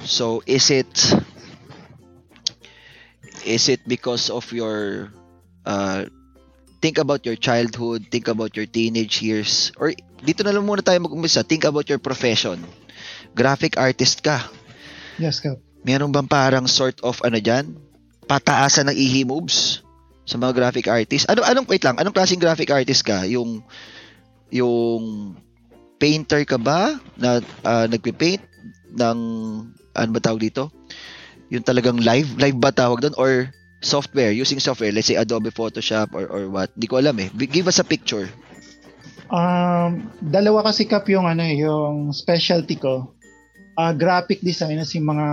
So, 0.04 0.42
is 0.44 0.68
it 0.70 0.90
is 3.46 3.70
it 3.70 3.80
because 3.86 4.28
of 4.28 4.44
your 4.52 5.08
uh, 5.64 6.06
think 6.84 7.00
about 7.00 7.24
your 7.24 7.40
childhood, 7.40 8.04
think 8.12 8.28
about 8.28 8.52
your 8.52 8.68
teenage 8.68 9.24
years, 9.24 9.72
or 9.80 9.96
dito 10.20 10.44
na 10.44 10.52
lang 10.52 10.68
muna 10.68 10.84
tayo 10.84 11.00
mag-umpisa, 11.00 11.40
think 11.40 11.64
about 11.64 11.88
your 11.88 11.96
profession. 11.96 12.60
Graphic 13.32 13.80
artist 13.80 14.20
ka. 14.20 14.44
Yes, 15.16 15.40
Cup. 15.40 15.64
Meron 15.80 16.12
bang 16.12 16.28
parang 16.28 16.68
sort 16.68 17.00
of 17.00 17.24
ano 17.24 17.40
dyan? 17.40 17.80
Pataasan 18.28 18.92
ng 18.92 18.96
ihi 19.00 19.24
moves 19.24 19.80
sa 20.28 20.36
mga 20.36 20.52
graphic 20.52 20.84
artist? 20.84 21.24
Ano 21.32 21.40
anong 21.40 21.64
wait 21.72 21.80
lang, 21.80 21.96
anong 21.96 22.12
klaseng 22.12 22.40
graphic 22.40 22.68
artist 22.68 23.00
ka? 23.00 23.24
Yung 23.24 23.64
yung 24.52 25.32
painter 25.96 26.44
ka 26.44 26.60
ba 26.60 27.00
na 27.16 27.40
uh, 27.64 27.88
nagpe-paint 27.88 28.44
ng 28.92 29.18
ano 29.96 30.10
ba 30.12 30.20
tawag 30.20 30.52
dito? 30.52 30.68
Yung 31.48 31.64
talagang 31.64 31.96
live, 31.96 32.28
live 32.36 32.60
ba 32.60 32.76
tawag 32.76 33.00
doon 33.00 33.16
or 33.16 33.48
software, 33.84 34.32
using 34.32 34.58
software, 34.58 34.90
let's 34.90 35.06
say 35.12 35.20
Adobe 35.20 35.52
Photoshop 35.52 36.16
or 36.16 36.24
or 36.26 36.48
what? 36.48 36.72
Hindi 36.72 36.88
ko 36.88 36.96
alam 36.98 37.16
eh. 37.20 37.28
Give 37.30 37.68
us 37.68 37.78
a 37.78 37.86
picture. 37.86 38.26
Um, 39.28 40.08
dalawa 40.20 40.64
kasi 40.66 40.88
Cup 40.88 41.08
yung 41.12 41.28
ano, 41.28 41.44
yung 41.44 42.10
specialty 42.16 42.80
ko. 42.80 43.12
Ah, 43.76 43.92
graphic 43.92 44.40
design 44.40 44.78
as 44.78 44.94
yung 44.96 45.10
mga 45.10 45.26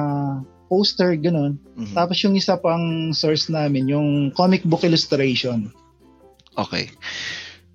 poster 0.72 1.16
ganun. 1.20 1.60
Mhm. 1.76 1.94
Tapos 1.94 2.18
yung 2.24 2.36
isa 2.36 2.56
pang 2.56 3.12
source 3.12 3.52
namin, 3.52 3.92
yung 3.92 4.32
comic 4.32 4.64
book 4.64 4.88
illustration. 4.88 5.72
Okay. 6.56 6.92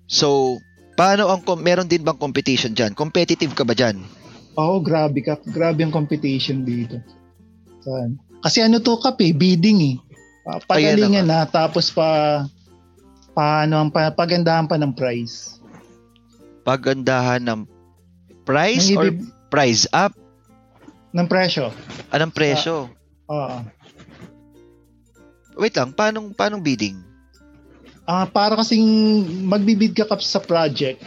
So, 0.09 0.57
paano 0.97 1.29
ang 1.29 1.45
meron 1.61 1.85
din 1.85 2.01
bang 2.01 2.17
competition 2.17 2.73
diyan? 2.73 2.97
Competitive 2.97 3.53
ka 3.53 3.61
ba 3.61 3.77
diyan? 3.77 4.01
Oo, 4.57 4.81
grabe 4.81 5.21
Cup. 5.21 5.45
Grabe 5.45 5.85
yung 5.85 5.93
competition 5.93 6.65
dito. 6.65 6.97
Saan? 7.85 8.17
Kasi 8.41 8.65
ano 8.65 8.81
to 8.81 8.97
Cup 8.97 9.21
eh, 9.21 9.31
bidding 9.31 9.79
eh. 9.93 9.95
Pa- 10.47 10.63
Pagalingan 10.63 11.27
na, 11.27 11.43
tapos 11.43 11.91
pa 11.91 12.47
paano 13.35 13.83
ang 13.83 13.91
pa, 13.91 14.07
pagandahan 14.15 14.63
pa 14.63 14.79
ng 14.79 14.95
price. 14.95 15.59
Pagandahan 16.63 17.43
ng 17.43 17.67
price 18.47 18.95
or 18.95 19.11
ibib- 19.11 19.27
price 19.51 19.83
up? 19.91 20.15
ng 21.17 21.27
presyo. 21.27 21.73
Anong 22.13 22.29
presyo? 22.29 22.93
Oo. 23.25 23.57
Wait 25.57 25.73
lang, 25.73 25.89
paano 25.89 26.29
paano 26.37 26.61
bidding? 26.61 27.01
Ah, 28.05 28.29
para 28.29 28.55
kasing 28.55 28.85
magbibid 29.49 29.97
ka 29.97 30.05
Cup 30.07 30.21
sa 30.21 30.39
project, 30.39 31.01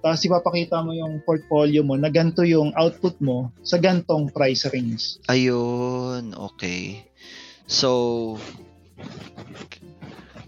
tapos 0.00 0.24
ipapakita 0.24 0.80
mo 0.80 0.96
yung 0.96 1.20
portfolio 1.22 1.84
mo 1.84 1.94
na 1.94 2.08
ganito 2.08 2.40
yung 2.42 2.72
output 2.74 3.20
mo 3.20 3.52
sa 3.60 3.76
gantong 3.76 4.32
price 4.32 4.64
range. 4.72 5.20
Ayun, 5.28 6.32
okay. 6.34 7.04
So, 7.68 8.40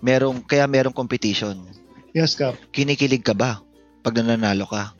merong, 0.02 0.42
kaya 0.42 0.66
merong 0.66 0.92
competition. 0.94 1.56
Yes, 2.12 2.36
Cup. 2.36 2.58
Kinikilig 2.74 3.24
ka 3.24 3.32
ba 3.32 3.64
pag 4.02 4.18
nananalo 4.18 4.68
ka? 4.68 4.92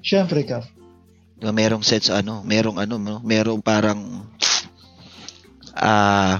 Siyempre, 0.00 0.46
Cup. 0.46 0.64
Di 1.36 1.44
ba, 1.44 1.52
merong 1.52 1.82
sets 1.82 2.08
ano, 2.08 2.40
merong 2.46 2.78
ano, 2.78 2.96
no? 2.96 3.18
merong 3.20 3.60
parang 3.60 4.24
ah 5.74 6.38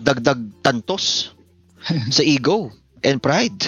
dagdag 0.00 0.40
tantos 0.64 1.36
sa 2.16 2.24
ego 2.24 2.72
and 3.04 3.20
pride. 3.20 3.60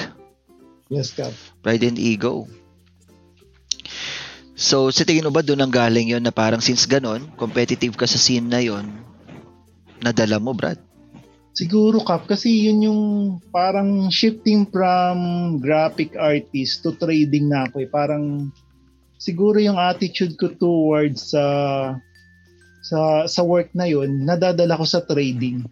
Yes, 0.89 1.13
Cup. 1.13 1.37
Pride 1.61 1.85
and 1.85 2.01
ego. 2.01 2.49
So, 4.57 4.89
sa 4.89 5.05
tingin 5.05 5.29
mo 5.29 5.37
ba 5.37 5.45
doon 5.45 5.61
ang 5.61 5.71
galing 5.75 6.09
yon 6.09 6.25
na 6.25 6.33
parang 6.33 6.65
since 6.65 6.89
ganon, 6.89 7.29
competitive 7.37 7.93
ka 7.93 8.09
sa 8.09 8.17
scene 8.17 8.49
na 8.49 8.65
yon, 8.65 8.89
nadala 10.01 10.41
mo, 10.41 10.57
Brad? 10.57 10.81
Siguro, 11.57 12.05
Cup, 12.05 12.29
kasi 12.29 12.69
yun 12.69 12.85
yung 12.85 13.03
parang 13.49 14.13
shifting 14.13 14.69
from 14.69 15.57
graphic 15.57 16.13
artist 16.13 16.85
to 16.85 16.93
trading 17.01 17.49
na 17.49 17.65
ako 17.65 17.81
eh. 17.81 17.89
Parang 17.89 18.53
siguro 19.17 19.57
yung 19.57 19.81
attitude 19.81 20.37
ko 20.37 20.53
towards 20.53 21.33
sa 21.33 21.45
sa 22.85 23.25
sa 23.25 23.41
work 23.41 23.73
na 23.73 23.89
yun, 23.89 24.29
nadadala 24.29 24.77
ko 24.77 24.85
sa 24.85 25.01
trading. 25.01 25.65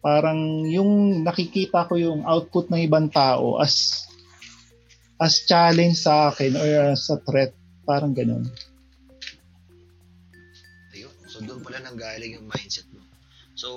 Parang 0.00 0.64
yung 0.72 1.20
nakikita 1.20 1.84
ko 1.84 2.00
yung 2.00 2.24
output 2.24 2.72
ng 2.72 2.88
ibang 2.88 3.12
tao 3.12 3.60
as 3.60 4.08
as 5.20 5.44
challenge 5.44 6.00
sa 6.00 6.32
akin 6.32 6.56
or 6.56 6.96
as 6.96 7.12
a 7.12 7.20
threat. 7.28 7.52
Parang 7.84 8.16
ganun. 8.16 8.48
Ayun. 10.96 11.12
So 11.28 11.44
doon 11.44 11.60
pala 11.60 11.84
nanggaling 11.84 12.40
yung 12.40 12.48
mindset 12.48 12.88
mo. 12.88 13.04
So 13.52 13.68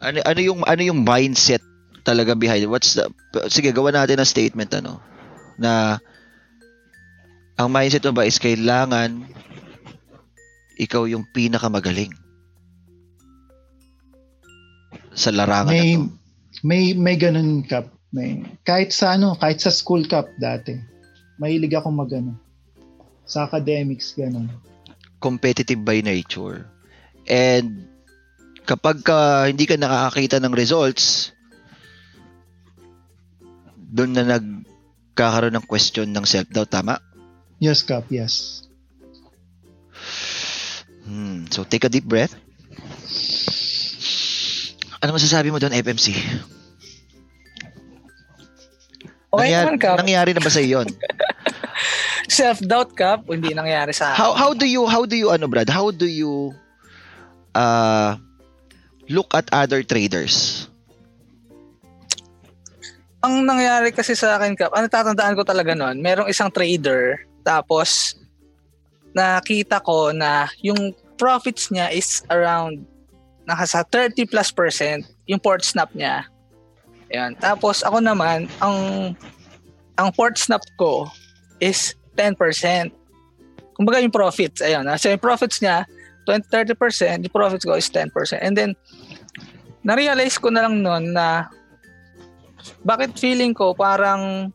ano 0.00 0.18
ano 0.22 0.40
yung 0.40 0.60
ano 0.64 0.82
yung 0.82 1.00
mindset 1.02 1.62
talaga 2.04 2.32
behind 2.36 2.64
it? 2.64 2.70
What's 2.70 2.94
the 2.96 3.08
Sige, 3.52 3.72
gawa 3.72 3.92
natin 3.92 4.20
ng 4.20 4.28
statement 4.28 4.72
ano 4.76 5.00
na 5.58 5.98
ang 7.58 7.68
mindset 7.68 8.06
mo 8.06 8.14
ba 8.14 8.28
is 8.28 8.38
kailangan 8.38 9.26
ikaw 10.78 11.10
yung 11.10 11.26
pinakamagaling 11.34 12.14
sa 15.18 15.34
larangan 15.34 15.74
May 15.74 15.98
na 15.98 16.06
to. 16.06 16.14
may 16.62 16.82
may 16.94 17.16
ganun 17.18 17.66
cup. 17.66 17.90
May 18.14 18.46
kahit 18.62 18.94
sa 18.94 19.18
ano, 19.18 19.34
kahit 19.34 19.58
sa 19.58 19.74
school 19.74 20.06
cup 20.06 20.30
dati. 20.38 20.78
Mahilig 21.42 21.74
ako 21.74 21.90
magano. 21.90 22.38
Sa 23.28 23.44
academics 23.44 24.14
ganun. 24.16 24.48
competitive 25.20 25.82
by 25.82 26.00
nature. 26.00 26.66
And 27.26 27.86
kapag 28.68 29.00
ka 29.00 29.48
hindi 29.48 29.64
ka 29.64 29.80
nakakakita 29.80 30.44
ng 30.44 30.52
results, 30.52 31.32
doon 33.88 34.12
na 34.12 34.36
nagkakaroon 34.36 35.56
ng 35.56 35.64
question 35.64 36.12
ng 36.12 36.28
self-doubt, 36.28 36.68
tama? 36.68 37.00
Yes, 37.56 37.80
cup, 37.80 38.12
yes. 38.12 38.68
Hmm. 41.08 41.48
So, 41.48 41.64
take 41.64 41.88
a 41.88 41.90
deep 41.90 42.04
breath. 42.04 42.36
Ano 45.00 45.16
masasabi 45.16 45.48
mo 45.48 45.56
doon, 45.56 45.72
FMC? 45.72 46.12
Okay 49.28 49.48
naman, 49.52 49.80
Kap. 49.80 49.96
nangyari 50.04 50.36
na 50.36 50.44
ba 50.44 50.52
sa 50.52 50.60
yun? 50.60 50.84
Self-doubt, 52.28 52.92
Kap. 52.92 53.24
Hindi 53.24 53.56
nangyari 53.56 53.96
sa 53.96 54.12
akin. 54.12 54.20
how 54.20 54.32
how 54.36 54.50
do 54.52 54.68
you 54.68 54.84
how 54.84 55.08
do 55.08 55.16
you 55.16 55.32
ano 55.32 55.48
Brad? 55.48 55.68
How 55.68 55.92
do 55.92 56.08
you 56.08 56.52
uh 57.56 58.16
look 59.08 59.32
at 59.34 59.48
other 59.50 59.82
traders? 59.82 60.68
Ang 63.24 63.44
nangyari 63.44 63.90
kasi 63.90 64.14
sa 64.14 64.38
akin, 64.38 64.54
Kap, 64.54 64.70
ano 64.70 64.86
tatandaan 64.86 65.34
ko 65.34 65.42
talaga 65.42 65.74
noon, 65.74 65.98
merong 65.98 66.30
isang 66.30 66.48
trader, 66.54 67.26
tapos 67.42 68.14
nakita 69.10 69.82
ko 69.82 70.14
na 70.14 70.46
yung 70.62 70.94
profits 71.18 71.74
niya 71.74 71.90
is 71.90 72.22
around 72.30 72.86
nakasa 73.48 73.82
30 73.82 74.28
plus 74.28 74.52
percent 74.54 75.02
yung 75.26 75.42
port 75.42 75.64
snap 75.64 75.90
niya. 75.96 76.28
Ayan. 77.08 77.32
Tapos 77.40 77.80
ako 77.82 77.98
naman, 78.04 78.46
ang 78.60 78.78
ang 79.98 80.08
port 80.14 80.36
snap 80.38 80.62
ko 80.78 81.08
is 81.58 81.96
10%. 82.14 82.36
Kumbaga 83.74 83.98
yung 83.98 84.14
profits, 84.14 84.62
ayun. 84.62 84.86
So 85.00 85.10
yung 85.10 85.22
profits 85.22 85.58
niya, 85.58 85.88
20, 86.28 86.44
30%, 86.52 87.24
yung 87.24 87.32
profits 87.32 87.64
ko 87.64 87.72
is 87.72 87.88
10%. 87.88 88.12
And 88.44 88.52
then, 88.52 88.76
na-realize 89.80 90.36
ko 90.36 90.52
na 90.52 90.68
lang 90.68 90.84
noon 90.84 91.16
na 91.16 91.48
bakit 92.84 93.16
feeling 93.16 93.56
ko 93.56 93.72
parang 93.72 94.52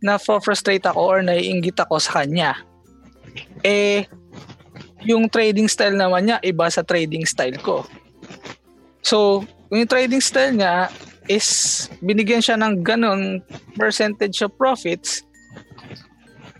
na-frustrate 0.00 0.84
ako 0.88 1.00
or 1.00 1.18
naiinggit 1.20 1.76
ako 1.76 2.00
sa 2.00 2.24
kanya. 2.24 2.56
Eh, 3.60 4.08
yung 5.04 5.28
trading 5.28 5.68
style 5.68 5.96
naman 5.96 6.24
niya, 6.24 6.40
iba 6.40 6.64
sa 6.72 6.80
trading 6.80 7.28
style 7.28 7.60
ko. 7.60 7.84
So, 9.04 9.44
yung 9.68 9.88
trading 9.88 10.24
style 10.24 10.56
niya 10.56 10.88
is 11.28 11.88
binigyan 12.00 12.40
siya 12.40 12.56
ng 12.56 12.80
ganun 12.80 13.44
percentage 13.76 14.40
of 14.40 14.56
profits, 14.56 15.24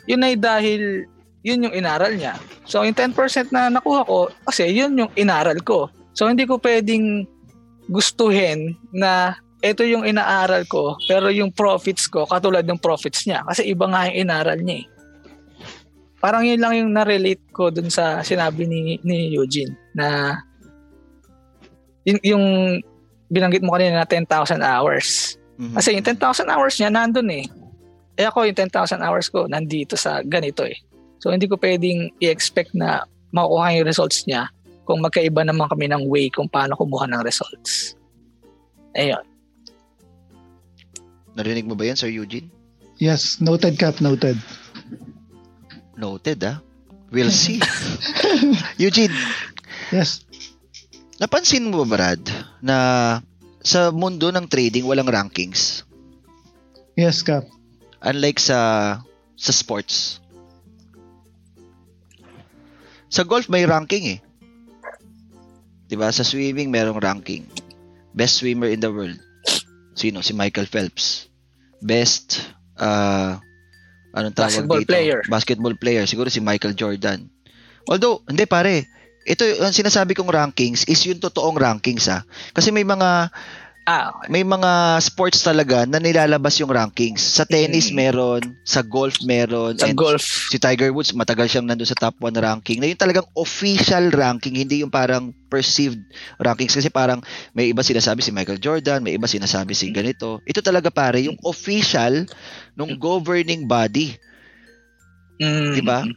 yun 0.05 0.25
ay 0.25 0.37
dahil 0.37 1.09
yun 1.45 1.69
yung 1.69 1.77
inaral 1.77 2.17
niya. 2.17 2.41
So, 2.65 2.83
yung 2.83 2.97
10% 2.97 3.53
na 3.53 3.69
nakuha 3.69 4.09
ko, 4.09 4.33
kasi 4.49 4.73
yun 4.73 4.97
yung 4.97 5.13
inaral 5.13 5.61
ko. 5.61 5.93
So, 6.17 6.27
hindi 6.27 6.49
ko 6.49 6.57
pwedeng 6.57 7.29
gustuhin 7.93 8.81
na 8.97 9.37
ito 9.61 9.85
yung 9.85 10.09
inaaral 10.09 10.65
ko, 10.65 10.97
pero 11.05 11.29
yung 11.29 11.53
profits 11.53 12.09
ko, 12.09 12.25
katulad 12.25 12.65
ng 12.65 12.81
profits 12.81 13.29
niya. 13.29 13.45
Kasi 13.45 13.69
iba 13.69 13.85
nga 13.93 14.09
yung 14.09 14.25
inaral 14.25 14.59
niya 14.65 14.85
eh. 14.85 14.87
Parang 16.25 16.49
yun 16.49 16.57
lang 16.57 16.73
yung 16.81 16.91
na-relate 16.97 17.45
ko 17.53 17.69
dun 17.69 17.93
sa 17.93 18.25
sinabi 18.25 18.65
ni, 18.65 18.97
ni 19.05 19.37
Eugene 19.37 19.77
na 19.93 20.41
yung, 22.09 22.21
yung 22.25 22.45
binanggit 23.29 23.61
mo 23.61 23.77
kanina 23.77 24.01
na 24.01 24.09
10,000 24.09 24.65
hours. 24.65 25.37
Mhm. 25.61 25.77
Kasi 25.77 25.93
yung 25.93 26.05
10,000 26.05 26.49
hours 26.49 26.81
niya 26.81 26.89
nandun 26.89 27.29
eh. 27.29 27.45
Eh 28.17 28.25
ako 28.25 28.49
yung 28.49 28.57
10,000 28.57 29.05
hours 29.05 29.29
ko 29.29 29.45
nandito 29.45 30.01
sa 30.01 30.25
ganito 30.25 30.65
eh. 30.65 30.81
So 31.19 31.31
hindi 31.31 31.49
ko 31.49 31.57
pwedeng 31.59 32.13
i-expect 32.21 32.75
na 32.77 33.05
makukuha 33.35 33.81
yung 33.81 33.89
results 33.89 34.25
niya 34.29 34.49
kung 34.85 35.01
magkaiba 35.01 35.43
naman 35.43 35.67
kami 35.67 35.89
ng 35.89 36.07
way 36.07 36.29
kung 36.29 36.47
paano 36.47 36.77
kumuha 36.77 37.09
ng 37.09 37.25
results. 37.25 37.97
Ayun. 38.95 39.25
Narinig 41.35 41.67
mo 41.67 41.75
ba 41.75 41.89
yan, 41.89 41.99
Sir 41.99 42.13
Eugene? 42.13 42.47
Yes, 43.03 43.43
noted 43.43 43.75
cup, 43.75 43.99
noted. 43.99 44.39
Noted, 45.99 46.39
ah. 46.47 46.63
We'll 47.11 47.35
see. 47.35 47.59
Eugene, 48.83 49.15
Yes. 49.91 50.23
napansin 51.19 51.71
mo 51.71 51.83
ba, 51.83 51.87
Brad, 51.87 52.23
na 52.63 52.77
sa 53.63 53.91
mundo 53.91 54.31
ng 54.31 54.47
trading, 54.47 54.87
walang 54.87 55.11
rankings? 55.11 55.83
Yes, 56.95 57.23
cup. 57.23 57.47
Unlike 58.03 58.39
sa 58.39 58.59
sa 59.35 59.53
sports. 59.55 60.23
Sa 63.15 63.23
golf, 63.23 63.47
may 63.47 63.63
ranking 63.63 64.19
eh. 64.19 64.21
'Di 65.87 65.95
ba 65.95 66.11
Sa 66.11 66.27
swimming, 66.27 66.75
merong 66.75 66.99
ranking. 66.99 67.47
Best 68.11 68.43
swimmer 68.43 68.67
in 68.67 68.83
the 68.83 68.91
world. 68.91 69.19
Sino? 69.95 70.19
Si 70.19 70.35
Michael 70.35 70.67
Phelps. 70.67 71.31
Best 71.79 72.43
uh, 72.79 73.39
anong 74.15 74.35
tawag 74.35 74.51
Basketball 74.51 74.83
dito? 74.83 74.91
player. 74.91 75.19
Basketball 75.31 75.75
player. 75.79 76.03
Siguro 76.11 76.27
si 76.27 76.43
Michael 76.43 76.75
Jordan. 76.75 77.31
Although, 77.87 78.27
hindi 78.27 78.47
pare. 78.51 78.87
Ito, 79.25 79.63
ang 79.63 79.75
sinasabi 79.75 80.13
kong 80.15 80.31
rankings 80.31 80.85
is 80.85 81.01
yung 81.07 81.23
totoong 81.23 81.59
rankings 81.59 82.11
ha. 82.11 82.23
Kasi 82.55 82.71
may 82.71 82.85
mga 82.85 83.31
Ah, 83.85 84.17
may 84.33 84.41
mga 84.41 84.97
sports 85.05 85.45
talaga 85.45 85.85
na 85.85 86.01
nilalabas 86.01 86.57
yung 86.57 86.73
rankings. 86.73 87.21
Sa 87.21 87.45
tennis 87.45 87.93
Mm. 87.93 87.97
meron, 88.01 88.43
sa 88.65 88.81
golf 88.81 89.21
meron, 89.21 89.77
sa 89.77 89.93
and 89.93 89.97
golf. 90.01 90.25
si 90.25 90.57
Tiger 90.57 90.89
Woods 90.89 91.13
matagal 91.13 91.53
siyang 91.53 91.69
nandun 91.69 91.85
sa 91.85 91.93
top 92.01 92.17
1 92.17 92.33
ranking. 92.33 92.81
Na 92.81 92.89
yung 92.89 92.97
talagang 92.97 93.29
official 93.37 94.09
ranking, 94.09 94.57
hindi 94.57 94.81
yung 94.81 94.89
parang 94.89 95.37
perceived 95.53 96.01
rankings 96.41 96.73
kasi 96.73 96.89
parang 96.89 97.21
may 97.53 97.77
iba 97.77 97.85
sinasabi 97.85 98.25
si 98.25 98.33
Michael 98.33 98.57
Jordan, 98.57 99.05
may 99.05 99.21
iba 99.21 99.29
sinasabi 99.29 99.77
si 99.77 99.93
ganito. 99.93 100.41
Ito 100.49 100.65
talaga 100.65 100.89
pare 100.89 101.21
yung 101.21 101.37
official 101.45 102.25
nung 102.73 102.97
governing 102.97 103.69
body. 103.69 104.17
Mm. 105.37 105.77
Di 105.77 105.83
ba? 105.85 106.09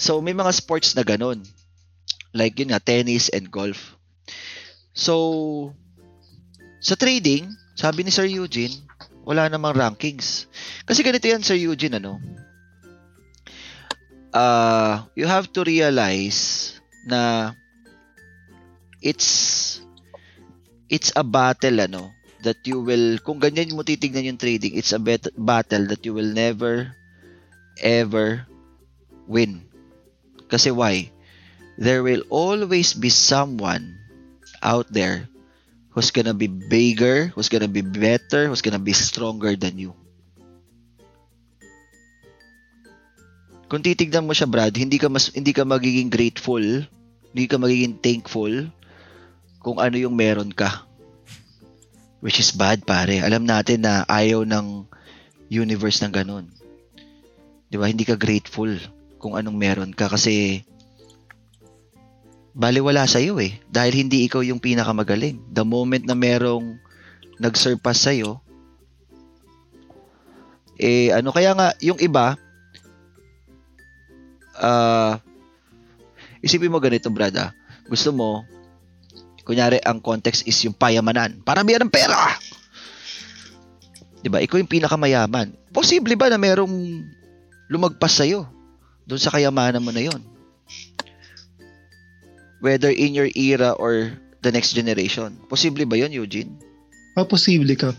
So 0.00 0.24
may 0.24 0.32
mga 0.32 0.48
sports 0.56 0.96
na 0.96 1.04
ganun. 1.04 1.44
Like 2.32 2.56
yun 2.56 2.72
nga, 2.72 2.80
tennis 2.80 3.28
and 3.28 3.52
golf. 3.52 4.00
So, 4.92 5.72
sa 6.82 6.98
trading, 6.98 7.46
sabi 7.78 8.02
ni 8.02 8.10
Sir 8.10 8.26
Eugene, 8.26 8.74
wala 9.22 9.46
namang 9.46 9.78
rankings. 9.78 10.50
Kasi 10.82 11.06
ganito 11.06 11.30
yan, 11.30 11.46
Sir 11.46 11.54
Eugene, 11.54 12.02
ano? 12.02 12.18
Uh, 14.34 15.06
you 15.14 15.30
have 15.30 15.46
to 15.54 15.62
realize 15.62 16.74
na 17.06 17.52
it's 18.98 19.78
it's 20.90 21.14
a 21.14 21.22
battle, 21.22 21.78
ano? 21.78 22.10
That 22.42 22.58
you 22.66 22.82
will, 22.82 23.22
kung 23.22 23.38
ganyan 23.38 23.70
mo 23.78 23.86
titignan 23.86 24.26
yung 24.26 24.42
trading, 24.42 24.74
it's 24.74 24.90
a 24.90 24.98
bet- 24.98 25.30
battle 25.38 25.86
that 25.86 26.02
you 26.02 26.10
will 26.10 26.34
never 26.34 26.90
ever 27.78 28.42
win. 29.30 29.62
Kasi 30.50 30.74
why? 30.74 31.14
There 31.78 32.02
will 32.02 32.26
always 32.28 32.92
be 32.92 33.08
someone 33.08 33.96
out 34.60 34.90
there 34.90 35.31
who's 35.92 36.10
gonna 36.10 36.36
be 36.36 36.48
bigger, 36.48 37.30
who's 37.36 37.52
gonna 37.52 37.68
be 37.68 37.84
better, 37.84 38.48
who's 38.48 38.64
gonna 38.64 38.80
be 38.80 38.96
stronger 38.96 39.56
than 39.56 39.76
you. 39.76 39.92
Kung 43.68 43.80
titignan 43.80 44.28
mo 44.28 44.36
siya, 44.36 44.48
Brad, 44.48 44.76
hindi 44.76 45.00
ka 45.00 45.08
mas 45.08 45.32
hindi 45.32 45.56
ka 45.56 45.64
magiging 45.64 46.12
grateful, 46.12 46.60
hindi 47.32 47.44
ka 47.48 47.56
magiging 47.56 47.96
thankful 48.00 48.68
kung 49.64 49.80
ano 49.80 49.96
yung 49.96 50.12
meron 50.12 50.52
ka. 50.52 50.84
Which 52.20 52.36
is 52.36 52.52
bad, 52.52 52.84
pare. 52.84 53.24
Alam 53.24 53.48
natin 53.48 53.88
na 53.88 54.04
ayaw 54.06 54.44
ng 54.44 54.84
universe 55.48 56.04
ng 56.04 56.12
ganun. 56.12 56.46
'Di 57.72 57.76
ba? 57.80 57.88
Hindi 57.88 58.04
ka 58.04 58.20
grateful 58.20 58.76
kung 59.16 59.40
anong 59.40 59.56
meron 59.56 59.92
ka 59.96 60.08
kasi 60.12 60.64
baliwala 62.52 63.08
sa 63.08 63.20
iyo 63.20 63.40
eh. 63.40 63.56
Dahil 63.68 64.06
hindi 64.06 64.28
ikaw 64.28 64.44
yung 64.44 64.60
pinakamagaling. 64.60 65.40
The 65.52 65.64
moment 65.64 66.04
na 66.04 66.16
merong 66.16 66.76
nag-surpass 67.40 68.06
sa 68.06 68.12
iyo, 68.12 68.38
eh 70.82 71.12
ano 71.12 71.30
kaya 71.30 71.52
nga 71.54 71.68
yung 71.78 72.00
iba 72.00 72.34
ah 74.58 75.20
isipin 76.42 76.72
mo 76.72 76.82
ganito 76.82 77.08
brad 77.08 77.34
ah. 77.38 77.50
Gusto 77.86 78.10
mo 78.10 78.42
kunyari 79.42 79.82
ang 79.82 79.98
context 79.98 80.46
is 80.46 80.58
yung 80.62 80.74
payamanan. 80.74 81.42
Paramihan 81.42 81.82
ng 81.82 81.92
pera. 81.92 82.38
'Di 84.22 84.30
ba? 84.30 84.38
Ikaw 84.38 84.62
yung 84.62 84.70
pinakamayaman. 84.70 85.54
Posible 85.74 86.14
ba 86.14 86.30
na 86.30 86.38
merong 86.38 87.02
lumagpas 87.66 88.22
sa 88.22 88.24
iyo 88.26 88.46
doon 89.06 89.18
sa 89.18 89.34
kayamanan 89.34 89.82
mo 89.82 89.90
na 89.90 90.02
'yon? 90.02 90.31
Whether 92.62 92.94
in 92.94 93.18
your 93.18 93.28
era 93.34 93.74
or 93.74 94.14
the 94.42 94.54
next 94.54 94.74
generation. 94.78 95.34
Posible 95.50 95.82
ba 95.86 95.98
'yon, 95.98 96.14
Eugene? 96.14 96.54
Ah, 97.18 97.26
posible 97.26 97.74
ka. 97.74 97.90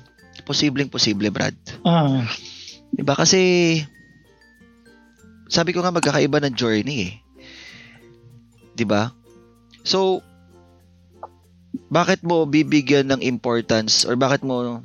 Posibleng 0.48 0.90
posible, 0.90 1.30
Brad. 1.30 1.56
Ah, 1.84 2.24
'Di 2.96 3.04
ba? 3.04 3.14
Kasi 3.14 3.42
sabi 5.52 5.76
ko 5.76 5.84
nga 5.84 5.94
magkakaiba 5.94 6.40
ng 6.42 6.56
journey 6.56 6.98
eh. 7.12 7.14
'Di 8.74 8.86
ba? 8.88 9.12
So 9.84 10.24
bakit 11.94 12.26
mo 12.26 12.50
bibigyan 12.50 13.14
ng 13.14 13.22
importance 13.22 14.02
or 14.02 14.18
bakit 14.18 14.42
mo 14.42 14.82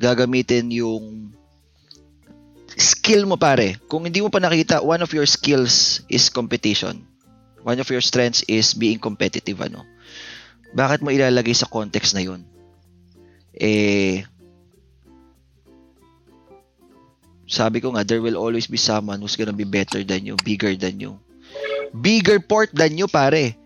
gagamitin 0.00 0.72
yung 0.72 1.34
skill 2.78 3.28
mo 3.28 3.36
pare? 3.36 3.76
Kung 3.90 4.08
hindi 4.08 4.24
mo 4.24 4.32
pa 4.32 4.40
nakita, 4.40 4.80
one 4.80 5.04
of 5.04 5.12
your 5.12 5.28
skills 5.28 6.00
is 6.08 6.32
competition. 6.32 7.04
One 7.68 7.76
of 7.76 7.92
your 7.92 8.00
strengths 8.00 8.40
is 8.48 8.72
being 8.72 8.96
competitive 8.96 9.60
ano. 9.60 9.84
Bakit 10.72 11.04
mo 11.04 11.12
ilalagay 11.12 11.52
sa 11.52 11.68
context 11.68 12.16
na 12.16 12.24
'yon? 12.24 12.40
Eh 13.52 14.24
sabi 17.48 17.80
ko 17.80 17.96
nga, 17.96 18.04
there 18.04 18.20
will 18.20 18.36
always 18.36 18.68
be 18.68 18.76
someone 18.76 19.20
who's 19.24 19.36
gonna 19.36 19.56
be 19.56 19.64
better 19.64 20.04
than 20.04 20.24
you, 20.28 20.36
bigger 20.44 20.76
than 20.76 21.00
you. 21.00 21.16
Bigger 21.96 22.44
port 22.44 22.68
than 22.76 23.00
you, 23.00 23.08
pare. 23.08 23.56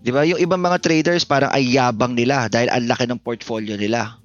Di 0.00 0.08
ba? 0.08 0.24
Yung 0.24 0.40
ibang 0.40 0.64
mga 0.64 0.80
traders 0.80 1.28
parang 1.28 1.52
ay 1.52 1.76
yabang 1.76 2.16
nila 2.16 2.48
dahil 2.48 2.72
ang 2.72 2.88
laki 2.88 3.04
ng 3.04 3.20
portfolio 3.20 3.76
nila. 3.76 4.16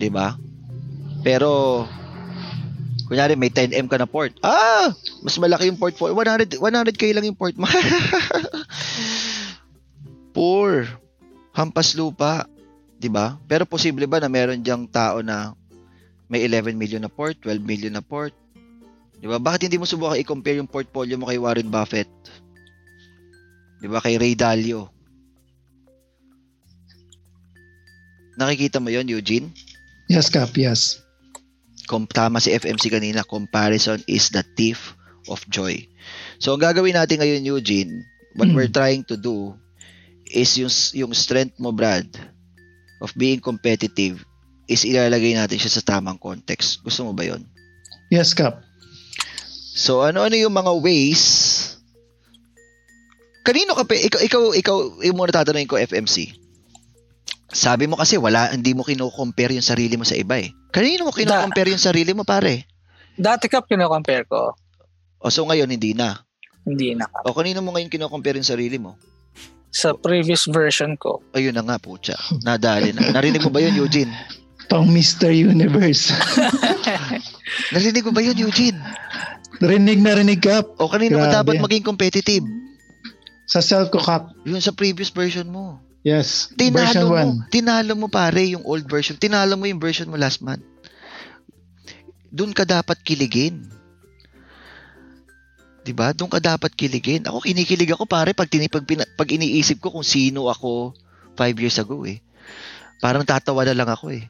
Di 0.00 0.08
ba? 0.08 0.32
Pero, 1.20 1.84
kunyari 3.08 3.34
may 3.34 3.48
10M 3.48 3.88
ka 3.88 3.96
na 3.96 4.04
port. 4.04 4.36
Ah! 4.44 4.92
Mas 5.24 5.40
malaki 5.40 5.72
yung 5.72 5.80
portfolio. 5.80 6.12
100, 6.12 6.60
100k 6.60 7.16
lang 7.16 7.24
yung 7.24 7.38
port 7.40 7.56
mo. 7.56 7.64
Poor. 10.36 10.84
Hampas 11.56 11.96
lupa. 11.96 12.44
Di 13.00 13.08
ba? 13.08 13.40
Pero 13.48 13.64
posible 13.64 14.04
ba 14.04 14.20
na 14.20 14.28
meron 14.28 14.60
diyang 14.60 14.84
tao 14.84 15.24
na 15.24 15.56
may 16.28 16.44
11 16.44 16.76
million 16.76 17.00
na 17.00 17.08
port, 17.08 17.34
12 17.40 17.64
million 17.64 17.96
na 17.96 18.04
port. 18.04 18.36
Di 19.18 19.26
ba? 19.26 19.40
Bakit 19.40 19.66
hindi 19.66 19.80
mo 19.80 19.88
subukan 19.88 20.20
i-compare 20.20 20.60
yung 20.60 20.68
portfolio 20.68 21.16
mo 21.16 21.26
kay 21.26 21.40
Warren 21.40 21.72
Buffett? 21.72 22.12
Di 23.80 23.88
ba? 23.88 24.04
Kay 24.04 24.20
Ray 24.20 24.36
Dalio. 24.36 24.92
Nakikita 28.38 28.78
mo 28.78 28.92
yon 28.92 29.10
Eugene? 29.10 29.50
yes, 30.06 30.30
Kap, 30.30 30.54
yes. 30.54 31.02
Kung 31.88 32.04
tama 32.04 32.38
si 32.38 32.52
FMC 32.52 32.92
kanina, 32.92 33.24
comparison 33.24 33.98
is 34.04 34.28
the 34.28 34.44
thief 34.54 34.92
of 35.32 35.40
joy. 35.48 35.80
So, 36.36 36.52
ang 36.52 36.60
gagawin 36.60 36.94
natin 36.94 37.18
ngayon, 37.18 37.48
Eugene, 37.48 38.04
what 38.36 38.48
Mm. 38.48 38.54
we're 38.54 38.70
trying 38.70 39.02
to 39.08 39.16
do 39.16 39.56
is 40.28 40.52
yung, 40.60 40.70
yung 40.94 41.12
strength 41.16 41.56
mo, 41.56 41.72
Brad, 41.72 42.06
of 43.00 43.16
being 43.16 43.40
competitive 43.40 44.20
is 44.68 44.84
ilalagay 44.84 45.32
natin 45.32 45.56
siya 45.56 45.80
sa 45.80 45.96
tamang 45.96 46.20
context. 46.20 46.84
Gusto 46.84 47.08
mo 47.08 47.16
ba 47.16 47.24
yon? 47.24 47.40
Yes, 48.12 48.36
Kap. 48.36 48.60
So 49.78 50.02
ano-ano 50.02 50.34
yung 50.34 50.52
mga 50.52 50.74
ways 50.82 51.24
Kanino 53.46 53.72
ka 53.72 53.88
pa 53.88 53.96
ikaw 53.96 54.20
ikaw 54.20 54.42
ikaw 54.52 54.76
yung 55.08 55.16
muna 55.16 55.32
tatanungin 55.32 55.70
ko 55.70 55.80
FMC. 55.80 56.36
Sabi 57.48 57.88
mo 57.88 57.96
kasi 57.96 58.20
wala 58.20 58.52
hindi 58.52 58.76
mo 58.76 58.84
kino-compare 58.84 59.56
yung 59.56 59.64
sarili 59.64 59.96
mo 59.96 60.04
sa 60.04 60.20
iba 60.20 60.36
eh. 60.36 60.52
Kanino 60.68 61.08
mo 61.08 61.12
kino-compare 61.12 61.72
yung 61.72 61.80
sarili 61.80 62.12
mo 62.12 62.22
pare? 62.22 62.68
Dati 63.16 63.48
Kap, 63.48 63.66
kino-compare 63.66 64.24
ko. 64.28 64.52
O 65.18 65.32
so 65.32 65.42
ngayon 65.48 65.72
hindi 65.72 65.96
na. 65.96 66.22
Hindi 66.62 66.94
na. 66.94 67.08
O 67.24 67.34
kanino 67.34 67.64
mo 67.64 67.74
ngayon 67.74 67.90
kino-compare 67.90 68.38
yung 68.38 68.46
sarili 68.46 68.78
mo? 68.78 68.94
Sa 69.72 69.96
previous 69.96 70.46
version 70.48 70.94
ko. 70.96 71.20
Ayun 71.34 71.56
na 71.56 71.64
nga 71.64 71.76
putya. 71.80 72.14
Nadali 72.44 72.94
na. 72.94 73.10
Narinig 73.12 73.42
mo 73.42 73.50
ba 73.50 73.64
yun 73.64 73.74
Eugene? 73.76 74.12
Pang 74.70 74.84
Mr. 74.84 75.32
Universe. 75.32 76.12
Narinig 77.74 78.04
mo 78.04 78.12
ba 78.12 78.20
yun 78.20 78.36
Eugene? 78.36 78.76
rinig 79.58 79.98
na 79.98 80.14
rinig, 80.14 80.38
Kap. 80.38 80.70
O 80.78 80.86
kanino 80.86 81.18
ka 81.18 81.26
Grabe. 81.26 81.36
dapat 81.42 81.56
maging 81.58 81.82
competitive? 81.82 82.46
Sa 83.48 83.58
self 83.58 83.90
ko, 83.90 83.98
Kap. 83.98 84.30
Yun 84.46 84.62
sa 84.62 84.70
previous 84.70 85.10
version 85.10 85.48
mo. 85.48 85.82
Yes. 86.06 86.54
Tinalo 86.54 86.78
version 86.78 87.04
mo, 87.04 87.16
1. 87.48 87.54
tinalo 87.54 87.92
mo 87.98 88.06
pare 88.06 88.42
yung 88.54 88.62
old 88.62 88.86
version. 88.86 89.18
Tinalo 89.18 89.58
mo 89.58 89.66
yung 89.66 89.82
version 89.82 90.06
mo 90.06 90.14
last 90.14 90.40
month. 90.40 90.62
Doon 92.30 92.54
ka 92.54 92.62
dapat 92.62 93.00
kiligin. 93.02 93.66
'Di 95.82 95.92
ba? 95.96 96.12
Doon 96.12 96.28
ka 96.28 96.38
dapat 96.38 96.70
kiligin. 96.76 97.24
Ako 97.24 97.40
kinikilig 97.40 97.90
ako 97.96 98.04
pare 98.04 98.36
pag 98.36 98.46
tinipag 98.46 98.84
pag, 98.84 99.08
pag 99.16 99.28
iniisip 99.32 99.80
ko 99.80 99.88
kung 99.88 100.06
sino 100.06 100.52
ako 100.52 100.92
five 101.34 101.56
years 101.56 101.80
ago 101.80 102.04
eh. 102.04 102.20
Parang 103.00 103.24
tatawa 103.24 103.64
na 103.64 103.72
lang 103.72 103.88
ako 103.88 104.12
eh. 104.12 104.28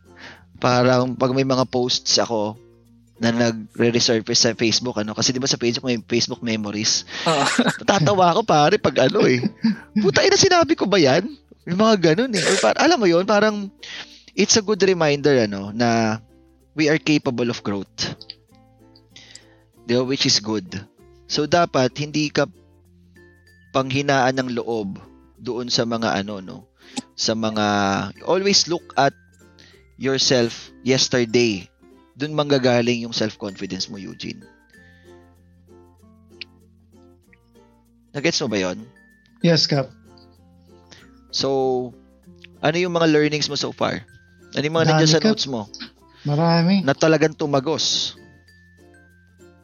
Parang 0.63 1.19
pag 1.19 1.35
may 1.35 1.45
mga 1.45 1.67
posts 1.67 2.23
ako 2.23 2.55
na 3.19 3.35
nagre-resurface 3.35 4.43
sa 4.47 4.55
Facebook 4.55 4.95
ano 5.03 5.11
kasi 5.11 5.35
'di 5.35 5.43
ba 5.43 5.51
sa 5.51 5.59
Facebook 5.59 5.91
may 5.91 5.99
Facebook 5.99 6.39
memories. 6.47 7.03
Oo. 7.27 7.45
Tatawa 7.83 8.31
ako 8.31 8.47
pare 8.47 8.79
pag 8.79 9.11
ano 9.11 9.27
eh. 9.27 9.43
Puta 10.03 10.23
ina 10.23 10.39
sinabi 10.39 10.79
ko 10.79 10.87
ba 10.87 11.03
'yan? 11.03 11.27
May 11.69 11.77
mga 11.77 11.97
ganun 12.01 12.33
eh. 12.33 12.41
Or 12.41 12.57
par- 12.65 12.81
alam 12.81 12.97
mo 12.97 13.05
'yon, 13.05 13.29
parang 13.29 13.69
it's 14.33 14.57
a 14.57 14.65
good 14.65 14.81
reminder 14.81 15.37
ano 15.45 15.69
na 15.77 16.17
we 16.73 16.89
are 16.89 16.97
capable 16.97 17.53
of 17.53 17.61
growth. 17.61 18.17
Di 19.85 19.93
ba? 19.93 20.01
Which 20.01 20.25
is 20.25 20.41
good. 20.41 20.65
So 21.29 21.45
dapat 21.45 21.93
hindi 22.01 22.33
ka 22.33 22.49
panghinaan 23.77 24.41
ng 24.41 24.57
loob 24.57 24.97
doon 25.37 25.69
sa 25.69 25.85
mga 25.85 26.25
ano 26.25 26.41
no 26.41 26.59
sa 27.15 27.37
mga 27.37 27.67
always 28.25 28.65
look 28.67 28.97
at 28.97 29.13
yourself 30.01 30.73
yesterday 30.83 31.69
doon 32.17 32.33
manggagaling 32.33 33.05
yung 33.05 33.13
self-confidence 33.15 33.93
mo 33.93 34.01
Eugene 34.01 34.41
Nagets 38.09 38.41
mo 38.41 38.49
ba 38.49 38.59
yon? 38.59 38.83
Yes, 39.45 39.69
Kap. 39.69 39.98
So, 41.31 41.49
ano 42.65 42.77
yung 42.77 42.95
mga 42.95 43.11
learnings 43.11 43.49
mo 43.49 43.57
so 43.57 43.71
far? 43.71 44.05
Ano 44.57 44.65
yung 44.65 44.77
mga 44.77 44.87
Dami 44.89 44.93
nandiyan 44.97 45.13
sa 45.13 45.21
ka. 45.21 45.29
notes 45.29 45.47
mo 45.47 45.69
Marami. 46.25 46.81
na 46.83 46.97
talagang 46.97 47.37
tumagos? 47.37 48.17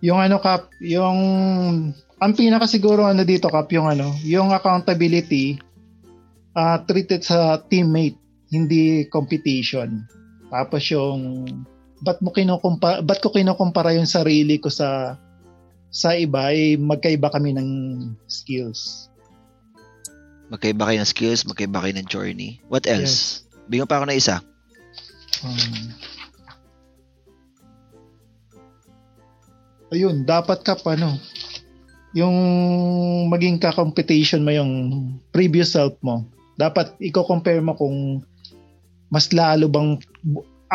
Yung 0.04 0.20
ano, 0.20 0.36
Kap, 0.38 0.68
yung... 0.84 1.18
Ang 2.20 2.32
pinaka 2.36 2.68
siguro 2.68 3.04
ano 3.04 3.24
dito, 3.24 3.48
Kap, 3.48 3.68
yung 3.72 3.88
ano, 3.88 4.12
yung 4.22 4.52
accountability 4.52 5.58
uh, 6.54 6.78
treated 6.86 7.24
sa 7.24 7.60
teammate, 7.66 8.16
hindi 8.54 9.08
competition. 9.10 10.06
Tapos 10.48 10.86
yung 10.94 11.44
ba't 12.04 12.22
mo 12.22 12.30
kinukumpara, 12.30 13.02
ba't 13.02 13.18
ko 13.18 13.34
kinukumpara 13.34 13.96
yung 13.98 14.06
sarili 14.06 14.62
ko 14.62 14.70
sa 14.70 15.18
sa 15.94 16.14
iba 16.14 16.50
ay 16.50 16.78
magkaiba 16.78 17.30
kami 17.30 17.54
ng 17.54 17.68
skills. 18.26 19.10
Magkaiba 20.52 20.90
kayo 20.90 20.98
ng 21.00 21.08
skills, 21.08 21.48
magkaiba 21.48 21.80
kayo 21.80 21.94
ng 21.96 22.08
journey. 22.08 22.60
What 22.68 22.84
else? 22.84 23.44
Bigyan 23.68 23.88
pa 23.88 24.00
ako 24.00 24.12
ng 24.12 24.18
isa. 24.18 24.44
Um, 25.40 25.92
ayun, 29.92 30.16
dapat 30.28 30.60
ka 30.64 30.76
pa, 30.76 30.96
ano, 30.96 31.16
yung 32.14 32.36
maging 33.26 33.58
ka-competition 33.58 34.46
mo 34.46 34.52
yung 34.54 34.72
previous 35.34 35.74
self 35.74 35.98
mo. 36.04 36.22
Dapat 36.54 36.94
i-compare 37.02 37.58
mo 37.58 37.74
kung 37.74 38.22
mas 39.10 39.34
lalo 39.34 39.66
bang 39.66 39.98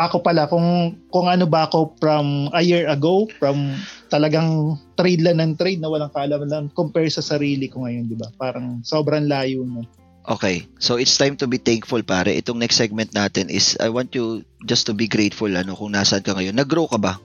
ako 0.08 0.24
pala 0.24 0.48
kung 0.48 0.96
kung 1.12 1.28
ano 1.28 1.50
ba 1.50 1.68
ako 1.68 1.98
from 2.00 2.48
a 2.56 2.62
year 2.64 2.88
ago 2.88 3.28
from 3.42 3.76
talagang 4.08 4.80
trade 4.96 5.20
lang 5.20 5.44
ng 5.44 5.54
trade 5.60 5.82
na 5.84 5.92
walang 5.92 6.14
kaalaman 6.14 6.72
compare 6.72 7.12
sa 7.12 7.26
sarili 7.26 7.68
ko 7.68 7.84
ngayon 7.84 8.08
di 8.08 8.16
ba 8.16 8.32
parang 8.40 8.80
sobrang 8.86 9.28
layo 9.28 9.66
na 9.68 9.84
Okay. 10.30 10.70
So, 10.78 11.02
it's 11.02 11.18
time 11.18 11.42
to 11.42 11.50
be 11.50 11.58
thankful, 11.58 12.06
pare. 12.06 12.30
Itong 12.30 12.62
next 12.62 12.78
segment 12.78 13.18
natin 13.18 13.50
is, 13.50 13.74
I 13.82 13.90
want 13.90 14.14
you 14.14 14.46
just 14.62 14.86
to 14.86 14.94
be 14.94 15.10
grateful, 15.10 15.50
ano, 15.50 15.74
kung 15.74 15.98
nasaan 15.98 16.22
ka 16.22 16.38
ngayon. 16.38 16.54
Nag-grow 16.54 16.86
ka 16.86 17.02
ba? 17.02 17.18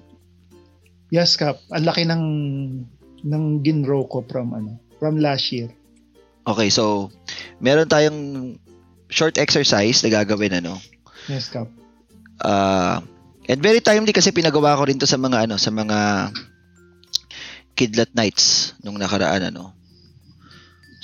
Yes, 1.13 1.37
Kap. 1.37 1.61
Ang 1.69 1.85
laki 1.85 2.09
ng 2.09 2.25
ng 3.25 3.45
ginrow 3.61 4.09
ko 4.09 4.25
from 4.25 4.57
ano, 4.57 4.81
from 4.97 5.21
last 5.21 5.53
year. 5.53 5.69
Okay, 6.49 6.69
so 6.73 7.13
meron 7.61 7.89
tayong 7.89 8.21
short 9.13 9.37
exercise 9.37 10.01
na 10.01 10.13
gagawin 10.13 10.65
ano. 10.65 10.81
Yes, 11.29 11.53
Kap. 11.53 11.69
Uh, 12.45 13.01
and 13.49 13.65
very 13.65 13.81
timely 13.81 14.13
kasi 14.13 14.29
pinagawa 14.29 14.77
ko 14.77 14.85
rin 14.85 15.01
to 15.01 15.09
sa 15.09 15.17
mga 15.17 15.49
ano, 15.49 15.57
sa 15.57 15.73
mga 15.73 16.31
kidlat 17.73 18.13
nights 18.13 18.77
nung 18.85 19.01
nakaraan 19.01 19.49
ano. 19.49 19.73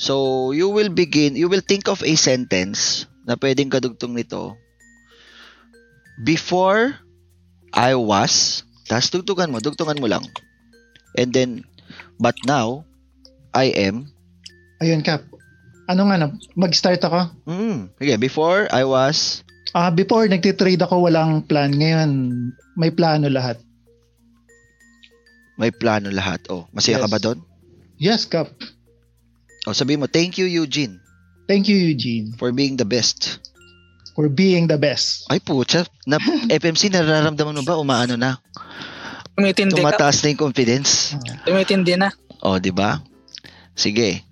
So, 0.01 0.49
you 0.57 0.73
will 0.73 0.89
begin, 0.89 1.37
you 1.37 1.49
will 1.49 1.65
think 1.65 1.89
of 1.89 2.01
a 2.01 2.15
sentence 2.17 3.05
na 3.29 3.37
pwedeng 3.37 3.69
kadugtong 3.69 4.17
nito. 4.17 4.57
Before 6.25 6.97
I 7.77 7.97
was, 7.97 8.65
tapos 8.89 9.13
dugtugan 9.13 9.53
mo, 9.53 9.61
dugtungan 9.61 10.01
mo 10.01 10.09
lang. 10.09 10.25
And 11.21 11.37
then, 11.37 11.69
but 12.17 12.37
now, 12.49 12.89
I 13.53 13.77
am. 13.77 14.09
Ayun, 14.81 15.05
Kap. 15.05 15.27
Ano 15.91 16.09
nga 16.09 16.17
na, 16.17 16.33
mag-start 16.57 17.03
ako? 17.05 17.35
Mm, 17.45 17.93
okay, 17.99 18.17
before 18.17 18.71
I 18.73 18.89
was. 18.89 19.45
Ah, 19.71 19.87
uh, 19.87 19.91
before 19.95 20.27
nagtitrade 20.27 20.83
ako 20.83 21.07
walang 21.07 21.47
plan. 21.47 21.71
Ngayon, 21.71 22.11
may 22.75 22.91
plano 22.91 23.31
lahat. 23.31 23.55
May 25.55 25.71
plano 25.71 26.11
lahat. 26.11 26.43
Oh, 26.51 26.67
masaya 26.75 26.99
yes. 26.99 27.03
ka 27.07 27.09
ba 27.13 27.19
doon? 27.23 27.39
Yes, 28.01 28.21
Kap. 28.27 28.51
Oh, 29.69 29.77
sabi 29.77 29.95
mo, 29.95 30.09
thank 30.09 30.41
you, 30.41 30.49
Eugene. 30.49 30.99
Thank 31.47 31.69
you, 31.69 31.77
Eugene. 31.77 32.35
For 32.41 32.51
being 32.51 32.81
the 32.81 32.89
best. 32.89 33.39
For 34.17 34.27
being 34.27 34.67
the 34.67 34.81
best. 34.81 35.29
Ay, 35.31 35.39
pucha. 35.39 35.87
Na, 36.09 36.19
FMC, 36.51 36.91
nararamdaman 36.91 37.61
mo 37.61 37.63
ba? 37.63 37.79
Umaano 37.79 38.19
na? 38.19 38.41
Tumitindi 39.37 39.79
Tumataas 39.79 40.25
na 40.25 40.35
yung 40.35 40.41
confidence. 40.51 41.15
Tumitindi 41.47 41.95
na. 41.95 42.11
Oh, 42.43 42.59
di 42.59 42.75
ba? 42.75 42.99
Sige. 43.79 44.27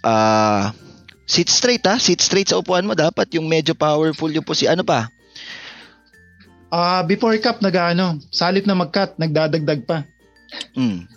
Ah... 0.00 0.72
Uh, 0.72 0.87
sit 1.28 1.52
straight 1.52 1.84
ha. 1.84 2.00
Sit 2.00 2.24
straight 2.24 2.48
sa 2.48 2.58
upuan 2.58 2.88
mo. 2.88 2.96
Dapat 2.96 3.28
yung 3.36 3.46
medyo 3.46 3.76
powerful 3.76 4.32
yung 4.32 4.42
po 4.42 4.56
si 4.56 4.64
ano 4.64 4.82
pa. 4.82 5.12
Ah, 6.68 7.00
uh, 7.00 7.02
before 7.04 7.32
cup 7.40 7.64
nag-ano, 7.64 8.20
salit 8.28 8.68
na 8.68 8.76
mag-cut, 8.76 9.16
nagdadagdag 9.16 9.88
pa. 9.88 10.04
Mm. 10.76 11.08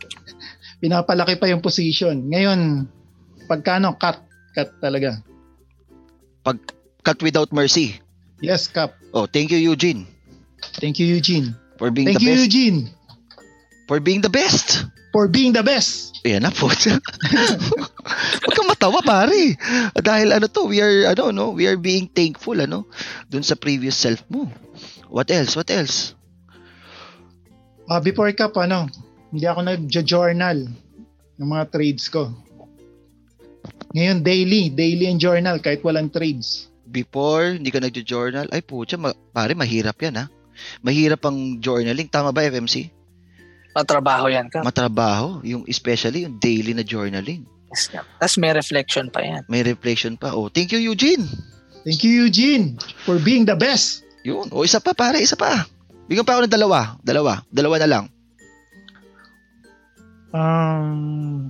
Pinapalaki 0.79 1.35
pa 1.35 1.51
yung 1.51 1.59
position. 1.59 2.15
Ngayon, 2.31 2.87
pagkano 3.51 3.95
cut 3.99 4.23
cut 4.55 4.71
talaga. 4.79 5.19
Pag 6.43 6.59
cut 7.03 7.19
without 7.19 7.51
mercy. 7.51 7.99
Yes, 8.39 8.67
Cap. 8.67 8.95
Oh, 9.13 9.27
thank 9.27 9.51
you 9.51 9.59
Eugene. 9.59 10.07
Thank 10.79 10.97
you 10.99 11.05
Eugene. 11.05 11.53
For 11.77 11.91
being 11.91 12.07
thank 12.09 12.19
the 12.19 12.25
you, 12.25 12.33
best. 12.33 12.43
Eugene. 12.47 12.79
For 13.87 13.99
being 13.99 14.21
the 14.23 14.31
best. 14.31 14.87
For 15.11 15.27
being 15.27 15.51
the 15.51 15.63
best. 15.63 16.15
Ayan 16.23 16.47
na 16.47 16.51
po. 16.55 16.71
Huwag 18.41 18.53
kang 18.53 18.69
matawa 18.69 18.99
pare. 19.05 19.55
Dahil 19.95 20.33
ano 20.33 20.45
to, 20.49 20.69
we 20.69 20.81
are 20.81 21.13
ano 21.13 21.31
no, 21.31 21.53
we 21.53 21.69
are 21.69 21.77
being 21.77 22.09
thankful 22.09 22.57
ano 22.57 22.89
dun 23.29 23.45
sa 23.45 23.55
previous 23.55 23.97
self 23.97 24.21
mo. 24.27 24.49
What 25.11 25.29
else? 25.29 25.53
What 25.53 25.69
else? 25.69 26.15
Uh, 27.91 27.99
before 27.99 28.31
Cap 28.31 28.55
ano, 28.55 28.87
hindi 29.31 29.43
ako 29.43 29.67
nag-journal 29.67 30.57
ng 31.35 31.49
mga 31.49 31.65
trades 31.73 32.07
ko. 32.07 32.31
Ngayon, 33.91 34.23
daily. 34.23 34.71
Daily 34.71 35.11
and 35.11 35.19
journal 35.19 35.59
kahit 35.59 35.83
walang 35.83 36.07
trades. 36.07 36.71
Before, 36.87 37.59
hindi 37.59 37.71
ka 37.71 37.83
nagjo-journal? 37.83 38.47
Ay, 38.51 38.63
putya, 38.63 38.95
ma- 38.95 39.15
pare, 39.35 39.51
mahirap 39.55 39.99
yan 39.99 40.23
ha. 40.23 40.25
Mahirap 40.79 41.23
ang 41.27 41.59
journaling. 41.59 42.07
Tama 42.07 42.31
ba, 42.31 42.47
FMC? 42.47 42.87
Matrabaho 43.71 44.27
yan 44.27 44.47
ka. 44.51 44.63
Matrabaho. 44.63 45.43
Yung, 45.43 45.63
especially 45.67 46.27
yung 46.27 46.39
daily 46.39 46.75
na 46.75 46.83
journaling. 46.83 47.47
Yes, 47.71 47.87
yeah. 47.95 48.03
Tapos 48.19 48.35
may 48.35 48.51
reflection 48.51 49.07
pa 49.07 49.23
yan. 49.23 49.41
May 49.47 49.63
reflection 49.63 50.19
pa. 50.19 50.35
Oh, 50.35 50.51
thank 50.51 50.75
you, 50.75 50.79
Eugene. 50.79 51.23
Thank 51.87 52.03
you, 52.03 52.27
Eugene, 52.27 52.77
for 53.07 53.17
being 53.17 53.47
the 53.47 53.55
best. 53.57 54.05
Yun. 54.21 54.53
O, 54.53 54.61
isa 54.61 54.77
pa, 54.77 54.93
pare, 54.93 55.17
isa 55.17 55.39
pa. 55.39 55.65
Bigyan 56.05 56.27
pa 56.27 56.37
ako 56.37 56.45
ng 56.45 56.53
dalawa. 56.53 56.99
Dalawa. 57.01 57.41
Dalawa 57.49 57.75
na 57.81 57.89
lang. 57.89 58.05
Um, 60.35 61.49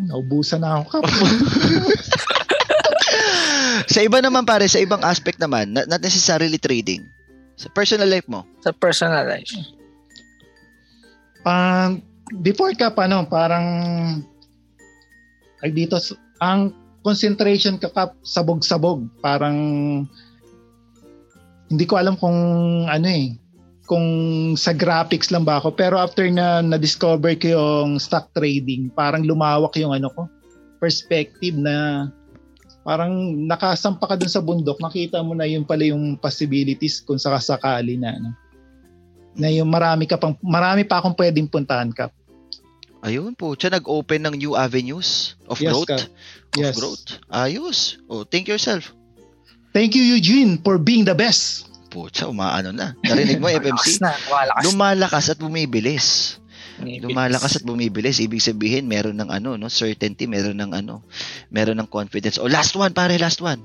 Naubusan 0.00 0.60
na 0.60 0.84
ako. 0.84 1.00
sa 3.94 4.00
iba 4.04 4.18
naman 4.20 4.44
pare, 4.44 4.68
sa 4.68 4.80
ibang 4.80 5.00
aspect 5.04 5.40
naman, 5.40 5.72
not, 5.72 5.88
not 5.88 6.02
necessarily 6.02 6.58
trading. 6.58 7.04
Sa 7.56 7.68
personal 7.72 8.08
life 8.08 8.24
mo. 8.28 8.44
Sa 8.64 8.72
personal 8.72 9.28
life. 9.28 9.52
Um, 11.44 12.04
before 12.38 12.70
ka 12.78 12.94
pa, 12.94 13.10
no, 13.10 13.26
parang 13.26 13.66
ay 15.60 15.74
dito, 15.74 15.98
ang 16.40 16.72
concentration 17.02 17.76
ka 17.76 17.90
kap 17.90 18.16
sabog-sabog. 18.22 19.04
Parang 19.20 19.56
hindi 21.70 21.84
ko 21.86 21.98
alam 21.98 22.16
kung 22.16 22.38
ano 22.86 23.06
eh, 23.06 23.34
kung 23.90 24.06
sa 24.54 24.70
graphics 24.70 25.34
lang 25.34 25.42
ba 25.42 25.58
ako. 25.58 25.74
Pero 25.74 25.98
after 25.98 26.24
na 26.30 26.62
na-discover 26.62 27.34
ko 27.36 27.46
yung 27.58 27.90
stock 27.98 28.30
trading 28.32 28.88
parang 28.94 29.26
lumawak 29.26 29.74
yung 29.76 29.92
ano 29.92 30.08
ko 30.14 30.30
perspective 30.80 31.54
na 31.58 32.08
parang 32.80 33.36
nakasampa 33.44 34.08
ka 34.08 34.16
dun 34.16 34.32
sa 34.32 34.40
bundok 34.40 34.80
nakita 34.80 35.20
mo 35.20 35.36
na 35.36 35.44
yung 35.44 35.68
pala 35.68 35.84
yung 35.84 36.16
possibilities 36.16 37.04
kung 37.04 37.20
sakasakali 37.20 38.00
na 38.00 38.16
ano 38.16 38.32
na 39.36 39.52
yung 39.52 39.68
marami 39.68 40.08
ka 40.08 40.16
pang 40.16 40.34
marami 40.40 40.88
pa 40.88 40.98
akong 40.98 41.14
pwedeng 41.20 41.46
puntahan 41.46 41.92
ka 41.92 42.08
Ayun 43.00 43.32
po, 43.32 43.56
siya 43.56 43.72
nag-open 43.72 44.28
ng 44.28 44.34
new 44.36 44.52
avenues 44.52 45.40
of 45.48 45.56
yes, 45.56 45.72
growth. 45.72 45.88
Ka. 45.88 45.98
Yes. 46.52 46.76
Of 46.76 46.76
growth. 46.76 47.06
Ayos. 47.32 47.96
Oh, 48.12 48.28
thank 48.28 48.44
yourself. 48.44 48.92
Thank 49.72 49.96
you 49.96 50.04
Eugene 50.04 50.60
for 50.60 50.76
being 50.76 51.08
the 51.08 51.16
best. 51.16 51.70
Pucha, 51.88 52.28
umaano 52.28 52.70
na. 52.70 52.92
Narinig 53.02 53.40
mo, 53.40 53.48
FMC? 53.56 54.04
na, 54.04 54.12
lumalakas. 54.14 54.62
lumalakas 54.68 55.26
at 55.32 55.38
bumibilis. 55.40 56.06
bumibilis. 56.78 57.02
Lumalakas 57.02 57.52
at 57.56 57.64
bumibilis. 57.64 58.16
Ibig 58.20 58.44
sabihin, 58.44 58.84
meron 58.84 59.16
ng 59.16 59.32
ano, 59.32 59.56
no? 59.56 59.72
Certainty, 59.72 60.28
meron 60.28 60.60
ng 60.60 60.76
ano, 60.76 61.00
meron 61.48 61.80
ng 61.80 61.88
confidence. 61.88 62.36
Oh, 62.36 62.50
last 62.50 62.76
one, 62.76 62.92
pare, 62.92 63.16
last 63.16 63.40
one. 63.40 63.58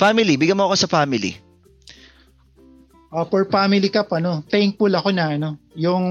Family, 0.00 0.38
bigyan 0.38 0.56
mo 0.56 0.70
ako 0.70 0.86
sa 0.86 0.88
family. 0.88 1.36
Uh, 3.10 3.26
for 3.26 3.42
family 3.50 3.90
ka 3.90 4.06
pa, 4.06 4.22
no? 4.22 4.46
Thankful 4.46 4.94
ako 4.94 5.10
na, 5.10 5.34
ano? 5.34 5.58
Yung 5.74 6.04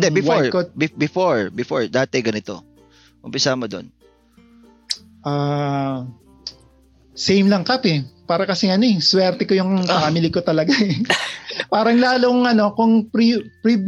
Hindi, 0.00 0.08
before, 0.08 0.48
be- 0.72 0.96
before, 0.96 1.52
before, 1.52 1.84
dati 1.84 2.24
ganito. 2.24 2.64
Umpisa 3.20 3.52
mo 3.52 3.68
doon. 3.68 3.92
Ah, 5.20 5.28
uh, 5.28 5.96
same 7.12 7.52
lang 7.52 7.60
kap 7.60 7.84
eh 7.84 8.00
para 8.24 8.46
kasi 8.46 8.70
ano 8.70 8.86
eh, 8.86 9.02
swerte 9.02 9.42
ko 9.42 9.58
yung 9.58 9.84
ah. 9.90 10.06
family 10.06 10.30
ko 10.30 10.38
talaga 10.38 10.70
eh. 10.70 11.02
Parang 11.74 11.98
lalong 11.98 12.46
ano, 12.46 12.70
kung 12.78 13.10
pre, 13.10 13.42
pre, 13.58 13.82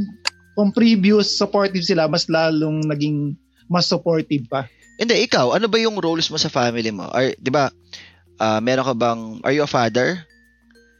kung 0.58 0.74
previous 0.74 1.38
supportive 1.38 1.86
sila, 1.86 2.10
mas 2.10 2.26
lalong 2.26 2.82
naging 2.84 3.38
mas 3.70 3.86
supportive 3.86 4.44
pa. 4.50 4.66
Hindi, 4.98 5.22
ikaw, 5.24 5.54
ano 5.54 5.70
ba 5.70 5.78
yung 5.78 5.96
roles 6.02 6.26
mo 6.26 6.36
sa 6.36 6.50
family 6.50 6.90
mo? 6.90 7.06
Are, 7.08 7.32
'di 7.38 7.54
ba? 7.54 7.70
Uh, 8.42 8.58
meron 8.58 8.84
ka 8.84 8.94
bang 8.98 9.20
are 9.46 9.54
you 9.54 9.62
a 9.62 9.70
father? 9.70 10.26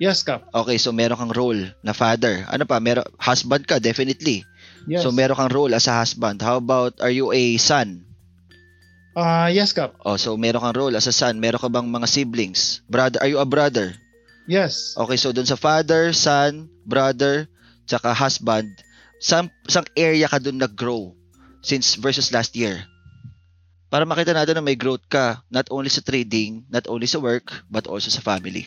Yes, 0.03 0.27
Kap. 0.27 0.51
Okay, 0.51 0.83
so 0.83 0.91
meron 0.91 1.15
kang 1.15 1.31
role 1.31 1.63
na 1.87 1.95
father. 1.95 2.43
Ano 2.51 2.67
pa? 2.67 2.83
Meron 2.83 3.07
husband 3.23 3.63
ka 3.71 3.79
definitely. 3.79 4.43
Yes. 4.91 5.07
So 5.07 5.15
meron 5.15 5.39
kang 5.39 5.55
role 5.55 5.71
as 5.71 5.87
a 5.87 5.95
husband. 5.95 6.43
How 6.43 6.59
about 6.59 6.99
are 6.99 7.15
you 7.15 7.31
a 7.31 7.55
son? 7.63 8.03
Ah, 9.15 9.47
uh, 9.47 9.49
yes, 9.55 9.71
Kap. 9.71 9.95
Oh, 10.03 10.19
so 10.19 10.35
meron 10.35 10.59
kang 10.59 10.75
role 10.75 10.99
as 10.99 11.07
a 11.07 11.15
son. 11.15 11.39
Meron 11.39 11.63
ka 11.63 11.71
bang 11.71 11.87
mga 11.87 12.11
siblings? 12.11 12.83
Brother, 12.91 13.23
are 13.23 13.31
you 13.31 13.39
a 13.39 13.47
brother? 13.47 13.95
Yes. 14.51 14.99
Okay, 14.99 15.15
so 15.15 15.31
dun 15.31 15.47
sa 15.47 15.55
father, 15.55 16.11
son, 16.11 16.67
brother, 16.83 17.47
tsaka 17.87 18.11
husband, 18.11 18.75
some, 19.23 19.55
some 19.71 19.87
area 19.95 20.27
ka 20.27 20.43
dun 20.43 20.59
nag-grow 20.59 21.15
since 21.63 21.95
versus 21.95 22.35
last 22.35 22.59
year. 22.59 22.83
Para 23.87 24.03
makita 24.03 24.35
natin 24.35 24.59
na 24.59 24.67
may 24.67 24.75
growth 24.75 25.07
ka, 25.07 25.47
not 25.47 25.71
only 25.71 25.95
sa 25.95 26.03
trading, 26.03 26.67
not 26.67 26.91
only 26.91 27.07
sa 27.07 27.23
work, 27.23 27.55
but 27.71 27.87
also 27.87 28.11
sa 28.11 28.19
family. 28.19 28.67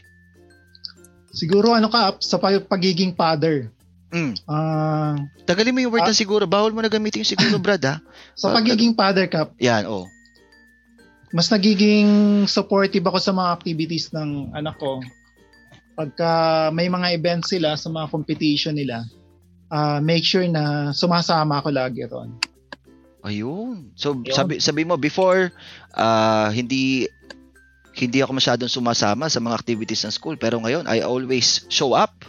Siguro 1.36 1.76
ano 1.76 1.92
ka, 1.92 2.16
sa 2.24 2.40
pagiging 2.40 3.12
father. 3.14 3.68
Mm. 4.16 4.40
Uh, 4.48 5.20
Tagalin 5.44 5.76
mo 5.76 5.84
yung 5.84 5.92
word 5.92 6.08
uh, 6.08 6.10
na 6.10 6.16
siguro. 6.16 6.48
Bawal 6.48 6.72
mo 6.72 6.80
na 6.80 6.88
gamitin 6.88 7.22
yung 7.22 7.32
siguro, 7.36 7.60
brad, 7.60 7.84
ha? 7.84 8.00
Sa 8.34 8.56
pagiging 8.56 8.96
father, 8.96 9.28
Kap. 9.28 9.52
Yan, 9.60 9.84
oh 9.86 10.08
mas 11.36 11.52
nagiging 11.52 12.08
supportive 12.48 13.04
ako 13.04 13.20
sa 13.20 13.36
mga 13.36 13.50
activities 13.60 14.08
ng 14.16 14.56
anak 14.56 14.80
ko. 14.80 15.04
Pagka 16.00 16.32
may 16.72 16.88
mga 16.88 17.12
events 17.12 17.52
sila 17.52 17.76
sa 17.76 17.92
mga 17.92 18.08
competition 18.08 18.80
nila, 18.80 19.04
uh, 19.68 20.00
make 20.00 20.24
sure 20.24 20.48
na 20.48 20.96
sumasama 20.96 21.60
ako 21.60 21.76
lagi 21.76 22.08
ron. 22.08 22.40
Ayun. 23.28 23.92
So 24.00 24.16
Yun. 24.16 24.32
sabi 24.32 24.64
sabi 24.64 24.88
mo 24.88 24.96
before 24.96 25.52
uh, 25.92 26.48
hindi 26.56 27.04
hindi 27.96 28.20
ako 28.20 28.36
masyadong 28.36 28.72
sumasama 28.72 29.32
sa 29.32 29.40
mga 29.40 29.56
activities 29.56 30.04
ng 30.04 30.14
school 30.14 30.36
pero 30.36 30.60
ngayon 30.60 30.84
I 30.86 31.02
always 31.02 31.64
show 31.72 31.96
up. 31.96 32.28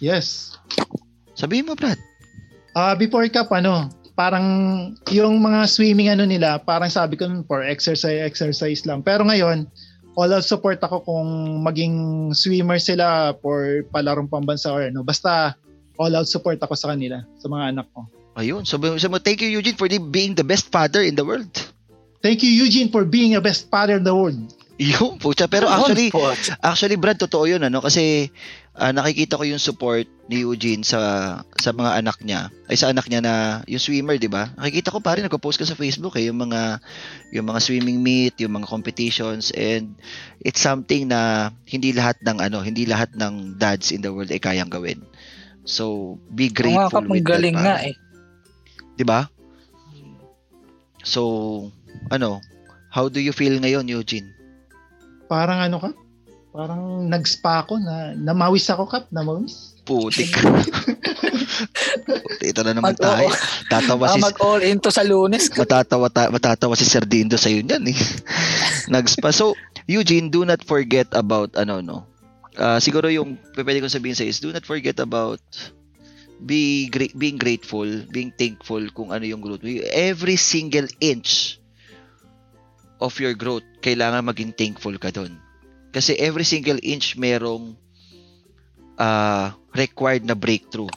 Yes. 0.00 0.56
Sabi 1.36 1.60
mo, 1.60 1.76
Brad. 1.76 1.98
Uh, 2.72 2.94
before 2.94 3.26
ka 3.28 3.44
ano, 3.50 3.90
parang 4.14 4.46
yung 5.10 5.40
mga 5.40 5.66
swimming 5.66 6.12
ano 6.12 6.28
nila, 6.28 6.60
parang 6.60 6.92
sabi 6.92 7.16
ko 7.16 7.24
for 7.48 7.64
exercise, 7.64 8.20
exercise 8.20 8.84
lang. 8.84 9.00
Pero 9.00 9.24
ngayon, 9.24 9.64
all 10.20 10.30
out 10.36 10.44
support 10.44 10.76
ako 10.84 11.00
kung 11.08 11.28
maging 11.64 11.94
swimmer 12.36 12.76
sila 12.76 13.32
for 13.40 13.80
palarong 13.88 14.28
pambansa 14.28 14.68
or 14.68 14.84
ano. 14.84 15.00
Basta 15.00 15.56
all 15.96 16.12
out 16.12 16.28
support 16.28 16.60
ako 16.60 16.76
sa 16.76 16.92
kanila, 16.92 17.24
sa 17.40 17.48
mga 17.48 17.64
anak 17.76 17.86
ko. 17.96 18.04
Ayun. 18.36 18.68
So, 18.68 18.76
so 19.00 19.08
thank 19.20 19.40
you 19.40 19.48
Eugene 19.48 19.80
for 19.80 19.88
being 19.88 20.36
the 20.36 20.46
best 20.46 20.68
father 20.68 21.00
in 21.00 21.16
the 21.16 21.24
world. 21.24 21.50
Thank 22.20 22.44
you 22.44 22.52
Eugene 22.52 22.92
for 22.92 23.08
being 23.08 23.34
a 23.34 23.42
best 23.42 23.72
father 23.72 23.96
in 23.96 24.04
the 24.04 24.12
world. 24.12 24.36
Yung 24.80 25.20
pucha. 25.20 25.44
Pero 25.44 25.68
actually, 25.68 26.08
actually 26.64 26.96
Brad, 26.96 27.20
totoo 27.20 27.44
yun 27.44 27.60
ano 27.60 27.84
kasi 27.84 28.32
uh, 28.72 28.88
nakikita 28.96 29.36
ko 29.36 29.44
yung 29.44 29.60
support 29.60 30.08
ni 30.32 30.40
Eugene 30.40 30.80
sa 30.80 31.00
sa 31.60 31.76
mga 31.76 32.00
anak 32.00 32.24
niya. 32.24 32.48
Ay 32.64 32.80
sa 32.80 32.88
anak 32.88 33.04
niya 33.12 33.20
na 33.20 33.34
yung 33.68 33.76
swimmer, 33.76 34.16
'di 34.16 34.32
ba? 34.32 34.48
Nakikita 34.56 34.88
ko 34.88 35.04
pa 35.04 35.20
rin 35.20 35.28
nagpo-post 35.28 35.60
ka 35.60 35.68
sa 35.68 35.76
Facebook 35.76 36.16
eh 36.16 36.32
yung 36.32 36.40
mga 36.40 36.80
yung 37.36 37.44
mga 37.44 37.60
swimming 37.60 38.00
meet, 38.00 38.40
yung 38.40 38.56
mga 38.56 38.72
competitions 38.72 39.52
and 39.52 40.00
it's 40.40 40.64
something 40.64 41.12
na 41.12 41.52
hindi 41.68 41.92
lahat 41.92 42.16
ng 42.24 42.40
ano, 42.40 42.64
hindi 42.64 42.88
lahat 42.88 43.12
ng 43.12 43.60
dads 43.60 43.92
in 43.92 44.00
the 44.00 44.08
world 44.08 44.32
ay 44.32 44.40
kayang 44.40 44.72
gawin. 44.72 45.04
So, 45.68 46.16
be 46.32 46.48
grateful 46.48 47.04
with 47.04 47.28
galing 47.28 47.52
that. 47.60 47.64
nga 47.68 47.76
eh. 47.84 47.94
'Di 48.96 49.04
ba? 49.04 49.28
So, 51.04 51.68
ano, 52.08 52.40
how 52.88 53.12
do 53.12 53.20
you 53.20 53.36
feel 53.36 53.60
ngayon, 53.60 53.84
Eugene? 53.84 54.39
Parang 55.30 55.62
ano 55.62 55.78
ka? 55.78 55.94
Parang 56.50 57.06
nag-spa 57.06 57.62
ako 57.62 57.78
na 57.78 58.18
namawis 58.18 58.66
ako 58.66 58.90
kap, 58.90 59.06
namawis. 59.14 59.78
Putik. 59.86 60.34
Ito 62.50 62.66
na 62.66 62.74
naman 62.74 62.98
tayo. 62.98 63.30
Tatawa 63.70 64.10
ah, 64.10 64.18
si 64.18 64.18
mag 64.18 64.34
all 64.42 64.58
into 64.66 64.90
sa 64.90 65.06
lunes. 65.06 65.46
matatawa 65.54 66.10
ta, 66.10 66.26
matatawa 66.34 66.74
si 66.74 66.82
Sir 66.82 67.06
Dindo 67.06 67.38
sa 67.38 67.46
yun 67.46 67.70
yan 67.70 67.86
eh. 67.86 67.98
Nag-spa. 68.94 69.30
So, 69.30 69.54
Eugene, 69.86 70.34
do 70.34 70.42
not 70.42 70.66
forget 70.66 71.06
about 71.14 71.54
ano 71.54 71.78
no. 71.78 72.10
Uh, 72.58 72.82
siguro 72.82 73.06
yung 73.06 73.38
pwede 73.54 73.78
ko 73.78 73.86
sabihin 73.86 74.18
sa 74.18 74.26
is 74.26 74.42
do 74.42 74.50
not 74.50 74.66
forget 74.66 74.98
about 74.98 75.38
be 76.42 76.90
great, 76.90 77.14
being 77.14 77.38
grateful, 77.38 77.86
being 78.10 78.34
thankful 78.34 78.82
kung 78.90 79.14
ano 79.14 79.22
yung 79.22 79.38
growth 79.38 79.62
mo. 79.62 79.70
Every 79.94 80.34
single 80.34 80.90
inch 80.98 81.59
of 83.00 83.16
your 83.18 83.32
growth, 83.34 83.66
kailangan 83.80 84.22
maging 84.28 84.52
thankful 84.52 84.94
ka 85.00 85.10
doon. 85.10 85.40
Kasi 85.90 86.14
every 86.20 86.46
single 86.46 86.78
inch 86.84 87.18
merong 87.18 87.74
uh, 89.00 89.50
required 89.74 90.22
na 90.22 90.36
breakthrough. 90.38 90.92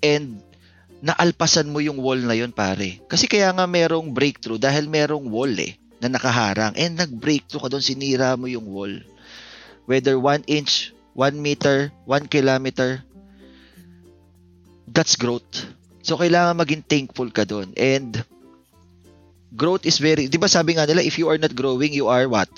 And 0.00 0.40
naalpasan 1.02 1.70
mo 1.70 1.82
yung 1.82 1.98
wall 1.98 2.22
na 2.22 2.38
yon 2.38 2.54
pare. 2.54 3.02
Kasi 3.10 3.26
kaya 3.26 3.50
nga 3.52 3.66
merong 3.66 4.14
breakthrough 4.14 4.58
dahil 4.58 4.86
merong 4.86 5.28
wall 5.28 5.52
eh 5.58 5.76
na 5.98 6.08
nakaharang. 6.10 6.74
And 6.78 6.94
nag-breakthrough 6.94 7.66
ka 7.66 7.68
doon, 7.70 7.84
sinira 7.84 8.38
mo 8.38 8.46
yung 8.46 8.70
wall. 8.70 9.02
Whether 9.90 10.14
1 10.14 10.46
inch, 10.46 10.94
1 11.18 11.34
meter, 11.38 11.90
1 12.06 12.30
kilometer, 12.30 13.02
that's 14.86 15.18
growth. 15.18 15.66
So 16.06 16.16
kailangan 16.16 16.56
maging 16.56 16.86
thankful 16.86 17.28
ka 17.34 17.42
doon. 17.42 17.74
And 17.74 18.22
growth 19.54 19.86
is 19.86 19.98
very, 19.98 20.28
'di 20.28 20.38
ba 20.38 20.48
sabi 20.48 20.76
nga 20.76 20.84
nila 20.84 21.04
if 21.04 21.16
you 21.16 21.28
are 21.28 21.40
not 21.40 21.54
growing, 21.54 21.92
you 21.92 22.08
are 22.08 22.28
what? 22.28 22.50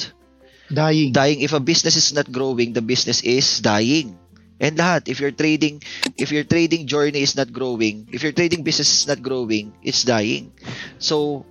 Dying. 0.71 1.11
Dying. 1.11 1.43
If 1.43 1.53
a 1.53 1.63
business 1.63 1.99
is 1.99 2.15
not 2.15 2.31
growing, 2.31 2.73
the 2.73 2.83
business 2.83 3.23
is 3.27 3.59
dying. 3.59 4.15
And 4.61 4.77
lahat, 4.77 5.09
if 5.09 5.19
your 5.19 5.33
trading, 5.33 5.83
if 6.21 6.31
your 6.31 6.45
trading 6.45 6.87
journey 6.87 7.25
is 7.25 7.35
not 7.35 7.51
growing, 7.51 8.07
if 8.13 8.23
your 8.23 8.37
trading 8.37 8.63
business 8.63 8.93
is 8.93 9.09
not 9.09 9.25
growing, 9.25 9.73
it's 9.83 10.05
dying. 10.05 10.53
So, 11.01 11.49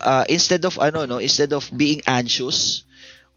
uh, 0.00 0.24
instead 0.26 0.64
of 0.64 0.80
ano 0.80 1.04
no, 1.04 1.18
instead 1.20 1.52
of 1.52 1.68
being 1.68 2.00
anxious 2.08 2.82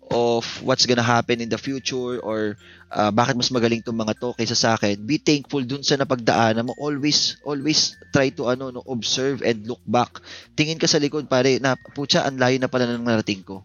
of 0.08 0.48
what's 0.64 0.88
gonna 0.88 1.04
happen 1.06 1.44
in 1.44 1.52
the 1.52 1.60
future 1.60 2.18
or 2.24 2.56
uh, 2.92 3.12
bakit 3.12 3.36
mas 3.36 3.52
magaling 3.52 3.84
tong 3.84 3.98
mga 3.98 4.16
to 4.20 4.36
kaysa 4.36 4.56
sa 4.56 4.70
akin, 4.76 5.00
be 5.04 5.20
thankful 5.20 5.64
dun 5.64 5.84
sa 5.84 6.00
napagdaanan 6.00 6.68
mo. 6.68 6.74
Always, 6.80 7.40
always 7.44 7.96
try 8.16 8.32
to 8.32 8.48
ano, 8.48 8.72
no, 8.72 8.84
observe 8.88 9.44
and 9.44 9.68
look 9.68 9.82
back. 9.84 10.22
Tingin 10.56 10.80
ka 10.80 10.88
sa 10.88 11.02
likod, 11.02 11.28
pare, 11.28 11.60
na, 11.60 11.76
putya, 11.96 12.24
ang 12.24 12.40
layo 12.40 12.58
na 12.60 12.72
pala 12.72 12.88
ng 12.88 13.04
narating 13.04 13.44
ko. 13.44 13.64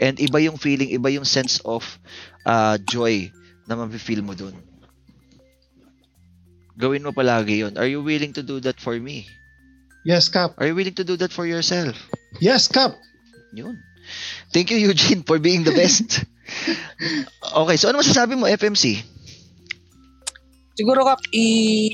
And 0.00 0.18
iba 0.18 0.42
yung 0.42 0.58
feeling, 0.58 0.90
iba 0.90 1.12
yung 1.12 1.28
sense 1.28 1.62
of 1.62 1.84
uh, 2.44 2.76
joy 2.88 3.30
na 3.68 3.78
mafe-feel 3.78 4.24
mo 4.24 4.34
dun. 4.34 4.56
Gawin 6.80 7.04
mo 7.04 7.12
palagi 7.12 7.60
yon. 7.60 7.76
Are 7.76 7.86
you 7.86 8.00
willing 8.00 8.32
to 8.32 8.42
do 8.42 8.56
that 8.64 8.80
for 8.80 8.96
me? 8.96 9.28
Yes, 10.00 10.32
Cap. 10.32 10.56
Are 10.56 10.64
you 10.64 10.74
willing 10.74 10.96
to 10.96 11.04
do 11.04 11.14
that 11.20 11.28
for 11.28 11.44
yourself? 11.44 11.92
Yes, 12.40 12.72
Cap. 12.72 12.96
Yun. 13.52 13.76
Thank 14.48 14.72
you, 14.72 14.80
Eugene, 14.80 15.22
for 15.22 15.38
being 15.38 15.62
the 15.62 15.76
best. 15.76 16.24
okay, 17.64 17.76
so 17.76 17.88
ano 17.90 18.02
masasabi 18.02 18.34
mo, 18.36 18.46
FMC? 18.46 19.00
Siguro 20.76 21.04
kap 21.04 21.20
i 21.34 21.92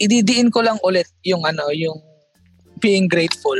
ididiin 0.00 0.48
ko 0.48 0.64
lang 0.64 0.80
ulit 0.80 1.06
yung 1.26 1.44
ano, 1.44 1.68
yung 1.74 2.00
being 2.80 3.06
grateful. 3.06 3.58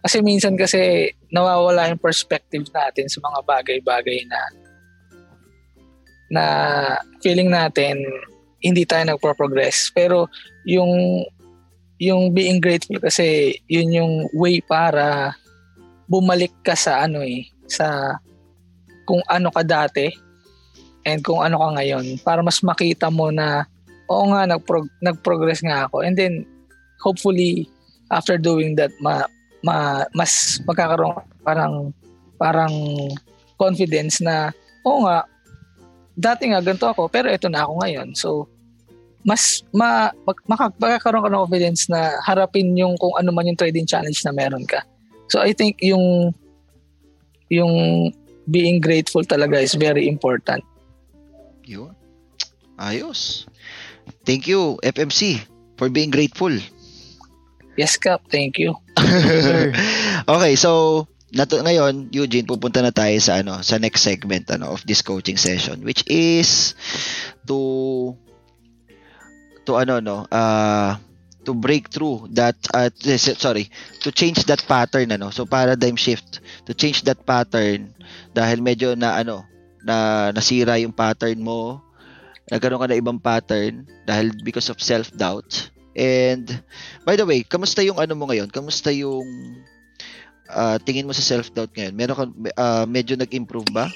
Kasi 0.00 0.24
minsan 0.24 0.56
kasi 0.56 1.12
nawawala 1.28 1.92
yung 1.92 2.00
perspective 2.00 2.64
natin 2.72 3.06
sa 3.12 3.20
mga 3.20 3.40
bagay-bagay 3.44 4.24
na 4.24 4.40
na 6.30 6.44
feeling 7.20 7.52
natin 7.52 8.00
hindi 8.64 8.88
tayo 8.88 9.04
nagpo-progress. 9.04 9.92
Pero 9.92 10.32
yung 10.64 11.24
yung 12.00 12.32
being 12.32 12.64
grateful 12.64 12.96
kasi 12.96 13.60
yun 13.68 13.92
yung 13.92 14.12
way 14.32 14.64
para 14.64 15.36
bumalik 16.08 16.52
ka 16.64 16.72
sa 16.72 17.04
ano 17.04 17.20
eh, 17.20 17.44
sa 17.68 18.16
kung 19.10 19.26
ano 19.26 19.50
ka 19.50 19.66
dati 19.66 20.06
and 21.02 21.26
kung 21.26 21.42
ano 21.42 21.58
ka 21.58 21.68
ngayon. 21.82 22.22
Para 22.22 22.46
mas 22.46 22.62
makita 22.62 23.10
mo 23.10 23.34
na 23.34 23.66
oo 24.06 24.30
nga 24.30 24.46
nagprog- 24.46 24.94
nag-progress 25.02 25.66
nga 25.66 25.90
ako. 25.90 26.06
And 26.06 26.14
then 26.14 26.46
hopefully 27.02 27.66
after 28.14 28.38
doing 28.38 28.78
that 28.78 28.94
ma, 29.02 29.26
ma 29.66 30.06
mas 30.14 30.62
magkakaroon 30.62 31.18
parang 31.42 31.90
parang 32.38 32.74
confidence 33.58 34.22
na 34.22 34.54
oo 34.86 35.02
nga 35.02 35.26
dati 36.14 36.54
nga 36.54 36.62
ganito 36.62 36.86
ako 36.86 37.10
pero 37.10 37.26
ito 37.26 37.50
na 37.50 37.66
ako 37.66 37.72
ngayon. 37.82 38.08
So 38.14 38.46
mas 39.26 39.66
ma, 39.74 40.08
mag, 40.24 40.38
makakaroon 40.78 41.26
ka 41.26 41.30
ng 41.34 41.44
confidence 41.44 41.90
na 41.90 42.14
harapin 42.24 42.72
yung 42.78 42.94
kung 42.96 43.12
ano 43.18 43.34
man 43.34 43.50
yung 43.50 43.58
trading 43.58 43.84
challenge 43.84 44.22
na 44.22 44.32
meron 44.32 44.64
ka. 44.64 44.80
So 45.28 45.42
I 45.42 45.52
think 45.52 45.76
yung 45.82 46.30
yung 47.50 47.74
being 48.48 48.80
grateful 48.80 49.22
talaga 49.24 49.60
is 49.60 49.74
very 49.74 50.08
important. 50.08 50.64
Yun. 51.66 51.94
Ayos. 52.80 53.44
Thank 54.24 54.48
you, 54.48 54.80
FMC, 54.82 55.44
for 55.76 55.88
being 55.88 56.10
grateful. 56.10 56.52
Yes, 57.76 57.96
Cap. 57.96 58.24
Thank 58.28 58.58
you. 58.58 58.76
okay, 60.28 60.56
so 60.56 61.04
nato 61.30 61.60
ngayon, 61.62 62.10
Eugene, 62.10 62.48
pupunta 62.48 62.82
na 62.82 62.90
tayo 62.90 63.14
sa 63.22 63.38
ano, 63.40 63.62
sa 63.62 63.78
next 63.78 64.02
segment 64.02 64.50
ano 64.50 64.74
of 64.74 64.82
this 64.84 65.00
coaching 65.00 65.38
session 65.38 65.80
which 65.86 66.02
is 66.10 66.74
to 67.46 68.12
to 69.64 69.78
ano 69.78 70.02
no, 70.02 70.26
uh 70.28 70.98
to 71.44 71.56
break 71.56 71.88
through 71.88 72.28
that 72.36 72.56
uh, 72.74 72.90
sorry, 73.16 73.70
to 74.02 74.12
change 74.12 74.44
that 74.44 74.60
pattern 74.66 75.14
ano. 75.14 75.30
So 75.30 75.46
paradigm 75.46 75.96
shift, 75.96 76.40
to 76.70 76.74
change 76.78 77.02
that 77.02 77.18
pattern 77.26 77.90
dahil 78.30 78.62
medyo 78.62 78.94
na 78.94 79.18
ano 79.18 79.42
na 79.82 80.30
nasira 80.30 80.78
yung 80.78 80.94
pattern 80.94 81.42
mo 81.42 81.82
nagkaroon 82.46 82.78
ka 82.78 82.86
na 82.86 83.00
ibang 83.02 83.18
pattern 83.18 83.82
dahil 84.06 84.30
because 84.42 84.70
of 84.70 84.78
self-doubt. 84.78 85.70
And 85.98 86.46
by 87.02 87.18
the 87.18 87.26
way 87.26 87.42
kamusta 87.42 87.82
yung 87.82 87.98
ano 87.98 88.14
mo 88.14 88.30
ngayon? 88.30 88.54
Kamusta 88.54 88.94
yung 88.94 89.26
uh, 90.46 90.78
tingin 90.86 91.10
mo 91.10 91.14
sa 91.14 91.26
self-doubt 91.26 91.74
ngayon? 91.74 91.94
Meron 91.98 92.14
ka 92.14 92.24
uh, 92.54 92.86
medyo 92.86 93.18
nag-improve 93.18 93.66
ba? 93.74 93.90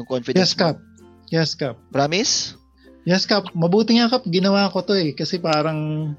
Yung 0.00 0.08
confidence 0.08 0.56
yes 0.56 0.56
cap 0.56 0.80
yes 1.28 1.52
cap 1.52 1.76
promise? 1.92 2.56
Yes 3.04 3.28
cap 3.28 3.52
mabuti 3.52 4.00
nga 4.00 4.08
cap 4.08 4.24
ginawa 4.24 4.72
ko 4.72 4.80
to 4.80 4.96
eh. 4.96 5.12
Kasi 5.12 5.44
parang 5.44 6.12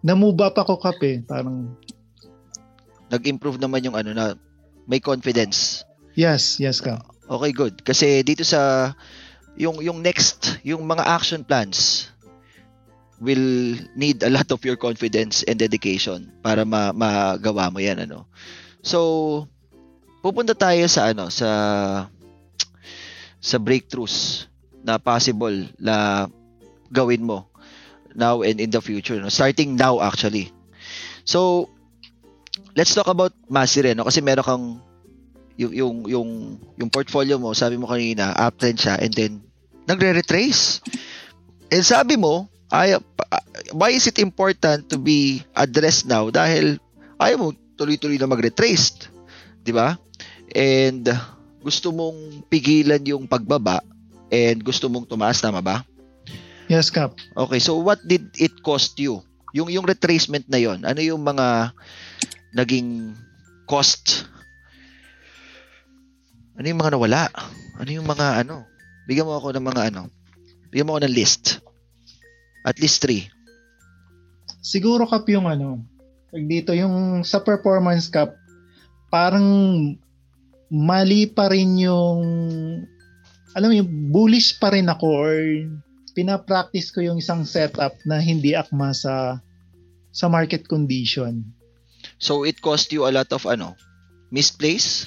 na-move 0.00 0.40
up 0.40 0.56
ako 0.56 0.80
cap 0.80 0.96
eh. 1.04 1.20
Parang 1.20 1.76
nag-improve 3.12 3.60
naman 3.60 3.84
yung 3.84 3.96
ano 4.00 4.16
na 4.16 4.32
may 4.86 5.00
confidence 5.00 5.84
Yes, 6.14 6.62
yes 6.62 6.78
ka. 6.78 7.02
Okay, 7.26 7.50
good. 7.50 7.74
Kasi 7.82 8.22
dito 8.22 8.46
sa 8.46 8.94
yung 9.58 9.82
yung 9.82 9.98
next, 10.02 10.62
yung 10.62 10.86
mga 10.86 11.02
action 11.02 11.42
plans 11.42 12.10
will 13.18 13.78
need 13.94 14.22
a 14.22 14.30
lot 14.30 14.46
of 14.50 14.62
your 14.66 14.78
confidence 14.78 15.46
and 15.46 15.58
dedication 15.58 16.30
para 16.42 16.62
ma 16.66 16.94
magawa 16.94 17.70
mo 17.70 17.82
'yan 17.82 18.06
ano. 18.06 18.26
So 18.82 19.46
pupunta 20.22 20.54
tayo 20.54 20.86
sa 20.86 21.10
ano 21.10 21.30
sa 21.30 21.48
sa 23.42 23.56
breakthroughs 23.58 24.46
na 24.86 24.98
possible 24.98 25.66
na 25.78 26.26
gawin 26.94 27.26
mo 27.26 27.50
now 28.14 28.46
and 28.46 28.62
in 28.62 28.70
the 28.70 28.78
future, 28.78 29.18
no? 29.18 29.30
starting 29.30 29.74
now 29.74 29.98
actually. 29.98 30.54
So, 31.24 31.72
let's 32.74 32.94
talk 32.94 33.08
about 33.08 33.32
Mastery, 33.46 33.94
no? 33.94 34.06
kasi 34.06 34.20
meron 34.20 34.44
kang 34.46 34.66
yung, 35.54 35.72
yung, 35.72 35.96
yung, 36.10 36.30
yung 36.78 36.90
portfolio 36.90 37.38
mo, 37.38 37.54
sabi 37.54 37.78
mo 37.78 37.86
kanina, 37.86 38.34
uptrend 38.34 38.78
siya 38.82 38.98
and 38.98 39.14
then 39.14 39.32
nagre-retrace. 39.86 40.82
And 41.70 41.86
sabi 41.86 42.18
mo, 42.18 42.50
ay, 42.74 42.98
why 43.70 43.94
is 43.94 44.10
it 44.10 44.18
important 44.18 44.90
to 44.90 44.98
be 44.98 45.46
addressed 45.54 46.10
now? 46.10 46.26
Dahil 46.34 46.82
ayaw 47.22 47.36
mo 47.38 47.48
tuloy-tuloy 47.78 48.18
na 48.18 48.30
mag-retrace. 48.30 49.10
Di 49.62 49.70
ba? 49.70 49.94
And 50.50 51.06
gusto 51.62 51.94
mong 51.94 52.46
pigilan 52.50 53.02
yung 53.06 53.30
pagbaba 53.30 53.80
and 54.28 54.58
gusto 54.62 54.90
mong 54.90 55.06
tumaas, 55.06 55.38
tama 55.38 55.62
ba? 55.62 55.86
Yes, 56.66 56.88
Kap. 56.88 57.14
Okay, 57.36 57.60
so 57.60 57.78
what 57.78 58.00
did 58.02 58.26
it 58.40 58.58
cost 58.64 58.96
you? 58.98 59.20
Yung 59.54 59.70
yung 59.70 59.86
retracement 59.86 60.48
na 60.50 60.58
yon, 60.58 60.82
ano 60.82 60.98
yung 60.98 61.22
mga 61.22 61.70
naging 62.54 63.12
cost? 63.66 64.30
Ano 66.54 66.66
yung 66.70 66.80
mga 66.80 66.94
nawala? 66.94 67.28
Ano 67.82 67.90
yung 67.90 68.06
mga 68.06 68.46
ano? 68.46 68.64
Bigyan 69.10 69.26
mo 69.26 69.36
ako 69.36 69.52
ng 69.52 69.66
mga 69.66 69.82
ano? 69.90 70.08
Bigyan 70.70 70.86
mo 70.86 70.96
ako 70.96 71.00
ng 71.04 71.16
list. 71.18 71.58
At 72.64 72.78
least 72.78 73.02
three. 73.02 73.28
Siguro 74.64 75.04
Kap 75.04 75.28
yung 75.28 75.44
ano, 75.44 75.84
dito 76.32 76.72
yung 76.72 77.20
sa 77.20 77.44
performance 77.44 78.08
Cup, 78.08 78.32
parang 79.12 79.44
mali 80.72 81.28
pa 81.28 81.52
rin 81.52 81.76
yung 81.76 82.18
alam 83.54 83.70
mo 83.70 83.74
yung 83.76 84.10
bullish 84.10 84.58
pa 84.58 84.74
rin 84.74 84.90
ako 84.90 85.06
or 85.06 85.36
pinapractice 86.16 86.90
ko 86.90 87.02
yung 87.02 87.22
isang 87.22 87.46
setup 87.46 87.94
na 88.02 88.18
hindi 88.18 88.54
akma 88.58 88.90
sa 88.90 89.38
sa 90.10 90.26
market 90.26 90.66
condition. 90.66 91.42
So 92.24 92.48
it 92.48 92.64
cost 92.64 92.88
you 92.96 93.04
a 93.04 93.12
lot 93.12 93.28
of 93.36 93.44
ano? 93.44 93.76
Misplace? 94.32 95.04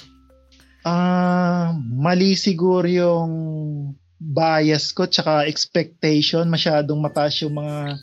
Ah, 0.86 1.74
uh, 1.74 1.74
mali 1.74 2.38
siguro 2.38 2.86
yung 2.86 3.32
bias 4.22 4.94
ko 4.94 5.10
tsaka 5.10 5.50
expectation 5.50 6.46
masyadong 6.46 7.02
mataas 7.02 7.42
yung 7.42 7.58
mga 7.58 7.98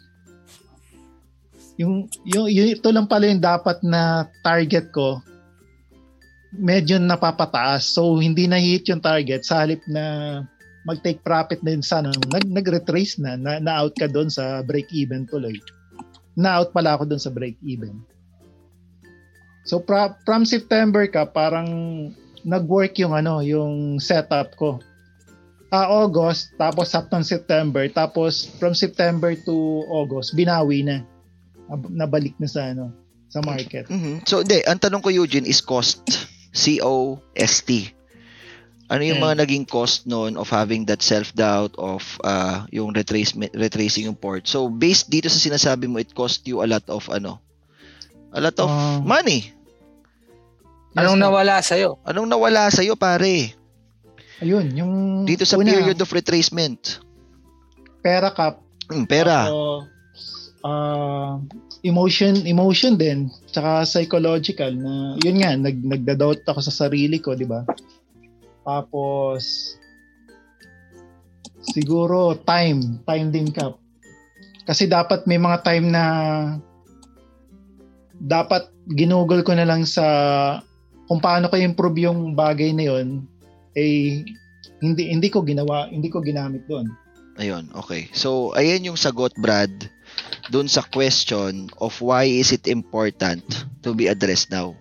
yung, 1.75 2.07
yung, 2.23 2.47
yung 2.51 2.69
ito 2.71 2.87
lang 2.91 3.07
pala 3.07 3.27
yung 3.31 3.43
dapat 3.43 3.79
na 3.83 4.27
target 4.43 4.91
ko 4.91 5.23
medyo 6.59 6.95
napapataas. 6.99 7.83
So, 7.85 8.17
hindi 8.19 8.47
na 8.47 8.59
hit 8.59 8.87
yung 8.87 9.03
target. 9.03 9.43
Sa 9.43 9.63
halip 9.63 9.83
na 9.91 10.39
mag-take 10.87 11.19
profit 11.25 11.59
din 11.65 11.83
sana, 11.83 12.13
nag, 12.31 12.45
nag-retrace 12.47 13.19
na, 13.19 13.35
na, 13.35 13.59
na-out 13.59 13.95
ka 13.97 14.07
doon 14.07 14.31
sa 14.31 14.61
break-even 14.63 15.27
tuloy. 15.27 15.57
Na-out 16.37 16.71
pala 16.71 16.95
ako 16.95 17.09
doon 17.09 17.21
sa 17.21 17.33
break-even. 17.33 17.99
So, 19.65 19.81
pra, 19.81 20.13
from 20.23 20.45
September 20.45 21.09
ka, 21.09 21.25
parang 21.25 21.67
nag-work 22.45 22.93
yung 23.01 23.17
ano, 23.17 23.41
yung 23.41 23.97
setup 23.97 24.53
ko. 24.53 24.77
Ah, 25.73 25.89
uh, 25.89 26.05
August, 26.05 26.53
tapos 26.55 26.93
September, 26.93 27.25
September, 27.25 27.83
tapos 27.89 28.45
from 28.61 28.77
September 28.77 29.33
to 29.33 29.83
August, 29.89 30.37
binawi 30.37 30.85
na. 30.85 31.01
Nabalik 31.89 32.37
na 32.37 32.45
sa 32.45 32.69
ano, 32.69 32.93
sa 33.25 33.41
market. 33.41 33.89
Mm-hmm. 33.89 34.29
So, 34.29 34.45
hindi, 34.45 34.61
ang 34.69 34.77
tanong 34.77 35.01
ko 35.01 35.09
Eugene 35.09 35.49
is 35.49 35.65
cost. 35.65 36.29
C-O-S-T. 36.55 37.91
Ano 38.85 39.01
yung 39.01 39.17
mm. 39.17 39.25
mga 39.25 39.35
naging 39.43 39.65
cost 39.65 40.05
noon 40.05 40.37
of 40.37 40.45
having 40.53 40.85
that 40.85 41.01
self-doubt 41.01 41.73
of 41.81 42.05
uh, 42.21 42.69
yung 42.69 42.93
retrace, 42.93 43.33
retracing 43.57 44.05
yung 44.05 44.15
port? 44.15 44.45
So, 44.45 44.69
based 44.69 45.09
dito 45.09 45.25
sa 45.25 45.41
sinasabi 45.41 45.89
mo, 45.89 45.97
it 45.97 46.13
cost 46.13 46.45
you 46.45 46.61
a 46.61 46.69
lot 46.69 46.85
of 46.85 47.09
ano? 47.09 47.41
A 48.36 48.40
lot 48.44 48.57
of 48.60 48.68
uh, 48.68 48.99
money. 48.99 49.56
Anong 50.95 51.20
nawala 51.20 51.64
sa 51.64 51.80
iyo? 51.80 51.99
Anong 52.03 52.28
nawala 52.28 52.68
sa 52.68 52.84
iyo, 52.84 52.99
pare? 52.99 53.56
Ayun, 54.44 54.76
yung 54.76 54.94
dito 55.24 55.48
sa 55.48 55.56
una, 55.56 55.72
period 55.72 55.95
of 55.95 56.12
retracement. 56.12 56.99
Pera 58.03 58.36
cap. 58.36 58.60
Mm, 58.91 59.07
pera. 59.07 59.48
Uh, 59.48 59.88
uh, 60.68 61.40
emotion 61.86 62.34
emotion 62.49 62.98
din 62.98 63.30
tsaka 63.53 63.86
psychological 63.86 64.74
na 64.74 65.14
yun 65.22 65.38
nga 65.38 65.53
nag 65.53 65.78
nagda-doubt 65.86 66.41
ako 66.49 66.60
sa 66.66 66.74
sarili 66.74 67.22
ko 67.22 67.38
di 67.38 67.45
ba 67.45 67.62
tapos 68.66 69.78
siguro 71.62 72.34
time 72.41 73.06
time 73.06 73.30
din 73.30 73.53
ka 73.53 73.78
kasi 74.66 74.90
dapat 74.90 75.30
may 75.30 75.38
mga 75.38 75.62
time 75.62 75.94
na 75.94 76.03
dapat 78.21 78.71
ginugol 78.95 79.43
ko 79.43 79.55
na 79.55 79.67
lang 79.67 79.83
sa 79.83 80.05
kung 81.05 81.21
paano 81.21 81.51
ko 81.51 81.59
improve 81.59 82.07
yung 82.07 82.33
bagay 82.33 82.71
na 82.71 82.85
yon 82.93 83.07
eh 83.75 84.23
hindi 84.79 85.03
hindi 85.11 85.27
ko 85.29 85.43
ginawa 85.43 85.91
hindi 85.91 86.07
ko 86.07 86.23
ginamit 86.23 86.65
doon 86.65 86.89
ayun 87.37 87.67
okay 87.75 88.07
so 88.15 88.55
ayan 88.55 88.87
yung 88.87 88.97
sagot 88.97 89.35
Brad 89.35 89.71
dun 90.49 90.69
sa 90.69 90.85
question 90.85 91.69
of 91.81 91.97
why 92.01 92.25
is 92.25 92.53
it 92.53 92.69
important 92.69 93.41
to 93.81 93.97
be 93.97 94.05
addressed 94.09 94.53
now. 94.53 94.77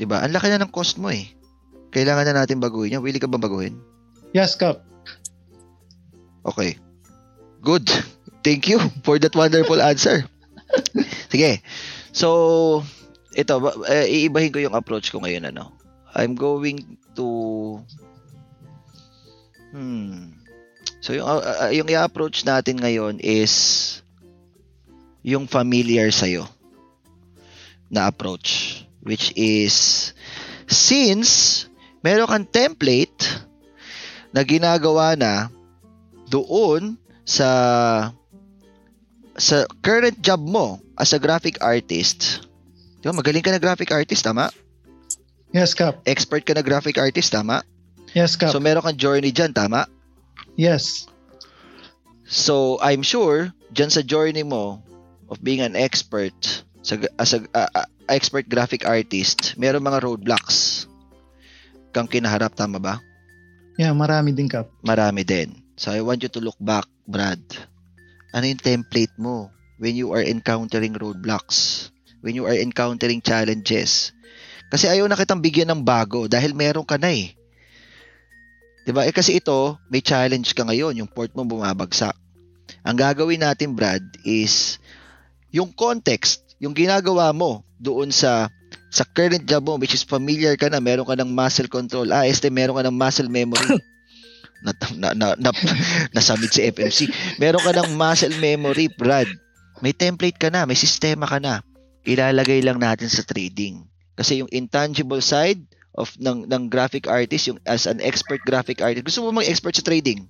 'Di 0.00 0.08
ba? 0.08 0.24
Ang 0.24 0.32
laki 0.32 0.48
na 0.48 0.64
ng 0.64 0.72
cost 0.72 0.96
mo 0.96 1.12
eh. 1.12 1.28
Kailangan 1.92 2.24
na 2.30 2.44
natin 2.44 2.62
baguhin 2.62 2.96
yan. 2.96 3.02
Willing 3.04 3.20
ka 3.20 3.28
ba 3.28 3.40
baguhin? 3.40 3.76
Yes, 4.30 4.54
Kap. 4.54 4.86
Okay. 6.46 6.78
Good. 7.60 7.90
Thank 8.40 8.70
you 8.70 8.78
for 9.04 9.18
that 9.20 9.34
wonderful 9.34 9.82
answer. 9.82 10.24
Sige. 11.32 11.60
So, 12.20 12.84
ito, 13.32 13.54
uh, 13.64 14.04
iibahin 14.04 14.52
ko 14.52 14.60
yung 14.60 14.76
approach 14.76 15.08
ko 15.08 15.24
ngayon 15.24 15.48
ano. 15.48 15.72
I'm 16.12 16.36
going 16.36 17.00
to 17.16 17.26
Hmm. 19.70 20.34
So 20.98 21.14
yung 21.14 21.26
uh, 21.26 21.70
yung 21.70 21.86
i-approach 21.86 22.42
natin 22.42 22.82
ngayon 22.82 23.22
is 23.22 23.54
yung 25.22 25.46
familiar 25.46 26.10
sa 26.10 26.26
iyo 26.26 26.44
na 27.86 28.10
approach 28.10 28.82
which 29.06 29.30
is 29.38 30.10
since 30.66 31.64
meron 32.02 32.26
kang 32.26 32.48
template 32.50 33.22
na 34.34 34.42
ginagawa 34.42 35.14
na 35.14 35.48
doon 36.26 36.98
sa 37.22 37.48
sa 39.40 39.64
current 39.80 40.20
job 40.20 40.44
mo 40.44 40.76
as 41.00 41.16
a 41.16 41.18
graphic 41.18 41.56
artist. 41.64 42.44
Di 43.00 43.08
ba, 43.08 43.16
magaling 43.16 43.40
ka 43.40 43.48
na 43.48 43.62
graphic 43.62 43.88
artist, 43.88 44.20
tama? 44.20 44.52
Yes, 45.56 45.72
Kap. 45.72 46.04
Expert 46.04 46.44
ka 46.44 46.52
na 46.52 46.60
graphic 46.60 47.00
artist, 47.00 47.32
tama? 47.32 47.64
Yes, 48.12 48.36
Kap. 48.36 48.52
So, 48.52 48.60
meron 48.60 48.84
kang 48.84 49.00
journey 49.00 49.32
dyan, 49.32 49.56
tama? 49.56 49.88
Yes. 50.60 51.08
So, 52.28 52.76
I'm 52.84 53.00
sure, 53.00 53.48
dyan 53.72 53.88
sa 53.88 54.04
journey 54.04 54.44
mo, 54.44 54.84
of 55.32 55.40
being 55.40 55.64
an 55.64 55.78
expert 55.78 56.34
sa 56.82 56.98
as 57.16 57.32
a 57.32 57.46
uh, 57.54 57.70
uh, 57.72 57.88
expert 58.10 58.50
graphic 58.50 58.82
artist, 58.82 59.54
meron 59.54 59.86
mga 59.86 60.02
roadblocks 60.02 60.90
kang 61.94 62.10
kinaharap 62.10 62.58
tama 62.58 62.82
ba? 62.82 62.98
Yeah, 63.78 63.94
marami 63.94 64.34
din 64.34 64.50
kap. 64.50 64.68
Marami 64.82 65.22
din. 65.22 65.62
So 65.78 65.94
I 65.94 66.02
want 66.04 66.20
you 66.20 66.28
to 66.28 66.42
look 66.42 66.58
back, 66.60 66.84
Brad. 67.06 67.40
Ano 68.30 68.46
yung 68.46 68.62
template 68.62 69.14
mo 69.18 69.50
when 69.82 69.98
you 69.98 70.14
are 70.14 70.22
encountering 70.22 70.94
roadblocks? 70.94 71.90
When 72.22 72.38
you 72.38 72.46
are 72.46 72.54
encountering 72.54 73.24
challenges? 73.24 74.14
Kasi 74.70 74.86
ayaw 74.86 75.10
na 75.10 75.18
kitang 75.18 75.42
bigyan 75.42 75.72
ng 75.74 75.82
bago 75.82 76.30
dahil 76.30 76.54
meron 76.54 76.86
ka 76.86 76.94
na 76.94 77.10
eh. 77.10 77.34
'Di 78.86 78.92
ba? 78.94 79.02
Eh 79.02 79.14
kasi 79.14 79.42
ito, 79.42 79.76
may 79.90 79.98
challenge 79.98 80.54
ka 80.54 80.62
ngayon, 80.62 80.94
yung 81.02 81.10
port 81.10 81.34
mo 81.34 81.42
bumabagsak. 81.42 82.14
Ang 82.86 82.96
gagawin 82.96 83.42
natin, 83.42 83.74
Brad, 83.74 84.02
is 84.22 84.78
yung 85.50 85.74
context, 85.74 86.54
yung 86.62 86.72
ginagawa 86.72 87.34
mo 87.34 87.66
doon 87.82 88.14
sa 88.14 88.46
sa 88.90 89.02
current 89.06 89.46
job 89.46 89.66
mo 89.66 89.78
which 89.78 89.94
is 89.94 90.06
familiar 90.06 90.54
ka 90.54 90.70
na, 90.70 90.78
meron 90.78 91.06
ka 91.06 91.18
ng 91.18 91.30
muscle 91.34 91.70
control. 91.70 92.10
Ah, 92.14 92.26
este 92.26 92.46
meron 92.46 92.78
ka 92.78 92.86
ng 92.86 92.94
muscle 92.94 93.30
memory. 93.30 93.74
na, 94.60 94.72
na, 94.96 95.08
na, 95.16 95.26
na, 95.36 95.50
nasamid 96.16 96.52
si 96.52 96.64
FMC. 96.68 96.98
Meron 97.40 97.64
ka 97.64 97.72
ng 97.72 97.96
muscle 97.96 98.36
memory, 98.38 98.92
Brad. 98.92 99.28
May 99.80 99.96
template 99.96 100.36
ka 100.36 100.52
na, 100.52 100.68
may 100.68 100.76
sistema 100.76 101.24
ka 101.24 101.40
na. 101.40 101.64
Ilalagay 102.04 102.60
lang 102.60 102.80
natin 102.80 103.08
sa 103.08 103.24
trading. 103.24 103.88
Kasi 104.16 104.44
yung 104.44 104.52
intangible 104.52 105.24
side 105.24 105.64
of 105.96 106.12
ng 106.20 106.46
ng 106.48 106.68
graphic 106.68 107.08
artist, 107.08 107.48
yung 107.48 107.60
as 107.64 107.88
an 107.88 108.04
expert 108.04 108.40
graphic 108.44 108.84
artist, 108.84 109.04
gusto 109.08 109.24
mo 109.24 109.32
mang 109.32 109.48
expert 109.48 109.76
sa 109.76 109.84
trading? 109.84 110.28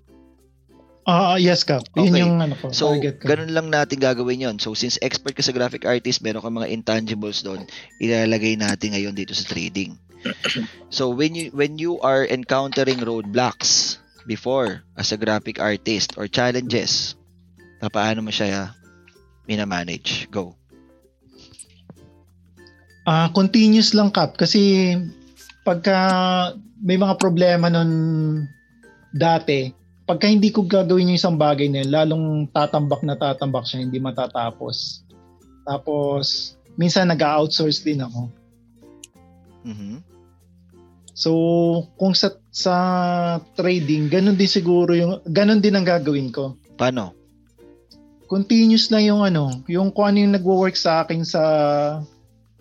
Ah, 1.09 1.35
uh, 1.35 1.39
yes 1.41 1.65
ka. 1.65 1.83
Yun 1.97 2.13
okay. 2.13 2.21
yung 2.23 2.35
ano 2.39 2.55
ko, 2.55 2.71
so, 2.71 2.93
ganun 3.25 3.51
lang 3.51 3.73
natin 3.73 3.99
gagawin 3.99 4.45
yon. 4.45 4.57
So, 4.61 4.77
since 4.77 5.01
expert 5.01 5.33
ka 5.33 5.43
sa 5.43 5.57
graphic 5.57 5.89
artist, 5.89 6.21
meron 6.21 6.45
ka 6.45 6.53
mga 6.53 6.71
intangibles 6.71 7.41
doon, 7.41 7.65
ilalagay 7.99 8.55
natin 8.55 8.95
ngayon 8.95 9.17
dito 9.17 9.33
sa 9.33 9.49
trading. 9.49 9.97
so, 10.93 11.09
when 11.11 11.33
you 11.33 11.49
when 11.57 11.81
you 11.81 11.97
are 12.05 12.29
encountering 12.29 13.01
roadblocks 13.01 14.00
before 14.27 14.83
as 14.97 15.13
a 15.13 15.19
graphic 15.21 15.61
artist 15.61 16.17
or 16.17 16.27
challenges, 16.27 17.17
Pa- 17.81 17.89
Paano 17.89 18.21
mo 18.21 18.29
siya 18.29 18.77
minamanage? 19.49 20.29
Go. 20.29 20.53
Ah, 23.09 23.33
continuous 23.33 23.97
lang 23.97 24.13
kap 24.13 24.37
kasi 24.37 24.93
pagka 25.65 25.97
may 26.85 27.01
mga 27.01 27.17
problema 27.17 27.73
nun 27.73 27.91
dati, 29.17 29.73
pagka 30.05 30.29
hindi 30.29 30.53
ko 30.53 30.69
gagawin 30.69 31.09
yung 31.11 31.19
isang 31.19 31.41
bagay 31.41 31.73
na 31.73 31.81
yun, 31.81 31.91
lalong 31.91 32.27
tatambak 32.53 33.01
na 33.01 33.17
tatambak 33.17 33.65
siya, 33.65 33.81
hindi 33.81 33.97
matatapos. 33.97 35.03
Tapos, 35.65 36.55
minsan 36.77 37.09
nag-outsource 37.09 37.81
din 37.81 38.05
ako. 38.05 38.29
Mhm. 39.65 40.10
So, 41.21 41.31
kung 42.01 42.17
sa 42.17 42.33
sa 42.49 42.77
trading, 43.53 44.09
ganun 44.09 44.41
din 44.41 44.49
siguro 44.49 44.97
yung 44.97 45.21
ganun 45.29 45.61
din 45.61 45.77
ang 45.77 45.85
gagawin 45.85 46.33
ko. 46.33 46.57
Paano? 46.81 47.13
Continuous 48.25 48.89
lang 48.89 49.05
yung 49.05 49.21
ano, 49.21 49.61
yung 49.69 49.93
kung 49.93 50.09
ano 50.09 50.25
yung 50.25 50.33
nagwo-work 50.33 50.81
sa 50.81 51.05
akin 51.05 51.21
sa 51.21 51.45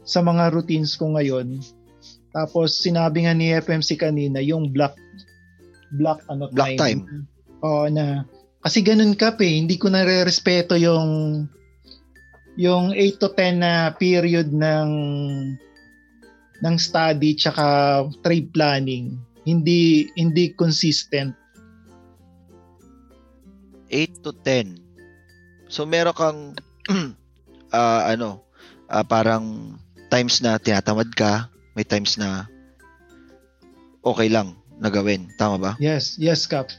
sa 0.03 0.19
mga 0.19 0.51
routines 0.51 0.99
ko 0.99 1.15
ngayon. 1.15 1.63
Tapos 2.35 2.75
sinabi 2.75 3.23
nga 3.23 3.31
ni 3.31 3.55
FMC 3.55 3.95
kanina 3.95 4.43
yung 4.43 4.75
block 4.75 4.99
block 5.95 6.19
ano 6.27 6.51
Block 6.51 6.75
time. 6.75 7.07
Oo 7.63 7.87
na 7.87 8.27
kasi 8.59 8.83
ganun 8.83 9.15
ka 9.15 9.39
eh, 9.39 9.55
hindi 9.55 9.79
ko 9.79 9.87
nare-respeto 9.87 10.75
yung 10.75 11.07
yung 12.59 12.91
8 12.91 13.23
to 13.23 13.31
10 13.31 13.63
na 13.63 13.95
period 13.95 14.51
ng 14.51 14.89
ng 16.63 16.75
study 16.75 17.35
tsaka 17.35 17.65
trade 18.23 18.51
planning. 18.51 19.15
Hindi 19.47 20.11
hindi 20.19 20.51
consistent. 20.53 21.33
8 23.89 24.21
to 24.21 24.31
10. 24.45 24.77
So 25.71 25.85
meron 25.85 26.13
kang 26.13 26.39
ah, 27.73 28.01
ano, 28.05 28.45
ah, 28.89 29.05
parang 29.05 29.75
times 30.09 30.41
na 30.41 30.57
tinatamad 30.61 31.09
ka, 31.13 31.49
may 31.73 31.85
times 31.85 32.17
na 32.17 32.45
okay 34.05 34.29
lang 34.29 34.57
na 34.79 34.89
gawin. 34.89 35.29
Tama 35.37 35.57
ba? 35.57 35.71
Yes, 35.81 36.15
yes 36.17 36.45
Kap. 36.45 36.69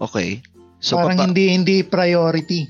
Okay. 0.00 0.42
So 0.82 0.98
Parang 0.98 1.14
papa- 1.14 1.26
hindi 1.30 1.54
hindi 1.54 1.76
priority. 1.86 2.66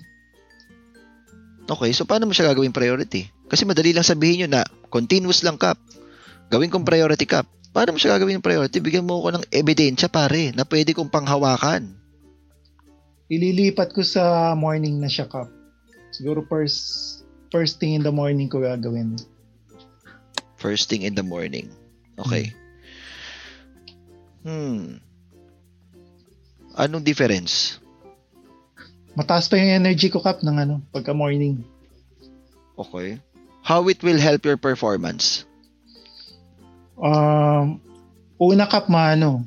Okay, 1.62 1.94
so 1.94 2.04
paano 2.04 2.28
mo 2.28 2.36
siya 2.36 2.52
gagawin 2.52 2.74
priority? 2.74 3.30
Kasi 3.48 3.64
madali 3.64 3.96
lang 3.96 4.04
sabihin 4.04 4.44
nyo 4.44 4.60
na 4.60 4.62
continuous 4.92 5.40
lang 5.40 5.56
kap. 5.56 5.78
Gawin 6.52 6.68
kong 6.68 6.84
priority 6.84 7.24
kap. 7.24 7.48
Paano 7.72 7.96
mo 7.96 7.98
siya 7.98 8.20
gagawin 8.20 8.36
yung 8.36 8.44
priority? 8.44 8.84
Bigyan 8.84 9.08
mo 9.08 9.24
ko 9.24 9.32
ng 9.32 9.48
ebidensya 9.48 10.12
pare 10.12 10.52
na 10.52 10.68
pwede 10.68 10.92
kong 10.92 11.08
panghawakan. 11.08 11.96
Ililipat 13.32 13.96
ko 13.96 14.04
sa 14.04 14.52
morning 14.52 15.00
na 15.00 15.08
siya 15.08 15.24
Kap. 15.24 15.48
Siguro 16.12 16.44
first 16.44 17.24
first 17.48 17.80
thing 17.80 17.96
in 17.96 18.04
the 18.04 18.12
morning 18.12 18.52
ko 18.52 18.60
gagawin. 18.60 19.16
First 20.60 20.92
thing 20.92 21.08
in 21.08 21.16
the 21.16 21.24
morning. 21.24 21.72
Okay. 22.20 22.52
Hmm. 24.44 25.00
Anong 26.76 27.08
difference? 27.08 27.80
Mataas 29.16 29.48
pa 29.48 29.56
yung 29.56 29.80
energy 29.80 30.12
ko 30.12 30.20
Kap 30.20 30.44
ng 30.44 30.56
ano 30.60 30.84
pagka 30.92 31.16
morning. 31.16 31.64
Okay. 32.76 33.16
How 33.64 33.88
it 33.88 34.04
will 34.04 34.20
help 34.20 34.44
your 34.44 34.60
performance? 34.60 35.48
Um, 37.02 37.82
una 38.38 38.70
kap 38.70 38.86
maano. 38.86 39.42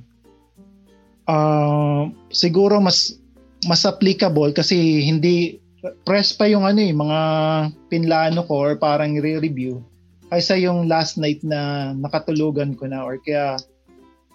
Um, 1.25 2.11
siguro 2.29 2.77
mas 2.83 3.17
mas 3.65 3.81
applicable 3.87 4.53
kasi 4.53 5.01
hindi 5.01 5.57
press 6.05 6.35
pa 6.35 6.45
yung 6.45 6.67
ano 6.67 6.83
eh, 6.83 6.93
mga 6.93 7.19
pinlano 7.89 8.45
ko 8.45 8.53
or 8.53 8.71
parang 8.77 9.17
re-review 9.17 9.81
kaysa 10.29 10.57
yung 10.57 10.89
last 10.89 11.17
night 11.21 11.41
na 11.45 11.93
nakatulugan 11.93 12.73
ko 12.77 12.89
na 12.89 13.05
or 13.05 13.17
kaya 13.21 13.57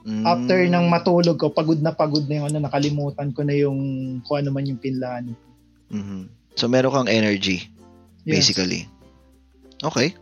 Mm, 0.01 0.25
after 0.25 0.65
ng 0.65 0.89
matulog 0.89 1.37
ko 1.37 1.53
pagod 1.53 1.77
na 1.85 1.93
pagod 1.93 2.25
na 2.25 2.41
yung 2.41 2.49
ano 2.49 2.65
nakalimutan 2.65 3.37
ko 3.37 3.45
na 3.45 3.53
yung 3.53 3.79
kung 4.25 4.41
ano 4.41 4.49
man 4.49 4.65
yung 4.65 4.81
pinlano. 4.81 5.37
mhm. 5.93 6.25
So 6.57 6.73
meron 6.73 6.93
kang 6.93 7.11
energy. 7.13 7.69
Yes. 8.25 8.49
basically. 8.49 8.89
Okay. 9.85 10.13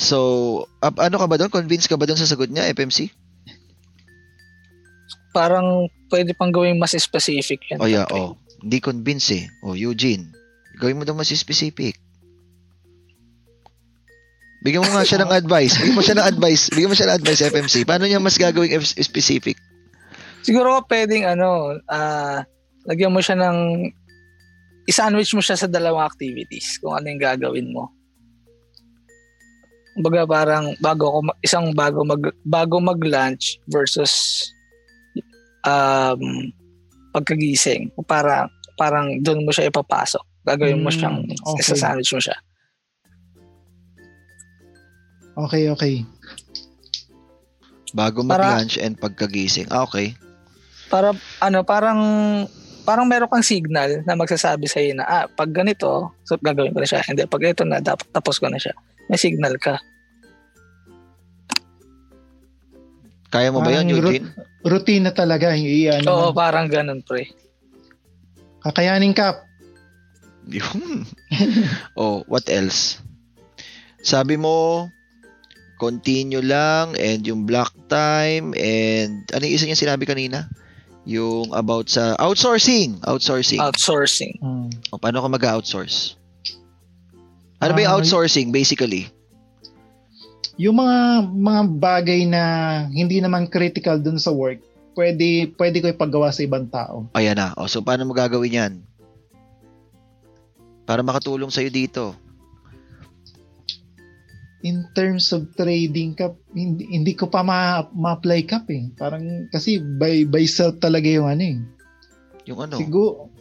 So, 0.00 0.18
ap- 0.80 0.96
ano 0.96 1.20
ka 1.20 1.28
ba 1.28 1.36
doon? 1.36 1.52
Convinced 1.52 1.92
ka 1.92 2.00
ba 2.00 2.08
doon 2.08 2.16
sa 2.16 2.24
sagot 2.24 2.48
niya, 2.48 2.72
FMC? 2.72 3.12
Parang 5.36 5.92
pwede 6.08 6.32
pang 6.32 6.48
gawing 6.48 6.80
mas 6.80 6.96
specific 6.96 7.60
yan. 7.68 7.78
Oh 7.84 7.86
yeah, 7.86 8.08
oh. 8.08 8.40
Hindi 8.64 8.80
convinced 8.80 9.30
eh. 9.36 9.44
Oh, 9.60 9.76
Eugene. 9.76 10.32
Gawin 10.80 10.96
mo 10.96 11.04
daw 11.04 11.12
mas 11.12 11.28
specific. 11.28 12.00
Bigyan 14.64 14.88
mo 14.88 14.90
nga 14.96 15.04
siya 15.04 15.20
ng 15.20 15.32
advice. 15.44 15.76
Bigyan 15.76 15.96
mo 15.96 16.04
siya 16.04 16.16
ng 16.16 16.28
advice. 16.32 16.62
Bigyan 16.72 16.90
mo 16.90 16.96
siya 16.96 17.08
ng 17.12 17.16
advice, 17.20 17.40
FMC. 17.44 17.74
Paano 17.84 18.04
niya 18.08 18.20
mas 18.20 18.40
gagawing 18.40 18.72
F- 18.80 18.96
specific? 19.04 19.60
Siguro 20.40 20.80
pwedeng 20.88 21.28
ano, 21.28 21.76
ah 21.92 22.40
lagyan 22.88 23.12
mo 23.12 23.20
siya 23.20 23.36
ng 23.36 23.84
i-sandwich 24.88 25.36
mo 25.36 25.44
siya 25.44 25.60
sa 25.60 25.68
dalawang 25.68 26.08
activities 26.08 26.80
kung 26.80 26.96
ano 26.96 27.04
yung 27.12 27.20
gagawin 27.20 27.68
mo. 27.68 27.92
Kumbaga 30.00 30.24
parang 30.24 30.72
bago 30.80 31.04
ako 31.12 31.18
isang 31.44 31.76
bago 31.76 32.00
mag 32.08 32.24
bago 32.40 32.80
mag-lunch 32.80 33.60
versus 33.68 34.48
um 35.68 36.48
pagkagising. 37.12 37.92
Para 38.08 38.48
parang 38.80 39.20
doon 39.20 39.44
mo 39.44 39.52
siya 39.52 39.68
ipapasok. 39.68 40.24
Gagawin 40.48 40.80
mo 40.80 40.88
Mm, 40.88 40.96
siyang 40.96 41.18
okay. 41.44 41.60
isa-sandwich 41.60 42.16
mo 42.16 42.20
siya. 42.24 42.36
Okay, 45.36 45.68
okay. 45.68 45.94
Bago 47.92 48.24
Para- 48.24 48.56
mag-lunch 48.56 48.80
and 48.80 48.96
pagkagising. 48.96 49.68
Ah, 49.68 49.84
okay. 49.84 50.16
Para 50.88 51.12
ano, 51.44 51.60
parang 51.60 52.00
parang 52.82 53.04
meron 53.04 53.28
kang 53.28 53.44
signal 53.44 54.00
na 54.08 54.16
magsasabi 54.16 54.64
sa 54.64 54.80
na 54.96 55.04
ah, 55.04 55.26
pag 55.28 55.52
ganito, 55.52 56.08
so 56.24 56.40
gagawin 56.40 56.72
ko 56.72 56.80
na 56.80 56.88
siya. 56.88 57.04
Hindi, 57.04 57.28
pag 57.28 57.44
ito 57.44 57.62
na, 57.68 57.78
dapat 57.84 58.08
tapos 58.10 58.40
ko 58.40 58.48
na 58.48 58.56
siya. 58.56 58.72
May 59.12 59.20
signal 59.20 59.60
ka. 59.60 59.76
Kaya 63.30 63.54
mo 63.54 63.62
ba 63.62 63.70
yun, 63.70 63.94
Eugene? 63.94 64.26
Routine 64.66 65.06
na 65.06 65.14
talaga. 65.14 65.54
Iyan. 65.54 66.02
Oo, 66.04 66.34
parang 66.34 66.66
ganun, 66.66 67.00
pre. 67.06 67.30
Kakayanin 68.60 69.14
Kap. 69.16 69.46
Yun. 70.50 71.06
oh, 71.94 72.26
what 72.26 72.44
else? 72.50 72.98
Sabi 74.02 74.34
mo, 74.34 74.88
continue 75.78 76.42
lang 76.42 76.98
and 76.98 77.22
yung 77.22 77.46
block 77.46 77.70
time 77.86 78.52
and 78.58 79.24
ano 79.30 79.42
yung 79.46 79.54
isa 79.54 79.64
niya 79.64 79.78
sinabi 79.78 80.04
kanina? 80.04 80.50
Yung 81.06 81.54
about 81.54 81.88
sa 81.88 82.18
outsourcing. 82.18 82.98
Outsourcing. 83.06 83.62
Outsourcing. 83.62 84.36
Hmm. 84.42 84.68
o 84.90 84.98
paano 84.98 85.22
ka 85.22 85.28
mag-outsource? 85.30 86.18
Ano 87.62 87.72
ba 87.72 87.80
yung 87.80 87.92
Ah, 87.92 87.96
outsourcing 88.00 88.50
basically? 88.50 89.08
Yung 90.60 90.76
mga 90.76 90.98
mga 91.24 91.62
bagay 91.80 92.20
na 92.28 92.42
hindi 92.92 93.16
naman 93.16 93.48
critical 93.48 93.96
dun 93.96 94.20
sa 94.20 94.28
work, 94.28 94.60
pwede 94.92 95.56
pwede 95.56 95.80
ko 95.80 95.88
ipagawa 95.88 96.28
sa 96.28 96.44
ibang 96.44 96.68
tao. 96.68 97.08
Ayan 97.16 97.40
na. 97.40 97.56
O, 97.56 97.64
so 97.64 97.80
paano 97.80 98.04
mo 98.04 98.12
gagawin 98.12 98.60
yan? 98.60 98.72
Para 100.84 101.00
makatulong 101.00 101.48
sa'yo 101.48 101.72
dito. 101.72 102.12
In 104.60 104.84
terms 104.92 105.32
of 105.32 105.48
trading 105.56 106.12
kap, 106.12 106.36
hindi, 106.52 106.84
hindi 106.92 107.16
ko 107.16 107.32
pa 107.32 107.40
ma, 107.40 107.80
ma-apply 107.96 108.44
kap 108.44 108.68
eh. 108.68 108.92
Parang 108.92 109.48
kasi 109.48 109.80
by 109.80 110.28
by 110.28 110.44
self 110.44 110.76
talaga 110.76 111.08
yung 111.08 111.24
ano 111.24 111.40
eh. 111.40 111.58
Yung 112.44 112.60
ano? 112.60 112.76
Siguro 112.76 113.32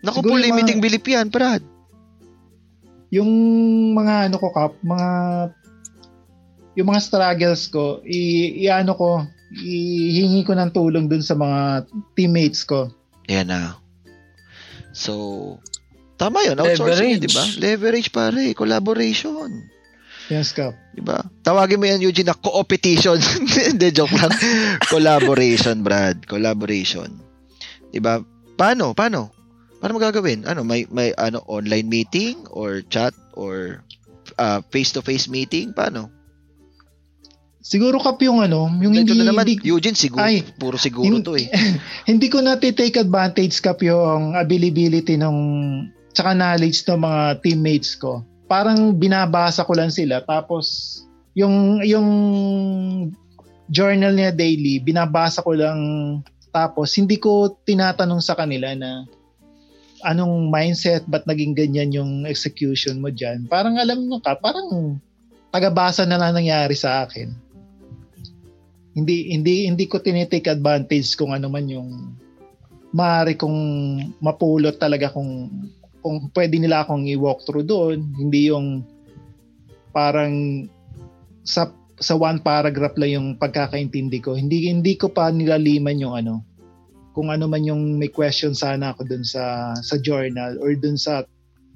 Naku 0.00 0.24
siguro 0.24 0.38
po, 0.38 0.40
limiting 0.40 0.80
mga- 0.80 0.86
bilip 0.88 1.04
yan, 1.04 1.28
Brad. 1.28 1.60
yung 3.08 3.28
mga 3.92 4.28
ano 4.28 4.36
ko 4.36 4.48
kap, 4.52 4.76
mga 4.80 5.08
yung 6.78 6.94
mga 6.94 7.02
struggles 7.02 7.66
ko, 7.66 7.98
i, 8.06 8.54
i-ano 8.62 8.94
ko, 8.94 9.26
ihingi 9.50 10.46
ko 10.46 10.54
ng 10.54 10.70
tulong 10.70 11.10
dun 11.10 11.26
sa 11.26 11.34
mga 11.34 11.90
teammates 12.14 12.62
ko. 12.62 12.86
Ayan 13.26 13.50
na. 13.50 13.74
So, 14.94 15.58
tama 16.14 16.46
yun. 16.46 16.54
Outsourcing 16.54 17.18
di 17.18 17.26
ba? 17.34 17.42
Leverage 17.58 18.14
pare. 18.14 18.54
Collaboration. 18.54 19.50
Yes, 20.30 20.54
Kap. 20.54 20.76
Di 20.94 21.02
ba? 21.02 21.18
Tawagin 21.42 21.82
mo 21.82 21.90
yan, 21.90 22.04
Eugene, 22.04 22.30
na 22.30 22.38
co-opetition. 22.38 23.18
Hindi, 23.74 23.90
joke 23.90 24.14
lang. 24.14 24.30
Collaboration, 24.86 25.82
Brad. 25.82 26.30
Collaboration. 26.30 27.10
Di 27.90 27.98
ba? 27.98 28.22
Paano? 28.54 28.94
Paano? 28.94 29.34
Paano 29.82 29.98
mo 29.98 30.00
gagawin? 30.04 30.46
Ano, 30.46 30.62
may, 30.62 30.86
may 30.94 31.10
ano, 31.18 31.42
online 31.50 31.90
meeting 31.90 32.46
or 32.54 32.86
chat 32.86 33.16
or 33.34 33.82
uh, 34.38 34.60
face-to-face 34.70 35.26
meeting? 35.26 35.74
Paano? 35.74 36.17
Siguro 37.58 37.98
kap 37.98 38.22
yung 38.22 38.38
ano, 38.38 38.70
yung 38.78 38.94
Ito 38.94 39.02
hindi, 39.02 39.18
na 39.18 39.34
naman, 39.34 39.42
hindi, 39.42 39.66
Eugene, 39.66 39.98
siguro, 39.98 40.22
Ay, 40.22 40.46
puro 40.46 40.78
siguro 40.78 41.10
Hin- 41.10 41.26
to 41.26 41.34
eh. 41.34 41.50
hindi 42.10 42.30
ko 42.30 42.38
natitake 42.38 43.02
advantage 43.02 43.58
kap 43.58 43.82
yung 43.82 44.38
availability 44.38 45.18
ng 45.18 45.36
tsaka 46.14 46.38
knowledge 46.38 46.86
ng 46.86 47.02
mga 47.02 47.22
teammates 47.42 47.98
ko. 47.98 48.22
Parang 48.46 48.94
binabasa 48.94 49.66
ko 49.66 49.74
lang 49.74 49.90
sila 49.90 50.22
tapos 50.22 50.96
yung 51.34 51.82
yung 51.82 52.08
journal 53.68 54.14
niya 54.14 54.32
daily, 54.32 54.78
binabasa 54.78 55.42
ko 55.42 55.52
lang 55.52 55.78
tapos 56.54 56.94
hindi 56.94 57.18
ko 57.18 57.58
tinatanong 57.66 58.22
sa 58.22 58.38
kanila 58.38 58.72
na 58.78 59.04
anong 60.06 60.46
mindset, 60.46 61.02
ba't 61.10 61.26
naging 61.26 61.58
ganyan 61.58 61.90
yung 61.90 62.22
execution 62.22 63.02
mo 63.02 63.10
dyan. 63.10 63.50
Parang 63.50 63.76
alam 63.82 64.06
mo 64.06 64.22
ka, 64.22 64.38
parang 64.38 64.96
tagabasa 65.50 66.06
na 66.06 66.22
lang 66.22 66.38
nangyari 66.38 66.78
sa 66.78 67.02
akin 67.02 67.47
hindi 68.98 69.30
hindi 69.30 69.70
hindi 69.70 69.86
ko 69.86 70.02
tinitake 70.02 70.50
advantage 70.50 71.14
kung 71.14 71.30
ano 71.30 71.46
man 71.46 71.70
yung 71.70 72.18
maaari 72.90 73.38
kong 73.38 73.60
mapulot 74.18 74.74
talaga 74.82 75.12
kung 75.14 75.46
kung 76.02 76.32
pwede 76.34 76.58
nila 76.58 76.82
akong 76.82 77.06
i-walk 77.06 77.46
through 77.46 77.62
doon 77.62 78.02
hindi 78.18 78.50
yung 78.50 78.82
parang 79.94 80.66
sa 81.46 81.70
sa 81.98 82.14
one 82.18 82.42
paragraph 82.42 82.98
lang 82.98 83.14
yung 83.14 83.28
pagkakaintindi 83.38 84.18
ko 84.18 84.34
hindi 84.34 84.66
hindi 84.66 84.98
ko 84.98 85.14
pa 85.14 85.30
nilaliman 85.30 86.02
yung 86.02 86.14
ano 86.18 86.34
kung 87.14 87.30
ano 87.30 87.46
man 87.50 87.62
yung 87.62 87.98
may 87.98 88.10
question 88.10 88.54
sana 88.54 88.94
ako 88.94 89.06
doon 89.06 89.22
sa 89.22 89.74
sa 89.78 89.94
journal 90.02 90.58
or 90.58 90.74
doon 90.74 90.98
sa 90.98 91.22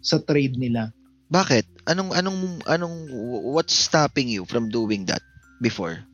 sa 0.02 0.18
trade 0.26 0.58
nila 0.58 0.90
Bakit? 1.32 1.88
Anong 1.88 2.12
anong 2.12 2.60
anong 2.68 3.08
what's 3.56 3.72
stopping 3.72 4.28
you 4.28 4.44
from 4.44 4.68
doing 4.68 5.08
that 5.08 5.24
before? 5.64 6.04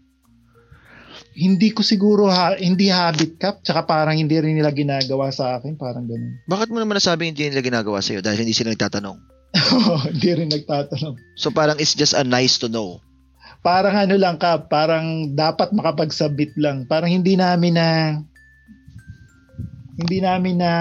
Hindi 1.39 1.71
ko 1.71 1.87
siguro 1.87 2.27
ha, 2.27 2.59
hindi 2.59 2.91
habit 2.91 3.39
cap 3.39 3.63
tsaka 3.63 3.87
parang 3.87 4.19
hindi 4.19 4.35
rin 4.35 4.59
nila 4.59 4.75
ginagawa 4.75 5.31
sa 5.31 5.55
akin 5.63 5.79
parang 5.79 6.11
ganun 6.11 6.35
Bakit 6.51 6.75
mo 6.75 6.83
naman 6.83 6.99
nasabing 6.99 7.31
hindi 7.31 7.47
nila 7.47 7.63
ginagawa 7.63 8.03
sa'yo 8.03 8.19
dahil 8.19 8.43
hindi 8.43 8.59
sila 8.59 8.75
nagtatanong? 8.75 9.19
hindi 10.13 10.31
rin 10.35 10.51
nagtatanong 10.51 11.15
So 11.39 11.55
parang 11.55 11.79
it's 11.79 11.95
just 11.95 12.19
a 12.19 12.27
nice 12.27 12.59
to 12.59 12.67
know. 12.67 12.99
parang 13.63 13.95
ano 13.95 14.19
lang 14.19 14.39
ka, 14.39 14.71
parang 14.71 15.35
dapat 15.35 15.75
makapagsabit 15.75 16.55
lang. 16.59 16.87
Parang 16.87 17.11
hindi 17.11 17.35
namin 17.35 17.75
na 17.75 17.89
hindi 19.99 20.19
namin 20.23 20.63
na 20.63 20.73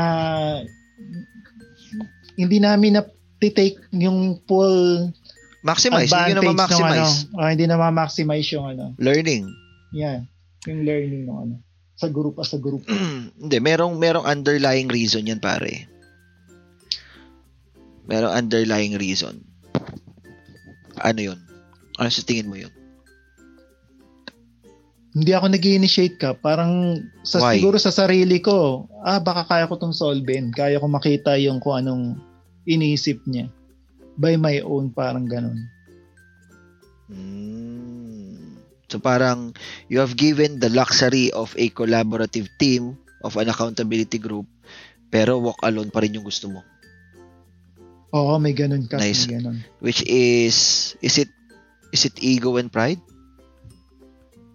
hindi 2.38 2.58
namin 2.62 3.02
na 3.02 3.04
take 3.42 3.82
yung 3.94 4.42
full 4.46 5.10
Maximize, 5.66 6.14
hindi 6.14 6.38
na 6.38 6.54
ng 6.54 6.86
ano. 6.86 7.06
Oh, 7.36 7.50
hindi 7.50 7.66
na 7.68 7.76
ma-maximize 7.76 8.48
yung 8.56 8.72
ano. 8.72 8.96
Learning. 9.02 9.50
Yan. 9.92 10.30
Yung 10.68 10.84
learning 10.84 11.24
ng 11.26 11.34
ano. 11.34 11.56
Sa 11.98 12.08
group 12.12 12.38
sa 12.46 12.62
group. 12.62 12.86
hindi, 13.42 13.58
merong, 13.58 13.98
merong 13.98 14.28
underlying 14.28 14.92
reason 14.92 15.26
yan 15.26 15.42
pare. 15.42 15.90
Merong 18.06 18.34
underlying 18.36 18.96
reason. 19.02 19.42
Ano 21.02 21.20
yun? 21.20 21.40
Ano 21.98 22.10
sa 22.14 22.22
tingin 22.22 22.52
mo 22.52 22.56
yun? 22.60 22.72
hindi 25.18 25.34
ako 25.34 25.50
nag 25.50 25.66
initiate 25.66 26.18
ka. 26.22 26.38
Parang 26.38 27.02
sa, 27.26 27.42
Why? 27.42 27.58
siguro 27.58 27.82
sa 27.82 27.90
sarili 27.90 28.38
ko, 28.38 28.86
ah 29.02 29.18
baka 29.18 29.50
kaya 29.50 29.66
ko 29.66 29.82
tong 29.82 29.98
solvein. 29.98 30.54
Kaya 30.54 30.78
ko 30.78 30.86
makita 30.86 31.34
yung 31.42 31.58
kung 31.58 31.82
anong 31.82 32.22
iniisip 32.70 33.26
niya. 33.26 33.50
By 34.14 34.38
my 34.38 34.62
own, 34.62 34.94
parang 34.94 35.26
ganun. 35.26 35.58
Mm. 37.10 37.57
So 38.88 38.98
parang 38.98 39.52
you 39.92 40.00
have 40.00 40.16
given 40.16 40.60
the 40.60 40.72
luxury 40.72 41.28
of 41.32 41.52
a 41.60 41.68
collaborative 41.70 42.48
team 42.56 42.96
of 43.20 43.36
an 43.36 43.52
accountability 43.52 44.16
group 44.16 44.48
pero 45.08 45.40
walk 45.40 45.60
alone 45.64 45.92
pa 45.92 46.04
rin 46.04 46.16
yung 46.16 46.24
gusto 46.24 46.48
mo. 46.48 46.64
Oo, 48.16 48.40
may 48.40 48.56
ganun 48.56 48.88
ka. 48.88 48.96
Nice. 48.96 49.28
May 49.28 49.40
ganun. 49.40 49.58
Which 49.84 50.04
is 50.08 50.56
is 51.00 51.20
it 51.20 51.32
is 51.92 52.08
it 52.08 52.16
ego 52.20 52.56
and 52.56 52.72
pride? 52.72 53.00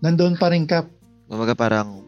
Nandun 0.00 0.40
pa 0.40 0.48
rin 0.48 0.64
ka. 0.64 0.88
Kumbaga 1.28 1.52
parang 1.52 2.02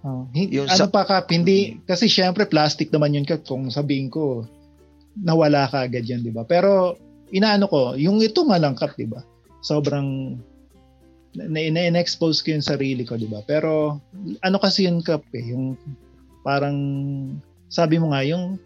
Oh, 0.00 0.24
hin- 0.32 0.48
Yung 0.48 0.64
ano 0.64 0.80
sa- 0.80 0.88
pa 0.88 1.04
kap, 1.04 1.28
hindi, 1.28 1.76
kasi 1.84 2.08
syempre 2.08 2.48
plastic 2.48 2.88
naman 2.88 3.12
yun 3.12 3.28
kap 3.28 3.44
kung 3.44 3.68
sabihin 3.68 4.08
ko, 4.08 4.48
nawala 5.12 5.68
ka 5.68 5.84
agad 5.84 6.08
yan, 6.08 6.24
di 6.24 6.32
ba? 6.32 6.48
Pero, 6.48 6.96
inaano 7.28 7.68
ko, 7.68 7.92
yung 8.00 8.16
ito 8.24 8.40
nga 8.48 8.56
lang 8.56 8.72
kap, 8.72 8.96
di 8.96 9.04
ba? 9.04 9.20
Sobrang, 9.60 10.40
na, 11.34 11.46
na, 11.46 11.80
na-expose 11.94 12.42
ko 12.42 12.54
yung 12.54 12.66
sarili 12.66 13.06
ko, 13.06 13.14
di 13.14 13.30
ba? 13.30 13.42
Pero, 13.46 14.00
ano 14.42 14.56
kasi 14.58 14.86
yun 14.86 15.02
kap 15.02 15.22
eh, 15.34 15.54
yung 15.54 15.78
parang, 16.42 16.76
sabi 17.70 18.02
mo 18.02 18.10
nga, 18.10 18.26
yung, 18.26 18.58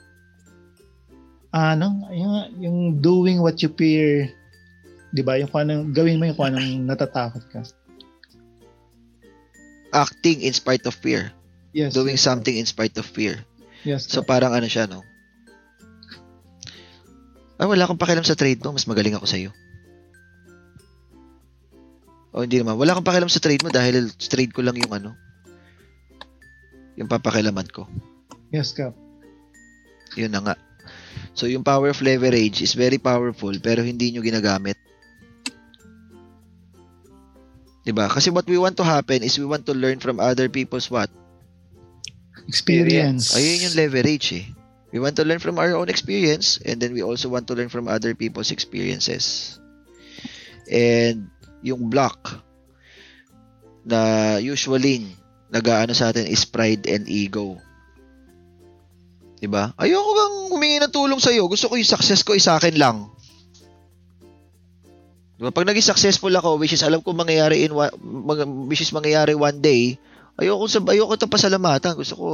ano, 1.52 1.86
yung, 2.10 2.34
yung 2.58 2.78
doing 2.98 3.38
what 3.44 3.60
you 3.60 3.70
fear, 3.72 4.32
di 5.12 5.22
ba? 5.22 5.36
Yung 5.36 5.52
kung 5.52 5.68
anong, 5.68 5.92
gawin 5.92 6.18
mo 6.18 6.24
yung 6.24 6.38
kung 6.38 6.50
anong 6.50 6.88
natatakot 6.88 7.44
ka. 7.52 7.62
acting 9.94 10.42
in 10.42 10.50
spite 10.50 10.82
of 10.90 10.98
fear. 10.98 11.30
Yes. 11.70 11.94
Doing 11.94 12.18
yes, 12.18 12.26
something 12.26 12.58
in 12.58 12.66
spite 12.66 12.98
of 12.98 13.06
fear. 13.06 13.46
Yes. 13.86 14.10
So 14.10 14.26
parang 14.26 14.50
ano 14.50 14.66
siya, 14.66 14.90
no? 14.90 15.06
Ay, 17.54 17.70
wala 17.70 17.86
akong 17.86 18.02
pakialam 18.02 18.26
sa 18.26 18.34
trade 18.34 18.58
mo. 18.66 18.74
Mas 18.74 18.90
magaling 18.90 19.14
ako 19.14 19.30
sa'yo. 19.30 19.54
O 22.34 22.42
hindi 22.42 22.58
naman. 22.58 22.74
Wala 22.74 22.98
akong 22.98 23.06
pakialam 23.06 23.30
sa 23.30 23.38
trade 23.38 23.62
mo 23.62 23.70
dahil 23.70 24.10
trade 24.18 24.50
ko 24.50 24.60
lang 24.66 24.74
yung 24.74 24.90
ano. 24.90 25.14
Yung 26.98 27.06
papakilaman 27.06 27.70
ko. 27.70 27.86
yes, 28.50 28.74
Kap. 28.74 28.94
Yun 30.18 30.34
na 30.34 30.42
nga. 30.42 30.54
So 31.34 31.46
yung 31.46 31.66
power 31.66 31.90
of 31.90 32.02
leverage 32.02 32.62
is 32.62 32.74
very 32.74 32.98
powerful 32.98 33.54
pero 33.62 33.82
hindi 33.82 34.10
nyo 34.10 34.22
ginagamit. 34.22 34.78
'Di 37.82 37.92
ba? 37.92 38.06
Kasi 38.06 38.30
what 38.30 38.46
we 38.46 38.58
want 38.58 38.78
to 38.78 38.86
happen 38.86 39.22
is 39.22 39.38
we 39.38 39.46
want 39.46 39.66
to 39.66 39.74
learn 39.74 39.98
from 39.98 40.22
other 40.22 40.46
people's 40.46 40.90
what? 40.90 41.10
Experience. 42.46 43.34
Ayun 43.34 43.70
yung 43.70 43.76
leverage 43.78 44.28
eh. 44.34 44.46
We 44.94 45.02
want 45.02 45.18
to 45.18 45.26
learn 45.26 45.42
from 45.42 45.58
our 45.58 45.74
own 45.74 45.90
experience 45.90 46.62
and 46.62 46.78
then 46.78 46.94
we 46.94 47.02
also 47.02 47.26
want 47.26 47.50
to 47.50 47.54
learn 47.58 47.68
from 47.68 47.90
other 47.90 48.14
people's 48.14 48.54
experiences. 48.54 49.58
And 50.70 51.33
yung 51.64 51.88
block 51.88 52.44
na 53.84 54.36
usually 54.40 55.08
nagaano 55.48 55.96
sa 55.96 56.12
atin 56.12 56.28
is 56.28 56.44
pride 56.44 56.84
and 56.84 57.08
ego. 57.08 57.56
'Di 59.40 59.48
ba? 59.48 59.72
Ayoko 59.80 60.10
kang 60.12 60.36
humingi 60.52 60.78
ng 60.80 60.92
tulong 60.92 61.20
sa 61.20 61.32
iyo. 61.32 61.48
Gusto 61.48 61.72
ko 61.72 61.80
yung 61.80 61.88
success 61.88 62.20
ko 62.20 62.36
is 62.36 62.44
sa 62.44 62.60
akin 62.60 62.76
lang. 62.76 63.08
'Di 65.36 65.42
ba? 65.44 65.50
Pag 65.52 65.68
naging 65.68 65.84
successful 65.96 66.32
ako, 66.32 66.60
which 66.60 66.76
is 66.76 66.84
alam 66.84 67.00
ko 67.00 67.16
mangyayari 67.16 67.64
in 67.64 67.72
one, 67.72 67.92
which 68.68 68.84
is 68.84 68.92
mangyayari 68.92 69.32
one 69.32 69.60
day, 69.64 69.96
ayoko 70.36 70.68
sa 70.68 70.84
ayoko 70.84 71.16
to 71.16 71.28
pasalamatan. 71.28 71.96
Gusto 71.96 72.14
ko 72.16 72.28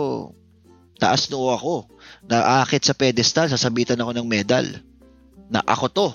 taas 1.00 1.32
noo 1.32 1.48
ako. 1.54 1.88
Naakit 2.28 2.84
sa 2.84 2.92
pedestal, 2.92 3.48
sasabitan 3.48 3.98
ako 3.98 4.12
ng 4.14 4.28
medal. 4.28 4.68
Na 5.48 5.64
ako 5.64 5.86
to. 5.88 6.08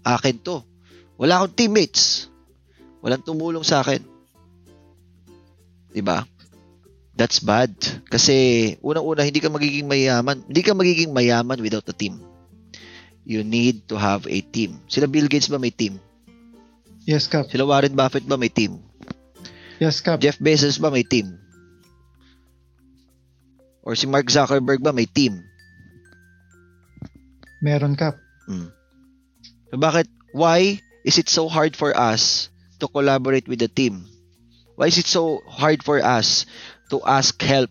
Akin 0.00 0.40
to. 0.40 0.64
Wala 1.20 1.36
akong 1.36 1.52
teammates. 1.52 2.29
Walang 3.00 3.24
tumulong 3.24 3.64
sa 3.64 3.80
akin. 3.80 4.00
'Di 5.92 6.02
ba? 6.04 6.24
That's 7.16 7.42
bad. 7.42 7.74
Kasi 8.08 8.76
unang-una 8.80 9.26
hindi 9.26 9.44
ka 9.44 9.52
magiging 9.52 9.84
mayaman. 9.84 10.40
Hindi 10.48 10.62
ka 10.64 10.72
magiging 10.72 11.12
mayaman 11.12 11.60
without 11.60 11.84
a 11.88 11.96
team. 11.96 12.16
You 13.28 13.44
need 13.44 13.84
to 13.92 14.00
have 14.00 14.24
a 14.24 14.40
team. 14.40 14.80
Sila 14.88 15.04
Bill 15.04 15.28
Gates 15.28 15.52
ba 15.52 15.60
may 15.60 15.72
team? 15.74 16.00
Yes, 17.04 17.28
Kap. 17.28 17.52
Sila 17.52 17.68
Warren 17.68 17.92
Buffett 17.92 18.24
ba 18.24 18.40
may 18.40 18.48
team? 18.48 18.80
Yes, 19.76 20.00
Kap. 20.00 20.20
Jeff 20.20 20.40
Bezos 20.40 20.80
ba 20.80 20.88
may 20.88 21.04
team? 21.04 21.36
Or 23.84 23.96
si 23.96 24.08
Mark 24.08 24.28
Zuckerberg 24.28 24.80
ba 24.80 24.92
may 24.92 25.08
team? 25.08 25.40
Meron, 27.60 27.96
Kap. 27.96 28.16
Hmm. 28.48 28.72
So 29.72 29.76
bakit, 29.76 30.08
why 30.32 30.80
is 31.04 31.16
it 31.16 31.28
so 31.28 31.48
hard 31.48 31.76
for 31.76 31.92
us 31.92 32.49
to 32.80 32.88
collaborate 32.88 33.46
with 33.46 33.60
the 33.60 33.68
team? 33.68 34.08
Why 34.80 34.88
is 34.88 34.96
it 34.96 35.06
so 35.06 35.44
hard 35.44 35.84
for 35.84 36.00
us 36.00 36.48
to 36.88 37.04
ask 37.04 37.36
help? 37.44 37.70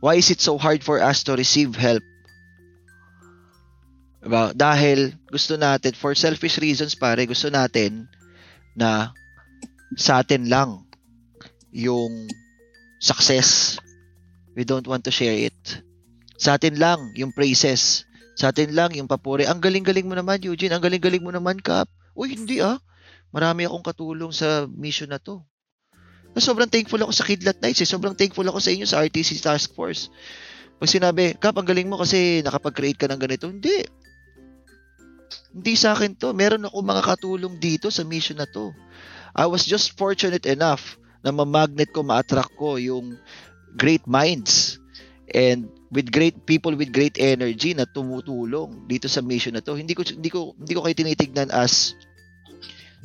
Why 0.00 0.16
is 0.16 0.32
it 0.32 0.40
so 0.40 0.56
hard 0.56 0.80
for 0.80 1.02
us 1.02 1.22
to 1.28 1.36
receive 1.36 1.76
help? 1.76 2.02
Diba? 4.24 4.56
Dahil 4.56 5.14
gusto 5.30 5.60
natin, 5.60 5.92
for 5.94 6.16
selfish 6.16 6.58
reasons 6.58 6.96
pare, 6.96 7.22
gusto 7.28 7.52
natin 7.52 8.08
na 8.74 9.12
sa 9.96 10.24
atin 10.24 10.48
lang 10.48 10.88
yung 11.70 12.28
success. 12.98 13.78
We 14.56 14.66
don't 14.66 14.86
want 14.86 15.06
to 15.06 15.14
share 15.14 15.36
it. 15.36 15.58
Sa 16.38 16.58
atin 16.58 16.78
lang 16.78 17.14
yung 17.14 17.30
praises. 17.34 18.06
Sa 18.38 18.50
atin 18.54 18.74
lang 18.74 18.94
yung 18.94 19.10
papuri. 19.10 19.46
Ang 19.46 19.58
galing-galing 19.58 20.06
mo 20.06 20.14
naman, 20.14 20.42
Eugene. 20.42 20.74
Ang 20.74 20.82
galing-galing 20.82 21.22
mo 21.22 21.34
naman, 21.34 21.58
Kap. 21.58 21.90
Uy, 22.14 22.34
hindi 22.34 22.62
ah. 22.62 22.78
Marami 23.28 23.68
akong 23.68 23.84
katulong 23.84 24.32
sa 24.32 24.64
mission 24.68 25.08
na 25.12 25.20
to. 25.20 25.44
Na 26.32 26.40
sobrang 26.40 26.68
thankful 26.68 27.00
ako 27.00 27.12
sa 27.12 27.24
Kidlat 27.24 27.60
Nights 27.60 27.84
eh. 27.84 27.88
Sobrang 27.88 28.16
thankful 28.16 28.46
ako 28.48 28.58
sa 28.60 28.72
inyo 28.72 28.86
sa 28.88 29.00
RTC 29.04 29.40
Task 29.40 29.72
Force. 29.76 30.08
Pag 30.78 30.88
sinabi, 30.88 31.34
Kap, 31.36 31.58
ang 31.58 31.66
galing 31.66 31.90
mo 31.90 31.98
kasi 31.98 32.40
nakapag-create 32.46 32.96
ka 32.96 33.10
ng 33.10 33.20
ganito. 33.20 33.50
Hindi. 33.50 33.84
Hindi 35.52 35.74
sa 35.74 35.92
akin 35.96 36.14
to. 36.16 36.32
Meron 36.32 36.64
ako 36.68 36.76
mga 36.80 37.02
katulong 37.04 37.54
dito 37.58 37.90
sa 37.90 38.06
mission 38.06 38.38
na 38.38 38.48
to. 38.48 38.72
I 39.34 39.44
was 39.44 39.66
just 39.66 39.98
fortunate 39.98 40.46
enough 40.46 40.96
na 41.20 41.34
ma-magnet 41.34 41.90
ko, 41.90 42.06
ma-attract 42.06 42.54
ko 42.54 42.78
yung 42.78 43.18
great 43.76 44.06
minds 44.08 44.78
and 45.34 45.68
with 45.92 46.08
great 46.08 46.46
people 46.48 46.72
with 46.72 46.92
great 46.92 47.16
energy 47.20 47.72
na 47.76 47.84
tumutulong 47.88 48.88
dito 48.88 49.08
sa 49.08 49.20
mission 49.20 49.56
na 49.56 49.64
to. 49.64 49.76
Hindi 49.76 49.92
ko 49.92 50.04
hindi 50.04 50.30
ko 50.32 50.56
hindi 50.56 50.72
ko 50.72 50.80
kayo 50.84 50.96
tinitignan 50.96 51.50
as 51.52 51.96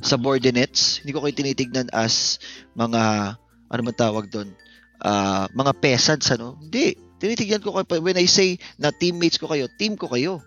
subordinates, 0.04 1.02
hindi 1.02 1.16
ko 1.16 1.24
kayo 1.24 1.34
tinitignan 1.34 1.88
as 1.96 2.38
mga 2.76 3.36
ano 3.74 3.82
man 3.82 3.96
tawag 3.96 4.30
doon, 4.30 4.54
uh, 5.02 5.50
mga 5.50 5.72
peasants 5.80 6.30
ano. 6.30 6.60
Hindi, 6.60 7.00
tinitignan 7.18 7.64
ko 7.64 7.74
kayo 7.74 8.04
when 8.04 8.20
I 8.20 8.28
say 8.28 8.62
na 8.78 8.94
teammates 8.94 9.40
ko 9.40 9.50
kayo, 9.50 9.72
team 9.80 9.98
ko 9.98 10.12
kayo. 10.12 10.44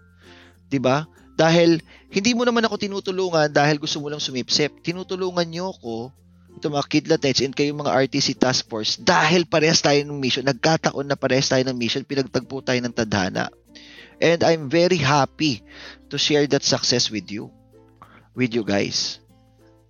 ba? 0.78 1.08
Dahil 1.36 1.80
hindi 2.08 2.32
mo 2.32 2.46
naman 2.46 2.64
ako 2.64 2.80
tinutulungan 2.80 3.52
dahil 3.52 3.76
gusto 3.76 4.00
mo 4.00 4.08
lang 4.08 4.22
sumipsip. 4.22 4.80
Tinutulungan 4.80 5.44
niyo 5.44 5.72
ako 5.74 6.14
ito 6.56 6.72
mga 6.72 6.88
kidlatets 6.88 7.44
and 7.44 7.52
kayo 7.52 7.76
mga 7.76 7.92
RTC 8.08 8.40
Task 8.40 8.64
Force 8.64 8.96
dahil 8.96 9.44
parehas 9.44 9.84
tayo 9.84 10.00
ng 10.08 10.16
mission. 10.16 10.40
Nagkataon 10.40 11.04
na 11.04 11.12
parehas 11.12 11.52
tayo 11.52 11.60
ng 11.68 11.76
mission. 11.76 12.00
Pinagtagpo 12.00 12.64
tayo 12.64 12.80
ng 12.80 12.96
tadhana. 12.96 13.52
And 14.16 14.40
I'm 14.40 14.72
very 14.72 14.96
happy 14.96 15.60
to 16.08 16.16
share 16.16 16.48
that 16.48 16.64
success 16.64 17.12
with 17.12 17.28
you. 17.28 17.52
With 18.32 18.56
you 18.56 18.64
guys. 18.64 19.20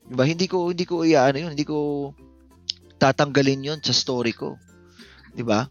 Diba? 0.07 0.25
Hindi 0.27 0.47
ko, 0.47 0.71
hindi 0.71 0.87
ko 0.87 1.03
iyaano 1.03 1.39
yun. 1.39 1.53
Hindi 1.55 1.67
ko 1.67 2.11
tatanggalin 2.97 3.67
yun 3.73 3.81
sa 3.83 3.93
story 3.93 4.33
ko. 4.33 4.57
Diba? 5.37 5.69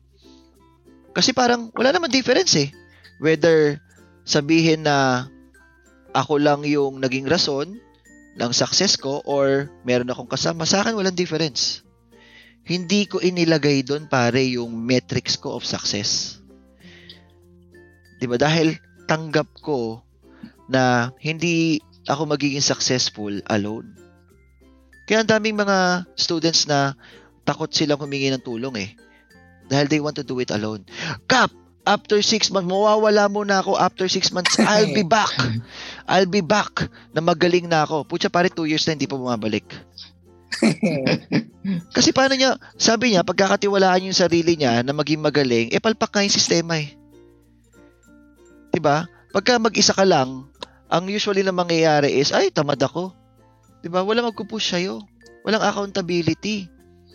Kasi 1.16 1.32
parang 1.32 1.72
wala 1.72 1.96
naman 1.96 2.12
difference 2.12 2.54
eh. 2.60 2.70
Whether 3.24 3.80
sabihin 4.28 4.84
na 4.84 5.30
ako 6.12 6.40
lang 6.40 6.68
yung 6.68 7.00
naging 7.00 7.28
rason 7.28 7.80
ng 8.36 8.52
success 8.52 9.00
ko 9.00 9.24
or 9.24 9.72
meron 9.88 10.12
akong 10.12 10.28
kasama, 10.28 10.68
sa 10.68 10.84
akin 10.84 10.96
walang 10.96 11.16
difference. 11.16 11.84
Hindi 12.68 13.08
ko 13.08 13.24
inilagay 13.24 13.86
doon 13.88 14.12
pare 14.12 14.44
yung 14.44 14.76
metrics 14.76 15.40
ko 15.40 15.56
of 15.56 15.64
success. 15.64 16.42
'Di 18.20 18.26
ba? 18.26 18.36
Dahil 18.36 18.76
tanggap 19.06 19.48
ko 19.62 20.02
na 20.66 21.14
hindi 21.22 21.78
ako 22.10 22.36
magiging 22.36 22.64
successful 22.64 23.32
alone. 23.54 24.05
Kaya 25.06 25.22
ang 25.22 25.30
daming 25.30 25.58
mga 25.58 26.10
students 26.18 26.66
na 26.66 26.98
takot 27.46 27.70
silang 27.70 28.02
humingi 28.02 28.34
ng 28.34 28.42
tulong 28.42 28.76
eh. 28.82 28.90
Dahil 29.70 29.86
they 29.90 30.02
want 30.02 30.18
to 30.18 30.26
do 30.26 30.38
it 30.42 30.50
alone. 30.50 30.86
Kap, 31.30 31.54
after 31.86 32.18
6 32.18 32.50
months, 32.54 32.66
mawawala 32.66 33.30
muna 33.30 33.62
ako 33.62 33.78
after 33.78 34.10
6 34.10 34.34
months. 34.34 34.58
I'll 34.66 34.90
be 34.90 35.06
back. 35.06 35.34
I'll 36.10 36.30
be 36.30 36.42
back 36.42 36.90
na 37.14 37.22
magaling 37.22 37.70
na 37.70 37.86
ako. 37.86 38.06
Putya 38.10 38.34
pare 38.34 38.50
2 38.50 38.66
years 38.66 38.86
na 38.90 38.98
hindi 38.98 39.10
pa 39.10 39.18
bumabalik. 39.18 39.66
Kasi 41.96 42.10
paano 42.14 42.34
niya, 42.38 42.58
sabi 42.78 43.14
niya, 43.14 43.26
pagkakatiwalaan 43.26 44.10
yung 44.10 44.18
sarili 44.18 44.58
niya 44.58 44.82
na 44.82 44.94
maging 44.94 45.22
magaling, 45.22 45.68
eh 45.74 45.82
palpak 45.82 46.14
nga 46.14 46.24
yung 46.24 46.34
sistema 46.34 46.80
eh. 46.80 46.96
'Di 48.72 48.80
ba? 48.80 49.08
Pagka 49.36 49.60
mag-isa 49.60 49.92
ka 49.92 50.08
lang, 50.08 50.48
ang 50.88 51.06
usually 51.12 51.44
na 51.44 51.52
mangyayari 51.52 52.16
is, 52.16 52.32
ay, 52.32 52.52
tamad 52.56 52.80
ako. 52.80 53.12
'Di 53.86 53.94
ba? 53.94 54.02
Walang 54.02 54.34
magpupush 54.34 54.74
sa'yo. 54.74 55.06
Walang 55.46 55.62
accountability. 55.62 56.66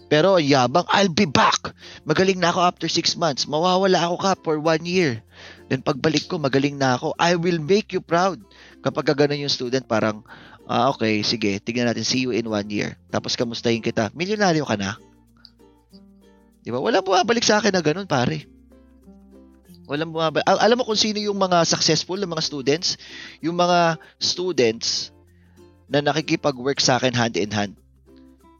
Pero 0.06 0.38
yabang, 0.38 0.86
I'll 0.86 1.10
be 1.10 1.26
back. 1.26 1.74
Magaling 2.06 2.38
na 2.38 2.54
ako 2.54 2.62
after 2.62 2.86
6 2.86 3.18
months. 3.18 3.50
Mawawala 3.50 4.06
ako 4.06 4.16
ka 4.22 4.32
for 4.46 4.56
1 4.62 4.86
year. 4.86 5.18
Then 5.66 5.82
pagbalik 5.82 6.30
ko, 6.30 6.38
magaling 6.38 6.78
na 6.78 6.94
ako. 6.94 7.18
I 7.18 7.34
will 7.34 7.58
make 7.58 7.90
you 7.90 7.98
proud. 7.98 8.38
Kapag 8.86 9.10
gano'n 9.18 9.42
yung 9.42 9.50
student, 9.50 9.82
parang, 9.82 10.22
ah, 10.70 10.94
okay, 10.94 11.26
sige, 11.26 11.58
tignan 11.58 11.90
natin, 11.90 12.06
see 12.06 12.22
you 12.22 12.30
in 12.30 12.46
1 12.46 12.70
year. 12.70 12.94
Tapos 13.10 13.34
kamustahin 13.34 13.82
kita, 13.82 14.14
milyonaryo 14.14 14.62
ka 14.62 14.78
na. 14.78 14.94
Di 16.62 16.70
ba? 16.70 16.78
Walang 16.78 17.02
bumabalik 17.02 17.42
sa 17.42 17.58
akin 17.58 17.74
na 17.74 17.82
ganun, 17.82 18.06
pare. 18.06 18.46
Walang 19.90 20.10
bumabalik. 20.10 20.46
Alam 20.46 20.82
mo 20.82 20.86
kung 20.86 20.98
sino 20.98 21.18
yung 21.18 21.38
mga 21.38 21.66
successful 21.66 22.18
na 22.18 22.30
mga 22.30 22.46
students? 22.46 22.94
Yung 23.42 23.58
mga 23.58 23.98
students 24.18 25.14
na 25.90 26.00
nakikipag-work 26.00 26.78
sa 26.78 26.96
akin 26.96 27.12
hand 27.12 27.34
in 27.34 27.50
hand 27.50 27.74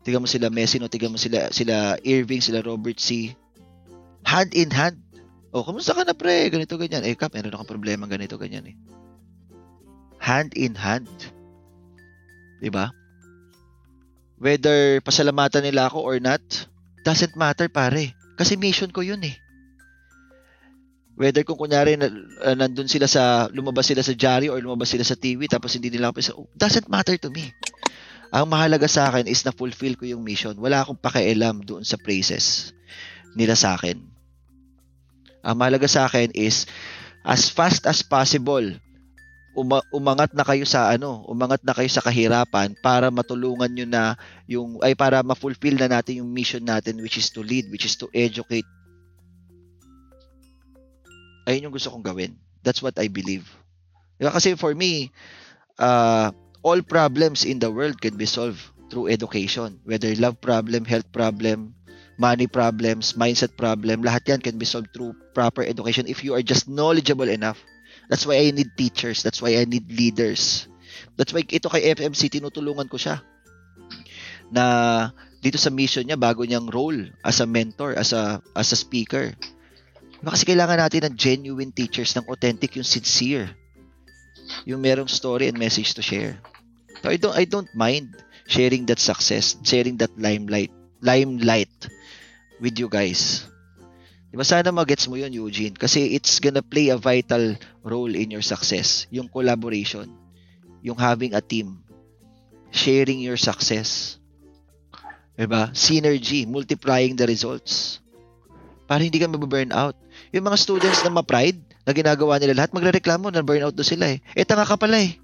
Tiga 0.00 0.16
mo 0.16 0.24
sila 0.24 0.48
Messi, 0.48 0.80
no? 0.80 0.88
Tiga 0.88 1.12
mo 1.12 1.20
sila, 1.20 1.52
sila 1.52 2.00
Irving, 2.00 2.40
sila 2.40 2.64
Robert 2.64 2.96
C. 2.96 3.36
Hand 4.24 4.56
in 4.56 4.72
hand. 4.72 4.96
Oh, 5.52 5.60
kumusta 5.60 5.92
ka 5.92 6.08
na 6.08 6.16
pre? 6.16 6.48
Ganito, 6.48 6.80
ganyan. 6.80 7.04
Eh, 7.04 7.16
Kap, 7.18 7.36
meron 7.36 7.52
akong 7.52 7.68
problema 7.68 8.08
ganito, 8.08 8.40
ganyan 8.40 8.64
eh. 8.72 8.76
Hand 10.20 10.56
in 10.56 10.72
hand. 10.76 11.08
Diba? 12.64 12.92
Whether 14.40 15.04
pasalamatan 15.04 15.68
nila 15.68 15.92
ako 15.92 16.00
or 16.00 16.16
not, 16.16 16.40
doesn't 17.04 17.36
matter 17.36 17.68
pare. 17.68 18.16
Kasi 18.40 18.56
mission 18.56 18.88
ko 18.88 19.04
yun 19.04 19.20
eh. 19.20 19.36
Whether 21.20 21.44
kung 21.44 21.60
kunyari 21.60 22.00
na, 22.00 22.08
uh, 22.40 22.56
nandun 22.56 22.88
sila 22.88 23.04
sa, 23.04 23.52
lumabas 23.52 23.92
sila 23.92 24.00
sa 24.00 24.16
Jari 24.16 24.48
or 24.48 24.56
lumabas 24.56 24.88
sila 24.88 25.04
sa 25.04 25.20
TV 25.20 25.44
tapos 25.52 25.76
hindi 25.76 25.92
nila 25.92 26.08
ako, 26.08 26.48
doesn't 26.56 26.88
matter 26.88 27.20
to 27.20 27.28
me. 27.28 27.52
Ang 28.32 28.48
mahalaga 28.48 28.88
sa 28.88 29.12
akin 29.12 29.28
is 29.28 29.44
na 29.44 29.52
fulfill 29.52 30.00
ko 30.00 30.08
yung 30.08 30.24
mission. 30.24 30.56
Wala 30.56 30.80
akong 30.80 30.96
pakialam 30.96 31.60
doon 31.60 31.84
sa 31.84 32.00
praises 32.00 32.72
nila 33.36 33.52
sa 33.52 33.76
akin. 33.76 34.00
Ang 35.44 35.56
mahalaga 35.60 35.84
sa 35.84 36.08
akin 36.08 36.32
is 36.32 36.64
as 37.20 37.52
fast 37.52 37.84
as 37.84 38.00
possible 38.00 38.64
uma- 39.52 39.84
umangat 39.90 40.30
na 40.32 40.46
kayo 40.46 40.62
sa 40.64 40.88
ano, 40.88 41.26
umangat 41.26 41.60
na 41.66 41.74
kayo 41.74 41.90
sa 41.90 42.00
kahirapan 42.00 42.72
para 42.80 43.10
matulungan 43.10 43.68
niyo 43.68 43.84
na 43.84 44.14
yung 44.46 44.78
ay 44.80 44.94
para 44.94 45.20
ma-fulfill 45.26 45.76
na 45.76 45.90
natin 45.90 46.22
yung 46.22 46.30
mission 46.30 46.62
natin 46.62 46.96
which 47.02 47.18
is 47.18 47.28
to 47.28 47.42
lead, 47.42 47.66
which 47.68 47.84
is 47.84 47.98
to 47.98 48.06
educate. 48.14 48.66
Ayun 51.48 51.70
yung 51.70 51.74
gusto 51.74 51.92
kong 51.92 52.04
gawin. 52.04 52.36
That's 52.60 52.84
what 52.84 52.98
I 53.00 53.08
believe. 53.08 53.48
Diba? 54.20 54.36
Kasi 54.36 54.52
for 54.56 54.76
me, 54.76 55.12
uh, 55.80 56.32
all 56.60 56.80
problems 56.84 57.48
in 57.48 57.58
the 57.58 57.72
world 57.72 58.00
can 58.00 58.20
be 58.20 58.28
solved 58.28 58.60
through 58.92 59.08
education. 59.08 59.80
Whether 59.88 60.12
love 60.20 60.40
problem, 60.40 60.84
health 60.84 61.08
problem, 61.08 61.72
money 62.20 62.44
problems, 62.44 63.16
mindset 63.16 63.56
problem, 63.56 64.04
lahat 64.04 64.28
yan 64.28 64.40
can 64.44 64.60
be 64.60 64.68
solved 64.68 64.92
through 64.92 65.16
proper 65.32 65.64
education 65.64 66.04
if 66.04 66.20
you 66.20 66.36
are 66.36 66.44
just 66.44 66.68
knowledgeable 66.68 67.28
enough. 67.32 67.56
That's 68.12 68.26
why 68.26 68.42
I 68.42 68.52
need 68.52 68.76
teachers. 68.76 69.22
That's 69.22 69.40
why 69.40 69.56
I 69.56 69.64
need 69.64 69.88
leaders. 69.88 70.68
That's 71.16 71.32
why 71.32 71.46
ito 71.46 71.70
kay 71.70 71.94
FMC, 71.94 72.28
tinutulungan 72.28 72.90
ko 72.90 73.00
siya. 73.00 73.22
Na 74.52 74.64
dito 75.40 75.56
sa 75.56 75.72
mission 75.72 76.04
niya, 76.04 76.20
bago 76.20 76.44
niyang 76.44 76.68
role 76.68 77.08
as 77.24 77.40
a 77.40 77.46
mentor, 77.48 77.96
as 77.96 78.12
a, 78.12 78.42
as 78.52 78.74
a 78.74 78.78
speaker. 78.78 79.32
Kasi 80.20 80.44
kailangan 80.44 80.78
natin 80.80 81.08
ng 81.10 81.16
genuine 81.16 81.72
teachers, 81.72 82.12
ng 82.12 82.28
authentic, 82.28 82.76
yung 82.76 82.86
sincere 82.86 83.56
yung 84.64 84.80
merong 84.82 85.08
story 85.08 85.48
and 85.48 85.58
message 85.58 85.94
to 85.94 86.02
share. 86.02 86.38
So 87.00 87.08
I 87.08 87.16
don't 87.16 87.36
I 87.36 87.44
don't 87.46 87.70
mind 87.72 88.12
sharing 88.50 88.84
that 88.90 89.00
success, 89.00 89.56
sharing 89.62 89.96
that 90.02 90.12
limelight, 90.18 90.72
limelight 91.00 91.72
with 92.58 92.76
you 92.76 92.90
guys. 92.90 93.46
Diba 94.30 94.46
sana 94.46 94.70
magets 94.70 95.10
mo 95.10 95.18
yun, 95.18 95.34
Eugene? 95.34 95.74
Kasi 95.74 96.14
it's 96.14 96.38
gonna 96.38 96.62
play 96.62 96.94
a 96.94 96.98
vital 97.00 97.58
role 97.82 98.14
in 98.14 98.30
your 98.30 98.46
success. 98.46 99.10
Yung 99.10 99.26
collaboration. 99.26 100.06
Yung 100.86 100.94
having 100.94 101.34
a 101.34 101.42
team. 101.42 101.82
Sharing 102.70 103.18
your 103.18 103.34
success. 103.34 104.22
Diba? 105.34 105.74
Synergy. 105.74 106.46
Multiplying 106.46 107.18
the 107.18 107.26
results. 107.26 107.98
Para 108.86 109.02
hindi 109.02 109.18
ka 109.18 109.26
mababurn 109.26 109.74
out. 109.74 109.98
Yung 110.30 110.46
mga 110.46 110.58
students 110.58 111.02
na 111.02 111.10
ma-pride, 111.10 111.58
na 111.84 111.92
ginagawa 111.96 112.38
nila 112.38 112.62
lahat, 112.62 112.70
magrereklamo 112.70 113.32
na 113.32 113.42
burnout 113.42 113.74
do 113.74 113.82
sila 113.82 114.14
eh. 114.14 114.22
Eh, 114.36 114.46
tanga 114.46 114.68
ka 114.68 114.76
pala 114.76 115.00
eh. 115.00 115.18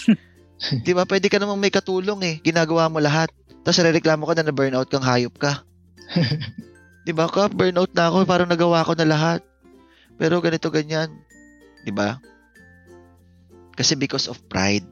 Di 0.86 0.92
ba? 0.96 1.04
Pwede 1.04 1.28
ka 1.28 1.40
namang 1.40 1.60
may 1.60 1.72
katulong 1.72 2.20
eh. 2.24 2.34
Ginagawa 2.40 2.88
mo 2.88 3.00
lahat. 3.04 3.28
Tapos 3.60 3.80
rereklamo 3.80 4.24
ka 4.24 4.38
na 4.38 4.48
na 4.48 4.54
burnout 4.54 4.88
kang 4.88 5.04
hayop 5.04 5.36
ka. 5.36 5.60
Di 7.06 7.12
ba? 7.12 7.28
Ka, 7.28 7.52
burnout 7.52 7.92
na 7.92 8.08
ako. 8.08 8.24
Parang 8.24 8.48
nagawa 8.48 8.86
ko 8.86 8.96
na 8.96 9.08
lahat. 9.08 9.40
Pero 10.16 10.40
ganito, 10.40 10.72
ganyan. 10.72 11.12
Di 11.84 11.92
ba? 11.92 12.20
Kasi 13.76 13.96
because 13.96 14.28
of 14.28 14.40
pride. 14.48 14.88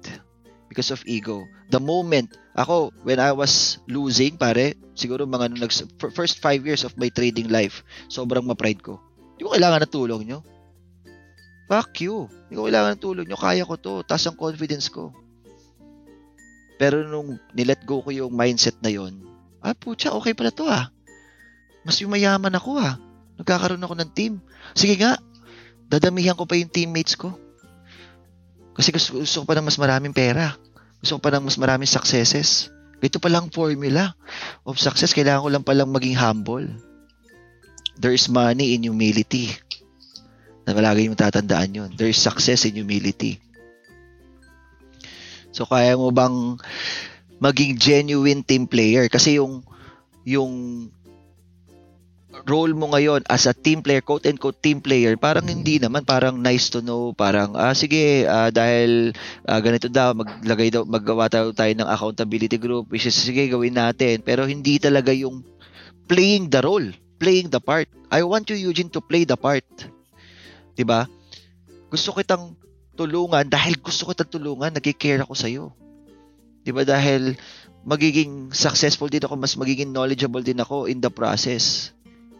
Because 0.68 0.92
of 0.92 1.00
ego. 1.08 1.48
The 1.72 1.80
moment, 1.80 2.36
ako, 2.52 2.92
when 3.04 3.20
I 3.20 3.32
was 3.32 3.80
losing, 3.88 4.36
pare, 4.36 4.76
siguro 4.92 5.24
mga 5.24 5.56
nung 5.56 5.72
first 6.12 6.40
five 6.44 6.64
years 6.68 6.84
of 6.84 6.96
my 7.00 7.08
trading 7.08 7.48
life, 7.48 7.80
sobrang 8.12 8.44
ma-pride 8.44 8.84
ko. 8.84 9.00
Hindi 9.38 9.46
ko 9.46 9.54
kailangan 9.54 9.86
ng 9.86 9.94
tulong 9.94 10.22
nyo. 10.26 10.42
Fuck 11.70 12.02
you. 12.02 12.26
Hindi 12.50 12.58
ko 12.58 12.66
kailangan 12.66 12.98
ng 12.98 13.02
tulong 13.06 13.26
nyo. 13.30 13.38
Kaya 13.38 13.62
ko 13.62 13.78
to. 13.78 14.02
Taas 14.02 14.26
ang 14.26 14.34
confidence 14.34 14.90
ko. 14.90 15.14
Pero 16.74 17.06
nung 17.06 17.38
nilet 17.54 17.86
go 17.86 18.02
ko 18.02 18.10
yung 18.10 18.34
mindset 18.34 18.74
na 18.82 18.90
yon, 18.90 19.22
Ah, 19.62 19.74
putya, 19.74 20.14
okay 20.14 20.34
pala 20.34 20.50
to 20.50 20.66
ah. 20.66 20.90
Mas 21.86 22.02
yumayaman 22.02 22.54
ako 22.54 22.82
ah. 22.82 22.98
Nagkakaroon 23.38 23.82
ako 23.82 23.94
ng 23.94 24.10
team. 24.10 24.42
Sige 24.74 24.98
nga, 24.98 25.18
dadamihan 25.86 26.34
ko 26.34 26.46
pa 26.46 26.58
yung 26.58 26.70
teammates 26.70 27.14
ko. 27.14 27.34
Kasi 28.74 28.90
gusto, 28.90 29.18
gusto 29.18 29.42
ko 29.42 29.46
pa 29.46 29.54
ng 29.58 29.66
mas 29.66 29.78
maraming 29.78 30.14
pera. 30.14 30.54
Gusto 30.98 31.18
ko 31.18 31.20
pa 31.22 31.30
ng 31.34 31.46
mas 31.46 31.58
maraming 31.58 31.90
successes. 31.90 32.70
Ito 32.98 33.22
palang 33.22 33.50
formula 33.54 34.14
of 34.66 34.78
success. 34.78 35.14
Kailangan 35.14 35.42
ko 35.42 35.50
lang 35.50 35.66
palang 35.66 35.90
maging 35.90 36.18
humble. 36.18 36.66
There 37.98 38.14
is 38.14 38.30
money 38.30 38.78
in 38.78 38.86
humility. 38.86 39.50
Na 40.62 40.70
palagi 40.70 41.10
yung 41.10 41.18
tatandaan 41.18 41.74
yun. 41.74 41.90
There 41.98 42.08
is 42.08 42.22
success 42.22 42.62
in 42.64 42.78
humility. 42.78 43.42
So, 45.50 45.66
kaya 45.66 45.98
mo 45.98 46.14
bang 46.14 46.62
maging 47.42 47.74
genuine 47.82 48.46
team 48.46 48.70
player? 48.70 49.10
Kasi 49.10 49.42
yung 49.42 49.66
yung 50.22 50.54
role 52.46 52.76
mo 52.76 52.92
ngayon 52.94 53.26
as 53.26 53.48
a 53.48 53.56
team 53.56 53.82
player, 53.82 54.04
quote 54.04 54.28
and 54.28 54.38
quote 54.38 54.60
team 54.62 54.78
player, 54.78 55.16
parang 55.18 55.48
hindi 55.48 55.80
naman, 55.80 56.04
parang 56.06 56.38
nice 56.38 56.70
to 56.70 56.84
know, 56.84 57.10
parang 57.16 57.56
ah 57.58 57.74
sige, 57.74 58.28
ah, 58.28 58.52
dahil 58.52 59.10
ah, 59.48 59.58
ganito 59.58 59.90
daw, 59.90 60.14
maglagay 60.14 60.70
daw, 60.70 60.84
maggawa 60.86 61.26
tayo, 61.26 61.50
tayo 61.56 61.72
ng 61.74 61.88
accountability 61.88 62.60
group, 62.60 62.86
which 62.92 63.08
is 63.08 63.16
sige, 63.16 63.48
gawin 63.50 63.74
natin. 63.74 64.22
Pero 64.22 64.44
hindi 64.46 64.78
talaga 64.78 65.10
yung 65.10 65.42
playing 66.06 66.52
the 66.52 66.60
role, 66.62 66.88
playing 67.18 67.50
the 67.50 67.60
part. 67.60 67.90
I 68.08 68.24
want 68.24 68.48
you, 68.48 68.56
Eugene, 68.56 68.88
to 68.94 69.02
play 69.02 69.26
the 69.28 69.36
part. 69.36 69.66
'Di 70.78 70.86
ba? 70.86 71.10
Gusto 71.90 72.14
kitang 72.14 72.54
tulungan 72.94 73.46
dahil 73.50 73.78
gusto 73.82 74.06
kitang 74.06 74.30
tulungan, 74.30 74.72
nagki-care 74.74 75.22
ako 75.26 75.34
sa 75.34 75.50
iyo. 75.50 75.74
'Di 76.62 76.70
ba? 76.70 76.86
Dahil 76.86 77.34
magiging 77.82 78.54
successful 78.54 79.10
din 79.10 79.22
ako, 79.22 79.34
mas 79.34 79.58
magiging 79.58 79.90
knowledgeable 79.90 80.42
din 80.42 80.62
ako 80.62 80.86
in 80.86 81.02
the 81.02 81.10
process. 81.10 81.90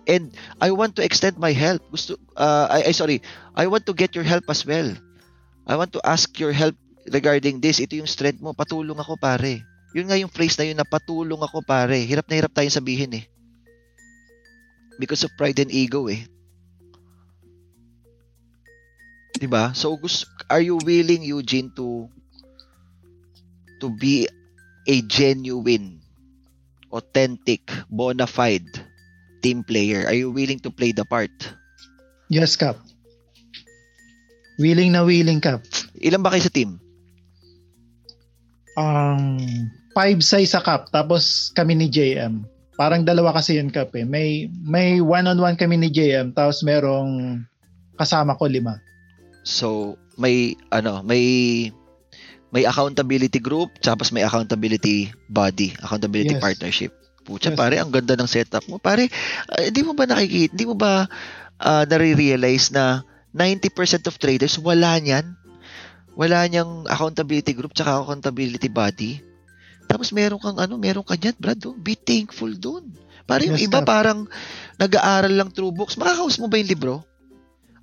And 0.09 0.32
I 0.56 0.72
want 0.72 0.96
to 0.96 1.05
extend 1.05 1.36
my 1.36 1.52
help. 1.52 1.84
Gusto 1.92 2.16
uh, 2.38 2.66
I, 2.72 2.88
I 2.88 2.92
sorry, 2.96 3.20
I 3.52 3.68
want 3.68 3.84
to 3.90 3.92
get 3.92 4.16
your 4.16 4.24
help 4.24 4.48
as 4.48 4.64
well. 4.64 4.88
I 5.68 5.76
want 5.76 5.92
to 5.92 6.00
ask 6.00 6.32
your 6.40 6.56
help 6.56 6.74
regarding 7.12 7.60
this. 7.60 7.76
Ito 7.76 8.00
yung 8.00 8.09
strength 8.09 8.40
mo, 8.40 8.56
patulong 8.56 8.96
ako 8.96 9.20
pare. 9.20 9.60
Yun 9.92 10.09
nga 10.09 10.16
yung 10.16 10.32
phrase 10.32 10.56
na 10.56 10.64
yun 10.68 10.78
na 10.80 10.88
patulong 10.88 11.40
ako 11.40 11.60
pare. 11.64 11.96
Hirap 12.00 12.28
na 12.28 12.40
hirap 12.40 12.52
tayong 12.56 12.72
sabihin 12.72 13.12
eh. 13.20 13.24
Because 14.99 15.23
of 15.23 15.33
pride 15.39 15.62
and 15.62 15.70
ego 15.70 16.11
eh. 16.11 16.27
'Di 19.39 19.47
ba? 19.47 19.70
So 19.70 19.95
are 20.51 20.61
you 20.61 20.83
willing 20.83 21.23
Eugene 21.23 21.70
to 21.79 22.11
to 23.79 23.87
be 23.95 24.27
a 24.91 24.97
genuine, 25.07 26.03
authentic, 26.91 27.70
bona 27.87 28.27
fide 28.27 28.66
team 29.39 29.62
player? 29.62 30.11
Are 30.11 30.19
you 30.19 30.35
willing 30.35 30.59
to 30.66 30.75
play 30.75 30.91
the 30.91 31.07
part? 31.07 31.31
Yes, 32.27 32.59
Kap. 32.59 32.83
Willing 34.59 34.99
na 34.99 35.07
willing, 35.07 35.39
Kap. 35.39 35.62
Ilan 36.03 36.27
ba 36.27 36.35
kayo 36.35 36.43
sa 36.43 36.51
team? 36.51 36.83
Um, 38.75 39.39
five 39.95 40.19
size 40.27 40.51
sa 40.51 40.61
Kap, 40.61 40.91
tapos 40.91 41.55
kami 41.55 41.79
ni 41.79 41.87
JM. 41.87 42.43
Parang 42.78 43.02
dalawa 43.02 43.34
kasi 43.34 43.59
yun, 43.59 43.74
Kap. 43.74 43.90
Eh. 43.98 44.06
May, 44.06 44.46
may 44.62 45.02
one-on-one 45.02 45.59
kami 45.59 45.74
ni 45.74 45.90
JM, 45.90 46.30
tapos 46.30 46.62
merong 46.62 47.42
kasama 47.98 48.38
ko 48.38 48.46
lima. 48.46 48.78
So, 49.42 49.98
may 50.14 50.55
ano, 50.70 51.02
may 51.02 51.24
may 52.55 52.64
accountability 52.64 53.42
group, 53.42 53.74
tapos 53.82 54.14
may 54.14 54.22
accountability 54.24 55.10
body, 55.28 55.74
accountability 55.82 56.38
Yes. 56.38 56.42
partnership. 56.42 56.92
Pucha, 57.26 57.52
Yes. 57.52 57.59
pare, 57.59 57.76
ang 57.76 57.92
ganda 57.92 58.16
ng 58.16 58.30
setup 58.30 58.64
mo. 58.70 58.80
Pare, 58.80 59.10
ah, 59.52 59.60
hindi 59.68 59.84
mo 59.84 59.92
ba 59.92 60.09
nakikita, 60.09 60.56
hindi 60.56 60.64
mo 60.64 60.78
ba 60.78 61.05
uh, 61.60 61.84
nare-realize 61.84 62.72
na 62.72 63.05
90% 63.36 64.09
of 64.09 64.16
traders 64.16 64.56
wala 64.56 64.96
niyan? 64.96 65.36
Wala 66.16 66.48
niyang 66.48 66.88
accountability 66.88 67.52
group 67.52 67.76
tsaka 67.76 68.00
accountability 68.00 68.72
body. 68.72 69.20
Tapos 69.89 70.12
meron 70.12 70.36
kang 70.39 70.60
ano, 70.60 70.77
meron 70.77 71.02
ka 71.02 71.16
niyan, 71.16 71.36
Brad. 71.40 71.59
Oh. 71.65 71.74
Be 71.74 71.97
thankful 71.97 72.52
doon. 72.52 72.93
Para 73.24 73.44
yung 73.44 73.56
Yes, 73.56 73.69
iba 73.69 73.81
Kap. 73.81 73.89
parang 73.89 74.28
nag-aaral 74.77 75.32
lang 75.32 75.51
through 75.52 75.73
books. 75.73 75.97
Makakaus 75.97 76.36
mo 76.36 76.47
ba 76.47 76.60
yung 76.60 76.70
libro? 76.70 76.94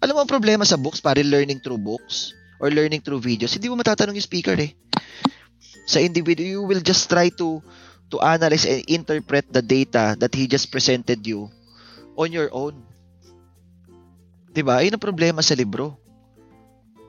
Alam 0.02 0.14
mo 0.18 0.22
ang 0.22 0.30
problema 0.30 0.61
sa 0.65 0.77
books, 0.77 1.02
pare 1.02 1.26
learning 1.26 1.61
through 1.65 1.82
books 1.82 2.34
or 2.61 2.69
learning 2.69 3.02
through 3.02 3.19
videos, 3.19 3.57
hindi 3.57 3.68
mo 3.68 3.76
matatanong 3.76 4.15
yung 4.15 4.30
speaker 4.30 4.56
eh. 4.56 4.72
Sa 5.86 6.02
individual, 6.02 6.45
you 6.45 6.61
will 6.64 6.82
just 6.82 7.10
try 7.10 7.30
to 7.41 7.61
to 8.14 8.22
analyze 8.22 8.69
and 8.69 8.86
interpret 8.86 9.49
the 9.49 9.65
data 9.65 10.14
that 10.18 10.34
he 10.34 10.45
just 10.45 10.69
presented 10.69 11.26
you 11.26 11.49
on 12.15 12.30
your 12.30 12.49
own. 12.53 12.77
'Di 14.53 14.61
ba? 14.64 14.80
Ayun 14.82 14.95
ang 14.95 15.03
problema 15.03 15.44
sa 15.44 15.57
libro. 15.57 15.98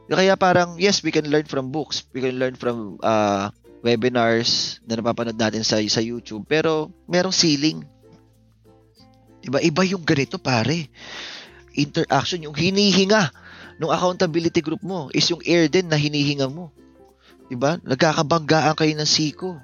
Kaya 0.07 0.39
parang 0.39 0.79
yes, 0.79 1.03
we 1.03 1.11
can 1.11 1.27
learn 1.31 1.47
from 1.47 1.71
books, 1.71 2.07
we 2.15 2.23
can 2.23 2.39
learn 2.39 2.55
from 2.59 2.99
uh, 3.03 3.51
webinars 3.87 4.83
na 4.83 4.99
napapanood 4.99 5.39
natin 5.39 5.63
sa 5.63 5.79
sa 5.87 6.03
YouTube, 6.03 6.43
pero 6.51 6.91
merong 7.07 7.31
ceiling. 7.31 7.87
'Di 9.39 9.49
ba? 9.55 9.63
Iba 9.63 9.87
yung 9.87 10.03
ganito, 10.03 10.43
pare. 10.43 10.91
Interaction, 11.79 12.43
yung 12.43 12.57
hinihinga 12.57 13.31
ng 13.79 13.93
accountability 13.93 14.59
group 14.59 14.83
mo 14.83 15.07
is 15.15 15.29
yung 15.31 15.39
air 15.47 15.71
din 15.71 15.87
na 15.87 15.95
hinihinga 15.95 16.51
mo. 16.51 16.75
'Di 17.47 17.55
ba? 17.55 17.79
Nagkakabanggaan 17.79 18.75
kayo 18.75 18.93
ng 18.99 19.07
siko. 19.07 19.63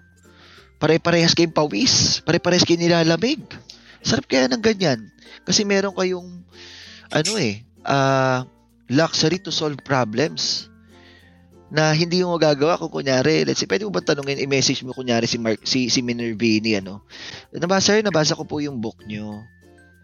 Pare-parehas 0.79 1.35
kayong 1.35 1.55
pawis, 1.55 2.23
pare-parehas 2.23 2.67
kayong 2.67 2.87
nilalamig. 2.87 3.43
Sarap 4.03 4.27
kaya 4.27 4.51
ng 4.51 4.63
ganyan. 4.63 4.99
Kasi 5.47 5.63
meron 5.63 5.95
kayong 5.95 6.43
ano 7.11 7.33
eh, 7.39 7.63
ah, 7.87 8.43
luxury 8.91 9.39
to 9.39 9.55
solve 9.55 9.79
problems 9.87 10.72
na 11.73 11.97
hindi 11.97 12.21
mo 12.21 12.37
magagawa 12.37 12.77
kung 12.77 12.93
kunyari, 12.93 13.49
let's 13.49 13.65
say, 13.65 13.67
pwede 13.67 13.89
mo 13.89 13.97
ba 13.97 14.05
tanungin, 14.05 14.37
i-message 14.45 14.85
mo 14.85 14.93
kunyari 14.93 15.25
si 15.25 15.41
Mark, 15.41 15.65
si, 15.65 15.89
si 15.89 16.05
Minervini, 16.05 16.77
ano? 16.77 17.01
Nabasa, 17.49 17.97
sir, 17.97 18.05
nabasa 18.05 18.37
ko 18.37 18.45
po 18.45 18.61
yung 18.61 18.77
book 18.85 19.01
nyo. 19.09 19.41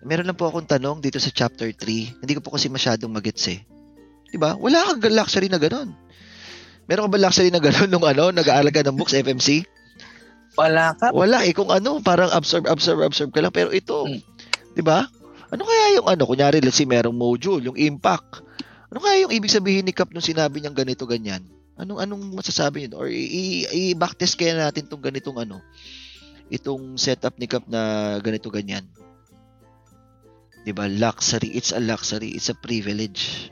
Meron 0.00 0.24
lang 0.24 0.38
po 0.38 0.48
akong 0.48 0.64
tanong 0.64 1.04
dito 1.04 1.20
sa 1.20 1.28
chapter 1.28 1.68
3. 1.68 2.24
Hindi 2.24 2.32
ko 2.32 2.40
po 2.40 2.56
kasi 2.56 2.72
masyadong 2.72 3.12
magets 3.12 3.44
eh. 3.50 3.66
'Di 4.30 4.38
ba? 4.38 4.54
Wala 4.54 4.94
kang 4.94 5.02
luxury 5.10 5.50
na 5.50 5.58
ganun. 5.58 5.92
Meron 6.88 7.10
ka 7.10 7.10
ba 7.12 7.20
luxury 7.20 7.50
na 7.50 7.60
ganun 7.60 7.90
nung 7.90 8.06
ano, 8.06 8.30
nag-aaral 8.32 8.72
ka 8.72 8.86
ng 8.86 8.96
books, 8.96 9.12
FMC? 9.18 9.66
Wala 10.56 10.94
ka. 10.96 11.10
Wala 11.12 11.44
eh. 11.44 11.52
Kung 11.52 11.68
ano, 11.68 11.98
parang 12.00 12.30
absorb, 12.30 12.70
absorb, 12.70 13.02
absorb 13.04 13.30
ka 13.34 13.42
lang. 13.42 13.52
Pero 13.52 13.74
ito, 13.74 14.06
Hmm. 14.06 14.22
'di 14.72 14.82
ba? 14.86 15.04
Ano 15.50 15.66
kaya 15.66 16.00
yung 16.00 16.06
ano, 16.06 16.22
kunyari, 16.24 16.62
let's 16.62 16.78
say 16.78 16.86
merong 16.86 17.16
module, 17.18 17.60
yung 17.60 17.76
impact. 17.76 18.46
Ano 18.88 19.02
kaya 19.02 19.26
yung 19.26 19.32
ibig 19.34 19.52
sabihin 19.52 19.84
ni 19.84 19.92
Cap 19.92 20.14
nung 20.14 20.24
sinabi 20.24 20.62
niyang 20.62 20.76
ganito, 20.78 21.04
ganyan? 21.04 21.57
Anong 21.78 22.02
anong 22.02 22.24
masasabi 22.34 22.84
niyo? 22.84 22.98
Or 22.98 23.09
i-backtest 23.09 24.34
kaya 24.34 24.59
natin 24.59 24.90
tong 24.90 25.02
ganitong 25.02 25.38
ano, 25.38 25.62
itong 26.50 26.98
setup 26.98 27.38
ni 27.38 27.46
Cap 27.46 27.64
na 27.70 28.16
ganito, 28.18 28.50
ganyan. 28.50 28.84
'Di 30.68 30.76
ba? 30.76 30.90
Luxury. 30.90 31.55
It's 31.55 31.72
a 31.72 31.80
luxury. 31.80 32.34
It's 32.34 32.50
a 32.50 32.56
privilege. 32.59 33.48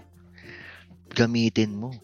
Gamitin 1.14 1.78
mo. 1.78 1.94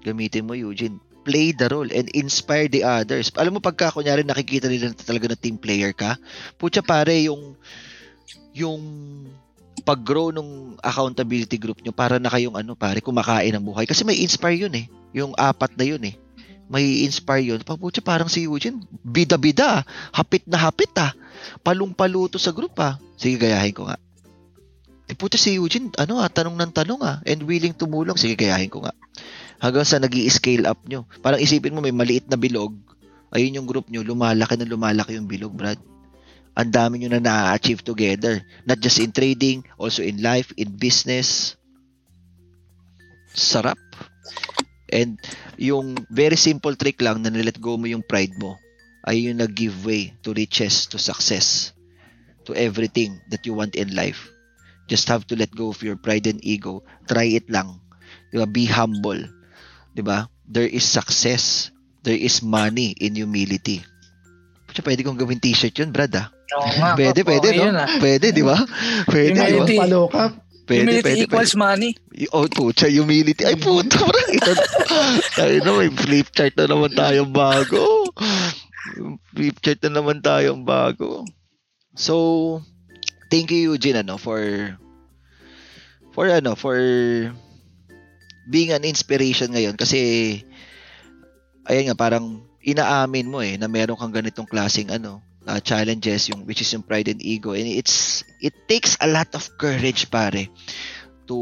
Gamitin 0.00 0.48
mo, 0.48 0.56
Eugene. 0.56 0.96
Play 1.22 1.54
the 1.54 1.70
role 1.70 1.86
and 1.92 2.08
inspire 2.16 2.66
the 2.66 2.82
others. 2.82 3.30
Alam 3.38 3.58
mo, 3.58 3.60
pagka 3.60 3.94
kunyari 3.94 4.26
nakikita 4.26 4.66
nila 4.66 4.90
na 4.90 4.96
talaga 4.96 5.30
na 5.30 5.38
team 5.38 5.54
player 5.54 5.94
ka, 5.94 6.18
putya 6.58 6.82
pare, 6.82 7.14
yung 7.28 7.54
yung 8.56 8.82
pag-grow 9.86 10.32
ng 10.32 10.78
accountability 10.80 11.58
group 11.58 11.78
nyo 11.82 11.90
para 11.94 12.16
na 12.16 12.30
kayong 12.30 12.58
ano 12.58 12.74
pare, 12.74 13.04
kumakain 13.04 13.54
ng 13.54 13.62
buhay. 13.62 13.86
Kasi 13.86 14.02
may 14.02 14.18
inspire 14.24 14.56
yun 14.56 14.74
eh. 14.74 14.86
Yung 15.12 15.36
apat 15.36 15.76
na 15.76 15.84
yun 15.84 16.02
eh. 16.04 16.16
May 16.72 17.04
inspire 17.04 17.44
yun. 17.44 17.60
Pagputya 17.60 18.00
parang 18.00 18.32
si 18.32 18.48
Eugene, 18.48 18.80
bida-bida. 19.04 19.84
Hapit 20.08 20.48
na 20.48 20.56
hapit 20.56 20.88
ah. 20.96 21.12
Palong-paluto 21.60 22.40
sa 22.40 22.52
group 22.52 22.72
ah. 22.80 22.96
Sige, 23.20 23.36
gayahin 23.36 23.76
ko 23.76 23.84
nga. 23.86 24.00
Eh, 25.12 25.16
puta 25.18 25.36
si 25.36 25.60
Eugene, 25.60 25.92
ano 26.00 26.24
ah, 26.24 26.32
tanong 26.32 26.56
ng 26.56 26.72
tanong 26.72 27.00
ah, 27.04 27.20
and 27.28 27.44
willing 27.44 27.76
tumulong. 27.76 28.16
Sige, 28.16 28.32
gayahin 28.32 28.72
ko 28.72 28.80
nga. 28.80 28.96
Hanggang 29.60 29.84
sa 29.84 30.00
nag 30.00 30.16
scale 30.32 30.64
up 30.64 30.80
nyo. 30.88 31.04
Parang 31.20 31.36
isipin 31.36 31.76
mo, 31.76 31.84
may 31.84 31.92
maliit 31.92 32.24
na 32.32 32.40
bilog. 32.40 32.72
Ayun 33.28 33.60
yung 33.60 33.68
group 33.68 33.92
nyo, 33.92 34.00
lumalaki 34.00 34.56
na 34.56 34.64
lumalaki 34.64 35.20
yung 35.20 35.28
bilog, 35.28 35.52
Brad. 35.52 35.76
Ang 36.56 36.72
dami 36.72 37.04
nyo 37.04 37.12
na 37.12 37.20
na-achieve 37.20 37.84
together. 37.84 38.40
Not 38.64 38.80
just 38.80 39.00
in 39.00 39.12
trading, 39.12 39.68
also 39.76 40.00
in 40.00 40.24
life, 40.24 40.52
in 40.56 40.72
business. 40.72 41.60
Sarap. 43.32 43.80
And 44.92 45.16
yung 45.56 45.96
very 46.12 46.36
simple 46.36 46.76
trick 46.76 47.00
lang 47.00 47.24
na 47.24 47.32
nilet 47.32 47.56
go 47.58 47.80
mo 47.80 47.88
yung 47.88 48.04
pride 48.04 48.36
mo 48.36 48.60
ay 49.08 49.26
yung 49.26 49.40
nag-give 49.42 49.82
way 49.82 50.14
to 50.22 50.36
riches, 50.36 50.86
to 50.92 51.00
success, 51.00 51.72
to 52.46 52.54
everything 52.54 53.18
that 53.32 53.42
you 53.48 53.56
want 53.56 53.74
in 53.74 53.96
life. 53.96 54.30
Just 54.86 55.08
have 55.08 55.26
to 55.32 55.34
let 55.34 55.50
go 55.50 55.72
of 55.72 55.80
your 55.82 55.96
pride 55.96 56.28
and 56.28 56.38
ego. 56.44 56.84
Try 57.08 57.34
it 57.34 57.48
lang. 57.48 57.80
Diba? 58.30 58.46
Be 58.46 58.68
humble. 58.68 59.18
Diba? 59.96 60.28
There 60.46 60.68
is 60.68 60.84
success. 60.84 61.72
There 62.04 62.18
is 62.18 62.44
money 62.44 62.94
in 62.98 63.16
humility. 63.16 63.80
Pucha, 64.68 64.82
pwede 64.84 65.06
kong 65.06 65.18
gawin 65.18 65.40
t-shirt 65.40 65.74
yun, 65.78 65.90
Brad 65.90 66.12
ah. 66.18 66.28
Oo 66.52 66.68
nga, 66.76 66.92
Pwede, 66.98 67.24
pwede, 67.24 67.48
no? 67.56 67.62
yun, 67.70 67.74
ah. 67.78 67.88
Pwede, 67.96 68.26
di 68.34 68.42
ba? 68.44 68.58
Pwede, 69.08 69.32
di 69.32 69.40
ba? 69.40 69.64
Humility. 69.64 69.76
Palo 69.80 70.10
Kap. 70.10 70.51
Pwede, 70.72 70.88
Humility 70.88 71.04
pwede, 71.04 71.24
equals 71.28 71.52
money. 71.52 71.92
pwede. 71.92 72.32
Oh, 72.32 72.48
pucha, 72.48 72.88
humility. 72.88 73.44
Ay, 73.44 73.60
puto. 73.60 74.00
Ito, 74.08 74.52
tayo 75.36 75.56
na, 75.60 75.70
may 75.76 75.92
flip 75.92 76.32
chart 76.32 76.56
na 76.56 76.64
naman 76.64 76.96
tayong 76.96 77.28
bago. 77.28 78.08
Flip 79.36 79.56
chart 79.60 79.80
na 79.84 80.00
naman 80.00 80.24
tayong 80.24 80.64
bago. 80.64 81.28
So, 81.92 82.64
thank 83.28 83.52
you, 83.52 83.76
Eugene, 83.76 84.00
ano, 84.00 84.16
for, 84.16 84.40
for, 86.16 86.32
ano, 86.32 86.56
for 86.56 86.80
being 88.48 88.72
an 88.72 88.88
inspiration 88.88 89.52
ngayon. 89.52 89.76
Kasi, 89.76 90.40
ayan 91.68 91.92
nga, 91.92 91.96
parang 92.00 92.48
inaamin 92.64 93.28
mo 93.28 93.44
eh, 93.44 93.60
na 93.60 93.68
meron 93.68 94.00
kang 94.00 94.14
ganitong 94.14 94.48
klaseng, 94.48 94.88
ano, 94.88 95.20
uh, 95.46 95.60
challenges 95.62 96.30
yung 96.30 96.46
which 96.46 96.60
is 96.62 96.70
yung 96.72 96.84
pride 96.84 97.08
and 97.08 97.22
ego. 97.22 97.52
And 97.52 97.66
it's 97.66 98.24
it 98.42 98.54
takes 98.68 98.96
a 99.00 99.08
lot 99.08 99.32
of 99.34 99.46
courage 99.58 100.10
pare 100.10 100.46
to 101.30 101.38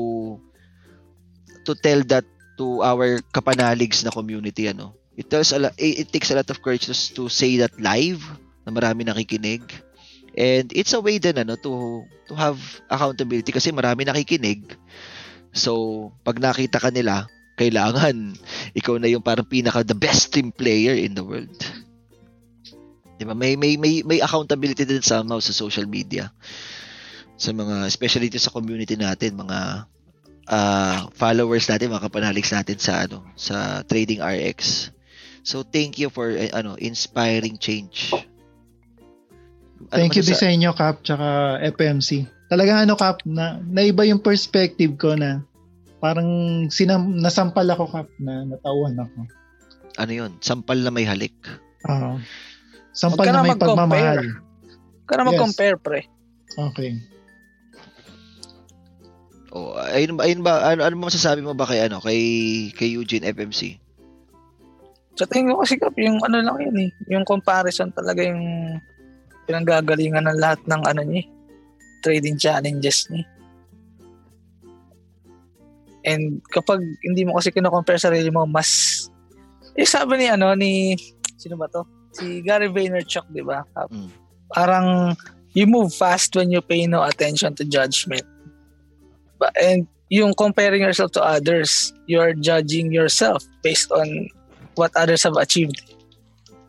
to 1.65 1.73
tell 1.81 2.01
that 2.09 2.25
to 2.61 2.85
our 2.85 3.21
kapanaligs 3.33 4.05
na 4.05 4.13
community 4.13 4.69
ano. 4.69 4.97
It 5.17 5.29
tells 5.29 5.53
a 5.53 5.73
it, 5.77 6.07
it 6.07 6.09
takes 6.13 6.31
a 6.33 6.37
lot 6.39 6.49
of 6.49 6.61
courage 6.65 6.89
to, 6.89 6.97
to 7.17 7.29
say 7.29 7.61
that 7.61 7.77
live 7.81 8.21
na 8.65 8.73
marami 8.73 9.05
nakikinig. 9.05 9.65
And 10.31 10.71
it's 10.71 10.95
a 10.95 11.03
way 11.03 11.19
din 11.19 11.43
ano 11.43 11.59
to 11.61 12.05
to 12.31 12.35
have 12.39 12.57
accountability 12.89 13.51
kasi 13.51 13.75
marami 13.75 14.07
nakikinig. 14.07 14.77
So 15.51 16.13
pag 16.23 16.39
nakita 16.39 16.79
ka 16.79 16.89
nila 16.95 17.27
kailangan 17.59 18.39
ikaw 18.79 18.97
na 18.97 19.11
yung 19.11 19.21
parang 19.21 19.45
pinaka 19.45 19.85
the 19.85 19.99
best 19.99 20.33
team 20.33 20.49
player 20.49 20.97
in 20.97 21.13
the 21.13 21.21
world 21.21 21.53
'Di 23.21 23.29
ba? 23.29 23.37
May 23.37 23.53
may 23.61 23.77
may 23.77 24.01
may 24.01 24.25
accountability 24.25 24.89
din 24.89 25.05
somehow 25.05 25.37
sa 25.45 25.53
social 25.53 25.85
media. 25.85 26.33
Sa 27.37 27.53
mga 27.53 27.85
especially 27.85 28.33
dito 28.33 28.41
sa 28.41 28.49
community 28.49 28.97
natin, 28.97 29.37
mga 29.37 29.85
uh, 30.49 30.99
followers 31.13 31.69
natin, 31.69 31.93
mga 31.93 32.09
kapanaligs 32.09 32.49
natin 32.49 32.81
sa 32.81 33.05
ano, 33.05 33.21
sa 33.37 33.85
Trading 33.85 34.25
RX. 34.25 34.89
So 35.45 35.61
thank 35.61 36.01
you 36.01 36.09
for 36.09 36.33
eh, 36.33 36.49
ano, 36.57 36.81
inspiring 36.81 37.61
change. 37.61 38.17
Ano 38.17 39.93
Thank 39.93 40.17
you 40.17 40.25
din 40.25 40.37
sa 40.37 40.49
inyo, 40.49 40.77
Kap, 40.77 41.01
tsaka 41.01 41.57
FMC. 41.77 42.29
Talaga 42.53 42.85
ano, 42.85 42.97
Kap, 42.97 43.25
na, 43.25 43.61
naiba 43.65 44.05
yung 44.05 44.21
perspective 44.21 44.97
ko 45.01 45.17
na 45.17 45.41
parang 46.01 46.29
sinam, 46.69 47.17
nasampal 47.21 47.65
ako, 47.69 47.85
Kap, 47.89 48.09
na 48.21 48.45
natawan 48.49 48.97
ako. 48.97 49.29
Ano 50.01 50.13
'yun? 50.13 50.33
Sampal 50.41 50.81
na 50.81 50.93
may 50.93 51.05
halik. 51.05 51.37
Oo. 51.89 52.21
Sampal 52.93 53.25
na 53.27 53.41
na 53.41 53.47
may 53.47 53.59
pagmamahal. 53.59 54.19
Huwag 54.23 55.07
ka 55.07 55.15
na 55.19 55.23
Yes. 55.27 55.31
mag-compare, 55.35 55.77
pre. 55.79 56.01
Okay. 56.59 56.91
Oh, 59.51 59.75
ayun 59.75 60.15
ba 60.15 60.23
ayun 60.31 60.43
ba 60.47 60.63
ano, 60.63 60.87
ano 60.87 60.95
mo 60.95 61.11
masasabi 61.11 61.43
mo 61.43 61.59
ba 61.59 61.67
kay 61.67 61.83
ano 61.83 61.99
kay 61.99 62.21
kay 62.71 62.95
Eugene 62.95 63.27
FMC? 63.35 63.83
Sa 65.19 65.27
tingin 65.27 65.51
ko 65.51 65.67
kasi 65.67 65.75
Kap, 65.75 65.99
yung 65.99 66.23
ano 66.23 66.39
lang 66.39 66.59
yun 66.63 66.87
eh. 66.87 66.91
Yung 67.11 67.27
comparison 67.27 67.91
talaga 67.91 68.23
yung 68.23 68.79
pinanggagalingan 69.51 70.31
ng 70.31 70.39
lahat 70.39 70.63
ng 70.71 70.83
ano 70.87 71.03
niya 71.03 71.27
eh, 71.27 71.31
trading 72.07 72.39
challenges 72.39 73.11
niya. 73.11 73.27
And 76.07 76.39
kapag 76.55 76.81
hindi 77.03 77.27
mo 77.27 77.37
kasi 77.37 77.51
kino-compare 77.51 77.99
sarili 78.01 78.31
mo, 78.31 78.47
mas 78.47 79.03
eh 79.75 79.85
sabi 79.85 80.17
ni 80.17 80.27
ano 80.31 80.55
ni 80.55 80.95
sino 81.37 81.59
ba 81.59 81.67
to? 81.67 81.83
Si 82.15 82.43
Gary 82.43 82.69
Vaynerchuk, 82.71 83.27
'di 83.31 83.43
ba? 83.47 83.63
Kap? 83.75 83.89
Mm. 83.91 84.11
Parang 84.51 84.87
you 85.55 85.67
move 85.67 85.95
fast 85.95 86.35
when 86.35 86.51
you 86.51 86.63
pay 86.63 86.87
no 86.87 87.03
attention 87.03 87.55
to 87.59 87.65
judgment. 87.65 88.27
But, 89.39 89.55
and 89.57 89.87
yung 90.11 90.35
comparing 90.35 90.83
yourself 90.83 91.13
to 91.13 91.23
others, 91.23 91.95
you're 92.07 92.35
judging 92.35 92.93
yourself 92.93 93.47
based 93.63 93.91
on 93.91 94.29
what 94.75 94.91
others 94.97 95.23
have 95.23 95.39
achieved. 95.39 95.81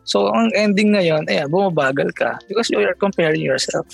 So, 0.04 0.30
ang 0.34 0.50
ending 0.54 0.94
ngayon, 0.94 1.30
ayan, 1.30 1.50
bumabagal 1.50 2.14
ka 2.18 2.38
because 2.48 2.70
you 2.70 2.82
are 2.82 2.94
comparing 2.94 3.42
yourself. 3.42 3.86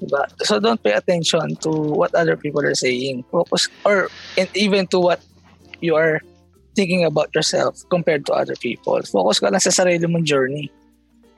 Diba? 0.00 0.24
So, 0.44 0.60
don't 0.60 0.80
pay 0.80 0.96
attention 0.96 1.56
to 1.60 1.70
what 1.70 2.14
other 2.14 2.36
people 2.36 2.64
are 2.64 2.76
saying. 2.76 3.24
Focus, 3.28 3.68
or 3.84 4.08
and 4.40 4.48
even 4.56 4.88
to 4.88 5.00
what 5.00 5.20
you 5.84 5.96
are 5.96 6.24
thinking 6.80 7.04
about 7.04 7.28
yourself 7.36 7.84
compared 7.92 8.24
to 8.24 8.32
other 8.32 8.56
people. 8.56 8.96
Focus 9.04 9.36
ka 9.36 9.52
lang 9.52 9.60
sa 9.60 9.68
sarili 9.68 10.08
mong 10.08 10.24
journey. 10.24 10.72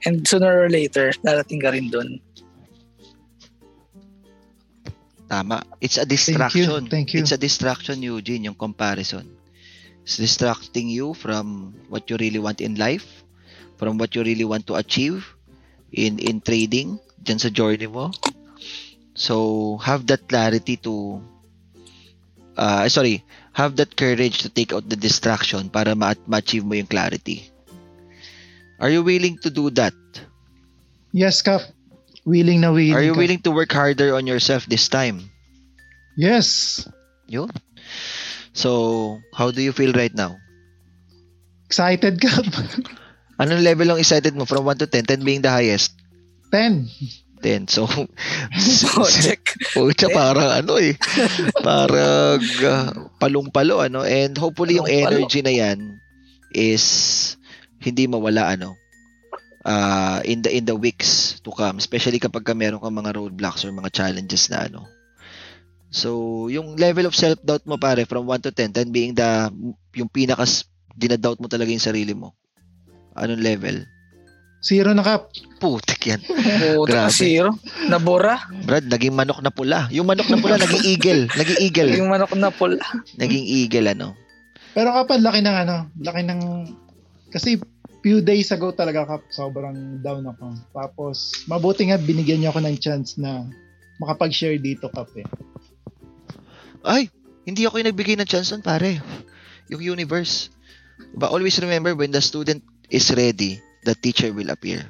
And 0.06 0.22
sooner 0.22 0.62
or 0.62 0.70
later, 0.70 1.10
darating 1.26 1.58
ka 1.58 1.74
rin 1.74 1.90
dun. 1.90 2.22
Tama. 5.26 5.66
It's 5.82 5.98
a 5.98 6.06
Thank 6.06 6.14
distraction. 6.14 6.86
you. 6.86 6.86
Thank 6.86 7.10
you. 7.10 7.26
It's 7.26 7.34
a 7.34 7.40
distraction, 7.42 8.06
Eugene, 8.06 8.46
yung 8.46 8.54
comparison. 8.54 9.26
It's 10.06 10.18
distracting 10.18 10.86
you 10.86 11.14
from 11.14 11.74
what 11.90 12.06
you 12.06 12.14
really 12.22 12.38
want 12.38 12.62
in 12.62 12.78
life, 12.78 13.26
from 13.78 13.98
what 13.98 14.14
you 14.14 14.22
really 14.22 14.46
want 14.46 14.70
to 14.70 14.78
achieve 14.78 15.26
in 15.90 16.22
in 16.22 16.38
trading, 16.38 17.02
dyan 17.18 17.38
sa 17.38 17.50
journey 17.50 17.90
mo. 17.90 18.14
So, 19.14 19.78
have 19.82 20.06
that 20.10 20.26
clarity 20.26 20.78
to 20.86 21.22
uh, 22.56 22.88
sorry, 22.88 23.24
have 23.52 23.76
that 23.76 23.96
courage 23.96 24.38
to 24.42 24.48
take 24.48 24.72
out 24.72 24.88
the 24.88 24.96
distraction 24.96 25.68
para 25.68 25.94
ma- 25.94 26.16
ma-achieve 26.26 26.64
mo 26.64 26.74
yung 26.74 26.88
clarity. 26.88 27.48
Are 28.80 28.90
you 28.90 29.02
willing 29.04 29.38
to 29.44 29.50
do 29.50 29.70
that? 29.78 29.94
Yes, 31.12 31.42
Kap. 31.42 31.60
Willing 32.24 32.60
na 32.62 32.72
willing 32.72 32.94
Are 32.96 33.04
you 33.04 33.12
Kap. 33.12 33.22
willing 33.22 33.42
to 33.44 33.50
work 33.52 33.72
harder 33.72 34.14
on 34.14 34.26
yourself 34.26 34.64
this 34.66 34.88
time? 34.88 35.28
Yes. 36.16 36.82
Yun. 37.28 37.50
So, 38.52 39.20
how 39.34 39.50
do 39.50 39.62
you 39.62 39.72
feel 39.72 39.92
right 39.92 40.12
now? 40.14 40.36
Excited, 41.66 42.20
Kap. 42.20 42.44
Anong 43.40 43.64
level 43.64 43.90
ang 43.92 43.98
excited 44.00 44.36
mo 44.36 44.44
from 44.44 44.64
1 44.68 44.84
to 44.84 44.86
10? 44.86 45.08
10 45.08 45.24
being 45.24 45.40
the 45.42 45.50
highest. 45.50 45.92
10. 46.52 46.84
10. 47.42 47.66
So, 47.66 47.90
So, 48.62 49.04
check. 49.26 49.58
Pucha, 49.74 50.06
parang 50.14 50.62
ano 50.62 50.78
eh. 50.78 50.94
Parang 51.60 52.38
uh, 52.38 52.88
palong-palo 53.22 53.82
ano. 53.82 54.06
And 54.06 54.38
hopefully 54.38 54.78
yung 54.78 54.88
energy 54.88 55.42
na 55.42 55.50
yan 55.50 55.98
is 56.54 56.84
hindi 57.82 58.06
mawala 58.06 58.54
ano 58.54 58.78
uh, 59.66 60.20
in 60.24 60.42
the 60.42 60.50
in 60.50 60.64
the 60.66 60.76
weeks 60.76 61.40
to 61.42 61.50
come 61.50 61.78
especially 61.78 62.18
kapag 62.22 62.46
ka 62.46 62.54
meron 62.54 62.78
kang 62.78 62.94
mga 62.94 63.16
roadblocks 63.18 63.66
or 63.66 63.74
mga 63.74 63.90
challenges 63.90 64.50
na 64.50 64.68
ano 64.70 64.86
so 65.92 66.46
yung 66.48 66.78
level 66.78 67.08
of 67.08 67.16
self 67.16 67.40
doubt 67.42 67.64
mo 67.66 67.76
pare 67.76 68.06
from 68.06 68.24
1 68.28 68.44
to 68.44 68.50
10 68.54 68.74
10 68.74 68.94
being 68.94 69.12
the 69.16 69.50
yung 69.96 70.08
pinaka 70.08 70.46
dinadoubt 70.94 71.40
mo 71.40 71.48
talaga 71.50 71.72
yung 71.72 71.82
sarili 71.82 72.14
mo 72.14 72.32
anong 73.16 73.42
level 73.42 73.76
Zero 74.62 74.94
na, 74.94 75.02
Kap. 75.02 75.28
putik 75.58 76.06
yan 76.06 76.22
ka 76.90 77.06
zero. 77.10 77.54
Nabura. 77.86 78.46
Brad 78.62 78.86
naging 78.86 79.14
manok 79.14 79.42
na 79.42 79.50
pula 79.50 79.86
yung 79.90 80.06
manok 80.06 80.30
na 80.30 80.38
pula 80.38 80.54
naging 80.54 80.86
eagle 80.86 81.22
naging 81.34 81.58
eagle 81.60 81.90
Yung 81.98 82.10
manok 82.10 82.34
na 82.38 82.50
pula. 82.50 82.82
naging 83.18 83.42
eagle 83.42 83.90
ano 83.90 84.14
Pero 84.72 84.88
kapag 84.88 85.20
laki 85.20 85.44
ng 85.44 85.56
ano, 85.68 85.76
laki 86.00 86.24
ng... 86.24 86.40
Kasi 87.28 87.60
few 88.00 88.24
days 88.24 88.48
ago 88.50 88.72
talaga, 88.72 89.04
Kap, 89.04 89.22
sobrang 89.28 90.00
down 90.00 90.24
ako. 90.24 90.56
Tapos, 90.72 91.44
mabuti 91.44 91.92
nga 91.92 92.00
binigyan 92.00 92.40
niyo 92.40 92.56
ako 92.56 92.64
ng 92.64 92.80
chance 92.80 93.20
na 93.20 93.44
makapag-share 94.00 94.56
dito, 94.56 94.88
Kap, 94.88 95.12
eh. 95.14 95.28
Ay, 96.82 97.12
hindi 97.44 97.68
ako 97.68 97.84
yung 97.84 97.92
nagbigay 97.92 98.16
ng 98.16 98.24
chance 98.24 98.48
nun, 98.48 98.64
pare. 98.64 98.96
Yung 99.68 99.84
universe. 99.84 100.48
But 101.12 101.30
always 101.30 101.60
remember, 101.60 101.92
when 101.92 102.10
the 102.10 102.24
student 102.24 102.64
is 102.88 103.12
ready, 103.12 103.60
the 103.82 103.94
teacher 103.94 104.32
will 104.32 104.50
appear. 104.50 104.86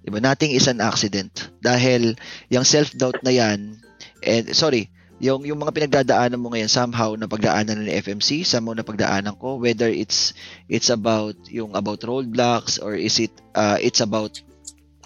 Diba? 0.00 0.22
Nothing 0.22 0.56
is 0.56 0.66
an 0.66 0.80
accident. 0.80 1.52
Dahil 1.60 2.16
yung 2.48 2.64
self-doubt 2.64 3.20
na 3.20 3.32
yan, 3.34 3.76
and 4.24 4.56
sorry, 4.56 4.88
yung 5.20 5.44
yung 5.44 5.60
mga 5.60 5.76
pinagdadaanan 5.76 6.40
mo 6.40 6.48
ngayon 6.48 6.72
somehow 6.72 7.12
na 7.12 7.28
pagdaanan 7.28 7.84
ni 7.84 7.92
FMC, 7.92 8.48
somehow 8.48 8.72
na 8.72 8.88
pagdaanan 8.88 9.36
ko, 9.36 9.60
whether 9.60 9.92
it's 9.92 10.32
it's 10.72 10.88
about 10.88 11.36
yung 11.52 11.76
about 11.76 12.00
roadblocks 12.00 12.80
or 12.80 12.96
is 12.96 13.20
it 13.20 13.32
uh, 13.52 13.76
it's 13.76 14.00
about 14.00 14.40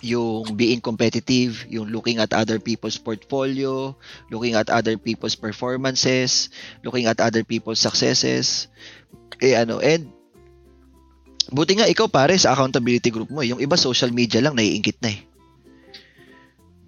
yung 0.05 0.55
being 0.55 0.79
competitive, 0.79 1.67
yung 1.67 1.91
looking 1.91 2.23
at 2.23 2.31
other 2.31 2.63
people's 2.63 3.01
portfolio, 3.01 3.91
looking 4.31 4.55
at 4.55 4.71
other 4.71 4.95
people's 4.95 5.35
performances, 5.35 6.53
looking 6.87 7.11
at 7.11 7.19
other 7.19 7.43
people's 7.43 7.83
successes. 7.83 8.71
Eh 9.43 9.59
ano, 9.59 9.83
and 9.83 10.14
buti 11.53 11.77
nga 11.77 11.91
ikaw 11.91 12.09
pare 12.09 12.39
sa 12.41 12.57
accountability 12.57 13.13
group 13.13 13.29
mo, 13.29 13.45
eh. 13.45 13.53
yung 13.53 13.61
iba 13.61 13.77
social 13.77 14.15
media 14.15 14.41
lang 14.41 14.57
naiingit 14.57 14.97
na 15.05 15.13
eh. 15.13 15.21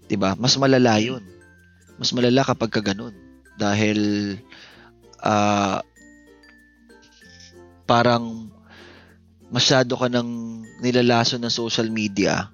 'Di 0.06 0.16
ba? 0.16 0.38
Mas 0.38 0.56
malala 0.56 0.96
'yun. 1.02 1.20
Mas 1.98 2.14
malala 2.14 2.46
kapag 2.46 2.70
ka 2.72 2.80
ganun. 2.80 3.12
Dahil 3.58 3.98
ah 5.20 5.82
parang 7.86 8.50
masyado 9.48 9.94
ka 9.94 10.10
ng 10.10 10.28
nilalaso 10.82 11.38
ng 11.38 11.52
social 11.52 11.86
media 11.86 12.50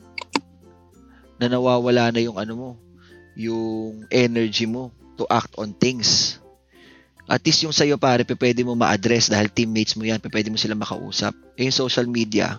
na 1.41 1.49
nawawala 1.49 2.13
na 2.13 2.21
yung 2.21 2.37
ano 2.37 2.53
mo, 2.55 2.71
yung 3.35 4.05
energy 4.13 4.69
mo 4.69 4.93
to 5.17 5.25
act 5.33 5.51
on 5.57 5.73
things. 5.75 6.42
At 7.31 7.43
least 7.47 7.63
yung 7.63 7.75
sa'yo 7.75 7.97
pare, 8.03 8.27
pwede 8.27 8.61
mo 8.67 8.75
ma-address 8.75 9.31
dahil 9.31 9.49
teammates 9.49 9.95
mo 9.95 10.03
yan, 10.03 10.19
pwede 10.19 10.51
mo 10.51 10.59
sila 10.59 10.75
makausap. 10.75 11.33
Eh, 11.55 11.71
yung 11.71 11.75
social 11.75 12.11
media, 12.11 12.59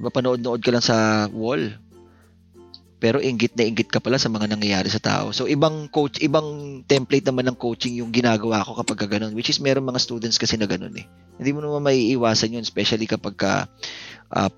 mapanood-nood 0.00 0.64
ka 0.64 0.70
lang 0.72 0.84
sa 0.84 1.28
wall. 1.28 1.76
Pero 3.02 3.18
inggit 3.18 3.58
na 3.58 3.66
inggit 3.66 3.90
ka 3.90 3.98
pala 3.98 4.14
sa 4.14 4.30
mga 4.30 4.46
nangyayari 4.46 4.86
sa 4.86 5.02
tao. 5.02 5.34
So 5.34 5.50
ibang 5.50 5.90
coach, 5.90 6.22
ibang 6.22 6.80
template 6.86 7.26
naman 7.26 7.50
ng 7.50 7.58
coaching 7.58 7.98
yung 7.98 8.14
ginagawa 8.14 8.62
ko 8.62 8.78
kapag 8.78 9.10
ganun. 9.10 9.34
Which 9.34 9.50
is 9.50 9.58
meron 9.58 9.82
mga 9.82 9.98
students 9.98 10.38
kasi 10.38 10.54
na 10.54 10.70
ganun 10.70 10.94
eh. 10.94 11.06
Hindi 11.42 11.50
mo 11.50 11.66
naman 11.66 11.82
maiiwasan 11.82 12.54
yun, 12.54 12.62
especially 12.62 13.10
kapag 13.10 13.34
ka, 13.34 13.66
uh, 14.30 14.50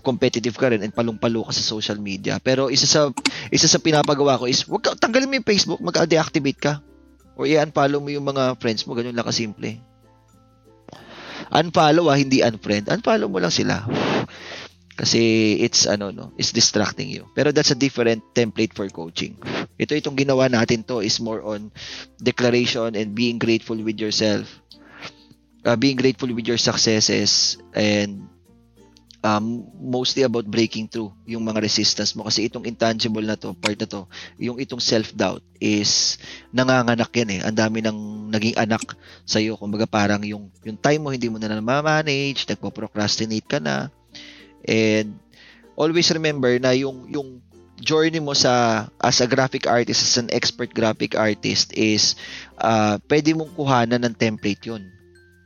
competitive 0.00 0.56
ka 0.56 0.72
rin 0.72 0.80
and 0.80 0.96
palong-palo 0.96 1.44
ka 1.44 1.52
sa 1.52 1.60
social 1.60 2.00
media. 2.00 2.40
Pero 2.40 2.72
isa 2.72 2.88
sa 2.88 3.12
isa 3.52 3.68
sa 3.68 3.76
pinapagawa 3.76 4.40
ko 4.40 4.48
is 4.48 4.64
wag 4.64 4.80
ka, 4.80 4.96
tanggalin 4.96 5.28
mo 5.28 5.36
yung 5.36 5.48
Facebook, 5.48 5.80
mag-deactivate 5.84 6.60
ka. 6.60 6.72
O 7.40 7.48
i-unfollow 7.48 8.04
mo 8.04 8.12
yung 8.12 8.28
mga 8.28 8.60
friends 8.60 8.84
mo, 8.84 8.92
ganun 8.92 9.16
lang 9.16 9.24
kasimple. 9.24 9.80
Unfollow 11.50 12.12
ah, 12.12 12.20
hindi 12.20 12.44
unfriend. 12.44 12.92
Unfollow 12.92 13.32
mo 13.32 13.40
lang 13.40 13.50
sila. 13.50 13.82
Kasi 14.94 15.56
it's 15.64 15.88
ano 15.88 16.12
no, 16.12 16.36
it's 16.36 16.52
distracting 16.52 17.08
you. 17.08 17.24
Pero 17.32 17.50
that's 17.50 17.72
a 17.72 17.78
different 17.78 18.20
template 18.36 18.76
for 18.76 18.84
coaching. 18.92 19.34
Ito 19.80 19.96
itong 19.96 20.20
ginawa 20.20 20.52
natin 20.52 20.84
to 20.84 21.00
is 21.00 21.18
more 21.18 21.40
on 21.40 21.72
declaration 22.20 22.92
and 22.94 23.16
being 23.16 23.40
grateful 23.40 23.80
with 23.80 23.96
yourself. 23.96 24.46
Uh, 25.64 25.76
being 25.76 25.96
grateful 25.96 26.28
with 26.28 26.44
your 26.44 26.60
successes 26.60 27.56
and 27.76 28.29
um, 29.20 29.68
mostly 29.76 30.24
about 30.24 30.48
breaking 30.48 30.88
through 30.88 31.12
yung 31.28 31.44
mga 31.44 31.60
resistance 31.60 32.16
mo 32.16 32.24
kasi 32.24 32.48
itong 32.48 32.64
intangible 32.64 33.24
na 33.24 33.36
to, 33.36 33.52
part 33.56 33.76
na 33.76 33.88
to, 33.88 34.08
yung 34.40 34.56
itong 34.56 34.80
self-doubt 34.80 35.44
is 35.60 36.16
nanganganak 36.52 37.12
yan 37.12 37.30
eh. 37.36 37.40
Ang 37.44 37.56
dami 37.56 37.78
ng 37.84 37.98
naging 38.32 38.56
anak 38.56 38.96
sa 39.28 39.38
iyo. 39.38 39.56
Kumbaga 39.60 39.84
parang 39.84 40.24
yung 40.24 40.48
yung 40.64 40.78
time 40.80 41.00
mo 41.04 41.12
hindi 41.12 41.28
mo 41.28 41.36
na 41.36 41.52
na-manage, 41.52 42.48
nagpo-procrastinate 42.48 43.48
ka 43.48 43.60
na. 43.60 43.92
And 44.64 45.20
always 45.76 46.08
remember 46.12 46.56
na 46.56 46.72
yung 46.72 47.08
yung 47.12 47.28
journey 47.80 48.20
mo 48.20 48.36
sa 48.36 48.86
as 49.00 49.24
a 49.24 49.28
graphic 49.28 49.64
artist, 49.64 50.04
as 50.04 50.20
an 50.20 50.28
expert 50.32 50.72
graphic 50.72 51.16
artist 51.16 51.72
is 51.72 52.16
uh, 52.60 53.00
pwede 53.08 53.32
mong 53.32 53.52
kuhanan 53.56 54.04
ng 54.04 54.16
template 54.16 54.64
yun 54.68 54.99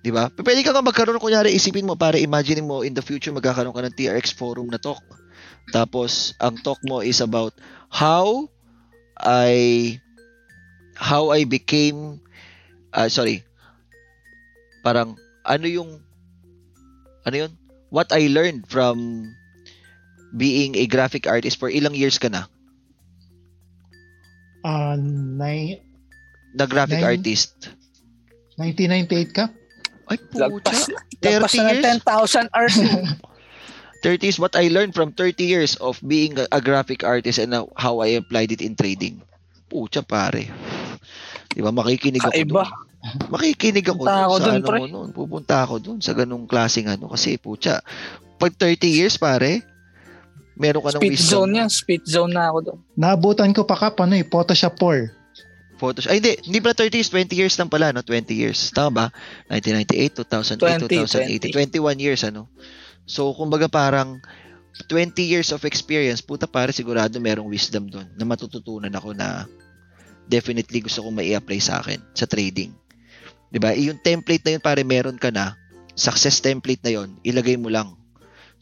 'Di 0.05 0.13
ba? 0.13 0.29
Pwede 0.29 0.61
ka 0.61 0.77
nga 0.77 0.85
magkaroon 0.85 1.17
kunyari 1.17 1.57
isipin 1.57 1.89
mo 1.89 1.97
para 1.97 2.21
imagine 2.21 2.61
mo 2.61 2.85
in 2.85 2.93
the 2.93 3.01
future 3.01 3.33
magkakaroon 3.33 3.73
ka 3.73 3.81
ng 3.89 3.97
TRX 3.97 4.37
forum 4.37 4.69
na 4.69 4.77
talk. 4.77 5.01
Tapos 5.73 6.37
ang 6.37 6.61
talk 6.61 6.77
mo 6.85 7.01
is 7.01 7.25
about 7.25 7.57
how 7.89 8.45
I 9.17 9.97
how 10.93 11.33
I 11.33 11.49
became 11.49 12.21
uh, 12.93 13.09
sorry. 13.09 13.49
Parang 14.85 15.17
ano 15.49 15.65
yung 15.65 16.05
ano 17.25 17.37
yun? 17.49 17.53
What 17.89 18.13
I 18.13 18.29
learned 18.29 18.69
from 18.69 19.25
being 20.37 20.77
a 20.77 20.85
graphic 20.85 21.25
artist 21.25 21.57
for 21.57 21.73
ilang 21.73 21.97
years 21.97 22.21
ka 22.21 22.29
na? 22.29 22.45
Uh, 24.61 25.01
nine, 25.01 25.81
na 26.53 26.69
graphic 26.69 27.01
nine, 27.01 27.17
artist. 27.17 27.73
1998 28.61 29.33
ka? 29.33 29.49
Ay, 30.05 30.19
lagpas 30.37 30.91
30 31.23 31.59
na 31.59 31.73
years? 31.73 31.85
ng 31.97 32.01
10,000 32.05 32.55
hours. 32.55 32.77
30 34.05 34.29
is 34.29 34.37
what 34.37 34.53
I 34.53 34.69
learned 34.69 34.93
from 34.93 35.17
30 35.17 35.41
years 35.41 35.81
of 35.81 35.97
being 36.05 36.37
a, 36.37 36.61
graphic 36.61 37.01
artist 37.01 37.41
and 37.41 37.57
how 37.81 38.05
I 38.05 38.21
applied 38.21 38.53
it 38.53 38.61
in 38.61 38.77
trading. 38.77 39.25
Pucha 39.73 40.05
pare. 40.05 40.53
Di 41.49 41.65
ba? 41.65 41.73
Makikinig 41.73 42.21
ako 42.21 42.37
Kaiba. 42.37 42.69
doon. 42.69 43.33
Makikinig 43.33 43.85
ako 43.89 44.05
Punta 44.05 44.13
doon 44.13 44.25
ako 44.29 44.37
sa 44.37 44.45
dun, 44.45 44.53
ano 44.53 44.67
pre. 44.69 44.79
noon. 44.93 45.09
Pupunta 45.17 45.55
ako 45.65 45.75
doon 45.81 45.99
sa 46.05 46.13
ganung 46.13 46.45
klaseng 46.45 46.85
ano. 46.93 47.09
Kasi 47.09 47.41
pucha, 47.41 47.81
pag 48.37 48.53
30 48.53 48.93
years 48.93 49.17
pare, 49.17 49.65
meron 50.61 50.85
ka 50.85 51.01
ng 51.01 51.01
speed 51.01 51.17
wisdom. 51.17 51.33
zone 51.33 51.53
yan. 51.65 51.69
Speed 51.73 52.03
zone 52.05 52.33
na 52.37 52.53
ako 52.53 52.59
doon. 52.61 52.79
Naabutan 53.01 53.57
ko 53.57 53.65
pa 53.65 53.77
ka, 53.81 53.89
ano 53.97 54.21
eh, 54.21 54.27
Photoshop 54.29 54.77
4. 54.77 55.24
Photos. 55.75 56.07
Ay, 56.07 56.23
hindi. 56.23 56.39
Hindi 56.47 56.59
pala 56.63 56.77
30 56.77 56.99
years. 56.99 57.11
20 57.11 57.35
years 57.35 57.55
lang 57.59 57.71
pala, 57.71 57.91
no? 57.91 58.03
20 58.03 58.31
years. 58.31 58.71
Tama 58.71 58.91
ba? 58.91 59.07
1998, 59.51 60.23
2008, 60.23 61.51
2008, 61.51 61.51
20, 61.51 61.75
21 61.79 61.99
years, 62.05 62.23
ano? 62.23 62.47
So, 63.05 63.35
kumbaga 63.35 63.69
parang 63.69 64.23
20 64.89 65.15
years 65.23 65.55
of 65.55 65.63
experience, 65.63 66.19
puta 66.19 66.51
pare, 66.51 66.75
sigurado 66.75 67.19
merong 67.23 67.47
wisdom 67.47 67.87
doon 67.87 68.11
na 68.19 68.25
matututunan 68.27 68.91
ako 68.91 69.15
na 69.15 69.47
definitely 70.27 70.83
gusto 70.83 71.05
kong 71.05 71.21
mai-apply 71.21 71.61
sa 71.63 71.79
akin 71.79 72.01
sa 72.17 72.27
trading. 72.27 72.75
'Di 73.55 73.59
ba? 73.63 73.71
Yung 73.77 74.01
template 74.03 74.43
na 74.43 74.59
yun, 74.59 74.63
pare, 74.65 74.83
meron 74.83 75.21
ka 75.21 75.31
na. 75.31 75.55
Success 75.95 76.43
template 76.43 76.83
na 76.83 76.91
yon, 76.91 77.15
ilagay 77.23 77.55
mo 77.55 77.71
lang. 77.71 77.95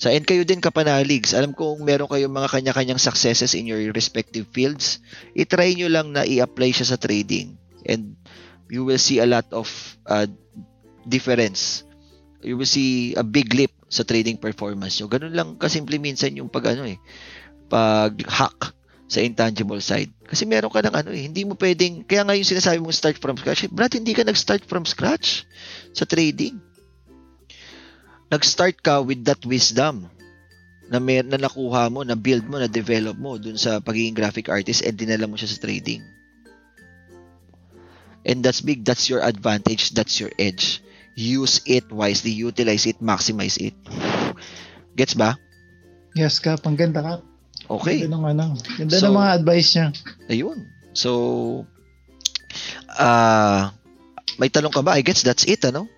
Sa 0.03 0.11
and 0.11 0.27
kayo 0.27 0.43
din 0.43 0.59
kapanaligs, 0.59 1.31
alam 1.31 1.55
ko 1.55 1.79
kung 1.79 1.87
meron 1.87 2.11
kayong 2.11 2.35
mga 2.35 2.51
kanya-kanyang 2.51 2.99
successes 2.99 3.55
in 3.55 3.71
your 3.71 3.79
respective 3.95 4.51
fields, 4.51 4.99
i-try 5.39 5.79
nyo 5.79 5.87
lang 5.87 6.11
na 6.11 6.27
i-apply 6.27 6.75
siya 6.75 6.91
sa 6.91 6.99
trading 6.99 7.55
and 7.87 8.19
you 8.67 8.83
will 8.83 8.99
see 8.99 9.23
a 9.23 9.29
lot 9.31 9.47
of 9.55 9.71
uh, 10.11 10.27
difference. 11.07 11.87
You 12.43 12.59
will 12.59 12.67
see 12.67 13.15
a 13.15 13.23
big 13.23 13.55
leap 13.55 13.71
sa 13.87 14.03
trading 14.03 14.43
performance 14.43 14.99
nyo. 14.99 15.07
Ganun 15.07 15.39
lang 15.39 15.55
kasimple 15.55 16.03
minsan 16.03 16.35
yung 16.35 16.51
pag 16.51 16.75
ano 16.75 16.83
eh, 16.83 16.99
pag 17.71 18.19
hack 18.27 18.75
sa 19.07 19.23
intangible 19.23 19.79
side. 19.79 20.11
Kasi 20.27 20.51
meron 20.51 20.75
ka 20.75 20.83
ng 20.83 20.99
ano 20.99 21.15
eh, 21.15 21.31
hindi 21.31 21.47
mo 21.47 21.55
pwedeng, 21.55 22.03
kaya 22.11 22.27
nga 22.27 22.35
yung 22.35 22.51
sinasabi 22.51 22.83
mong 22.83 22.99
start 22.99 23.23
from 23.23 23.39
scratch, 23.39 23.63
eh, 23.63 23.71
Brad, 23.71 23.95
hindi 23.95 24.19
ka 24.19 24.27
nag-start 24.27 24.67
from 24.67 24.83
scratch 24.83 25.47
sa 25.95 26.03
trading 26.03 26.72
nag-start 28.33 28.81
ka 28.81 29.05
with 29.05 29.29
that 29.29 29.45
wisdom 29.45 30.09
na, 30.89 30.97
may, 30.97 31.21
na 31.21 31.37
nakuha 31.37 31.93
mo, 31.93 32.01
na 32.01 32.17
build 32.17 32.49
mo, 32.49 32.57
na 32.57 32.69
develop 32.69 33.21
mo 33.21 33.37
dun 33.37 33.61
sa 33.61 33.85
pagiging 33.85 34.17
graphic 34.17 34.49
artist 34.49 34.81
and 34.81 34.97
dinala 34.97 35.29
mo 35.29 35.37
siya 35.37 35.53
sa 35.53 35.61
trading. 35.61 36.01
And 38.25 38.41
that's 38.41 38.65
big. 38.65 38.87
That's 38.89 39.11
your 39.11 39.21
advantage. 39.21 39.93
That's 39.93 40.17
your 40.17 40.31
edge. 40.39 40.81
Use 41.19 41.61
it 41.67 41.91
wisely. 41.91 42.31
Utilize 42.33 42.87
it. 42.87 43.03
Maximize 43.03 43.59
it. 43.59 43.75
Gets 44.95 45.19
ba? 45.19 45.37
Yes 46.15 46.39
ka, 46.39 46.55
ang 46.63 46.79
ganda 46.79 47.03
ka. 47.03 47.15
Okay. 47.69 48.07
Ganda 48.07 48.17
ng 48.17 48.27
ano. 48.31 48.45
Ganda 48.79 48.95
So- 48.97 49.11
ng 49.11 49.17
mga 49.19 49.31
advice 49.43 49.69
niya. 49.75 49.87
Ayun. 50.31 50.59
So, 50.93 51.11
ah, 52.95 53.75
may 54.39 54.53
tanong 54.53 54.73
ka 54.73 54.85
ba? 54.85 54.95
I 54.97 55.03
guess 55.03 55.25
that's 55.25 55.49
it, 55.49 55.65
ano? 55.67 55.89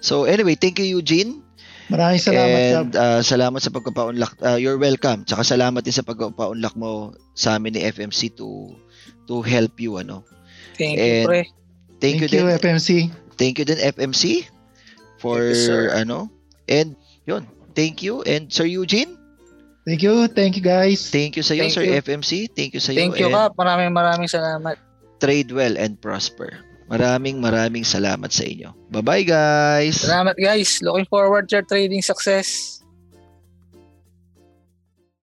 So, 0.00 0.24
anyway, 0.24 0.56
thank 0.56 0.78
you, 0.80 0.86
Eugene. 0.86 1.45
Maraming 1.86 2.18
salamat. 2.18 2.58
And 2.58 2.92
uh, 2.98 3.20
salamat 3.22 3.60
sa 3.62 3.70
pagpapaunlak. 3.70 4.42
Uh, 4.42 4.58
you're 4.58 4.78
welcome. 4.80 5.22
Tsaka 5.22 5.46
salamat 5.46 5.86
din 5.86 5.94
sa 5.94 6.02
pagpapaunlak 6.02 6.74
mo 6.74 7.14
sa 7.38 7.58
amin 7.58 7.78
ni 7.78 7.82
FMC 7.86 8.34
to 8.34 8.74
to 9.30 9.38
help 9.42 9.78
you 9.78 9.98
ano. 10.02 10.26
Thank 10.74 10.98
And- 10.98 11.26
you, 11.26 11.30
pre. 11.30 11.42
Thank, 11.96 12.20
you, 12.20 12.28
you, 12.28 12.44
din. 12.44 12.60
FMC. 12.60 13.08
Thank 13.40 13.56
you 13.56 13.64
din 13.64 13.80
FMC 13.80 14.44
for 15.16 15.40
Thank 15.40 15.64
you, 15.64 15.80
ano. 15.96 16.18
And 16.68 16.92
yun. 17.24 17.48
Thank 17.72 18.04
you 18.04 18.20
and 18.28 18.52
Sir 18.52 18.68
Eugene. 18.68 19.16
Thank 19.86 20.02
you. 20.02 20.26
Thank 20.28 20.58
you, 20.58 20.64
guys. 20.66 21.08
Thank 21.08 21.38
you 21.38 21.44
sa 21.46 21.54
iyo 21.54 21.70
Thank 21.70 21.76
Sir 21.78 21.84
you. 21.86 21.96
FMC. 22.02 22.50
Thank 22.52 22.74
you 22.74 22.82
sa 22.82 22.90
iyo. 22.92 23.00
Thank 23.06 23.22
you, 23.22 23.30
Kap. 23.30 23.54
Maraming 23.54 23.94
maraming 23.94 24.28
salamat. 24.28 24.76
Trade 25.22 25.48
well 25.54 25.78
and 25.78 25.96
prosper. 26.02 26.60
Maraming 26.86 27.42
maraming 27.42 27.82
salamat 27.82 28.30
sa 28.30 28.46
inyo. 28.46 28.70
Bye-bye 28.94 29.26
guys. 29.26 30.06
Salamat, 30.06 30.38
guys. 30.38 30.78
Looking 30.78 31.06
forward 31.10 31.50
to 31.50 31.58
your 31.58 31.66
trading 31.66 32.02
success. 32.02 32.75